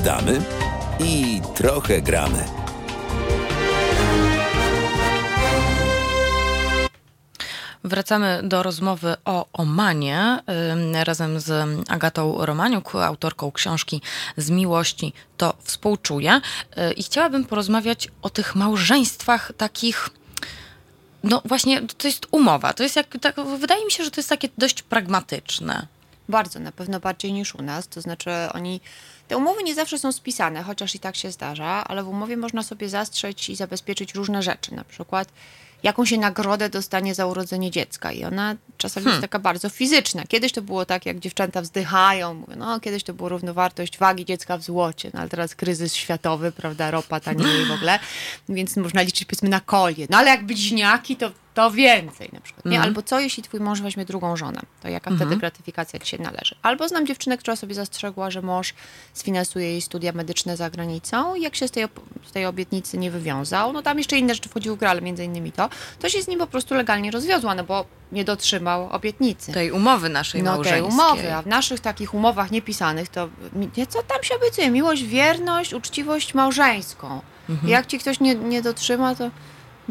Gadamy 0.05 0.43
i 1.01 1.41
trochę 1.55 2.03
gramy. 2.03 2.45
Wracamy 7.85 8.41
do 8.43 8.62
rozmowy 8.62 9.16
o 9.24 9.47
Omanie 9.53 10.39
razem 11.05 11.41
z 11.41 11.69
Agatą 11.89 12.47
Romaniuk, 12.47 12.95
autorką 12.95 13.53
książki 13.53 14.03
Z 14.37 14.51
miłości 14.51 15.12
to 15.37 15.55
współczuję. 15.62 16.41
Y, 16.91 16.93
I 16.93 17.03
chciałabym 17.03 17.45
porozmawiać 17.45 18.09
o 18.23 18.31
tych 18.31 18.55
małżeństwach 18.55 19.53
takich. 19.57 20.09
No 21.24 21.43
właśnie, 21.45 21.83
to 21.99 22.09
jest 22.09 22.27
umowa. 22.31 22.73
To 22.73 22.83
jest 22.83 22.97
jak, 22.97 23.07
tak, 23.20 23.37
wydaje 23.59 23.85
mi 23.85 23.91
się, 23.91 24.05
że 24.05 24.11
to 24.11 24.20
jest 24.20 24.29
takie 24.29 24.49
dość 24.59 24.83
pragmatyczne. 24.83 25.87
Bardzo, 26.29 26.59
na 26.61 26.73
pewno 26.73 27.01
bardziej 27.01 27.33
niż 27.33 27.55
u 27.55 27.62
nas. 27.62 27.89
To 27.89 28.01
znaczy 28.01 28.31
oni, 28.55 28.81
te 29.32 29.36
umowy 29.36 29.62
nie 29.62 29.74
zawsze 29.74 29.98
są 29.98 30.12
spisane, 30.12 30.62
chociaż 30.62 30.94
i 30.94 30.98
tak 30.98 31.16
się 31.16 31.30
zdarza, 31.30 31.84
ale 31.84 32.02
w 32.02 32.09
umowie 32.09 32.36
można 32.36 32.62
sobie 32.62 32.88
zastrzec 32.88 33.48
i 33.48 33.56
zabezpieczyć 33.56 34.14
różne 34.14 34.42
rzeczy. 34.42 34.74
Na 34.74 34.84
przykład 34.84 35.28
jaką 35.82 36.04
się 36.04 36.18
nagrodę 36.18 36.68
dostanie 36.68 37.14
za 37.14 37.26
urodzenie 37.26 37.70
dziecka 37.70 38.12
i 38.12 38.24
ona 38.24 38.56
czasami 38.76 39.06
jest 39.06 39.20
taka 39.20 39.38
bardzo 39.38 39.68
fizyczna. 39.68 40.24
Kiedyś 40.28 40.52
to 40.52 40.62
było 40.62 40.84
tak, 40.84 41.06
jak 41.06 41.18
dziewczęta 41.18 41.62
wzdychają, 41.62 42.34
mówią, 42.34 42.56
no 42.56 42.80
kiedyś 42.80 43.04
to 43.04 43.14
było 43.14 43.28
równowartość 43.28 43.98
wagi 43.98 44.24
dziecka 44.24 44.59
w 44.59 44.62
złocie, 44.62 45.10
no 45.14 45.20
ale 45.20 45.28
teraz 45.28 45.54
kryzys 45.54 45.94
światowy, 45.94 46.52
prawda, 46.52 46.90
ropa 46.90 47.20
tanieje 47.20 47.66
w 47.66 47.70
ogóle, 47.70 47.98
więc 48.48 48.76
można 48.76 49.02
liczyć 49.02 49.24
powiedzmy 49.24 49.48
na 49.48 49.60
kolie. 49.60 50.06
No 50.10 50.18
ale 50.18 50.30
jak 50.30 50.46
bliźniaki, 50.46 51.16
to 51.16 51.30
to 51.55 51.70
więcej 51.70 52.31
na 52.33 52.41
przykład. 52.41 52.65
Nie? 52.65 52.81
Albo 52.81 53.03
co, 53.03 53.20
jeśli 53.20 53.43
twój 53.43 53.61
mąż 53.61 53.81
weźmie 53.81 54.05
drugą 54.05 54.37
żonę? 54.37 54.61
To 54.83 54.89
jaka 54.89 55.11
wtedy 55.16 55.37
gratyfikacja 55.37 55.99
ci 55.99 56.07
się 56.07 56.19
należy? 56.19 56.57
Albo 56.62 56.89
znam 56.89 57.07
dziewczynę, 57.07 57.39
która 57.39 57.57
sobie 57.57 57.74
zastrzegła, 57.74 58.31
że 58.31 58.43
mąż 58.43 58.74
sfinansuje 59.15 59.70
jej 59.70 59.81
studia 59.81 60.12
medyczne 60.12 60.57
za 60.57 60.70
granicą 60.70 61.35
i 61.35 61.43
jak 61.43 61.57
się 61.57 61.69
z 61.69 61.70
tej, 61.70 61.85
z 62.27 62.33
tej 62.33 62.47
obietnicy 62.47 62.99
nie 62.99 63.11
wywiązał, 63.11 63.73
no 63.73 63.83
tam 63.83 63.99
jeszcze 63.99 64.19
inne 64.19 64.35
rzeczy 64.35 64.49
wchodziły 64.49 64.77
w 64.77 64.79
grę, 64.79 64.91
ale 64.91 65.01
między 65.01 65.24
innymi 65.24 65.53
to, 65.53 65.69
to 65.99 66.09
się 66.09 66.23
z 66.23 66.29
nim 66.29 66.39
po 66.39 66.47
prostu 66.47 66.74
legalnie 66.74 67.11
rozwiozła, 67.11 67.55
no 67.55 67.65
bo 67.65 67.85
nie 68.12 68.24
dotrzymał 68.24 68.89
obietnicy. 68.91 69.53
Tej 69.53 69.70
umowy 69.70 70.09
naszej 70.09 70.43
No 70.43 70.62
tej 70.62 70.83
umowy, 70.83 71.35
a 71.35 71.43
w 71.43 71.47
naszych 71.47 71.81
takich 71.81 72.15
umowach 72.15 72.51
niepisanych 72.51 73.09
to 73.09 73.29
co 73.89 74.03
tam 74.03 74.23
się 74.23 74.35
obiecuje? 74.37 74.70
Miłość, 74.70 75.03
wierność, 75.03 75.74
uczciwość 75.74 76.35
małżeńską. 76.35 77.20
Jak 77.65 77.87
ci 77.87 77.99
ktoś 77.99 78.20
nie, 78.20 78.35
nie 78.35 78.62
dotrzyma, 78.62 79.15
to 79.15 79.31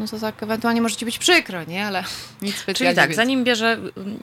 no 0.02 0.08
to 0.08 0.18
tak 0.18 0.42
ewentualnie 0.42 0.82
może 0.82 0.96
ci 0.96 1.04
być 1.04 1.18
przykro, 1.18 1.64
nie? 1.64 1.86
Ale 1.86 2.04
nic 2.42 2.56
specjalnie 2.56 2.94
Czyli 2.94 3.08
tak, 3.08 3.14
zanim 3.14 3.44
bierze, 3.44 3.78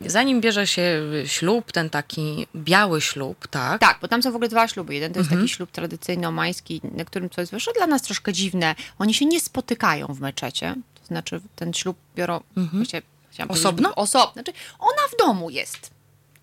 zanim 0.06 0.42
bierze 0.42 0.68
się 0.68 1.02
ślub, 1.26 1.72
ten 1.72 1.90
taki 1.90 2.48
biały 2.56 3.02
ślub, 3.02 3.48
tak? 3.48 3.82
Tak, 3.82 3.98
bo 4.02 4.08
tam 4.08 4.24
są 4.24 4.32
w 4.32 4.36
ogóle 4.36 4.50
dwa 4.50 4.68
śluby. 4.68 4.94
Jeden 4.94 5.14
to 5.14 5.20
jest 5.20 5.32
taki 5.32 5.50
ślub 5.50 5.72
tradycyjny 5.72 6.28
omański, 6.28 6.82
na 6.84 7.06
którym 7.06 7.30
co 7.30 7.42
jest 7.42 7.54
wyszło 7.54 7.74
dla 7.74 7.88
nas 7.88 8.02
troszkę 8.02 8.34
dziwne. 8.34 8.76
Oni 9.00 9.14
się 9.14 9.26
nie 9.26 9.40
spotykają 9.40 10.08
w 10.08 10.20
meczecie. 10.20 10.76
To 11.02 11.06
znaczy 11.06 11.42
ten 11.56 11.74
ślub 11.74 11.98
biorą 12.16 12.40
właściwie, 12.74 13.02
chciałam 13.32 13.52
Osobno? 13.52 13.96
Osobno. 13.96 14.34
Znaczy 14.34 14.54
ona 14.80 15.08
w 15.12 15.18
domu 15.18 15.50
jest. 15.50 16.00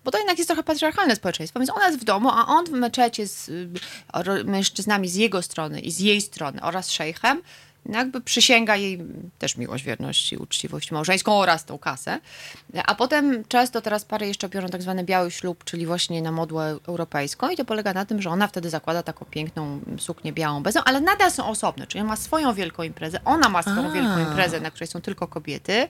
Bo 0.07 0.11
to 0.11 0.17
jednak 0.17 0.37
jest 0.37 0.47
trochę 0.47 0.63
patriarchalne 0.63 1.15
społeczeństwo, 1.15 1.59
więc 1.59 1.69
ona 1.69 1.87
jest 1.87 1.99
w 1.99 2.03
domu, 2.03 2.29
a 2.29 2.47
on 2.47 2.65
w 2.65 2.69
meczecie 2.69 3.27
z 3.27 3.49
y, 3.49 3.69
mężczyznami 4.45 5.09
z 5.09 5.15
jego 5.15 5.41
strony 5.41 5.79
i 5.79 5.91
z 5.91 5.99
jej 5.99 6.21
strony 6.21 6.61
oraz 6.61 6.91
szejchem 6.91 7.41
no 7.87 7.97
jakby 7.97 8.21
przysięga 8.21 8.75
jej 8.75 8.99
też 9.39 9.57
miłość, 9.57 9.83
wierność 9.83 10.33
i 10.33 10.37
uczciwość 10.37 10.91
małżeńską 10.91 11.33
oraz 11.39 11.65
tą 11.65 11.77
kasę. 11.77 12.19
A 12.85 12.95
potem 12.95 13.43
często 13.47 13.81
teraz 13.81 14.05
pary 14.05 14.27
jeszcze 14.27 14.49
biorą 14.49 14.67
tak 14.67 14.81
zwany 14.81 15.03
biały 15.03 15.31
ślub, 15.31 15.63
czyli 15.63 15.85
właśnie 15.85 16.21
na 16.21 16.31
modłę 16.31 16.77
europejską 16.87 17.49
i 17.49 17.57
to 17.57 17.65
polega 17.65 17.93
na 17.93 18.05
tym, 18.05 18.21
że 18.21 18.29
ona 18.29 18.47
wtedy 18.47 18.69
zakłada 18.69 19.03
taką 19.03 19.25
piękną 19.25 19.79
suknię 19.99 20.33
białą 20.33 20.63
bezą, 20.63 20.79
ale 20.85 21.01
nadal 21.01 21.31
są 21.31 21.47
osobne, 21.49 21.87
czyli 21.87 22.01
on 22.01 22.07
ma 22.07 22.15
swoją 22.15 22.53
wielką 22.53 22.83
imprezę, 22.83 23.19
ona 23.25 23.49
ma 23.49 23.61
swoją 23.61 23.89
A. 23.89 23.91
wielką 23.91 24.19
imprezę, 24.19 24.59
na 24.59 24.71
której 24.71 24.87
są 24.87 25.01
tylko 25.01 25.27
kobiety. 25.27 25.87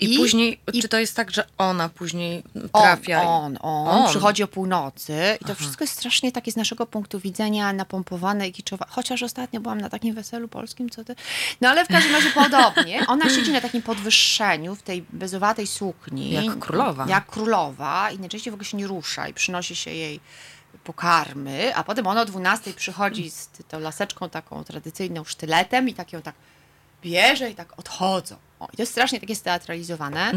I, 0.00 0.16
później, 0.18 0.60
i 0.72 0.82
czy 0.82 0.88
to 0.88 0.98
jest 0.98 1.16
tak, 1.16 1.30
że 1.30 1.44
ona 1.58 1.88
później 1.88 2.42
trafia? 2.72 3.22
i- 3.22 3.26
on, 3.26 3.58
on, 3.60 3.88
on, 3.88 4.08
przychodzi 4.10 4.42
o 4.42 4.48
północy 4.48 5.16
i 5.40 5.44
to 5.44 5.54
wszystko 5.54 5.84
jest 5.84 5.94
strasznie 5.98 6.32
takie 6.32 6.52
z 6.52 6.56
naszego 6.56 6.86
punktu 6.86 7.18
widzenia 7.20 7.72
napompowane 7.72 8.48
i 8.48 8.52
kiczowe. 8.52 8.84
Chociaż 8.88 9.22
ostatnio 9.22 9.60
byłam 9.60 9.80
na 9.80 9.88
takim 9.88 10.14
weselu 10.14 10.48
polskim, 10.48 10.90
co 10.90 11.04
ty... 11.04 11.11
No 11.60 11.68
ale 11.68 11.84
w 11.84 11.88
każdym 11.88 12.12
razie 12.12 12.30
podobnie. 12.30 13.06
Ona 13.06 13.30
siedzi 13.30 13.52
na 13.52 13.60
takim 13.60 13.82
podwyższeniu 13.82 14.74
w 14.74 14.82
tej 14.82 15.04
bezowatej 15.12 15.66
sukni. 15.66 16.30
Jak 16.30 16.58
królowa. 16.58 17.06
Jak 17.08 17.26
królowa 17.26 18.10
i 18.10 18.18
najczęściej 18.18 18.50
w 18.50 18.54
ogóle 18.54 18.64
się 18.64 18.76
nie 18.76 18.86
rusza 18.86 19.28
i 19.28 19.34
przynosi 19.34 19.76
się 19.76 19.90
jej 19.90 20.20
pokarmy, 20.84 21.76
a 21.76 21.84
potem 21.84 22.06
ona 22.06 22.22
o 22.22 22.24
12 22.24 22.74
przychodzi 22.74 23.30
z 23.30 23.50
tą 23.68 23.80
laseczką 23.80 24.28
taką 24.28 24.64
tradycyjną, 24.64 25.24
sztyletem 25.24 25.88
i 25.88 25.94
tak 25.94 26.12
ją 26.12 26.22
tak 26.22 26.34
bierze 27.02 27.50
i 27.50 27.54
tak 27.54 27.78
odchodzą. 27.78 28.36
O, 28.60 28.68
I 28.72 28.76
to 28.76 28.82
jest 28.82 28.92
strasznie 28.92 29.20
takie 29.20 29.36
steatralizowane, 29.36 30.32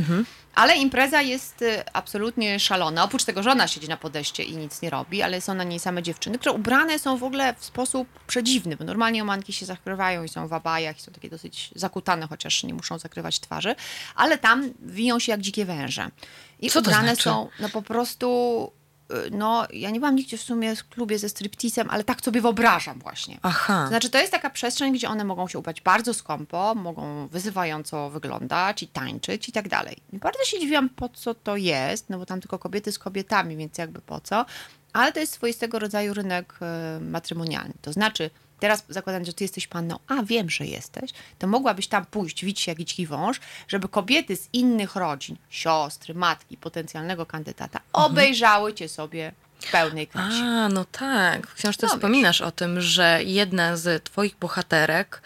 ale 0.55 0.75
impreza 0.77 1.21
jest 1.21 1.61
y, 1.61 1.83
absolutnie 1.93 2.59
szalona. 2.59 3.03
Oprócz 3.03 3.23
tego, 3.23 3.43
że 3.43 3.51
ona 3.51 3.67
siedzi 3.67 3.87
na 3.87 3.97
podejście 3.97 4.43
i 4.43 4.57
nic 4.57 4.81
nie 4.81 4.89
robi, 4.89 5.21
ale 5.21 5.41
są 5.41 5.53
na 5.53 5.63
niej 5.63 5.79
same 5.79 6.03
dziewczyny, 6.03 6.39
które 6.39 6.55
ubrane 6.55 6.99
są 6.99 7.17
w 7.17 7.23
ogóle 7.23 7.55
w 7.59 7.65
sposób 7.65 8.07
przedziwny, 8.27 8.77
bo 8.77 8.83
normalnie 8.83 9.21
omanki 9.21 9.53
się 9.53 9.65
zakrywają 9.65 10.23
i 10.23 10.29
są 10.29 10.47
w 10.47 10.53
abajach 10.53 10.97
i 10.97 11.01
są 11.01 11.11
takie 11.11 11.29
dosyć 11.29 11.71
zakutane, 11.75 12.27
chociaż 12.27 12.63
nie 12.63 12.73
muszą 12.73 12.99
zakrywać 12.99 13.39
twarzy, 13.39 13.75
ale 14.15 14.37
tam 14.37 14.73
wiją 14.81 15.19
się 15.19 15.31
jak 15.31 15.41
dzikie 15.41 15.65
węże. 15.65 16.09
I 16.59 16.69
Co 16.69 16.81
to 16.81 16.89
ubrane 16.89 17.07
znaczy? 17.07 17.23
są 17.23 17.49
no 17.59 17.69
po 17.69 17.81
prostu... 17.81 18.71
y, 19.11 19.31
No, 19.31 19.67
ja 19.73 19.89
nie 19.89 19.99
byłam 19.99 20.15
nigdzie 20.15 20.37
w 20.37 20.41
sumie 20.41 20.75
w 20.75 20.89
klubie 20.89 21.19
ze 21.19 21.29
striptizem, 21.29 21.89
ale 21.89 22.03
tak 22.03 22.21
sobie 22.21 22.41
wyobrażam 22.41 22.99
właśnie. 22.99 23.39
Aha. 23.41 23.81
To 23.83 23.89
znaczy, 23.89 24.09
to 24.09 24.17
jest 24.17 24.31
taka 24.31 24.49
przestrzeń, 24.49 24.93
gdzie 24.93 25.09
one 25.09 25.23
mogą 25.23 25.47
się 25.47 25.59
ubrać 25.59 25.81
bardzo 25.81 26.13
skąpo, 26.13 26.75
mogą 26.75 27.27
wyzywająco 27.27 28.09
wyglądać 28.09 28.83
i 28.83 28.87
tańczyć 28.87 29.49
i 29.49 29.51
tak 29.51 29.69
dalej. 29.69 29.97
I 30.13 30.17
bardzo 30.17 30.43
się 30.43 30.59
dziwiłam, 30.59 30.89
po 30.89 31.09
co 31.09 31.33
to 31.33 31.55
jest, 31.57 32.09
no 32.09 32.17
bo 32.17 32.25
tam 32.25 32.41
tylko 32.41 32.59
kobiety 32.59 32.91
z 32.91 32.99
kobietami, 32.99 33.57
więc 33.57 33.77
jakby 33.77 34.01
po 34.01 34.19
co. 34.19 34.45
Ale 34.93 35.11
to 35.13 35.19
jest 35.19 35.33
swoistego 35.33 35.79
rodzaju 35.79 36.13
rynek 36.13 36.53
e, 36.61 36.99
matrymonialny. 36.99 37.73
To 37.81 37.93
znaczy, 37.93 38.29
teraz 38.59 38.85
zakładając, 38.89 39.27
że 39.27 39.33
ty 39.33 39.43
jesteś 39.43 39.67
panną, 39.67 39.99
a 40.07 40.23
wiem, 40.23 40.49
że 40.49 40.65
jesteś, 40.65 41.11
to 41.39 41.47
mogłabyś 41.47 41.87
tam 41.87 42.05
pójść, 42.05 42.39
się 42.59 42.71
jak 42.71 42.77
dziki 42.77 43.07
wąż, 43.07 43.39
żeby 43.67 43.89
kobiety 43.89 44.35
z 44.35 44.49
innych 44.53 44.95
rodzin, 44.95 45.37
siostry, 45.49 46.13
matki 46.13 46.57
potencjalnego 46.57 47.25
kandydata, 47.25 47.79
obejrzały 47.93 48.73
cię 48.73 48.89
sobie 48.89 49.31
w 49.59 49.71
pełnej 49.71 50.07
krasie. 50.07 50.43
A, 50.43 50.69
no 50.69 50.85
tak. 50.85 51.47
W 51.47 51.53
książce 51.53 51.87
No, 51.87 51.93
wspominasz 51.93 52.41
o 52.41 52.51
tym, 52.51 52.81
że 52.81 53.19
jedna 53.23 53.77
z 53.77 54.03
twoich 54.03 54.35
bohaterek 54.35 55.21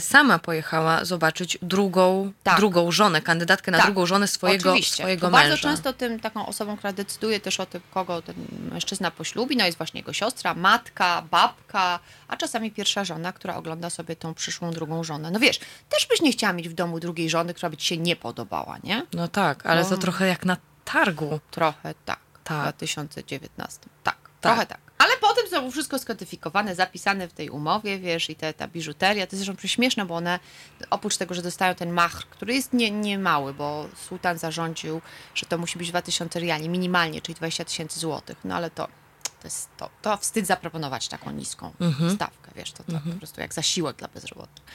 sama 0.00 0.38
pojechała 0.38 1.04
zobaczyć 1.04 1.58
drugą, 1.62 2.32
Tak. 2.42 2.56
drugą 2.56 2.90
żonę, 2.92 3.22
kandydatkę 3.22 3.70
na 3.70 3.78
Tak, 3.78 3.86
drugą 3.86 4.06
żonę 4.06 4.28
swojego, 4.28 4.70
Oczywiście. 4.70 4.94
swojego 5.02 5.26
To 5.26 5.30
męża. 5.36 5.48
Bardzo 5.48 5.62
często 5.62 5.92
tym 5.92 6.20
taką 6.20 6.46
osobą, 6.46 6.76
która 6.76 6.92
decyduje 6.92 7.40
też 7.40 7.60
o 7.60 7.66
tym, 7.66 7.80
kogo 7.90 8.22
ten 8.22 8.34
mężczyzna 8.72 9.10
poślubi, 9.10 9.56
no 9.56 9.64
jest 9.66 9.78
właśnie 9.78 10.00
jego 10.00 10.12
siostra, 10.12 10.54
matka, 10.54 11.22
babka, 11.30 11.98
a 12.28 12.36
czasami 12.36 12.70
pierwsza 12.70 13.04
żona, 13.04 13.32
która 13.32 13.56
ogląda 13.56 13.90
sobie 13.90 14.16
tą 14.16 14.34
przyszłą 14.34 14.70
drugą 14.70 15.04
żonę. 15.04 15.30
No 15.30 15.40
wiesz, 15.40 15.60
też 15.88 16.06
byś 16.10 16.20
nie 16.20 16.32
chciała 16.32 16.52
mieć 16.52 16.68
w 16.68 16.72
domu 16.72 17.00
drugiej 17.00 17.30
żony, 17.30 17.54
która 17.54 17.70
by 17.70 17.76
ci 17.76 17.86
się 17.86 17.96
nie 17.96 18.16
podobała, 18.16 18.78
nie? 18.84 19.02
No 19.14 19.28
tak, 19.28 19.66
ale 19.66 19.82
No. 19.82 19.88
to 19.88 19.96
trochę 19.96 20.26
jak 20.26 20.44
na 20.44 20.56
targu. 20.84 21.40
Trochę 21.50 21.94
tak. 22.04 22.18
Tak. 22.44 22.58
W 22.60 22.62
2019. 22.78 23.78
Tak, 24.02 24.16
trochę 24.40 24.66
tak. 24.66 24.80
Ale 25.00 25.16
potem 25.20 25.48
znowu 25.48 25.70
wszystko 25.70 25.98
skodyfikowane, 25.98 26.74
zapisane 26.74 27.28
w 27.28 27.32
tej 27.32 27.50
umowie, 27.50 27.98
wiesz, 27.98 28.30
i 28.30 28.36
te, 28.36 28.54
ta 28.54 28.68
biżuteria. 28.68 29.26
To 29.26 29.36
jest 29.36 29.44
zresztą 29.44 29.68
śmieszne, 29.68 30.06
bo 30.06 30.16
one, 30.16 30.38
oprócz 30.90 31.16
tego, 31.16 31.34
że 31.34 31.42
dostają 31.42 31.74
ten 31.74 31.92
machr, 31.92 32.26
który 32.30 32.54
jest 32.54 32.72
nie, 32.72 32.90
nie 32.90 33.18
mały, 33.18 33.54
bo 33.54 33.88
sułtan 34.08 34.38
zarządził, 34.38 35.00
że 35.34 35.46
to 35.46 35.58
musi 35.58 35.78
być 35.78 35.88
2000 35.88 36.40
riali 36.40 36.68
minimalnie, 36.68 37.22
czyli 37.22 37.34
20 37.34 37.64
tysięcy 37.64 38.00
złotych. 38.00 38.38
No 38.44 38.54
ale 38.54 38.70
to, 38.70 38.88
to 39.40 39.46
jest 39.46 39.68
to, 39.76 39.90
to 40.02 40.16
wstyd 40.16 40.46
zaproponować 40.46 41.08
taką 41.08 41.30
niską 41.30 41.72
stawkę, 42.14 42.50
wiesz, 42.56 42.72
to, 42.72 42.84
to 42.84 42.92
po 43.12 43.18
prostu 43.18 43.40
jak 43.40 43.54
zasiłek 43.54 43.96
dla 43.96 44.08
bezrobotnych. 44.08 44.66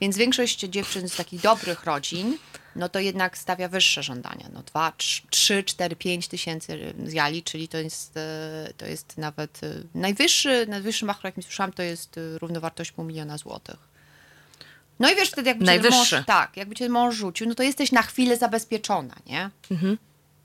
Więc 0.00 0.16
większość 0.16 0.60
dziewczyn 0.60 1.08
z 1.08 1.16
takich 1.16 1.40
dobrych 1.40 1.84
rodzin, 1.84 2.38
no 2.76 2.88
to 2.88 2.98
jednak 2.98 3.38
stawia 3.38 3.68
wyższe 3.68 4.02
żądania, 4.02 4.48
no 4.52 4.62
2, 4.62 4.92
3, 5.30 5.64
4, 5.64 5.96
5 5.96 6.28
tysięcy 6.28 6.94
riali, 7.06 7.42
czyli 7.42 7.68
to 7.68 7.78
jest, 7.78 8.16
e, 8.16 8.72
to 8.76 8.86
jest 8.86 9.18
nawet 9.18 9.60
e, 9.64 9.74
najwyższy, 9.94 10.66
najwyższy 10.66 11.04
machr, 11.04 11.24
jaki 11.24 11.42
słyszałam, 11.42 11.72
to 11.72 11.82
jest 11.82 12.18
e, 12.18 12.38
równowartość 12.38 12.92
pół 12.92 13.04
miliona 13.04 13.38
złotych. 13.38 13.88
No 14.98 15.10
i 15.10 15.16
wiesz, 15.16 15.30
wtedy 15.30 15.48
jakby 15.48 15.66
cię 15.66 15.90
mąż, 15.90 16.14
tak, 16.26 16.56
jakby 16.56 16.74
cię 16.74 16.88
mąż 16.88 17.14
rzucił, 17.14 17.48
no 17.48 17.54
to 17.54 17.62
jesteś 17.62 17.92
na 17.92 18.02
chwilę 18.02 18.36
zabezpieczona, 18.36 19.14
nie? 19.26 19.50
Mhm. 19.70 19.98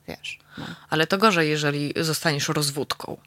Wiesz, 0.08 0.40
no. 0.58 0.66
Ale 0.90 1.08
to 1.08 1.18
gorzej, 1.18 1.50
jeżeli 1.50 1.94
zostaniesz 1.98 2.48
rozwódką. 2.48 3.18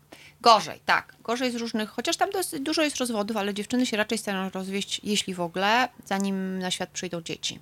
Gorzej, 0.41 0.81
tak. 0.87 1.15
Gorzej 1.25 1.53
z 1.53 1.55
różnych, 1.55 1.91
chociaż 1.91 2.17
tam 2.17 2.31
dosyć 2.31 2.61
dużo 2.61 2.83
jest 2.83 2.97
rozwodów, 2.97 3.37
ale 3.37 3.55
dziewczyny 3.55 3.87
się 3.87 3.97
raczej 3.97 4.19
starają 4.19 4.51
rozwieść, 4.51 5.01
jeśli 5.05 5.35
w 5.35 5.41
ogóle, 5.41 5.89
zanim 6.05 6.59
na 6.59 6.71
świat 6.71 6.91
przyjdą 6.91 7.23
dzieci. 7.23 7.61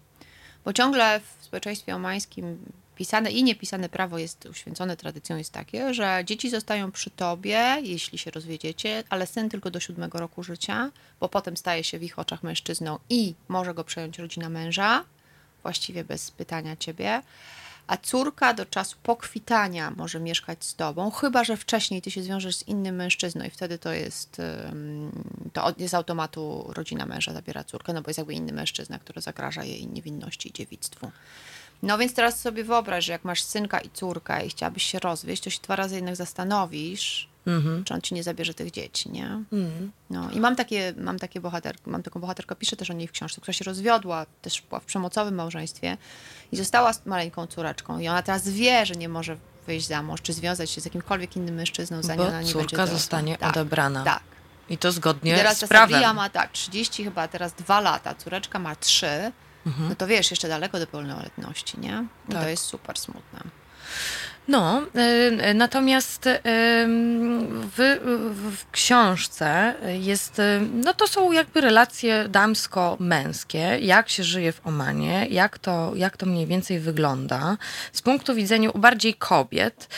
Bo 0.65 0.73
ciągle 0.73 1.21
w 1.21 1.45
społeczeństwie 1.45 1.97
omańskim 1.97 2.59
pisane 2.97 3.31
i 3.31 3.45
niepisane 3.45 3.89
prawo 3.89 4.19
jest 4.19 4.47
uświęcone 4.47 4.97
tradycją 4.97 5.37
jest 5.37 5.53
takie, 5.53 5.95
że 5.95 6.23
dzieci 6.25 6.51
zostają 6.51 6.93
przy 6.93 7.11
tobie, 7.11 7.77
jeśli 7.83 8.19
się 8.19 8.31
rozwiedziecie, 8.31 9.05
ale 9.11 9.27
syn 9.27 9.49
tylko 9.49 9.71
do 9.71 9.81
siódmego 9.81 10.19
roku 10.19 10.43
życia, 10.43 10.91
bo 11.21 11.29
potem 11.29 11.57
staje 11.57 11.85
się 11.85 11.99
w 11.99 12.03
ich 12.03 12.19
oczach 12.19 12.43
mężczyzną 12.43 12.99
i 13.11 13.35
może 13.49 13.75
go 13.75 13.85
przejąć 13.85 14.19
rodzina 14.19 14.49
męża, 14.49 15.05
właściwie 15.63 16.05
bez 16.05 16.31
pytania 16.31 16.77
ciebie. 16.77 17.23
A 17.87 17.97
córka 17.97 18.55
do 18.55 18.67
czasu 18.67 18.97
pokwitania 19.03 19.91
może 19.91 20.21
mieszkać 20.21 20.65
z 20.65 20.75
tobą, 20.75 21.11
chyba 21.11 21.45
że 21.45 21.57
wcześniej 21.57 22.03
ty 22.03 22.11
się 22.11 22.23
zwiążesz 22.23 22.57
z 22.57 22.69
innym 22.69 22.97
mężczyzną 22.97 23.45
i 23.45 23.51
wtedy 23.51 23.79
to 23.79 23.93
jest, 23.93 24.43
to 25.53 25.75
z 25.87 25.95
automatu 25.95 26.73
rodzina 26.77 27.07
męża 27.07 27.33
zabiera 27.33 27.65
córkę, 27.65 27.93
no 27.93 28.03
bo 28.03 28.11
jest 28.11 28.19
jakby 28.19 28.35
inny 28.35 28.53
mężczyzna, 28.53 28.99
który 28.99 29.21
zagraża 29.21 29.65
jej 29.65 29.87
niewinności 29.87 30.49
i 30.49 30.53
dziewictwu. 30.53 31.11
No 31.83 31.99
więc 31.99 32.15
teraz 32.15 32.41
sobie 32.41 32.65
wyobraź, 32.65 33.05
że 33.05 33.13
jak 33.13 33.25
masz 33.25 33.43
synka 33.43 33.81
i 33.81 33.91
córkę 33.91 34.47
i 34.47 34.49
chciałabyś 34.49 34.83
się 34.83 34.99
rozwieść, 34.99 35.43
to 35.43 35.51
się 35.51 35.61
dwa 35.63 35.77
razy 35.77 35.95
jednak 35.95 36.17
zastanowisz, 36.17 37.29
czy 37.85 37.95
on 37.95 38.01
ci 38.01 38.15
nie 38.15 38.23
zabierze 38.23 38.55
tych 38.55 38.71
dzieci, 38.71 39.11
nie? 39.11 39.43
No 40.11 40.31
i 40.31 40.41
mam 40.41 40.57
takie, 40.57 40.95
mam 40.97 41.19
takie 41.19 41.41
bohaterki, 41.41 41.91
mam 41.91 42.03
taką 42.03 42.21
bohaterkę, 42.21 42.57
piszę 42.57 42.77
też 42.77 42.91
o 42.91 42.93
niej 42.93 43.09
w 43.09 43.13
książce, 43.13 43.41
która 43.41 43.53
się 43.53 43.65
rozwiodła, 43.65 44.27
też 44.43 44.63
była 44.69 44.81
w 44.81 44.85
przemocowym 44.85 45.35
małżeństwie 45.35 45.97
i 46.53 46.57
została 46.57 46.93
z 46.93 47.07
maleńką 47.07 47.47
córeczką 47.47 47.99
i 47.99 48.09
ona 48.09 48.23
teraz 48.23 48.49
wie, 48.49 48.87
że 48.87 48.95
nie 48.95 49.09
może 49.09 49.37
wyjść 49.67 49.87
za 49.87 50.03
mąż, 50.03 50.23
czy 50.23 50.33
związać 50.33 50.71
się 50.71 50.81
z 50.81 50.85
jakimkolwiek 50.85 51.37
innym 51.37 51.55
mężczyzną, 51.55 52.03
zanim 52.03 52.19
Bo 52.19 52.29
ona 52.29 52.33
nie 52.33 52.47
będzie 52.47 52.53
córka 52.53 52.77
dorosła. 52.77 52.99
zostanie 52.99 53.39
tak, 53.39 53.51
odebrana. 53.51 54.05
Tak. 54.05 54.23
I 54.69 54.79
to 54.79 54.89
I 54.89 54.93
zgodnie 54.93 55.37
teraz 55.37 55.59
z 55.59 55.69
prawem. 55.69 55.91
Sabija 55.91 56.15
ma 56.15 56.31
tak, 56.31 56.53
30 56.53 57.05
chyba 57.05 57.29
teraz 57.29 57.53
dwa 57.53 57.81
lata, 57.81 58.15
córeczka 58.15 58.59
ma 58.59 58.77
trzy, 58.77 59.33
Mhm. 59.67 59.89
no 59.89 59.95
to 59.95 60.07
wiesz, 60.07 60.31
jeszcze 60.31 60.49
daleko 60.49 60.79
do 60.79 60.87
pełnoletności, 60.87 61.81
nie? 61.81 62.07
I 62.29 62.33
Tak. 62.33 62.43
to 62.43 62.49
jest 62.49 62.63
super 62.65 62.99
smutne. 62.99 63.41
No, 64.49 64.83
y, 65.51 65.55
natomiast 65.55 66.27
y, 66.27 66.41
w, 67.77 67.99
w, 68.35 68.71
książce 68.71 69.75
jest, 70.01 70.39
y, 70.39 70.43
no 70.85 70.95
to 70.95 71.07
są 71.07 71.33
jakby 71.33 71.61
relacje 71.61 72.29
damsko-męskie, 72.29 73.79
jak 73.81 74.09
się 74.09 74.25
żyje 74.25 74.53
w 74.53 74.67
Omanie, 74.67 75.27
jak 75.31 75.59
to, 75.59 75.93
jak 75.97 76.17
to 76.17 76.27
mniej 76.27 76.47
więcej 76.47 76.81
wygląda, 76.81 77.57
z 77.93 78.03
punktu 78.03 78.35
widzenia 78.35 78.71
bardziej 78.75 79.15
kobiet, 79.15 79.89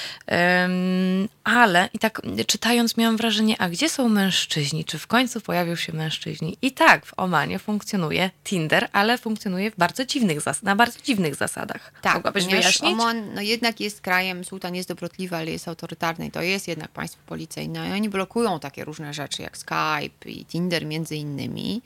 ale 1.45 1.89
i 1.93 1.99
tak 1.99 2.23
czytając 2.47 2.97
miałam 2.97 3.17
wrażenie, 3.17 3.57
a 3.59 3.69
gdzie 3.69 3.89
są 3.89 4.09
mężczyźni, 4.09 4.85
czy 4.85 4.99
w 4.99 5.07
końcu 5.07 5.41
pojawią 5.41 5.77
się 5.77 5.93
mężczyźni? 5.93 6.57
I 6.63 6.73
tak, 6.73 7.07
w 7.07 7.13
Omanie 7.17 7.59
funkcjonuje 7.59 8.31
Tinder, 8.45 8.89
ale 8.93 9.19
funkcjonuje 9.19 9.71
w 9.71 9.77
bardzo 9.77 10.05
dziwnych 10.05 10.41
zas- 10.41 10.63
na 10.63 10.77
bardzo 10.77 11.01
dziwnych 11.03 11.35
zasadach. 11.35 11.93
Tak, 12.03 12.15
Mogłabyś 12.15 12.45
wyjaśnić? 12.47 12.93
Oman 12.93 13.35
no 13.35 13.41
jednak 13.41 13.81
jest 13.81 14.01
krajem, 14.01 14.36
sułtan 14.45 14.75
jest 14.75 14.89
dobrotliwy, 14.89 15.37
ale 15.37 15.51
jest 15.51 15.69
autorytarny 15.69 16.27
i 16.27 16.31
to 16.31 16.43
jest 16.43 16.69
jednak 16.69 16.91
państwo 16.91 17.21
policyjne 17.27 17.89
i 17.89 17.93
oni 17.93 18.09
blokują 18.09 18.61
takie 18.61 18.85
różne 18.85 19.15
rzeczy 19.15 19.43
jak 19.43 19.59
Skype 19.59 20.31
i 20.31 20.45
Tinder 20.45 20.87
między 20.87 21.17
innymi. 21.17 21.83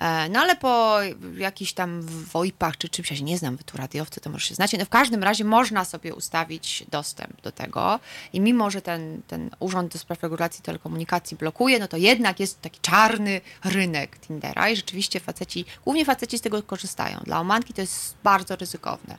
E, 0.00 0.28
No 0.28 0.40
ale 0.40 0.56
po 0.56 0.98
jakichś 1.36 1.72
tam 1.72 2.02
WOIP-ach 2.02 2.76
czy 2.76 2.88
czymś, 2.88 3.10
ja 3.10 3.16
się 3.16 3.24
nie 3.24 3.38
znam, 3.38 3.56
wy 3.56 3.64
tu 3.64 3.76
radiowcy, 3.76 4.20
to 4.20 4.30
może 4.30 4.46
się 4.46 4.54
znacie, 4.54 4.78
no 4.78 4.84
w 4.84 4.88
każdym 4.88 5.22
razie 5.22 5.44
można 5.44 5.84
sobie 5.84 6.14
ustawić 6.14 6.84
dostęp 6.90 7.42
do 7.42 7.52
tego 7.52 8.00
i 8.32 8.40
mimo, 8.40 8.70
że 8.70 8.82
ten, 8.82 9.22
ten 9.28 9.50
Urząd 9.60 9.92
do 9.92 9.98
Spraw 9.98 10.22
Regulacji 10.22 10.62
Telekomunikacji 10.62 11.36
blokuje, 11.36 11.78
no 11.78 11.88
to 11.88 11.96
jednak 11.96 12.40
jest 12.40 12.60
taki 12.60 12.80
czarny 12.80 13.40
rynek 13.64 14.18
Tindera 14.18 14.70
i 14.70 14.76
rzeczywiście 14.76 15.20
faceci, 15.20 15.64
głównie 15.84 16.04
faceci 16.04 16.38
z 16.38 16.40
tego 16.40 16.62
korzystają. 16.62 17.20
Dla 17.24 17.40
Omanki 17.40 17.74
to 17.74 17.80
jest 17.80 18.14
bardzo 18.24 18.56
ryzykowne. 18.56 19.16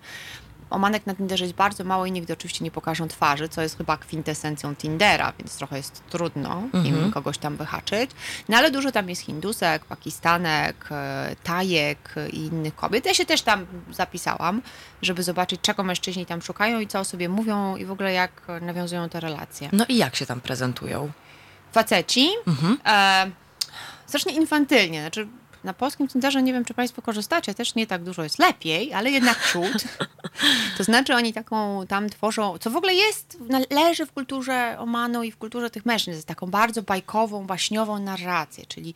Omanek 0.69 1.05
na 1.05 1.15
Tinderze 1.15 1.45
jest 1.45 1.55
bardzo 1.55 1.83
mało 1.83 2.05
i 2.05 2.11
nigdy 2.11 2.33
oczywiście 2.33 2.63
nie 2.63 2.71
pokażą 2.71 3.07
twarzy, 3.07 3.49
co 3.49 3.61
jest 3.61 3.77
chyba 3.77 3.97
kwintesencją 3.97 4.75
Tindera, 4.75 5.33
więc 5.39 5.57
trochę 5.57 5.77
jest 5.77 6.03
trudno 6.09 6.63
im 6.83 7.11
kogoś 7.11 7.37
tam 7.37 7.57
wyhaczyć. 7.57 8.11
No 8.49 8.57
ale 8.57 8.71
dużo 8.71 8.91
tam 8.91 9.09
jest 9.09 9.21
Hindusek, 9.21 9.85
Pakistanek, 9.85 10.85
e, 10.91 11.35
Tajek 11.43 12.15
i 12.31 12.37
innych 12.37 12.75
kobiet. 12.75 13.05
Ja 13.05 13.13
się 13.13 13.25
też 13.25 13.41
tam 13.41 13.65
zapisałam, 13.91 14.61
żeby 15.01 15.23
zobaczyć, 15.23 15.61
czego 15.61 15.83
mężczyźni 15.83 16.25
tam 16.25 16.41
szukają 16.41 16.79
i 16.79 16.87
co 16.87 16.99
o 16.99 17.03
sobie 17.05 17.29
mówią 17.29 17.75
i 17.75 17.85
w 17.85 17.91
ogóle 17.91 18.13
jak 18.13 18.31
nawiązują 18.61 19.09
te 19.09 19.19
relacje. 19.19 19.69
No 19.73 19.85
i 19.89 19.97
jak 19.97 20.15
się 20.15 20.25
tam 20.25 20.41
prezentują? 20.41 21.11
Faceci, 21.71 22.29
e, 22.85 23.31
strasznie 24.05 24.33
infantylnie, 24.33 25.01
znaczy 25.01 25.27
na 25.67 25.73
polskim 25.73 26.07
Tinderze 26.07 26.43
nie 26.43 26.53
wiem, 26.53 26.65
czy 26.65 26.73
Państwo 26.73 27.01
korzystacie, 27.01 27.53
też 27.53 27.75
nie 27.75 27.87
tak 27.87 28.03
dużo 28.03 28.23
jest 28.23 28.39
lepiej, 28.39 28.93
ale 28.93 29.11
jednak 29.11 29.51
ciut. 29.51 29.83
To 30.77 30.83
znaczy 30.83 31.15
oni 31.15 31.33
taką 31.33 31.87
tam 31.87 32.09
tworzą, 32.09 32.57
co 32.57 32.69
w 32.69 32.75
ogóle 32.75 32.93
jest, 32.93 33.37
leży 33.69 34.05
w 34.05 34.11
kulturze 34.11 34.75
Omanu 34.79 35.23
i 35.23 35.31
w 35.31 35.37
kulturze 35.37 35.69
tych 35.69 35.85
mężczyzn, 35.85 36.27
taką 36.27 36.47
bardzo 36.47 36.81
bajkową, 36.83 37.47
baśniową 37.47 37.99
narrację, 37.99 38.65
czyli 38.65 38.93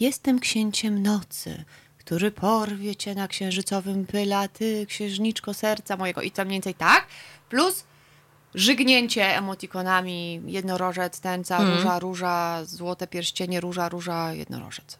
jestem 0.00 0.40
księciem 0.40 1.02
nocy, 1.02 1.64
który 1.98 2.30
porwie 2.30 2.96
cię 2.96 3.14
na 3.14 3.28
księżycowym 3.28 4.06
pyla, 4.06 4.48
ty 4.48 4.86
księżniczko 4.86 5.54
serca 5.54 5.96
mojego 5.96 6.22
i 6.22 6.30
tam 6.30 6.46
mniej 6.46 6.56
więcej 6.56 6.74
tak, 6.74 7.06
plus 7.48 7.84
żygnięcie 8.54 9.36
emotikonami, 9.36 10.42
jednorożec, 10.46 11.20
tęca, 11.20 11.64
róża, 11.64 11.98
róża, 11.98 12.64
złote 12.64 13.06
pierścienie, 13.06 13.60
róża, 13.60 13.88
róża, 13.88 14.32
jednorożec. 14.32 14.98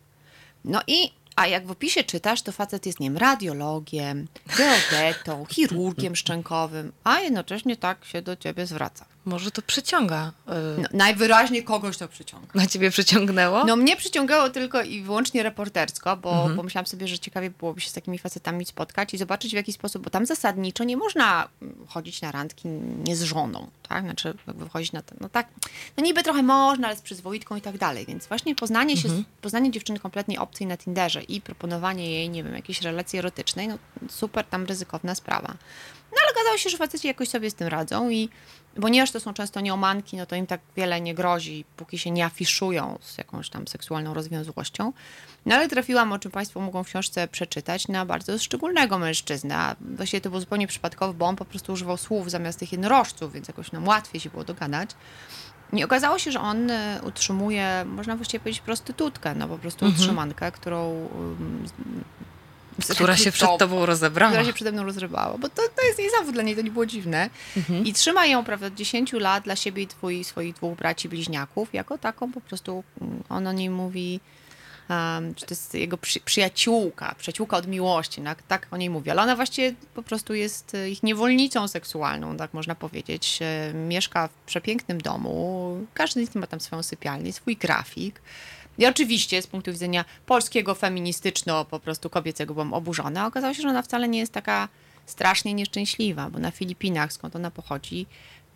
No 0.64 0.80
i, 0.86 1.10
a 1.36 1.46
jak 1.46 1.66
w 1.66 1.70
opisie 1.70 2.04
czytasz, 2.04 2.42
to 2.42 2.52
facet 2.52 2.86
jest, 2.86 3.00
nie 3.00 3.10
wiem, 3.10 3.16
radiologiem, 3.16 4.28
geodetą, 4.58 5.44
chirurgiem 5.50 6.16
szczękowym, 6.16 6.92
a 7.04 7.20
jednocześnie 7.20 7.76
tak 7.76 8.04
się 8.04 8.22
do 8.22 8.36
ciebie 8.36 8.66
zwraca. 8.66 9.04
Może 9.24 9.50
to 9.50 9.62
przyciąga. 9.62 10.32
y, 10.78 10.80
No, 10.82 10.88
najwyraźniej 10.92 11.64
kogoś 11.64 11.96
to 11.98 12.08
przyciąga. 12.08 12.46
Na 12.54 12.66
ciebie 12.66 12.90
przyciągnęło? 12.90 13.64
No 13.64 13.76
mnie 13.76 13.96
przyciągało 13.96 14.50
tylko 14.50 14.82
i 14.82 15.02
wyłącznie 15.02 15.42
reportersko, 15.42 16.16
bo 16.16 16.48
pomyślałam 16.56 16.86
sobie, 16.86 17.08
że 17.08 17.18
ciekawie 17.18 17.50
byłoby 17.50 17.80
się 17.80 17.90
z 17.90 17.92
takimi 17.92 18.18
facetami 18.18 18.64
spotkać 18.66 19.14
i 19.14 19.18
zobaczyć 19.18 19.52
w 19.52 19.54
jaki 19.54 19.72
sposób, 19.72 20.02
bo 20.04 20.10
tam 20.10 20.26
zasadniczo 20.26 20.84
nie 20.84 20.96
można 20.96 21.48
mm, 21.62 21.86
chodzić 21.88 22.22
na 22.22 22.32
randki 22.32 22.68
nie 23.04 23.16
z 23.16 23.22
żoną, 23.22 23.70
tak? 23.88 24.04
Znaczy 24.04 24.34
jakby 24.46 24.68
chodzić 24.68 24.92
na 24.92 25.02
to, 25.02 25.14
no 25.20 25.28
tak, 25.28 25.48
no 25.96 26.04
niby 26.04 26.22
trochę 26.22 26.42
można, 26.42 26.88
ale 26.88 26.96
z 26.96 27.02
przyzwoitką 27.02 27.56
i 27.56 27.60
tak 27.60 27.78
dalej, 27.78 28.06
więc 28.06 28.26
właśnie 28.26 28.54
poznanie 28.54 28.96
się, 28.96 29.08
z- 29.08 29.22
poznanie 29.40 29.70
dziewczyny 29.70 29.98
kompletnie 29.98 30.40
obcej 30.40 30.66
na 30.66 30.76
Tinderze 30.76 31.22
i 31.22 31.40
proponowanie 31.40 32.10
jej, 32.10 32.30
nie 32.30 32.44
wiem, 32.44 32.54
jakiejś 32.54 32.82
relacji 32.82 33.18
erotycznej, 33.18 33.68
no 33.68 33.78
super 34.08 34.44
tam 34.44 34.64
ryzykowna 34.66 35.14
sprawa. 35.14 35.48
No 36.12 36.16
ale 36.18 36.30
ale 36.30 36.30
okazało 36.40 36.56
się, 36.58 36.70
że 36.70 36.76
faceci 36.76 37.06
jakoś 37.08 37.28
sobie 37.28 37.50
z 37.50 37.54
tym 37.54 37.68
radzą 37.68 38.10
i 38.10 38.28
ponieważ 38.80 39.10
to 39.10 39.20
są 39.20 39.34
często 39.34 39.60
nieomanki, 39.60 40.16
no 40.16 40.26
to 40.26 40.36
im 40.36 40.46
tak 40.46 40.60
wiele 40.76 41.00
nie 41.00 41.14
grozi, 41.14 41.64
póki 41.76 41.98
się 41.98 42.10
nie 42.10 42.24
afiszują 42.24 42.98
z 43.02 43.18
jakąś 43.18 43.50
tam 43.50 43.68
seksualną 43.68 44.14
rozwiązłością. 44.14 44.92
No 45.46 45.54
ale 45.54 45.68
trafiłam, 45.68 46.12
o 46.12 46.18
czym 46.18 46.30
Państwo 46.30 46.60
mogą 46.60 46.84
w 46.84 46.86
książce 46.86 47.28
przeczytać, 47.28 47.88
na 47.88 48.06
bardzo 48.06 48.38
szczególnego 48.38 48.98
mężczyznę. 48.98 49.76
Właściwie 49.80 50.20
to 50.20 50.30
było 50.30 50.40
zupełnie 50.40 50.66
przypadkowo, 50.66 51.14
bo 51.14 51.26
on 51.26 51.36
po 51.36 51.44
prostu 51.44 51.72
używał 51.72 51.96
słów 51.96 52.30
zamiast 52.30 52.58
tych 52.58 52.72
jednorożców, 52.72 53.32
więc 53.32 53.48
jakoś 53.48 53.72
nam 53.72 53.88
łatwiej 53.88 54.20
się 54.20 54.30
było 54.30 54.44
dogadać. 54.44 54.90
I 55.72 55.84
okazało 55.84 56.18
się, 56.18 56.32
że 56.32 56.40
on 56.40 56.70
y, 56.70 57.00
utrzymuje, 57.02 57.84
można 57.86 58.16
właściwie 58.16 58.40
powiedzieć, 58.40 58.60
prostytutkę, 58.62 59.34
no 59.34 59.48
po 59.48 59.58
prostu 59.58 59.84
Mhm. 59.84 60.02
utrzymankę, 60.02 60.52
którą... 60.52 61.08
Która 62.90 63.16
się 63.16 63.32
przed 63.32 63.58
tobą 63.58 63.86
rozebrała. 63.86 64.32
która 64.32 64.44
się 64.44 64.52
przede 64.52 64.72
mną 64.72 64.84
rozrywała, 64.84 65.38
bo 65.38 65.48
to, 65.48 65.62
to 65.76 65.82
jest 65.86 65.98
jej 65.98 66.10
zawód, 66.10 66.34
dla 66.34 66.42
niej 66.42 66.56
to 66.56 66.62
nie 66.62 66.70
było 66.70 66.86
dziwne. 66.86 67.30
Mhm. 67.56 67.86
I 67.86 67.92
trzyma 67.92 68.26
ją, 68.26 68.44
prawda, 68.44 68.66
od 68.66 68.74
10 68.74 69.12
lat 69.12 69.44
dla 69.44 69.56
siebie 69.56 69.82
i 69.82 69.86
twój, 69.86 70.24
swoich 70.24 70.54
dwóch 70.54 70.76
braci 70.76 71.08
bliźniaków, 71.08 71.74
jako 71.74 71.98
taką 71.98 72.32
po 72.32 72.40
prostu, 72.40 72.84
mm, 73.00 73.22
on 73.28 73.46
o 73.46 73.52
niej 73.52 73.70
mówi, 73.70 74.20
um, 74.90 75.34
że 75.36 75.46
to 75.46 75.54
jest 75.54 75.74
jego 75.74 75.98
przy, 75.98 76.20
przyjaciółka, 76.20 77.14
przyjaciółka 77.18 77.56
od 77.56 77.66
miłości, 77.66 78.22
tak, 78.22 78.42
tak 78.42 78.66
o 78.70 78.76
niej 78.76 78.90
mówi, 78.90 79.10
ale 79.10 79.22
ona 79.22 79.36
właściwie 79.36 79.74
po 79.94 80.02
prostu 80.02 80.34
jest 80.34 80.74
e, 80.74 80.90
ich 80.90 81.02
niewolnicą 81.02 81.68
seksualną, 81.68 82.36
tak 82.36 82.54
można 82.54 82.74
powiedzieć. 82.74 83.38
E, 83.42 83.74
Mieszka 83.74 84.28
w 84.28 84.32
przepięknym 84.46 85.00
domu, 85.00 85.86
każdy 85.94 86.26
z 86.26 86.28
nich 86.28 86.34
ma 86.34 86.46
tam 86.46 86.60
swoją 86.60 86.82
sypialnię, 86.82 87.32
swój 87.32 87.56
grafik. 87.56 88.20
I 88.80 88.86
oczywiście 88.86 89.42
z 89.42 89.46
punktu 89.46 89.72
widzenia 89.72 90.04
polskiego, 90.26 90.74
feministyczno, 90.74 91.64
po 91.64 91.80
prostu 91.80 92.10
kobiecego 92.10 92.54
byłam 92.54 92.74
oburzona. 92.74 93.26
Okazało 93.26 93.54
się, 93.54 93.62
że 93.62 93.68
ona 93.68 93.82
wcale 93.82 94.08
nie 94.08 94.18
jest 94.18 94.32
taka 94.32 94.68
strasznie 95.06 95.54
nieszczęśliwa, 95.54 96.30
bo 96.30 96.38
na 96.38 96.50
Filipinach, 96.50 97.12
skąd 97.12 97.36
ona 97.36 97.50
pochodzi, 97.50 98.06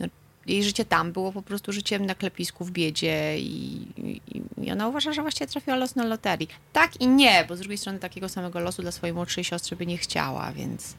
no, 0.00 0.06
jej 0.46 0.64
życie 0.64 0.84
tam 0.84 1.12
było 1.12 1.32
po 1.32 1.42
prostu 1.42 1.72
życiem 1.72 2.06
na 2.06 2.14
klepisku 2.14 2.64
w 2.64 2.70
biedzie 2.70 3.38
i, 3.38 3.86
i, 3.96 4.20
i 4.62 4.72
ona 4.72 4.88
uważa, 4.88 5.12
że 5.12 5.22
właściwie 5.22 5.46
trafiła 5.46 5.76
los 5.76 5.96
na 5.96 6.04
loterii. 6.04 6.48
Tak 6.72 7.00
i 7.00 7.06
nie, 7.08 7.44
bo 7.48 7.56
z 7.56 7.58
drugiej 7.58 7.78
strony 7.78 7.98
takiego 7.98 8.28
samego 8.28 8.60
losu 8.60 8.82
dla 8.82 8.92
swojej 8.92 9.14
młodszej 9.14 9.44
siostry 9.44 9.76
by 9.76 9.86
nie 9.86 9.98
chciała, 9.98 10.52
więc... 10.52 10.94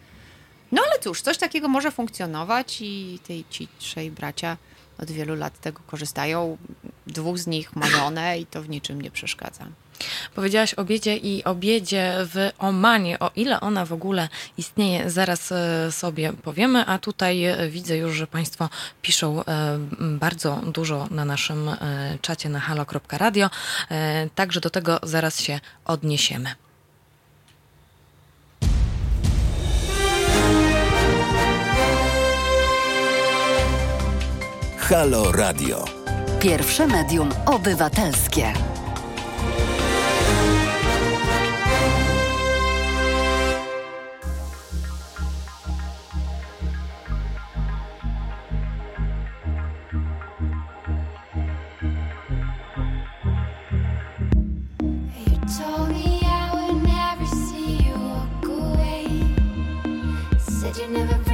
No 0.72 0.82
ale 0.92 1.00
cóż, 1.00 1.22
coś 1.22 1.38
takiego 1.38 1.68
może 1.68 1.92
funkcjonować 1.92 2.78
i 2.82 3.20
tej, 3.28 3.46
ci 3.50 3.68
trzej 3.80 4.12
bracia 4.12 4.58
od 4.98 5.12
wielu 5.12 5.36
lat 5.36 5.62
tego 5.62 5.82
korzystają. 5.88 6.58
Dwóch 7.08 7.38
z 7.38 7.48
nich 7.48 7.76
ma 7.76 7.88
żonę 7.88 8.40
i 8.40 8.46
to 8.46 8.62
w 8.62 8.70
niczym 8.70 9.02
nie 9.02 9.12
przeszkadza. 9.12 9.68
Powiedziałaś 10.36 10.74
o 10.74 10.86
biedzie 10.86 11.18
i 11.18 11.44
o 11.44 11.56
biedzie 11.56 12.14
w 12.20 12.50
Omanie. 12.60 13.20
O 13.20 13.32
ile 13.36 13.60
ona 13.60 13.86
w 13.86 13.94
ogóle 13.94 14.30
istnieje, 14.58 15.10
zaraz 15.10 15.52
e, 15.52 15.92
sobie 15.92 16.34
powiemy. 16.34 16.86
A 16.86 17.00
tutaj 17.00 17.44
e, 17.44 17.70
widzę 17.70 17.98
już, 17.98 18.16
że 18.16 18.28
Państwo 18.28 18.70
piszą 19.02 19.46
e, 19.46 19.78
bardzo 20.00 20.56
dużo 20.56 21.08
na 21.12 21.26
naszym 21.26 21.70
czacie 22.22 22.50
na 22.50 22.60
halo.radio. 22.60 23.50
Także 24.36 24.60
do 24.62 24.70
tego 24.70 25.00
zaraz 25.04 25.40
się 25.40 25.60
odniesiemy. 25.86 26.65
Halo 34.90 35.32
Radio. 35.32 35.84
Pierwsze 36.40 36.88
medium 36.88 37.30
obywatelskie. 37.46 38.54
You 60.78 60.90
never 60.90 61.25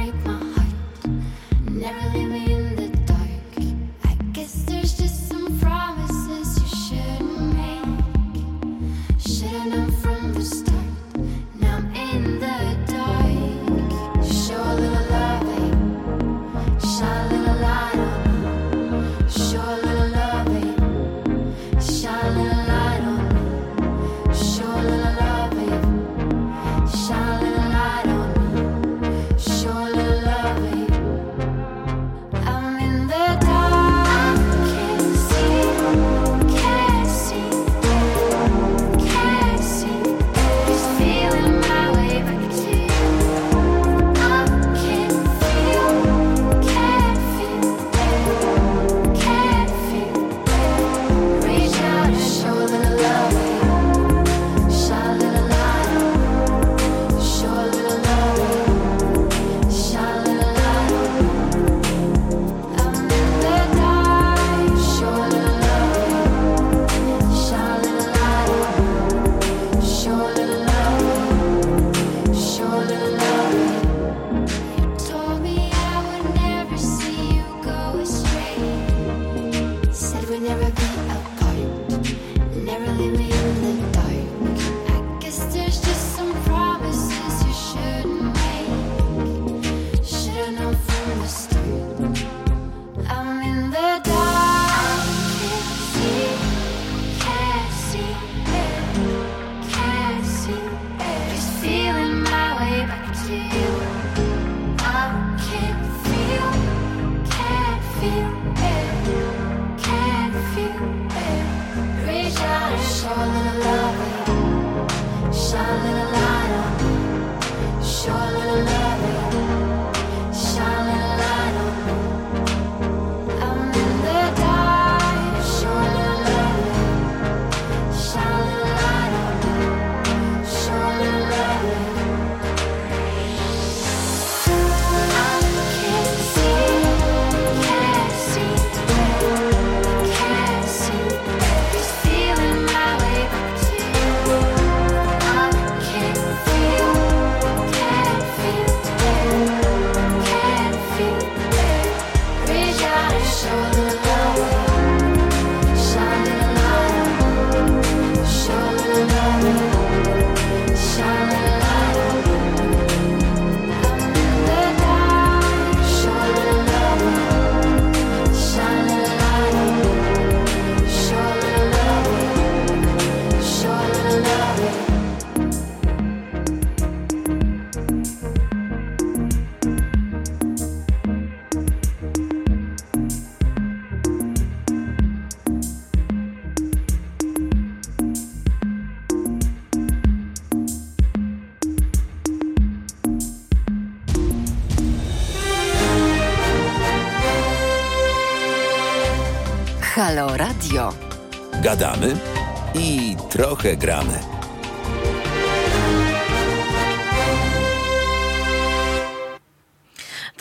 trochę 203.76 204.11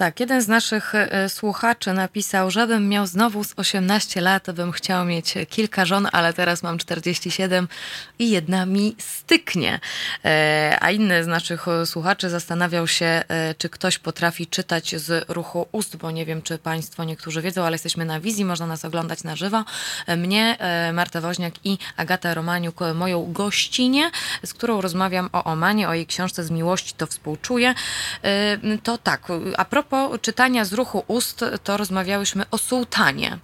Tak, 0.01 0.19
jeden 0.19 0.41
z 0.41 0.47
naszych 0.47 0.95
e, 0.95 1.29
słuchaczy 1.29 1.93
napisał, 1.93 2.51
żebym 2.51 2.89
miał 2.89 3.07
znowu 3.07 3.43
z 3.43 3.53
18 3.57 4.21
lat, 4.21 4.51
bym 4.51 4.71
chciał 4.71 5.05
mieć 5.05 5.33
kilka 5.49 5.85
żon, 5.85 6.07
ale 6.11 6.33
teraz 6.33 6.63
mam 6.63 6.77
47 6.77 7.67
i 8.19 8.29
jedna 8.29 8.65
mi 8.65 8.95
styknie. 8.99 9.79
E, 10.25 10.77
A 10.81 10.91
inny 10.91 11.23
z 11.23 11.27
naszych 11.27 11.67
e, 11.67 11.85
słuchaczy 11.85 12.29
zastanawiał 12.29 12.87
się, 12.87 13.23
czy 13.57 13.69
ktoś 13.69 13.99
potrafi 13.99 14.47
czytać 14.47 14.95
z 14.95 15.29
ruchu 15.29 15.67
ust, 15.71 15.95
bo 15.95 16.11
nie 16.11 16.25
wiem, 16.25 16.41
czy 16.41 16.57
Państwo 16.57 17.03
niektórzy 17.03 17.41
wiedzą, 17.41 17.63
ale 17.63 17.73
jesteśmy 17.73 18.05
na 18.05 18.19
wizji, 18.19 18.45
można 18.45 18.67
nas 18.67 18.85
oglądać 18.85 19.23
na 19.23 19.35
żywo. 19.35 19.63
Mnie, 20.17 20.57
Marta 20.93 21.21
Woźniak 21.21 21.53
i 21.63 21.77
Agata 21.97 22.33
Romaniuk, 22.33 22.79
moją 22.95 23.33
gościnię, 23.33 24.11
z 24.45 24.53
którą 24.53 24.81
rozmawiam 24.81 25.29
o 25.33 25.43
Omanie, 25.43 25.89
o 25.89 25.93
jej 25.93 26.05
książce 26.05 26.43
Z 26.43 26.51
miłości 26.51 26.93
to 26.97 27.07
współczuję. 27.07 27.73
To 28.83 28.97
tak, 28.97 29.27
a 29.57 29.65
propos 29.65 29.90
czytania 30.21 30.65
z 30.65 30.73
ruchu 30.73 31.03
ust, 31.07 31.45
to 31.63 31.77
rozmawiałyśmy 31.77 32.45
o 32.51 32.57
sułtanie. 32.57 33.37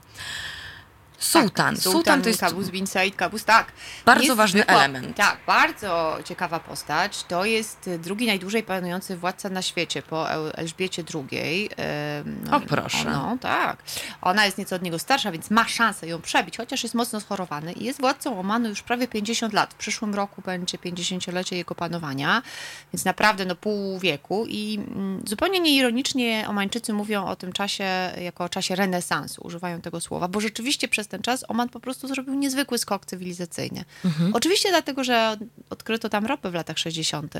Sułtan. 1.20 1.76
Tak, 1.76 1.84
Sułtan 1.84 2.22
to 2.22 2.30
jest 2.30 2.42
Kabus 2.42 2.70
bin 2.70 2.88
Said 2.88 3.16
Kabus, 3.16 3.44
tak. 3.46 3.72
Bardzo 4.06 4.36
ważny 4.36 4.66
element. 4.66 5.18
Tak, 5.18 5.38
bardzo 5.48 6.18
ciekawa 6.26 6.60
postać. 6.60 7.24
To 7.24 7.46
jest 7.46 7.90
drugi 8.00 8.28
najdłużej 8.28 8.64
panujący 8.64 9.18
władca 9.18 9.50
na 9.50 9.62
świecie 9.62 10.02
po 10.02 10.32
El- 10.32 10.52
Elżbiecie 10.56 11.04
II. 11.14 11.70
Em, 11.78 12.44
O, 12.52 12.60
proszę. 12.60 13.06
No, 13.06 13.38
tak. 13.42 13.84
Ona 14.22 14.46
jest 14.46 14.58
nieco 14.58 14.76
od 14.76 14.82
niego 14.82 15.00
starsza, 15.00 15.32
więc 15.32 15.50
ma 15.52 15.68
szansę 15.68 16.08
ją 16.08 16.22
przebić, 16.22 16.58
chociaż 16.58 16.84
jest 16.84 16.96
mocno 16.96 17.20
schorowany 17.22 17.74
i 17.74 17.84
jest 17.84 18.00
władcą 18.02 18.40
Omanu 18.40 18.70
już 18.70 18.82
prawie 18.82 19.08
50 19.08 19.54
lat. 19.54 19.74
W 19.74 19.78
przyszłym 19.78 20.16
roku 20.16 20.42
będzie 20.46 20.78
50-lecie 20.78 21.58
jego 21.58 21.76
panowania, 21.76 22.42
więc 22.94 23.06
naprawdę 23.06 23.46
no 23.46 23.56
pół 23.56 24.00
wieku 24.00 24.46
i 24.48 24.80
mm, 24.88 25.22
zupełnie 25.28 25.60
nieironicznie 25.60 26.46
Omańczycy 26.50 26.94
mówią 26.94 27.26
o 27.26 27.36
tym 27.36 27.54
czasie 27.54 27.86
jako 28.22 28.44
o 28.44 28.50
czasie 28.50 28.76
renesansu, 28.76 29.42
używają 29.46 29.82
tego 29.82 30.02
słowa, 30.02 30.28
bo 30.28 30.40
rzeczywiście 30.40 30.88
przez 30.88 31.07
ten 31.08 31.22
czas 31.22 31.46
Oman 31.48 31.70
po 31.70 31.80
prostu 31.80 32.08
zrobił 32.08 32.34
niezwykły 32.34 32.78
skok 32.78 33.06
cywilizacyjny. 33.06 33.86
Oczywiście 34.34 34.70
dlatego, 34.70 35.04
że 35.04 35.38
odkryto 35.70 36.10
tam 36.10 36.26
ropę 36.26 36.52
w 36.52 36.54
latach 36.54 36.78
60., 36.78 37.34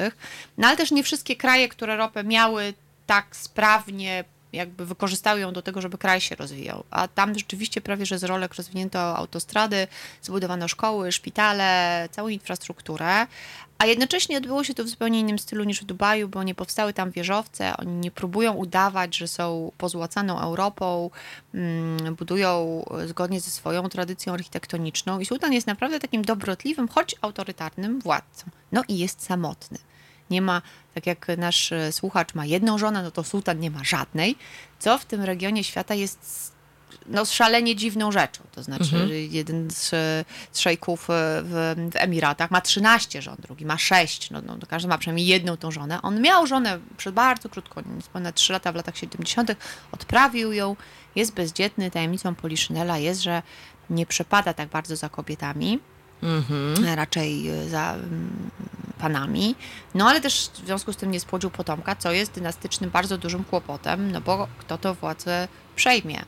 no 0.58 0.68
ale 0.68 0.78
też 0.78 0.92
nie 0.92 1.04
wszystkie 1.04 1.36
kraje, 1.36 1.70
które 1.70 1.98
ropę 1.98 2.24
miały 2.24 2.74
tak 3.06 3.36
sprawnie 3.36 4.24
jakby 4.54 4.86
wykorzystały 4.86 5.40
ją 5.40 5.54
do 5.54 5.62
tego, 5.62 5.82
żeby 5.82 5.98
kraj 5.98 6.22
się 6.22 6.36
rozwijał. 6.36 6.84
A 6.90 7.08
tam 7.08 7.40
rzeczywiście 7.40 7.82
prawie, 7.82 8.06
że 8.06 8.20
z 8.20 8.24
rolek 8.24 8.54
rozwinięto 8.54 9.18
autostrady, 9.18 9.88
zbudowano 10.22 10.68
szkoły, 10.68 11.12
szpitale, 11.12 12.10
całą 12.12 12.28
infrastrukturę, 12.28 13.28
a 13.78 13.86
jednocześnie 13.86 14.38
odbyło 14.38 14.64
się 14.64 14.74
to 14.74 14.84
w 14.84 14.88
zupełnie 14.88 15.20
innym 15.20 15.40
stylu 15.40 15.64
niż 15.64 15.82
w 15.82 15.86
Dubaju, 15.86 16.28
bo 16.28 16.44
nie 16.44 16.56
powstały 16.56 16.94
tam 16.94 17.12
wieżowce, 17.12 17.78
oni 17.78 17.92
nie 17.92 18.12
próbują 18.12 18.54
udawać, 18.54 19.18
że 19.18 19.28
są 19.28 19.72
pozłacaną 19.78 20.40
Europą, 20.40 21.10
mm, 21.54 22.16
budują 22.16 22.84
zgodnie 23.06 23.42
ze 23.42 23.52
swoją 23.52 23.90
tradycją 23.90 24.34
architektoniczną 24.34 25.20
i 25.20 25.26
sułtan 25.26 25.54
jest 25.54 25.68
naprawdę 25.68 26.00
takim 26.00 26.22
dobrotliwym, 26.22 26.88
choć 26.88 27.16
autorytarnym 27.22 28.00
władcą. 28.00 28.46
No 28.72 28.84
i 28.88 28.98
jest 28.98 29.24
samotny. 29.24 29.78
Nie 30.30 30.42
ma, 30.42 30.62
tak 30.94 31.08
jak 31.08 31.28
nasz 31.38 31.72
e, 31.72 31.92
słuchacz 31.92 32.34
ma 32.34 32.46
jedną 32.46 32.78
żonę, 32.78 33.04
no 33.04 33.12
to 33.12 33.24
sułtan 33.24 33.60
nie 33.60 33.72
ma 33.72 33.84
żadnej, 33.84 34.36
co 34.80 34.98
w 34.98 35.06
tym 35.06 35.22
regionie 35.22 35.64
świata 35.64 35.96
jest 35.96 36.57
no, 37.08 37.26
szalenie 37.26 37.76
dziwną 37.76 38.12
rzeczą. 38.12 38.44
To 38.52 38.64
znaczy, 38.64 39.28
jeden 39.32 39.72
z, 39.72 39.90
z 40.52 40.60
szejków 40.60 41.10
e, 41.10 41.14
w, 41.44 41.76
w 41.92 41.96
Emiratach 41.96 42.52
ma 42.52 42.62
13 42.62 43.22
żon, 43.22 43.36
drugi 43.40 43.66
ma 43.66 43.78
6. 43.78 44.32
No, 44.32 44.42
no, 44.42 44.58
każdy 44.68 44.90
ma 44.90 44.98
przynajmniej 44.98 45.28
jedną 45.28 45.58
tą 45.58 45.72
żonę. 45.72 46.02
On 46.02 46.22
miał 46.22 46.48
żonę 46.48 46.80
przez 46.98 47.14
bardzo 47.14 47.50
krótko, 47.50 47.82
ponad 48.14 48.36
3 48.36 48.54
lata 48.54 48.72
w 48.72 48.76
latach 48.76 48.98
70., 48.98 49.56
odprawił 49.92 50.52
ją, 50.52 50.76
jest 51.16 51.34
bezdzietny. 51.34 51.92
Tajemnicą 51.92 52.36
Poliszynela 52.36 52.98
jest, 52.98 53.22
że 53.22 53.42
nie 53.90 54.06
przepada 54.06 54.54
tak 54.54 54.70
bardzo 54.70 54.96
za 54.96 55.10
kobietami 55.10 55.80
raczej 56.96 57.50
y, 57.66 57.70
za 57.70 57.94
mm, 57.94 58.50
panami. 59.00 59.56
No 59.96 60.10
ale 60.10 60.22
też 60.22 60.50
w 60.54 60.66
związku 60.66 60.94
z 60.94 60.98
tym 60.98 61.12
nie 61.12 61.20
spłodził 61.20 61.50
potomka, 61.50 61.96
co 61.96 62.12
jest 62.12 62.32
dynastycznym 62.32 62.90
bardzo 62.90 63.18
dużym 63.18 63.44
kłopotem, 63.44 64.12
no 64.12 64.22
bo 64.22 64.48
kto 64.58 64.78
to 64.78 64.94
władzę 64.96 65.48
przejmie. 65.76 66.22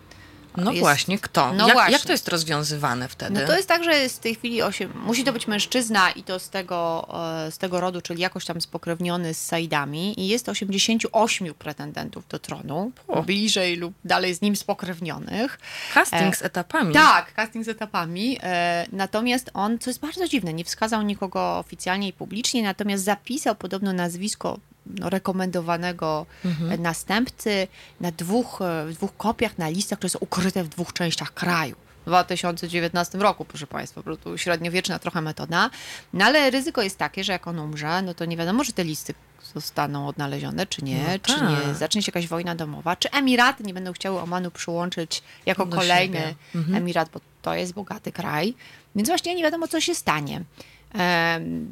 No 0.57 0.71
Jest- 0.71 0.79
właśnie, 0.79 1.19
kto? 1.19 1.53
No 1.53 1.67
jak, 1.67 1.75
właśnie. 1.75 1.93
jak 1.93 2.01
to 2.01 2.11
jest 2.11 2.27
rozwiązywane 2.27 3.07
wtedy? 3.07 3.39
No 3.41 3.47
to 3.47 3.55
jest 3.55 3.67
tak, 3.67 3.83
że 3.83 3.95
jest 3.95 4.17
w 4.17 4.19
tej 4.19 4.35
chwili 4.35 4.59
musi 5.05 5.23
to 5.23 5.33
być 5.33 5.47
mężczyzna 5.47 6.11
i 6.11 6.23
to 6.23 6.39
z 6.39 6.49
tego, 6.49 7.07
e, 7.47 7.51
z 7.51 7.57
tego 7.57 7.79
rodu, 7.79 8.01
czyli 8.01 8.21
jakoś 8.21 8.45
tam 8.45 8.61
spokrewniony 8.61 9.33
z 9.33 9.45
Saidami 9.45 10.19
i 10.19 10.27
jest 10.27 10.49
88 10.49 11.53
pretendentów 11.53 12.27
do 12.27 12.39
tronu, 12.39 12.91
bliżej 13.25 13.75
lub 13.75 13.93
dalej 14.05 14.35
z 14.35 14.41
nim 14.41 14.55
spokrewnionych. 14.55 15.59
Casting 15.93 16.33
E, 16.33 16.37
z 16.37 16.41
etapami. 16.41 16.93
Tak, 16.93 17.33
casting 17.33 17.65
z 17.65 17.67
etapami. 17.67 18.37
E, 18.43 18.85
natomiast 18.91 19.51
on, 19.53 19.79
co 19.79 19.89
jest 19.89 19.99
bardzo 19.99 20.27
dziwne, 20.27 20.53
nie 20.53 20.63
wskazał 20.63 21.01
nikogo 21.01 21.57
oficjalnie 21.59 22.07
i 22.07 22.13
publicznie, 22.13 22.63
natomiast 22.63 23.03
zapisał 23.03 23.55
podobno 23.55 23.93
nazwisko 23.93 24.59
no, 24.89 25.09
rekomendowanego 25.09 26.25
e, 26.71 26.77
następcy 26.77 27.67
na 28.01 28.11
dwóch, 28.11 28.61
e, 28.61 28.85
w 28.85 28.93
dwóch 28.93 29.17
kopiach 29.17 29.57
na 29.57 29.69
listach, 29.69 29.99
które 29.99 30.09
są 30.09 30.19
ukryte 30.19 30.63
w 30.63 30.67
dwóch 30.67 30.93
częściach 30.93 31.33
kraju. 31.33 31.75
W 32.01 32.05
2019 32.05 33.17
roku, 33.17 33.45
proszę 33.45 33.67
Państwa, 33.67 34.01
po 34.01 34.03
prostu 34.03 34.37
średniowieczna 34.37 34.99
trochę 34.99 35.21
metoda. 35.21 35.69
No 36.13 36.25
ale 36.25 36.49
ryzyko 36.49 36.81
jest 36.81 36.97
takie, 36.97 37.23
że 37.23 37.31
jak 37.33 37.47
on 37.47 37.59
umrze, 37.59 38.01
no 38.01 38.13
to 38.13 38.25
nie 38.25 38.37
wiadomo, 38.37 38.65
czy 38.65 38.73
te 38.73 38.83
listy 38.83 39.13
zostaną 39.53 40.07
odnalezione, 40.07 40.65
czy 40.65 40.83
nie, 40.83 41.03
No 41.03 41.19
czy 41.21 41.39
tak. 41.39 41.49
nie 41.49 41.75
zacznie 41.75 42.01
się 42.01 42.09
jakaś 42.09 42.27
wojna 42.27 42.55
domowa, 42.55 42.95
czy 42.95 43.11
Emiraty 43.11 43.63
nie 43.63 43.73
będą 43.73 43.93
chciały 43.93 44.21
Omanu 44.21 44.51
przyłączyć 44.51 45.23
jako 45.45 45.65
Do 45.65 45.77
kolejny. 45.77 46.35
Mhm. 46.55 46.75
Emirat, 46.75 47.09
bo 47.09 47.19
to 47.41 47.55
jest 47.55 47.73
bogaty 47.73 48.11
kraj. 48.11 48.53
Więc 48.95 49.09
właśnie 49.09 49.35
nie 49.35 49.43
wiadomo, 49.43 49.67
co 49.67 49.81
się 49.81 49.95
stanie. 49.95 50.41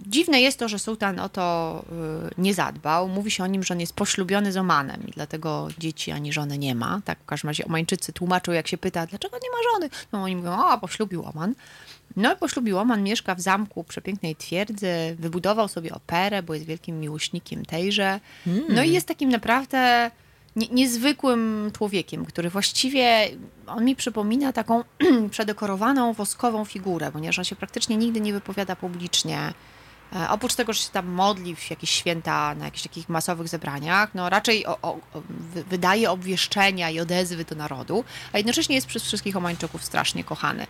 Dziwne 0.08 0.42
jest 0.42 0.60
to, 0.60 0.68
że 0.68 0.80
sułtan 0.80 1.20
o 1.20 1.30
to 1.30 1.86
y, 2.32 2.42
nie 2.42 2.54
zadbał. 2.54 3.10
Mówi 3.10 3.32
się 3.32 3.44
o 3.44 3.48
nim, 3.48 3.64
że 3.64 3.74
on 3.74 3.80
jest 3.80 3.94
poślubiony 3.94 4.52
z 4.52 4.58
Omanem 4.58 5.08
i 5.08 5.12
dlatego 5.12 5.68
dzieci 5.78 6.12
ani 6.12 6.34
żony 6.34 6.58
nie 6.58 6.76
ma. 6.76 7.02
Tak 7.06 7.20
w 7.20 7.26
każdym 7.26 7.50
razie 7.50 7.66
Omańczycy 7.66 8.14
tłumaczą, 8.14 8.52
jak 8.52 8.68
się 8.68 8.78
pyta, 8.78 9.06
dlaczego 9.06 9.38
nie 9.44 9.50
ma 9.50 9.58
żony? 9.74 9.90
No 10.12 10.24
oni 10.24 10.36
mówią, 10.36 10.52
a 10.52 10.78
poślubił 10.78 11.26
Oman. 11.26 11.56
No 12.16 12.34
i 12.34 12.38
poślubił 12.38 12.78
Oman, 12.78 13.04
mieszka 13.04 13.36
w 13.36 13.42
zamku 13.42 13.84
przepięknej 13.84 14.36
twierdzy, 14.36 15.16
wybudował 15.20 15.68
sobie 15.68 15.94
operę, 15.94 16.44
bo 16.44 16.54
jest 16.54 16.66
wielkim 16.66 17.00
miłośnikiem 17.00 17.66
tejże. 17.66 18.20
No 18.70 18.84
i 18.84 18.92
jest 18.92 19.08
takim 19.08 19.30
naprawdę 19.30 20.12
nie, 20.58 20.68
niezwykłym 20.68 21.72
człowiekiem, 21.78 22.26
który 22.26 22.50
właściwie, 22.50 23.30
on 23.68 23.86
mi 23.86 23.96
przypomina 23.96 24.54
taką 24.54 24.84
przedekorowaną 25.32 26.14
woskową 26.14 26.66
figurę, 26.66 27.12
ponieważ 27.12 27.40
on 27.40 27.46
się 27.46 27.56
praktycznie 27.56 27.98
nigdy 27.98 28.22
nie 28.22 28.34
wypowiada 28.34 28.76
publicznie. 28.76 29.54
E, 30.16 30.30
oprócz 30.30 30.56
tego, 30.56 30.74
że 30.74 30.80
się 30.80 30.90
tam 30.90 31.08
modli 31.08 31.56
w 31.56 31.70
jakieś 31.70 31.90
święta, 31.90 32.56
na 32.56 32.66
jakichś 32.66 32.84
takich 32.84 33.10
masowych 33.10 33.48
zebraniach, 33.48 34.16
no 34.16 34.30
raczej 34.30 34.66
o, 34.66 34.78
o, 34.82 34.94
o, 35.14 35.22
wy- 35.54 35.64
wydaje 35.64 36.12
obwieszczenia 36.12 36.90
i 36.90 37.00
odezwy 37.00 37.46
do 37.46 37.56
narodu, 37.56 38.04
a 38.34 38.38
jednocześnie 38.38 38.76
jest 38.76 38.88
przez 38.88 39.04
wszystkich 39.04 39.38
Omańczyków 39.38 39.84
strasznie 39.84 40.24
kochany. 40.24 40.68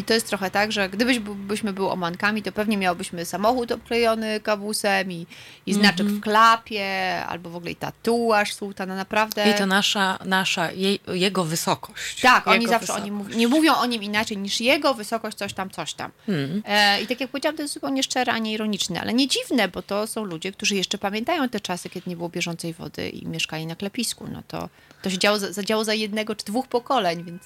I 0.00 0.04
to 0.04 0.14
jest 0.14 0.26
trochę 0.26 0.50
tak, 0.50 0.72
że 0.72 0.88
gdybyśmy 0.88 1.72
były 1.72 1.90
Omankami, 1.90 2.42
to 2.42 2.52
pewnie 2.52 2.76
miałbyśmy 2.76 3.24
samochód 3.24 3.72
obklejony 3.72 4.40
kabusem 4.40 5.12
i, 5.12 5.26
i 5.66 5.74
znaczek 5.74 6.06
w 6.06 6.20
klapie, 6.20 7.22
albo 7.28 7.50
w 7.50 7.56
ogóle 7.56 7.70
i 7.70 7.76
tatuaż 7.76 8.54
sułtana, 8.54 8.96
naprawdę. 8.96 9.50
I 9.50 9.58
to 9.58 9.66
nasza, 9.66 10.18
nasza 10.24 10.72
jej, 10.72 11.00
jego 11.08 11.44
wysokość. 11.44 12.20
Tak, 12.20 12.48
oni 12.48 12.60
Jego 12.60 12.72
zawsze 12.72 12.92
oni 12.94 13.12
mów, 13.12 13.36
nie 13.36 13.48
mówią 13.48 13.74
o 13.74 13.86
nim 13.86 14.02
inaczej 14.02 14.36
niż 14.36 14.60
jego 14.60 14.94
wysokość, 14.94 15.36
coś 15.36 15.52
tam, 15.52 15.70
coś 15.70 15.94
tam. 15.94 16.10
Hmm. 16.26 16.62
E, 16.66 17.02
I 17.02 17.06
tak 17.06 17.20
jak 17.20 17.30
powiedziałam, 17.30 17.56
to 17.56 17.62
jest 17.62 17.74
zupełnie 17.74 18.02
szczere, 18.02 18.32
a 18.32 18.38
nie 18.38 18.52
ironiczne, 18.52 19.00
ale 19.00 19.12
nie 19.12 19.28
dziwne, 19.28 19.68
bo 19.68 19.82
to 19.82 20.06
są 20.06 20.24
ludzie, 20.24 20.52
którzy 20.52 20.74
jeszcze 20.74 20.98
pamiętają 20.98 21.48
te 21.48 21.60
czasy, 21.60 21.90
kiedy 21.90 22.10
nie 22.10 22.16
było 22.16 22.28
bieżącej 22.28 22.74
wody 22.74 23.08
i 23.08 23.26
mieszkali 23.26 23.66
na 23.66 23.76
klepisku. 23.76 24.26
No 24.32 24.42
to, 24.48 24.68
to 25.02 25.10
się 25.10 25.18
działo 25.18 25.38
za, 25.38 25.52
zadziało 25.52 25.84
za 25.84 25.94
jednego 25.94 26.34
czy 26.34 26.44
dwóch 26.44 26.68
pokoleń, 26.68 27.24
więc, 27.24 27.42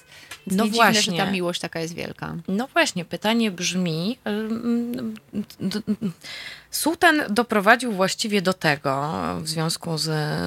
No 0.47 0.63
nie 0.65 0.71
dziwne, 0.71 0.93
że 0.93 1.01
właśnie. 1.01 1.17
ta 1.17 1.31
miłość 1.31 1.61
taka 1.61 1.79
jest 1.79 1.93
wielka. 1.95 2.35
No 2.47 2.67
właśnie, 2.67 3.05
pytanie 3.05 3.51
brzmi. 3.51 4.17
ym, 4.27 5.15
d- 5.33 5.43
d- 5.59 5.81
Sułtan 6.75 7.21
doprowadził 7.29 7.91
właściwie 7.91 8.41
do 8.41 8.53
tego, 8.53 9.13
w 9.41 9.47
związku 9.47 9.97
z, 9.97 10.03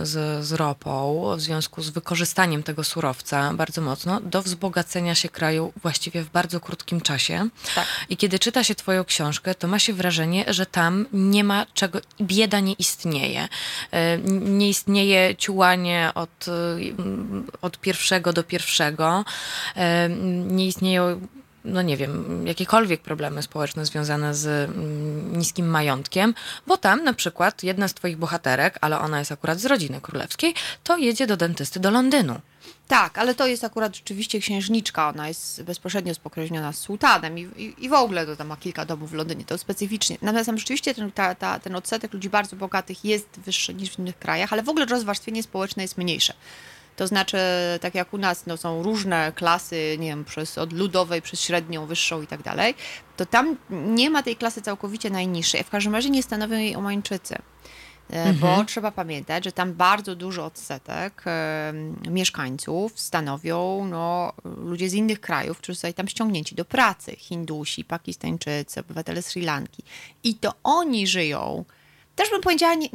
z, 0.08 0.44
z 0.44 0.52
ropą, 0.52 1.24
w 1.36 1.40
związku 1.40 1.82
z 1.82 1.90
wykorzystaniem 1.90 2.62
tego 2.62 2.84
surowca 2.84 3.54
bardzo 3.54 3.80
mocno, 3.80 4.20
do 4.20 4.42
wzbogacenia 4.42 5.14
się 5.14 5.28
kraju 5.28 5.72
właściwie 5.82 6.22
w 6.22 6.30
bardzo 6.30 6.60
krótkim 6.60 7.00
czasie. 7.00 7.48
Tak. 7.74 7.86
I 8.08 8.16
kiedy 8.16 8.38
czyta 8.38 8.64
się 8.64 8.74
Twoją 8.74 9.04
książkę, 9.04 9.54
to 9.54 9.68
ma 9.68 9.78
się 9.78 9.92
wrażenie, 9.92 10.44
że 10.48 10.66
tam 10.66 11.06
nie 11.12 11.44
ma 11.44 11.66
czego, 11.74 12.00
bieda 12.20 12.60
nie 12.60 12.72
istnieje. 12.72 13.48
E, 13.90 14.18
Nie 14.58 14.68
istnieje 14.68 15.36
ciułanie 15.36 16.10
od, 16.14 16.48
y, 16.48 16.94
od 17.62 17.78
pierwszego 17.80 18.32
do 18.32 18.42
pierwszego. 18.42 19.24
E, 19.76 20.08
Nie 20.48 20.66
istnieją 20.66 21.20
no 21.64 21.82
nie 21.82 21.96
wiem, 21.96 22.46
jakiekolwiek 22.46 23.00
problemy 23.02 23.42
społeczne 23.42 23.86
związane 23.86 24.34
z 24.34 24.70
mm, 24.70 25.38
niskim 25.38 25.66
majątkiem, 25.66 26.34
bo 26.66 26.76
tam 26.76 27.04
na 27.04 27.12
przykład 27.12 27.62
jedna 27.62 27.88
z 27.88 27.94
twoich 27.94 28.16
bohaterek, 28.16 28.78
ale 28.80 28.98
ona 28.98 29.18
jest 29.18 29.32
akurat 29.32 29.60
z 29.60 29.64
rodziny 29.64 30.00
królewskiej, 30.00 30.54
to 30.84 30.96
jedzie 30.96 31.26
do 31.26 31.36
dentysty 31.36 31.80
do 31.80 31.90
Londynu. 31.90 32.40
Tak, 32.88 33.18
ale 33.18 33.34
to 33.34 33.46
jest 33.46 33.64
akurat 33.64 33.96
rzeczywiście 33.96 34.40
księżniczka, 34.40 35.08
ona 35.08 35.28
jest 35.28 35.62
bezpośrednio 35.62 36.14
spokrewniona 36.14 36.72
z 36.72 36.78
sułtanem 36.78 37.38
i, 37.38 37.42
i, 37.42 37.84
i 37.84 37.88
w 37.88 37.92
ogóle 37.92 38.26
to 38.26 38.36
tam 38.36 38.46
ma 38.46 38.56
kilka 38.56 38.84
domów 38.84 39.10
w 39.10 39.14
Londynie, 39.14 39.44
to 39.44 39.58
specyficznie. 39.58 40.18
Natomiast 40.22 40.50
rzeczywiście 40.50 40.94
ten, 40.94 41.12
ta, 41.12 41.34
ta, 41.34 41.58
ten 41.58 41.76
odsetek 41.76 42.12
ludzi 42.12 42.30
bardzo 42.30 42.56
bogatych 42.56 43.04
jest 43.04 43.40
wyższy 43.40 43.74
niż 43.74 43.90
w 43.90 43.98
innych 43.98 44.18
krajach, 44.18 44.52
ale 44.52 44.62
w 44.62 44.68
ogóle 44.68 44.86
rozwarstwienie 44.86 45.42
społeczne 45.42 45.82
jest 45.82 45.98
mniejsze. 45.98 46.34
To 46.98 47.06
znaczy, 47.06 47.38
tak 47.80 47.94
jak 47.94 48.14
u 48.14 48.18
nas 48.18 48.46
no, 48.46 48.56
są 48.56 48.82
różne 48.82 49.32
klasy, 49.32 49.96
nie 49.98 50.08
wiem, 50.08 50.24
przez, 50.24 50.58
od 50.58 50.72
ludowej 50.72 51.22
przez 51.22 51.40
średnią, 51.40 51.86
wyższą 51.86 52.22
i 52.22 52.26
tak 52.26 52.42
dalej, 52.42 52.74
to 53.16 53.26
tam 53.26 53.56
nie 53.70 54.10
ma 54.10 54.22
tej 54.22 54.36
klasy 54.36 54.62
całkowicie 54.62 55.10
najniższej. 55.10 55.64
W 55.64 55.70
każdym 55.70 55.94
razie 55.94 56.10
nie 56.10 56.22
stanowią 56.22 56.56
jej 56.56 56.76
Omańczycy. 56.76 57.38
E, 58.10 58.32
Bo 58.32 58.64
trzeba 58.64 58.90
pamiętać, 58.90 59.44
że 59.44 59.52
tam 59.52 59.74
bardzo 59.74 60.16
duży 60.16 60.42
odsetek 60.42 61.22
e, 61.26 61.72
mieszkańców 62.10 63.00
stanowią 63.00 63.86
no, 63.90 64.32
ludzie 64.44 64.88
z 64.90 64.94
innych 64.94 65.20
krajów, 65.20 65.58
którzy 65.58 65.78
są 65.78 65.92
tam 65.92 66.08
ściągnięci 66.08 66.54
do 66.54 66.64
pracy. 66.64 67.16
Hindusi, 67.16 67.84
Pakistańczycy, 67.84 68.80
obywatele 68.80 69.22
Sri 69.22 69.42
Lanki. 69.42 69.82
I 70.24 70.34
to 70.34 70.52
oni 70.64 71.06
żyją, 71.06 71.64
też 72.16 72.30
bym 72.30 72.40
powiedziała, 72.40 72.74
nie, 72.74 72.88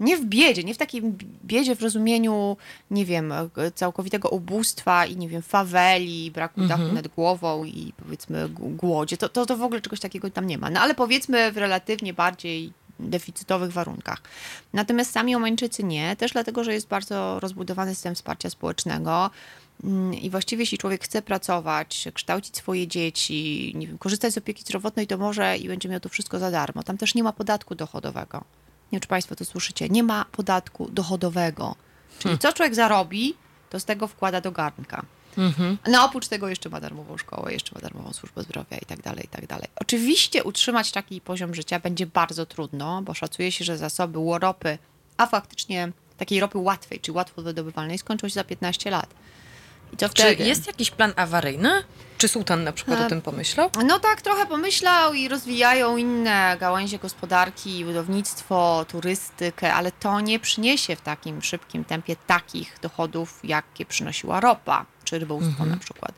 nie 0.00 0.16
w 0.16 0.24
biedzie, 0.24 0.64
nie 0.64 0.74
w 0.74 0.78
takiej 0.78 1.02
biedzie 1.44 1.76
w 1.76 1.82
rozumieniu, 1.82 2.56
nie 2.90 3.04
wiem, 3.04 3.32
całkowitego 3.74 4.28
ubóstwa 4.28 5.06
i 5.06 5.16
nie 5.16 5.28
wiem, 5.28 5.42
faweli, 5.42 6.30
braku 6.30 6.66
dachu 6.66 6.92
nad 6.92 7.08
głową 7.08 7.64
i 7.64 7.92
powiedzmy 8.04 8.48
głodzie. 8.48 9.16
To, 9.16 9.28
to, 9.28 9.46
to 9.46 9.56
w 9.56 9.62
ogóle 9.62 9.80
czegoś 9.80 10.00
takiego 10.00 10.30
tam 10.30 10.46
nie 10.46 10.58
ma. 10.58 10.70
No 10.70 10.80
ale 10.80 10.94
powiedzmy 10.94 11.52
w 11.52 11.56
relatywnie 11.56 12.14
bardziej 12.14 12.72
deficytowych 13.00 13.72
warunkach. 13.72 14.22
Natomiast 14.72 15.12
sami 15.12 15.34
Omańczycy 15.34 15.84
nie, 15.84 16.16
też 16.16 16.32
dlatego, 16.32 16.64
że 16.64 16.74
jest 16.74 16.88
bardzo 16.88 17.40
rozbudowany 17.40 17.94
system 17.94 18.14
wsparcia 18.14 18.50
społecznego. 18.50 19.30
Mm, 19.84 20.14
I 20.14 20.30
właściwie, 20.30 20.62
jeśli 20.62 20.78
człowiek 20.78 21.04
chce 21.04 21.22
pracować, 21.22 22.08
kształcić 22.14 22.56
swoje 22.56 22.88
dzieci, 22.88 23.72
wiem, 23.78 23.98
korzystać 23.98 24.32
z 24.32 24.38
opieki 24.38 24.62
zdrowotnej, 24.62 25.06
to 25.06 25.18
może 25.18 25.56
i 25.56 25.68
będzie 25.68 25.88
miał 25.88 26.00
to 26.00 26.08
wszystko 26.08 26.38
za 26.38 26.50
darmo. 26.50 26.82
Tam 26.82 26.98
też 26.98 27.14
nie 27.14 27.22
ma 27.22 27.32
podatku 27.32 27.74
dochodowego. 27.74 28.44
Nie 28.92 28.96
wiem, 28.96 29.00
czy 29.00 29.08
Państwo 29.08 29.36
to 29.36 29.44
słyszycie. 29.44 29.88
Nie 29.88 30.02
ma 30.02 30.24
podatku 30.24 30.88
dochodowego. 30.92 31.74
Czyli 32.18 32.38
co 32.38 32.52
człowiek 32.52 32.74
zarobi, 32.74 33.34
to 33.70 33.80
z 33.80 33.84
tego 33.84 34.06
wkłada 34.06 34.40
do 34.40 34.52
garnka. 34.52 35.04
No 35.90 36.04
oprócz 36.04 36.28
tego 36.28 36.48
jeszcze 36.48 36.68
ma 36.68 36.80
darmową 36.80 37.16
szkołę, 37.18 37.52
jeszcze 37.52 37.74
ma 37.74 37.80
darmową 37.80 38.12
służbę 38.12 38.42
zdrowia 38.42 38.76
i 38.78 38.86
tak 38.86 39.02
dalej, 39.02 39.24
i 39.24 39.28
tak 39.28 39.46
dalej. 39.46 39.68
Oczywiście 39.76 40.44
utrzymać 40.44 40.92
taki 40.92 41.20
poziom 41.20 41.54
życia 41.54 41.80
będzie 41.80 42.06
bardzo 42.06 42.46
trudno, 42.46 43.02
bo 43.02 43.14
szacuje 43.14 43.52
się, 43.52 43.64
że 43.64 43.78
zasoby 43.78 44.18
ropy, 44.40 44.78
a 45.16 45.26
faktycznie 45.26 45.92
takiej 46.16 46.40
ropy 46.40 46.58
łatwej, 46.58 47.00
czy 47.00 47.12
łatwo 47.12 47.42
wydobywalnej, 47.42 47.98
skończą 47.98 48.28
się 48.28 48.34
za 48.34 48.44
15 48.44 48.90
lat. 48.90 49.14
Czy 49.98 50.08
wtedy? 50.08 50.44
jest 50.44 50.66
jakiś 50.66 50.90
plan 50.90 51.12
awaryjny? 51.16 51.84
Czy 52.18 52.28
sułtan 52.28 52.64
na 52.64 52.72
przykład 52.72 53.00
E, 53.00 53.06
o 53.06 53.08
tym 53.08 53.22
pomyślał? 53.22 53.70
No 53.86 53.98
tak, 53.98 54.22
trochę 54.22 54.46
pomyślał 54.46 55.14
i 55.14 55.28
rozwijają 55.28 55.96
inne 55.96 56.56
gałęzie 56.60 56.98
gospodarki, 56.98 57.84
budownictwo, 57.84 58.86
turystykę, 58.88 59.74
ale 59.74 59.92
to 59.92 60.20
nie 60.20 60.38
przyniesie 60.38 60.96
w 60.96 61.00
takim 61.00 61.42
szybkim 61.42 61.84
tempie 61.84 62.16
takich 62.26 62.76
dochodów, 62.82 63.40
jakie 63.44 63.86
przynosiła 63.86 64.40
ropa, 64.40 64.86
czy 65.04 65.18
rybołówstwo 65.18 65.64
na 65.66 65.76
przykład. 65.76 66.12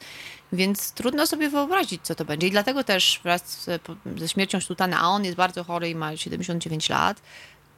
Więc 0.52 0.92
trudno 0.92 1.26
sobie 1.26 1.48
wyobrazić, 1.50 2.00
co 2.02 2.14
to 2.14 2.24
będzie. 2.24 2.46
I 2.46 2.50
dlatego 2.50 2.84
też 2.84 3.20
wraz 3.24 3.68
ze 4.16 4.28
śmiercią 4.28 4.60
sultana, 4.60 5.00
a 5.00 5.06
on 5.06 5.24
jest 5.24 5.36
bardzo 5.36 5.64
chory 5.64 5.90
i 5.90 5.94
ma 5.94 6.16
79 6.16 6.88
lat, 6.88 7.22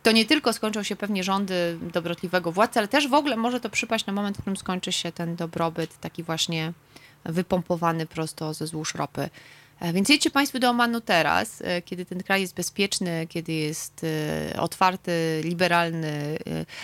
to 0.05 0.13
nie 0.13 0.25
tylko 0.25 0.53
skończą 0.53 0.83
się 0.83 0.97
pewnie 0.97 1.25
rządy 1.25 1.79
dobrotliwego 1.93 2.53
władcy, 2.53 2.79
ale 2.79 2.89
też 2.89 3.09
w 3.09 3.15
ogóle 3.15 3.37
może 3.37 3.61
to 3.61 3.71
przypaść 3.71 4.07
na 4.07 4.13
moment, 4.13 4.37
w 4.37 4.41
którym 4.41 4.57
skończy 4.57 4.93
się 4.93 5.13
ten 5.13 5.37
dobrobyt, 5.37 6.01
taki 6.01 6.23
właśnie 6.23 6.73
wypompowany 7.25 8.07
prosto 8.07 8.55
ze 8.55 8.67
złóż 8.67 8.95
ropy. 8.95 9.31
E, 9.81 9.93
Więc 9.93 10.09
jedźcie 10.09 10.31
Państwo 10.31 10.59
do 10.59 10.71
Omanu 10.71 11.01
teraz, 11.01 11.63
e, 11.65 11.83
kiedy 11.83 12.07
ten 12.07 12.23
kraj 12.23 12.41
jest 12.41 12.55
bezpieczny, 12.55 13.27
kiedy 13.29 13.53
jest 13.53 14.05
e, 14.05 14.61
otwarty, 14.61 15.41
liberalny, 15.45 16.39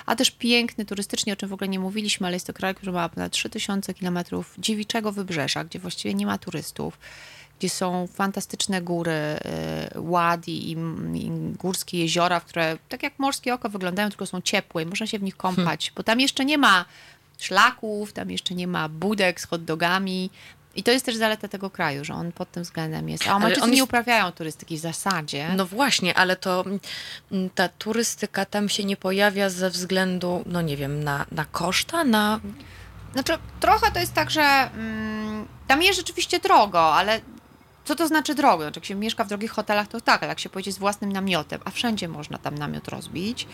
a 0.07 0.17
też 0.17 0.31
piękny 0.31 0.85
turystycznie, 0.85 1.33
o 1.33 1.37
czym 1.37 1.49
w 1.49 1.53
ogóle 1.53 1.69
nie 1.69 1.81
mówiliśmy, 1.81 2.27
ale 2.27 2.37
jest 2.37 2.47
to 2.47 2.53
kraj, 2.53 2.75
który 2.75 2.93
ma 2.93 3.09
ponad 3.09 3.33
3000 3.33 3.95
kilometrów 3.95 4.55
dziewiczego 4.59 5.13
wybrzeża, 5.13 5.65
gdzie 5.65 5.79
właściwie 5.79 6.15
nie 6.15 6.27
ma 6.27 6.39
turystów 6.39 6.99
gdzie 7.61 7.69
są 7.71 8.07
fantastyczne 8.07 8.83
góry, 8.83 9.13
e, 9.13 9.91
ładi 9.97 10.71
i, 10.71 10.77
i 11.15 11.31
górskie 11.59 11.99
jeziora, 11.99 12.41
które 12.41 12.77
tak 12.89 13.03
jak 13.03 13.19
morskie 13.19 13.55
oko 13.55 13.69
wyglądają, 13.69 14.09
tylko 14.09 14.27
są 14.27 14.41
ciepłe 14.41 14.83
i 14.83 14.87
można 14.87 15.07
się 15.07 15.19
w 15.19 15.23
nich 15.23 15.37
kąpać, 15.37 15.93
bo 15.97 16.03
tam 16.03 16.21
jeszcze 16.21 16.45
nie 16.45 16.59
ma 16.59 16.85
szlaków, 17.39 18.13
tam 18.13 18.31
jeszcze 18.31 18.55
nie 18.55 18.67
ma 18.67 18.89
budek 18.89 19.41
z 19.41 19.47
hot 19.47 19.65
dogami. 19.65 20.31
I 20.77 20.83
to 20.83 20.91
jest 20.91 21.07
też 21.07 21.17
zaleta 21.17 21.49
tego 21.49 21.71
kraju, 21.71 22.05
że 22.05 22.15
on 22.15 22.33
pod 22.33 22.51
tym 22.51 22.63
względem 22.63 23.09
jest. 23.09 23.29
A 23.29 23.37
Omańczycy 23.37 23.63
on 23.63 23.71
nie 23.71 23.77
jest- 23.77 23.85
uprawiają 23.85 24.33
turystyki 24.33 24.77
w 24.77 24.81
zasadzie. 24.81 25.49
No 25.57 25.67
właśnie, 25.67 26.15
ale 26.15 26.37
to 26.37 26.65
mm, 27.33 27.51
ta 27.55 27.69
turystyka 27.69 28.45
tam 28.45 28.69
się 28.69 28.85
nie 28.85 28.97
pojawia 28.97 29.51
ze 29.51 29.71
względu, 29.71 30.43
no 30.47 30.63
nie 30.63 30.77
wiem, 30.77 31.05
na, 31.05 31.27
na 31.33 31.45
koszta, 31.45 32.05
na... 32.05 32.41
Znaczy, 33.13 33.33
trochę 33.61 33.93
to 33.93 33.99
jest 33.99 34.13
tak, 34.13 34.31
że 34.31 34.43
mm, 34.43 35.47
tam 35.67 35.83
jest 35.83 35.99
rzeczywiście 35.99 36.39
drogo, 36.39 36.95
ale 36.95 37.21
co 37.85 37.95
to 37.95 38.09
znaczy 38.09 38.35
drogo? 38.35 38.65
Znaczy, 38.65 38.81
jak 38.81 38.85
się 38.85 38.95
mieszka 38.95 39.25
w 39.25 39.29
drogich 39.29 39.51
hotelach, 39.51 39.89
to 39.89 40.01
tak, 40.01 40.23
ale 40.23 40.29
jak 40.29 40.41
się 40.41 40.49
pojedzie 40.49 40.73
z 40.73 40.79
własnym 40.79 41.13
namiotem, 41.13 41.61
a 41.65 41.71
wszędzie 41.71 42.09
można 42.09 42.39
tam 42.39 42.55
namiot 42.55 42.89
rozbić 42.89 43.47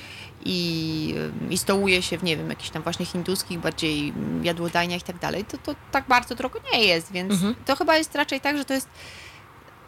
i, 0.45 1.15
ym, 1.43 1.51
i 1.51 1.59
stołuje 1.59 2.03
się 2.03 2.19
w, 2.19 2.23
nie 2.23 2.37
wiem, 2.37 2.51
jakichś 2.51 2.71
tam 2.71 2.83
właśnie 2.83 3.07
hinduskich 3.07 3.59
bardziej 3.59 4.13
jadłodajniach 4.43 5.01
i 5.01 5.05
tak 5.05 5.19
dalej, 5.19 5.45
to, 5.45 5.59
to 5.59 5.75
tak 5.93 6.07
bardzo 6.09 6.35
drogo 6.35 6.61
nie 6.73 6.85
jest, 6.85 7.13
więc 7.13 7.35
to 7.67 7.77
chyba 7.77 7.97
jest 7.97 8.15
raczej 8.15 8.41
tak, 8.41 8.59
że 8.59 8.65
to 8.65 8.75
jest 8.75 8.89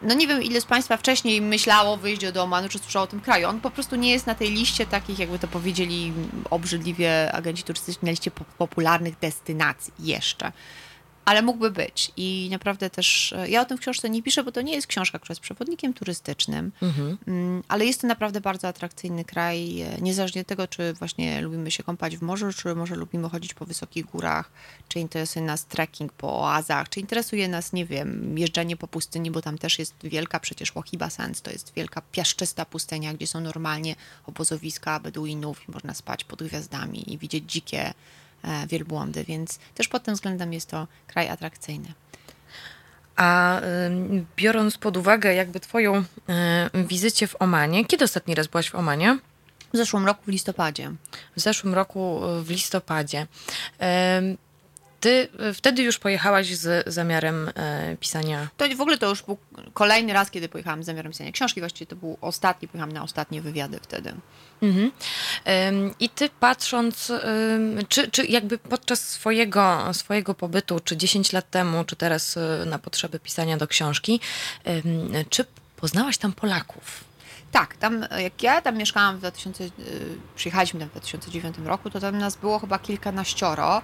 no 0.01 0.13
nie 0.13 0.27
wiem, 0.27 0.43
ile 0.43 0.61
z 0.61 0.65
Państwa 0.65 0.97
wcześniej 0.97 1.41
myślało 1.41 1.93
o 1.93 1.97
wyjeździe 1.97 2.31
do 2.31 2.43
Omanu, 2.43 2.69
czy 2.69 2.79
słyszało 2.79 3.03
o 3.03 3.07
tym 3.07 3.21
kraju. 3.21 3.47
On 3.47 3.61
po 3.61 3.71
prostu 3.71 3.95
nie 3.95 4.11
jest 4.11 4.27
na 4.27 4.35
tej 4.35 4.51
liście 4.51 4.85
takich, 4.85 5.19
jakby 5.19 5.39
to 5.39 5.47
powiedzieli 5.47 6.13
obrzydliwie 6.49 7.31
agenci 7.31 7.63
turystyczni, 7.63 8.05
na 8.05 8.11
liście 8.11 8.31
po- 8.31 8.45
popularnych 8.57 9.19
destynacji 9.19 9.93
jeszcze. 9.99 10.51
Ale 11.29 11.41
mógłby 11.41 11.71
być. 11.71 12.11
I 12.17 12.47
naprawdę 12.51 12.89
też, 12.89 13.33
e, 13.33 13.49
ja 13.49 13.61
o 13.61 13.65
tym 13.65 13.77
w 13.77 13.81
książce 13.81 14.09
nie 14.09 14.23
piszę, 14.23 14.43
bo 14.43 14.51
to 14.51 14.61
nie 14.61 14.73
jest 14.73 14.87
książka, 14.87 15.19
która 15.19 15.33
jest 15.33 15.41
przewodnikiem 15.41 15.93
turystycznym, 15.93 16.71
Mm, 17.27 17.63
ale 17.67 17.85
jest 17.85 18.01
to 18.01 18.07
naprawdę 18.07 18.41
bardzo 18.41 18.67
atrakcyjny 18.67 19.25
kraj, 19.25 19.81
e, 19.81 20.01
niezależnie 20.01 20.41
od 20.41 20.47
tego, 20.47 20.67
czy 20.67 20.93
właśnie 20.93 21.41
lubimy 21.41 21.71
się 21.71 21.83
kąpać 21.83 22.17
w 22.17 22.21
morzu, 22.21 22.53
czy 22.53 22.75
może 22.75 22.95
lubimy 22.95 23.29
chodzić 23.29 23.53
po 23.53 23.65
wysokich 23.65 24.05
górach, 24.05 24.51
czy 24.87 24.99
interesuje 24.99 25.45
nas 25.45 25.65
trekking 25.65 26.13
po 26.13 26.39
oazach, 26.39 26.89
czy 26.89 26.99
interesuje 26.99 27.47
nas, 27.47 27.73
nie 27.73 27.85
wiem, 27.85 28.37
jeżdżenie 28.37 28.77
po 28.77 28.87
pustyni, 28.87 29.31
bo 29.31 29.41
tam 29.41 29.57
też 29.57 29.79
jest 29.79 29.93
wielka 30.03 30.39
przecież 30.39 30.71
Wahiba 30.71 31.09
Sands, 31.09 31.41
to 31.41 31.51
jest 31.51 31.73
wielka 31.75 32.01
piaszczysta 32.11 32.65
pustynia, 32.65 33.13
gdzie 33.13 33.27
są 33.27 33.39
normalnie 33.39 33.95
obozowiska 34.25 34.99
Beduinów 34.99 35.69
i 35.69 35.71
można 35.71 35.93
spać 35.93 36.23
pod 36.23 36.43
gwiazdami 36.43 37.13
i 37.13 37.17
widzieć 37.17 37.51
dzikie 37.51 37.93
wielbłądy, 38.67 39.23
więc 39.23 39.59
też 39.75 39.87
pod 39.87 40.03
tym 40.03 40.13
względem 40.13 40.53
jest 40.53 40.69
to 40.69 40.87
kraj 41.07 41.29
atrakcyjny. 41.29 41.93
A 43.19 43.61
biorąc 44.35 44.77
pod 44.77 44.97
uwagę 44.97 45.33
jakby 45.33 45.59
twoją 45.59 45.95
y, 45.95 46.03
wizycie 46.87 47.27
w 47.27 47.41
Omanie, 47.41 47.85
kiedy 47.85 48.05
ostatni 48.05 48.35
raz 48.35 48.47
byłaś 48.47 48.69
w 48.69 48.75
Omanie? 48.75 49.19
W 49.73 49.77
zeszłym 49.77 50.05
roku 50.05 50.21
w 50.25 50.27
listopadzie. 50.27 50.91
W 51.35 51.39
zeszłym 51.39 51.73
roku 51.73 52.21
w 52.43 52.49
listopadzie. 52.49 53.27
Ty 54.99 55.27
y, 55.49 55.53
wtedy 55.53 55.83
już 55.83 55.99
pojechałaś 55.99 56.55
z 56.55 56.93
zamiarem 56.93 57.51
pisania 57.99 58.47
To 58.57 58.65
w 58.77 58.81
ogóle 58.81 58.97
to 58.97 59.09
już 59.09 59.23
był 59.23 59.37
kolejny 59.73 60.13
raz, 60.13 60.31
kiedy 60.31 60.49
pojechałam 60.49 60.83
z 60.83 60.85
zamiarem 60.85 61.11
pisania 61.11 61.31
książki. 61.31 61.59
Właściwie 61.59 61.87
to 61.87 61.95
był 61.95 62.17
ostatni, 62.21 62.67
pojechałam 62.67 62.91
na 62.91 63.03
ostatnie 63.03 63.41
wywiady 63.41 63.79
wtedy. 63.81 64.13
Mhm. 64.61 64.91
I 65.99 66.09
ty 66.09 66.29
patrząc, 66.39 67.11
czy, 67.89 68.11
czy 68.11 68.25
jakby 68.25 68.57
podczas 68.57 69.09
swojego, 69.09 69.93
swojego 69.93 70.33
pobytu, 70.33 70.79
czy 70.79 70.97
10 70.97 71.33
lat 71.33 71.49
temu, 71.49 71.83
czy 71.83 71.95
teraz 71.95 72.37
y, 72.37 72.65
na 72.65 72.79
potrzeby 72.79 73.19
pisania 73.19 73.57
do 73.57 73.67
książki, 73.67 74.19
czy 75.29 75.45
poznałaś 75.75 76.17
tam 76.17 76.33
Polaków? 76.33 77.03
Tak, 77.51 77.77
tam 77.77 78.05
jak 78.17 78.43
ja 78.43 78.61
tam 78.61 78.77
mieszkałam 78.77 79.15
w 79.15 79.19
2000, 79.19 79.63
y, 79.63 79.69
przyjechaliśmy 80.35 80.79
tam 80.79 80.89
w 80.89 80.91
2009 80.91 81.55
roku, 81.65 81.89
to 81.89 81.99
tam 81.99 82.17
nas 82.17 82.35
było 82.35 82.59
chyba 82.59 82.79
kilkanaścioro. 82.79 83.81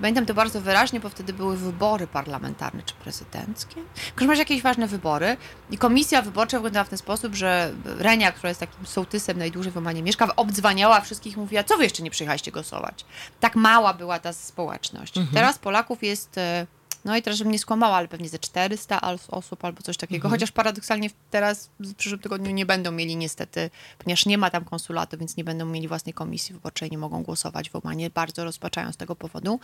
Pamiętam 0.00 0.26
to 0.26 0.34
bardzo 0.34 0.60
wyraźnie, 0.60 1.00
bo 1.00 1.08
wtedy 1.08 1.32
były 1.32 1.56
wybory 1.56 2.06
parlamentarne 2.06 2.82
czy 2.82 2.94
prezydenckie. 2.94 3.74
W 3.94 4.14
każdym 4.14 4.30
razie 4.30 4.42
jakieś 4.42 4.62
ważne 4.62 4.86
wybory. 4.86 5.36
I 5.70 5.78
komisja 5.78 6.22
wyborcza 6.22 6.58
wyglądała 6.58 6.84
w 6.84 6.88
ten 6.88 6.98
sposób, 6.98 7.34
że 7.34 7.72
Renia, 7.84 8.32
która 8.32 8.48
jest 8.48 8.60
takim 8.60 8.86
sołtysem 8.86 9.38
najdłużej 9.38 9.72
w 9.72 9.78
Omanie 9.78 10.02
mieszka, 10.02 10.36
obdzwaniała 10.36 11.00
wszystkich 11.00 11.36
i 11.36 11.40
mówiła, 11.40 11.64
co 11.64 11.76
wy 11.76 11.84
jeszcze 11.84 12.02
nie 12.02 12.10
przyjechaliście 12.10 12.52
głosować. 12.52 13.04
Tak 13.40 13.56
mała 13.56 13.94
była 13.94 14.18
ta 14.18 14.32
społeczność. 14.32 15.14
Teraz 15.34 15.58
Polaków 15.58 16.02
jest 16.02 16.38
e, 16.38 16.66
No 17.06 17.16
i 17.16 17.22
teraz, 17.22 17.38
żebym 17.38 17.52
nie 17.52 17.58
skłamała, 17.58 17.96
ale 17.96 18.08
pewnie 18.08 18.28
ze 18.28 18.38
400 18.38 19.00
al- 19.00 19.18
osób 19.28 19.64
albo 19.64 19.82
coś 19.82 19.96
takiego. 19.96 20.28
Chociaż 20.28 20.52
paradoksalnie 20.52 21.10
teraz 21.30 21.70
w 21.80 21.94
przyszłym 21.94 22.20
tygodniu 22.20 22.50
nie 22.50 22.66
będą 22.66 22.92
mieli 22.92 23.16
niestety, 23.16 23.70
ponieważ 23.98 24.26
nie 24.26 24.38
ma 24.38 24.50
tam 24.50 24.64
konsulatu, 24.64 25.18
więc 25.18 25.36
nie 25.36 25.44
będą 25.44 25.66
mieli 25.66 25.88
własnej 25.88 26.14
komisji 26.14 26.52
wyborczej, 26.54 26.90
nie 26.90 26.98
mogą 26.98 27.22
głosować 27.22 27.70
w 27.70 27.76
Omanie. 27.76 28.10
Bardzo 28.10 28.44
rozpaczają 28.44 28.92
z 28.92 28.96
tego 28.96 29.16
powodu. 29.16 29.60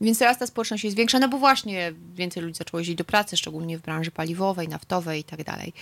Więc 0.00 0.18
teraz 0.18 0.38
ta 0.38 0.46
społeczność 0.46 0.84
jest 0.84 0.96
większa, 0.96 1.18
no 1.18 1.28
bo 1.28 1.38
właśnie 1.38 1.92
więcej 2.14 2.42
ludzi 2.42 2.54
zaczęło 2.58 2.78
jeździć 2.78 2.96
do 2.96 3.04
pracy, 3.04 3.36
szczególnie 3.36 3.78
w 3.78 3.82
branży 3.82 4.10
paliwowej, 4.10 4.68
naftowej 4.68 5.20
i 5.20 5.24
tak 5.24 5.44
dalej. 5.44 5.72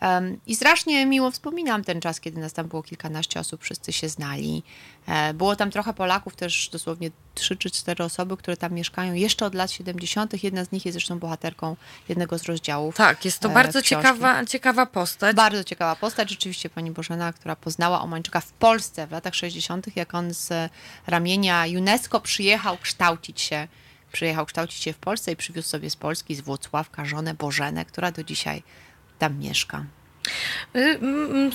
Em, 0.00 0.40
I 0.46 0.56
strasznie 0.56 1.06
miło 1.06 1.30
wspominam 1.30 1.84
ten 1.84 2.00
czas, 2.00 2.20
kiedy 2.20 2.40
nas 2.40 2.52
tam 2.52 2.68
było 2.68 2.82
kilkanaście 2.82 3.40
osób, 3.40 3.62
wszyscy 3.62 3.92
się 3.92 4.08
znali. 4.08 4.62
E, 5.06 5.34
Było 5.34 5.56
tam 5.56 5.70
trochę 5.70 5.94
Polaków, 5.94 6.36
też 6.36 6.68
dosłownie 6.72 7.10
trzy 7.34 7.56
czy 7.56 7.70
cztery 7.70 8.04
osoby, 8.04 8.36
które 8.36 8.56
tam 8.56 8.72
mieszkają 8.72 9.14
jeszcze 9.14 9.46
od 9.46 9.54
lat 9.54 9.70
70. 9.70 10.32
Jedna 10.54 10.64
z 10.64 10.72
nich 10.72 10.84
jest 10.86 10.94
zresztą 10.94 11.18
bohaterką 11.18 11.76
jednego 12.08 12.38
z 12.38 12.44
rozdziałów. 12.44 12.96
Tak, 12.96 13.24
jest 13.24 13.38
to 13.38 13.48
e, 13.48 13.54
bardzo 13.54 13.82
książki. 13.82 13.88
ciekawa, 13.88 14.44
ciekawa 14.44 14.86
postać. 14.86 15.36
Bardzo 15.36 15.64
ciekawa 15.64 15.96
postać, 15.96 16.30
rzeczywiście 16.30 16.70
pani 16.70 16.90
Bożena, 16.90 17.32
która 17.32 17.56
poznała 17.56 18.00
Omańczyka 18.00 18.40
w 18.40 18.52
Polsce 18.52 19.06
w 19.06 19.10
latach 19.10 19.34
60., 19.34 19.96
jak 19.96 20.14
on 20.14 20.34
z 20.34 20.70
ramienia 21.06 21.64
UNESCO 21.78 22.20
przyjechał 22.20 22.78
kształcić 22.78 23.40
się, 23.40 23.68
przyjechał 24.12 24.46
kształcić 24.46 24.82
się 24.82 24.92
w 24.92 24.98
Polsce 24.98 25.32
i 25.32 25.36
przywiózł 25.36 25.68
sobie 25.68 25.90
z 25.90 25.96
Polski, 25.96 26.34
z 26.34 26.40
Włocławka, 26.40 27.04
żonę 27.04 27.34
Bożenę, 27.34 27.84
która 27.84 28.10
do 28.10 28.24
dzisiaj 28.24 28.62
tam 29.18 29.38
mieszka. 29.38 29.84
Y, 30.76 30.98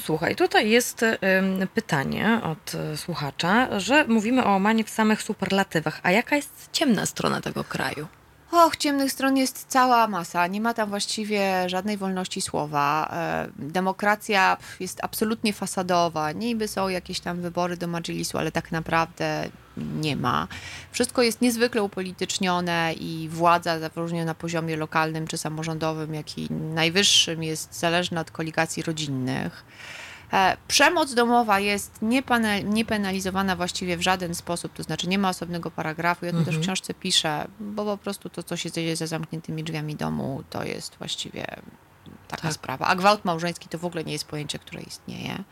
Słuchaj, 0.03 0.35
tutaj 0.35 0.69
jest 0.69 1.03
ym, 1.03 1.67
pytanie 1.73 2.41
od 2.43 2.73
y, 2.93 2.97
słuchacza, 2.97 3.79
że 3.79 4.05
mówimy 4.07 4.45
o 4.45 4.55
Omanie 4.55 4.83
w 4.83 4.89
samych 4.89 5.23
superlatywach. 5.23 5.99
A 6.03 6.11
jaka 6.11 6.35
jest 6.35 6.69
ciemna 6.71 7.05
strona 7.05 7.41
tego 7.41 7.63
kraju? 7.63 8.07
Och, 8.51 8.77
ciemnych 8.77 9.11
stron 9.11 9.37
jest 9.37 9.65
cała 9.67 10.07
masa. 10.07 10.47
Nie 10.47 10.61
ma 10.61 10.73
tam 10.73 10.89
właściwie 10.89 11.69
żadnej 11.69 11.97
wolności 11.97 12.41
słowa. 12.41 13.09
E, 13.13 13.49
Demokracja 13.55 14.57
jest 14.79 14.99
absolutnie 15.03 15.53
fasadowa. 15.53 16.31
Niby 16.31 16.67
są 16.67 16.89
jakieś 16.89 17.19
tam 17.19 17.41
wybory 17.41 17.77
do 17.77 17.87
Madżilisu, 17.87 18.37
ale 18.37 18.51
tak 18.51 18.71
naprawdę 18.71 19.49
nie 19.77 20.15
ma. 20.15 20.47
Wszystko 20.91 21.21
jest 21.21 21.41
niezwykle 21.41 21.83
upolitycznione 21.83 22.93
i 22.93 23.29
władza 23.31 23.79
zarówno 23.79 24.25
na 24.25 24.35
poziomie 24.35 24.77
lokalnym 24.77 25.27
czy 25.27 25.37
samorządowym, 25.37 26.13
jak 26.13 26.37
i 26.37 26.53
najwyższym 26.53 27.43
jest 27.43 27.79
zależna 27.79 28.21
od 28.21 28.31
koligacji 28.31 28.83
rodzinnych. 28.83 29.65
E, 30.33 30.57
Przemoc 30.67 31.13
domowa 31.13 31.59
jest 31.59 31.99
niepenalizowana 32.65 33.55
właściwie 33.55 33.97
w 33.97 34.01
żaden 34.01 34.35
sposób, 34.35 34.73
to 34.73 34.83
znaczy 34.83 35.07
nie 35.09 35.17
ma 35.17 35.29
osobnego 35.29 35.71
paragrafu. 35.71 36.25
Ja 36.25 36.31
to 36.31 36.41
też 36.41 36.57
w 36.57 36.61
książce 36.61 36.93
piszę, 36.93 37.47
bo 37.59 37.85
po 37.85 37.97
prostu 37.97 38.29
to, 38.29 38.43
co 38.43 38.57
się 38.57 38.71
dzieje 38.71 38.95
za 38.95 39.07
zamkniętymi 39.07 39.63
drzwiami 39.63 39.95
domu, 39.95 40.43
to 40.49 40.63
jest 40.63 40.95
właściwie 40.97 41.45
taka 42.27 42.41
Tak. 42.41 42.53
sprawa. 42.53 42.87
A 42.87 42.95
gwałt 42.95 43.25
małżeński 43.25 43.69
to 43.69 43.77
w 43.77 43.85
ogóle 43.85 44.03
nie 44.03 44.13
jest 44.13 44.25
pojęcie, 44.25 44.59
które 44.59 44.81
istnieje. 44.81 45.43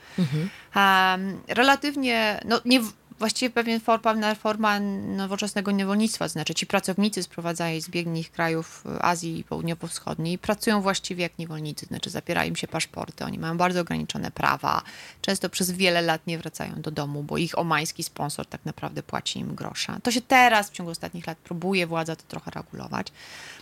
Um, 0.76 1.42
relatywnie, 1.48 2.42
no 2.46 2.62
nie, 2.66 2.82
właściwie 3.20 3.50
pewien 3.50 3.80
forma, 3.80 4.36
forma 4.36 4.80
nowoczesnego 4.80 5.72
niewolnictwa, 5.72 6.26
to 6.26 6.30
znaczy 6.30 6.54
ci 6.54 6.68
pracownicy 6.68 7.24
sprowadzają 7.24 7.82
z 7.82 7.90
biednych 7.90 8.32
krajów 8.32 8.84
Azji 9.02 9.44
Południowo-Wschodniej, 9.50 10.38
pracują 10.38 10.82
właściwie 10.82 11.24
jak 11.24 11.40
niewolnicy, 11.40 11.86
znaczy 11.86 12.10
zapierają 12.10 12.50
im 12.50 12.56
się 12.56 12.68
paszporty, 12.68 13.26
oni 13.26 13.40
mają 13.40 13.58
bardzo 13.58 13.82
ograniczone 13.82 14.32
prawa, 14.32 14.82
często 15.22 15.50
przez 15.50 15.72
wiele 15.72 16.02
lat 16.02 16.28
nie 16.28 16.38
wracają 16.38 16.82
do 16.82 16.92
domu, 16.92 17.24
bo 17.24 17.38
ich 17.38 17.60
omański 17.60 18.04
sponsor 18.04 18.46
tak 18.46 18.66
naprawdę 18.66 19.04
płaci 19.04 19.40
im 19.40 19.56
grosza. 19.56 20.00
To 20.04 20.12
się 20.12 20.22
teraz 20.22 20.70
w 20.70 20.74
ciągu 20.74 20.92
ostatnich 20.92 21.28
lat 21.28 21.38
próbuje 21.38 21.88
władza 21.88 22.16
to 22.16 22.24
trochę 22.28 22.52
regulować. 22.52 23.08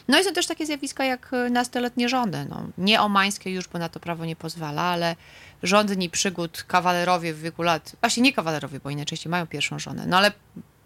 No 0.08 0.20
i 0.20 0.24
są 0.24 0.34
też 0.34 0.48
takie 0.48 0.66
zjawiska 0.66 1.06
jak 1.06 1.34
y, 1.34 1.50
nastoletnie 1.50 2.10
żony. 2.10 2.48
No, 2.50 2.68
nie 2.78 3.02
omańskie 3.02 3.52
już, 3.52 3.68
bo 3.68 3.80
na 3.80 3.90
to 3.90 4.00
prawo 4.00 4.26
nie 4.26 4.36
pozwala, 4.36 4.82
ale 4.82 5.16
rządni 5.64 6.10
przygód 6.10 6.64
kawalerowie 6.68 7.34
w 7.34 7.40
wieku 7.40 7.64
lat, 7.64 7.96
właśnie 8.02 8.24
nie 8.24 8.34
kawalerowie, 8.34 8.80
bo 8.80 8.90
inaczej 8.90 9.18
mają 9.30 9.48
pierwszą 9.48 9.80
żonę, 9.80 10.06
no 10.08 10.18
ale 10.18 10.32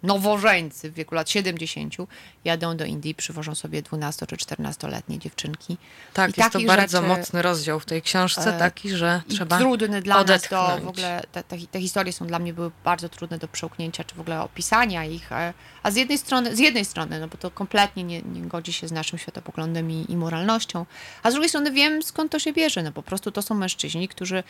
nowożeńcy 0.03 0.91
w 0.91 0.93
wieku 0.93 1.15
lat 1.15 1.30
70 1.30 1.95
jadą 2.45 2.77
do 2.77 2.85
Indii, 2.85 3.15
przywożą 3.15 3.55
sobie 3.55 3.81
12 3.81 4.27
czy 4.27 4.35
14-letnie 4.35 5.19
dziewczynki. 5.19 5.77
Tak, 6.13 6.38
I 6.38 6.41
jest 6.41 6.53
to 6.53 6.59
bardzo 6.59 6.97
rzeczy- 7.01 7.07
mocny 7.09 7.41
rozdział 7.41 7.80
w 7.80 7.85
tej 7.85 8.01
książce, 8.01 8.55
E, 8.55 8.59
taki, 8.59 8.89
że 8.89 9.21
trzeba 9.30 9.57
trudny 9.57 10.01
dla 10.01 10.15
nas 10.15 10.21
odetchnąć. 10.21 10.80
to 10.80 10.85
w 10.85 10.88
ogóle, 10.88 11.21
te, 11.31 11.43
te, 11.43 11.80
historie 11.81 12.13
są 12.13 12.27
dla 12.27 12.39
mnie 12.39 12.53
były 12.53 12.71
bardzo 12.84 13.09
trudne 13.09 13.38
do 13.38 13.47
przełknięcia, 13.47 14.03
czy 14.03 14.15
w 14.15 14.19
ogóle 14.19 14.41
opisania 14.41 15.05
ich, 15.05 15.31
e, 15.31 15.53
a 15.84 15.91
z 15.91 15.95
jednej 15.95 16.17
strony, 16.17 16.55
z 16.55 16.59
jednej 16.59 16.85
strony, 16.85 17.19
no 17.19 17.27
bo 17.27 17.38
to 17.38 17.51
kompletnie 17.51 18.03
nie, 18.03 18.21
nie 18.21 18.41
godzi 18.41 18.73
się 18.73 18.88
z 18.88 18.91
naszym 18.91 19.19
światopoglądem 19.19 19.91
i, 19.91 20.05
i 20.09 20.15
moralnością, 20.17 20.85
a 21.23 21.31
z 21.31 21.34
drugiej 21.34 21.49
strony 21.49 21.71
wiem 21.71 22.03
skąd 22.03 22.31
to 22.31 22.39
się 22.39 22.53
bierze, 22.53 22.84
no 22.84 22.91
po 22.91 23.03
prostu 23.03 23.31
to 23.31 23.41
są 23.41 23.55
mężczyźni, 23.55 24.07
którzy 24.07 24.43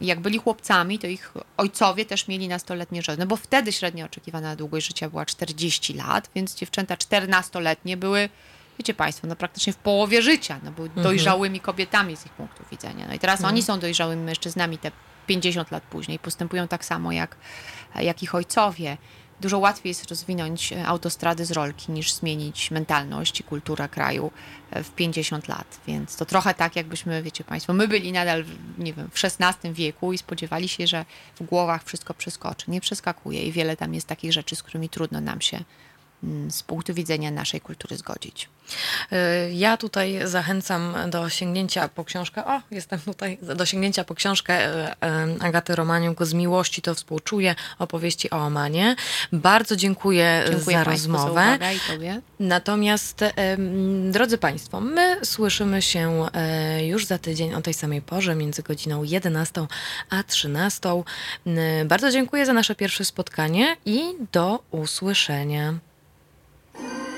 jak 0.00 0.20
byli 0.20 0.38
chłopcami, 0.38 0.98
to 0.98 1.06
ich 1.06 1.32
ojcowie 1.56 2.04
też 2.04 2.28
mieli 2.28 2.48
nastoletnie 2.48 3.02
żony, 3.02 3.26
bo 3.26 3.36
wtedy 3.36 3.72
średnia 3.72 4.04
oczekiwana 4.04 4.56
długość 4.56 4.86
życia 4.86 5.10
była 5.10 5.26
40 5.26 5.94
lat, 5.94 6.30
więc 6.34 6.54
dziewczęta 6.54 6.94
14-letnie 6.94 7.96
były 7.96 8.28
wiecie 8.78 8.94
Państwo, 8.94 9.26
no 9.26 9.36
praktycznie 9.36 9.72
w 9.72 9.76
połowie 9.76 10.22
życia, 10.22 10.60
no 10.62 10.70
były 10.70 10.88
dojrzałymi 10.88 11.60
kobietami 11.60 12.16
z 12.16 12.26
ich 12.26 12.32
punktu 12.32 12.64
widzenia. 12.70 13.06
No 13.08 13.14
i 13.14 13.18
teraz 13.18 13.44
oni 13.44 13.62
są 13.62 13.78
dojrzałymi 13.78 14.22
mężczyznami 14.22 14.78
te 14.78 14.90
50 15.26 15.70
lat 15.70 15.82
później, 15.82 16.18
postępują 16.18 16.68
tak 16.68 16.84
samo 16.84 17.12
jak, 17.12 17.36
jak 17.94 18.22
ich 18.22 18.34
ojcowie. 18.34 18.96
Dużo 19.40 19.58
łatwiej 19.58 19.90
jest 19.90 20.10
rozwinąć 20.10 20.72
e, 20.72 20.86
autostrady 20.86 21.44
z 21.44 21.50
rolki 21.50 21.92
niż 21.92 22.12
zmienić 22.12 22.70
mentalność 22.70 23.40
i 23.40 23.44
kulturę 23.44 23.88
kraju 23.88 24.30
e, 24.70 24.82
w 24.82 24.90
50 24.90 25.48
lat. 25.48 25.80
Więc 25.86 26.16
to 26.16 26.26
trochę 26.26 26.54
tak, 26.54 26.76
jakbyśmy, 26.76 27.22
wiecie 27.22 27.44
Państwo, 27.44 27.72
my 27.72 27.88
byli 27.88 28.12
nadal, 28.12 28.44
nie 28.78 28.92
wiem, 28.92 29.10
w 29.10 29.24
XVI 29.24 29.72
wieku 29.72 30.12
i 30.12 30.18
spodziewali 30.18 30.68
się, 30.68 30.86
że 30.86 31.04
w 31.40 31.42
głowach 31.42 31.84
wszystko 31.84 32.14
przeskoczy. 32.14 32.70
Nie 32.70 32.80
przeskakuje 32.80 33.42
i 33.42 33.52
wiele 33.52 33.76
tam 33.76 33.94
jest 33.94 34.06
takich 34.06 34.32
rzeczy, 34.32 34.56
z 34.56 34.62
którymi 34.62 34.88
trudno 34.88 35.20
nam 35.20 35.40
się 35.40 35.64
z 36.50 36.62
punktu 36.62 36.94
widzenia 36.94 37.30
naszej 37.30 37.60
kultury 37.60 37.96
zgodzić. 37.96 38.48
Y, 39.12 39.16
Ja 39.52 39.76
tutaj 39.76 40.18
zachęcam 40.24 40.94
do 41.10 41.28
sięgnięcia 41.28 41.88
po 41.88 42.04
książkę, 42.04 42.44
o, 42.44 42.60
jestem 42.70 43.00
tutaj, 43.00 43.38
do 43.42 43.66
sięgnięcia 43.66 44.04
po 44.04 44.14
książkę 44.14 44.74
y, 44.74 44.88
y, 44.90 45.42
Agaty 45.42 45.76
Romaniuk 45.76 46.24
z 46.24 46.32
Miłości 46.34 46.82
to 46.82 46.94
współczuję, 46.94 47.54
opowieści 47.78 48.30
o 48.30 48.36
Omanie. 48.36 48.96
Bardzo 49.32 49.76
dziękuję, 49.76 50.44
Dziękuję 50.50 50.76
za 50.76 50.84
rozmowę. 50.84 51.58
za. 51.58 52.20
Natomiast, 52.40 53.24
drodzy 54.10 54.38
Państwo, 54.38 54.80
my 54.80 55.16
słyszymy 55.24 55.82
się 55.82 56.26
już 56.88 57.06
za 57.06 57.18
tydzień 57.18 57.54
o 57.54 57.62
tej 57.62 57.74
samej 57.74 58.02
porze, 58.02 58.34
między 58.34 58.62
godziną 58.62 59.04
11 59.04 59.66
a 60.10 60.22
13. 60.22 61.02
N- 61.46 61.88
Bardzo 61.88 62.10
dziękuję 62.10 62.46
za 62.46 62.52
nasze 62.52 62.74
pierwsze 62.74 63.04
spotkanie 63.04 63.76
i 63.86 64.02
do 64.32 64.62
usłyszenia. 64.70 65.74
Thank 66.74 67.04
you. 67.04 67.09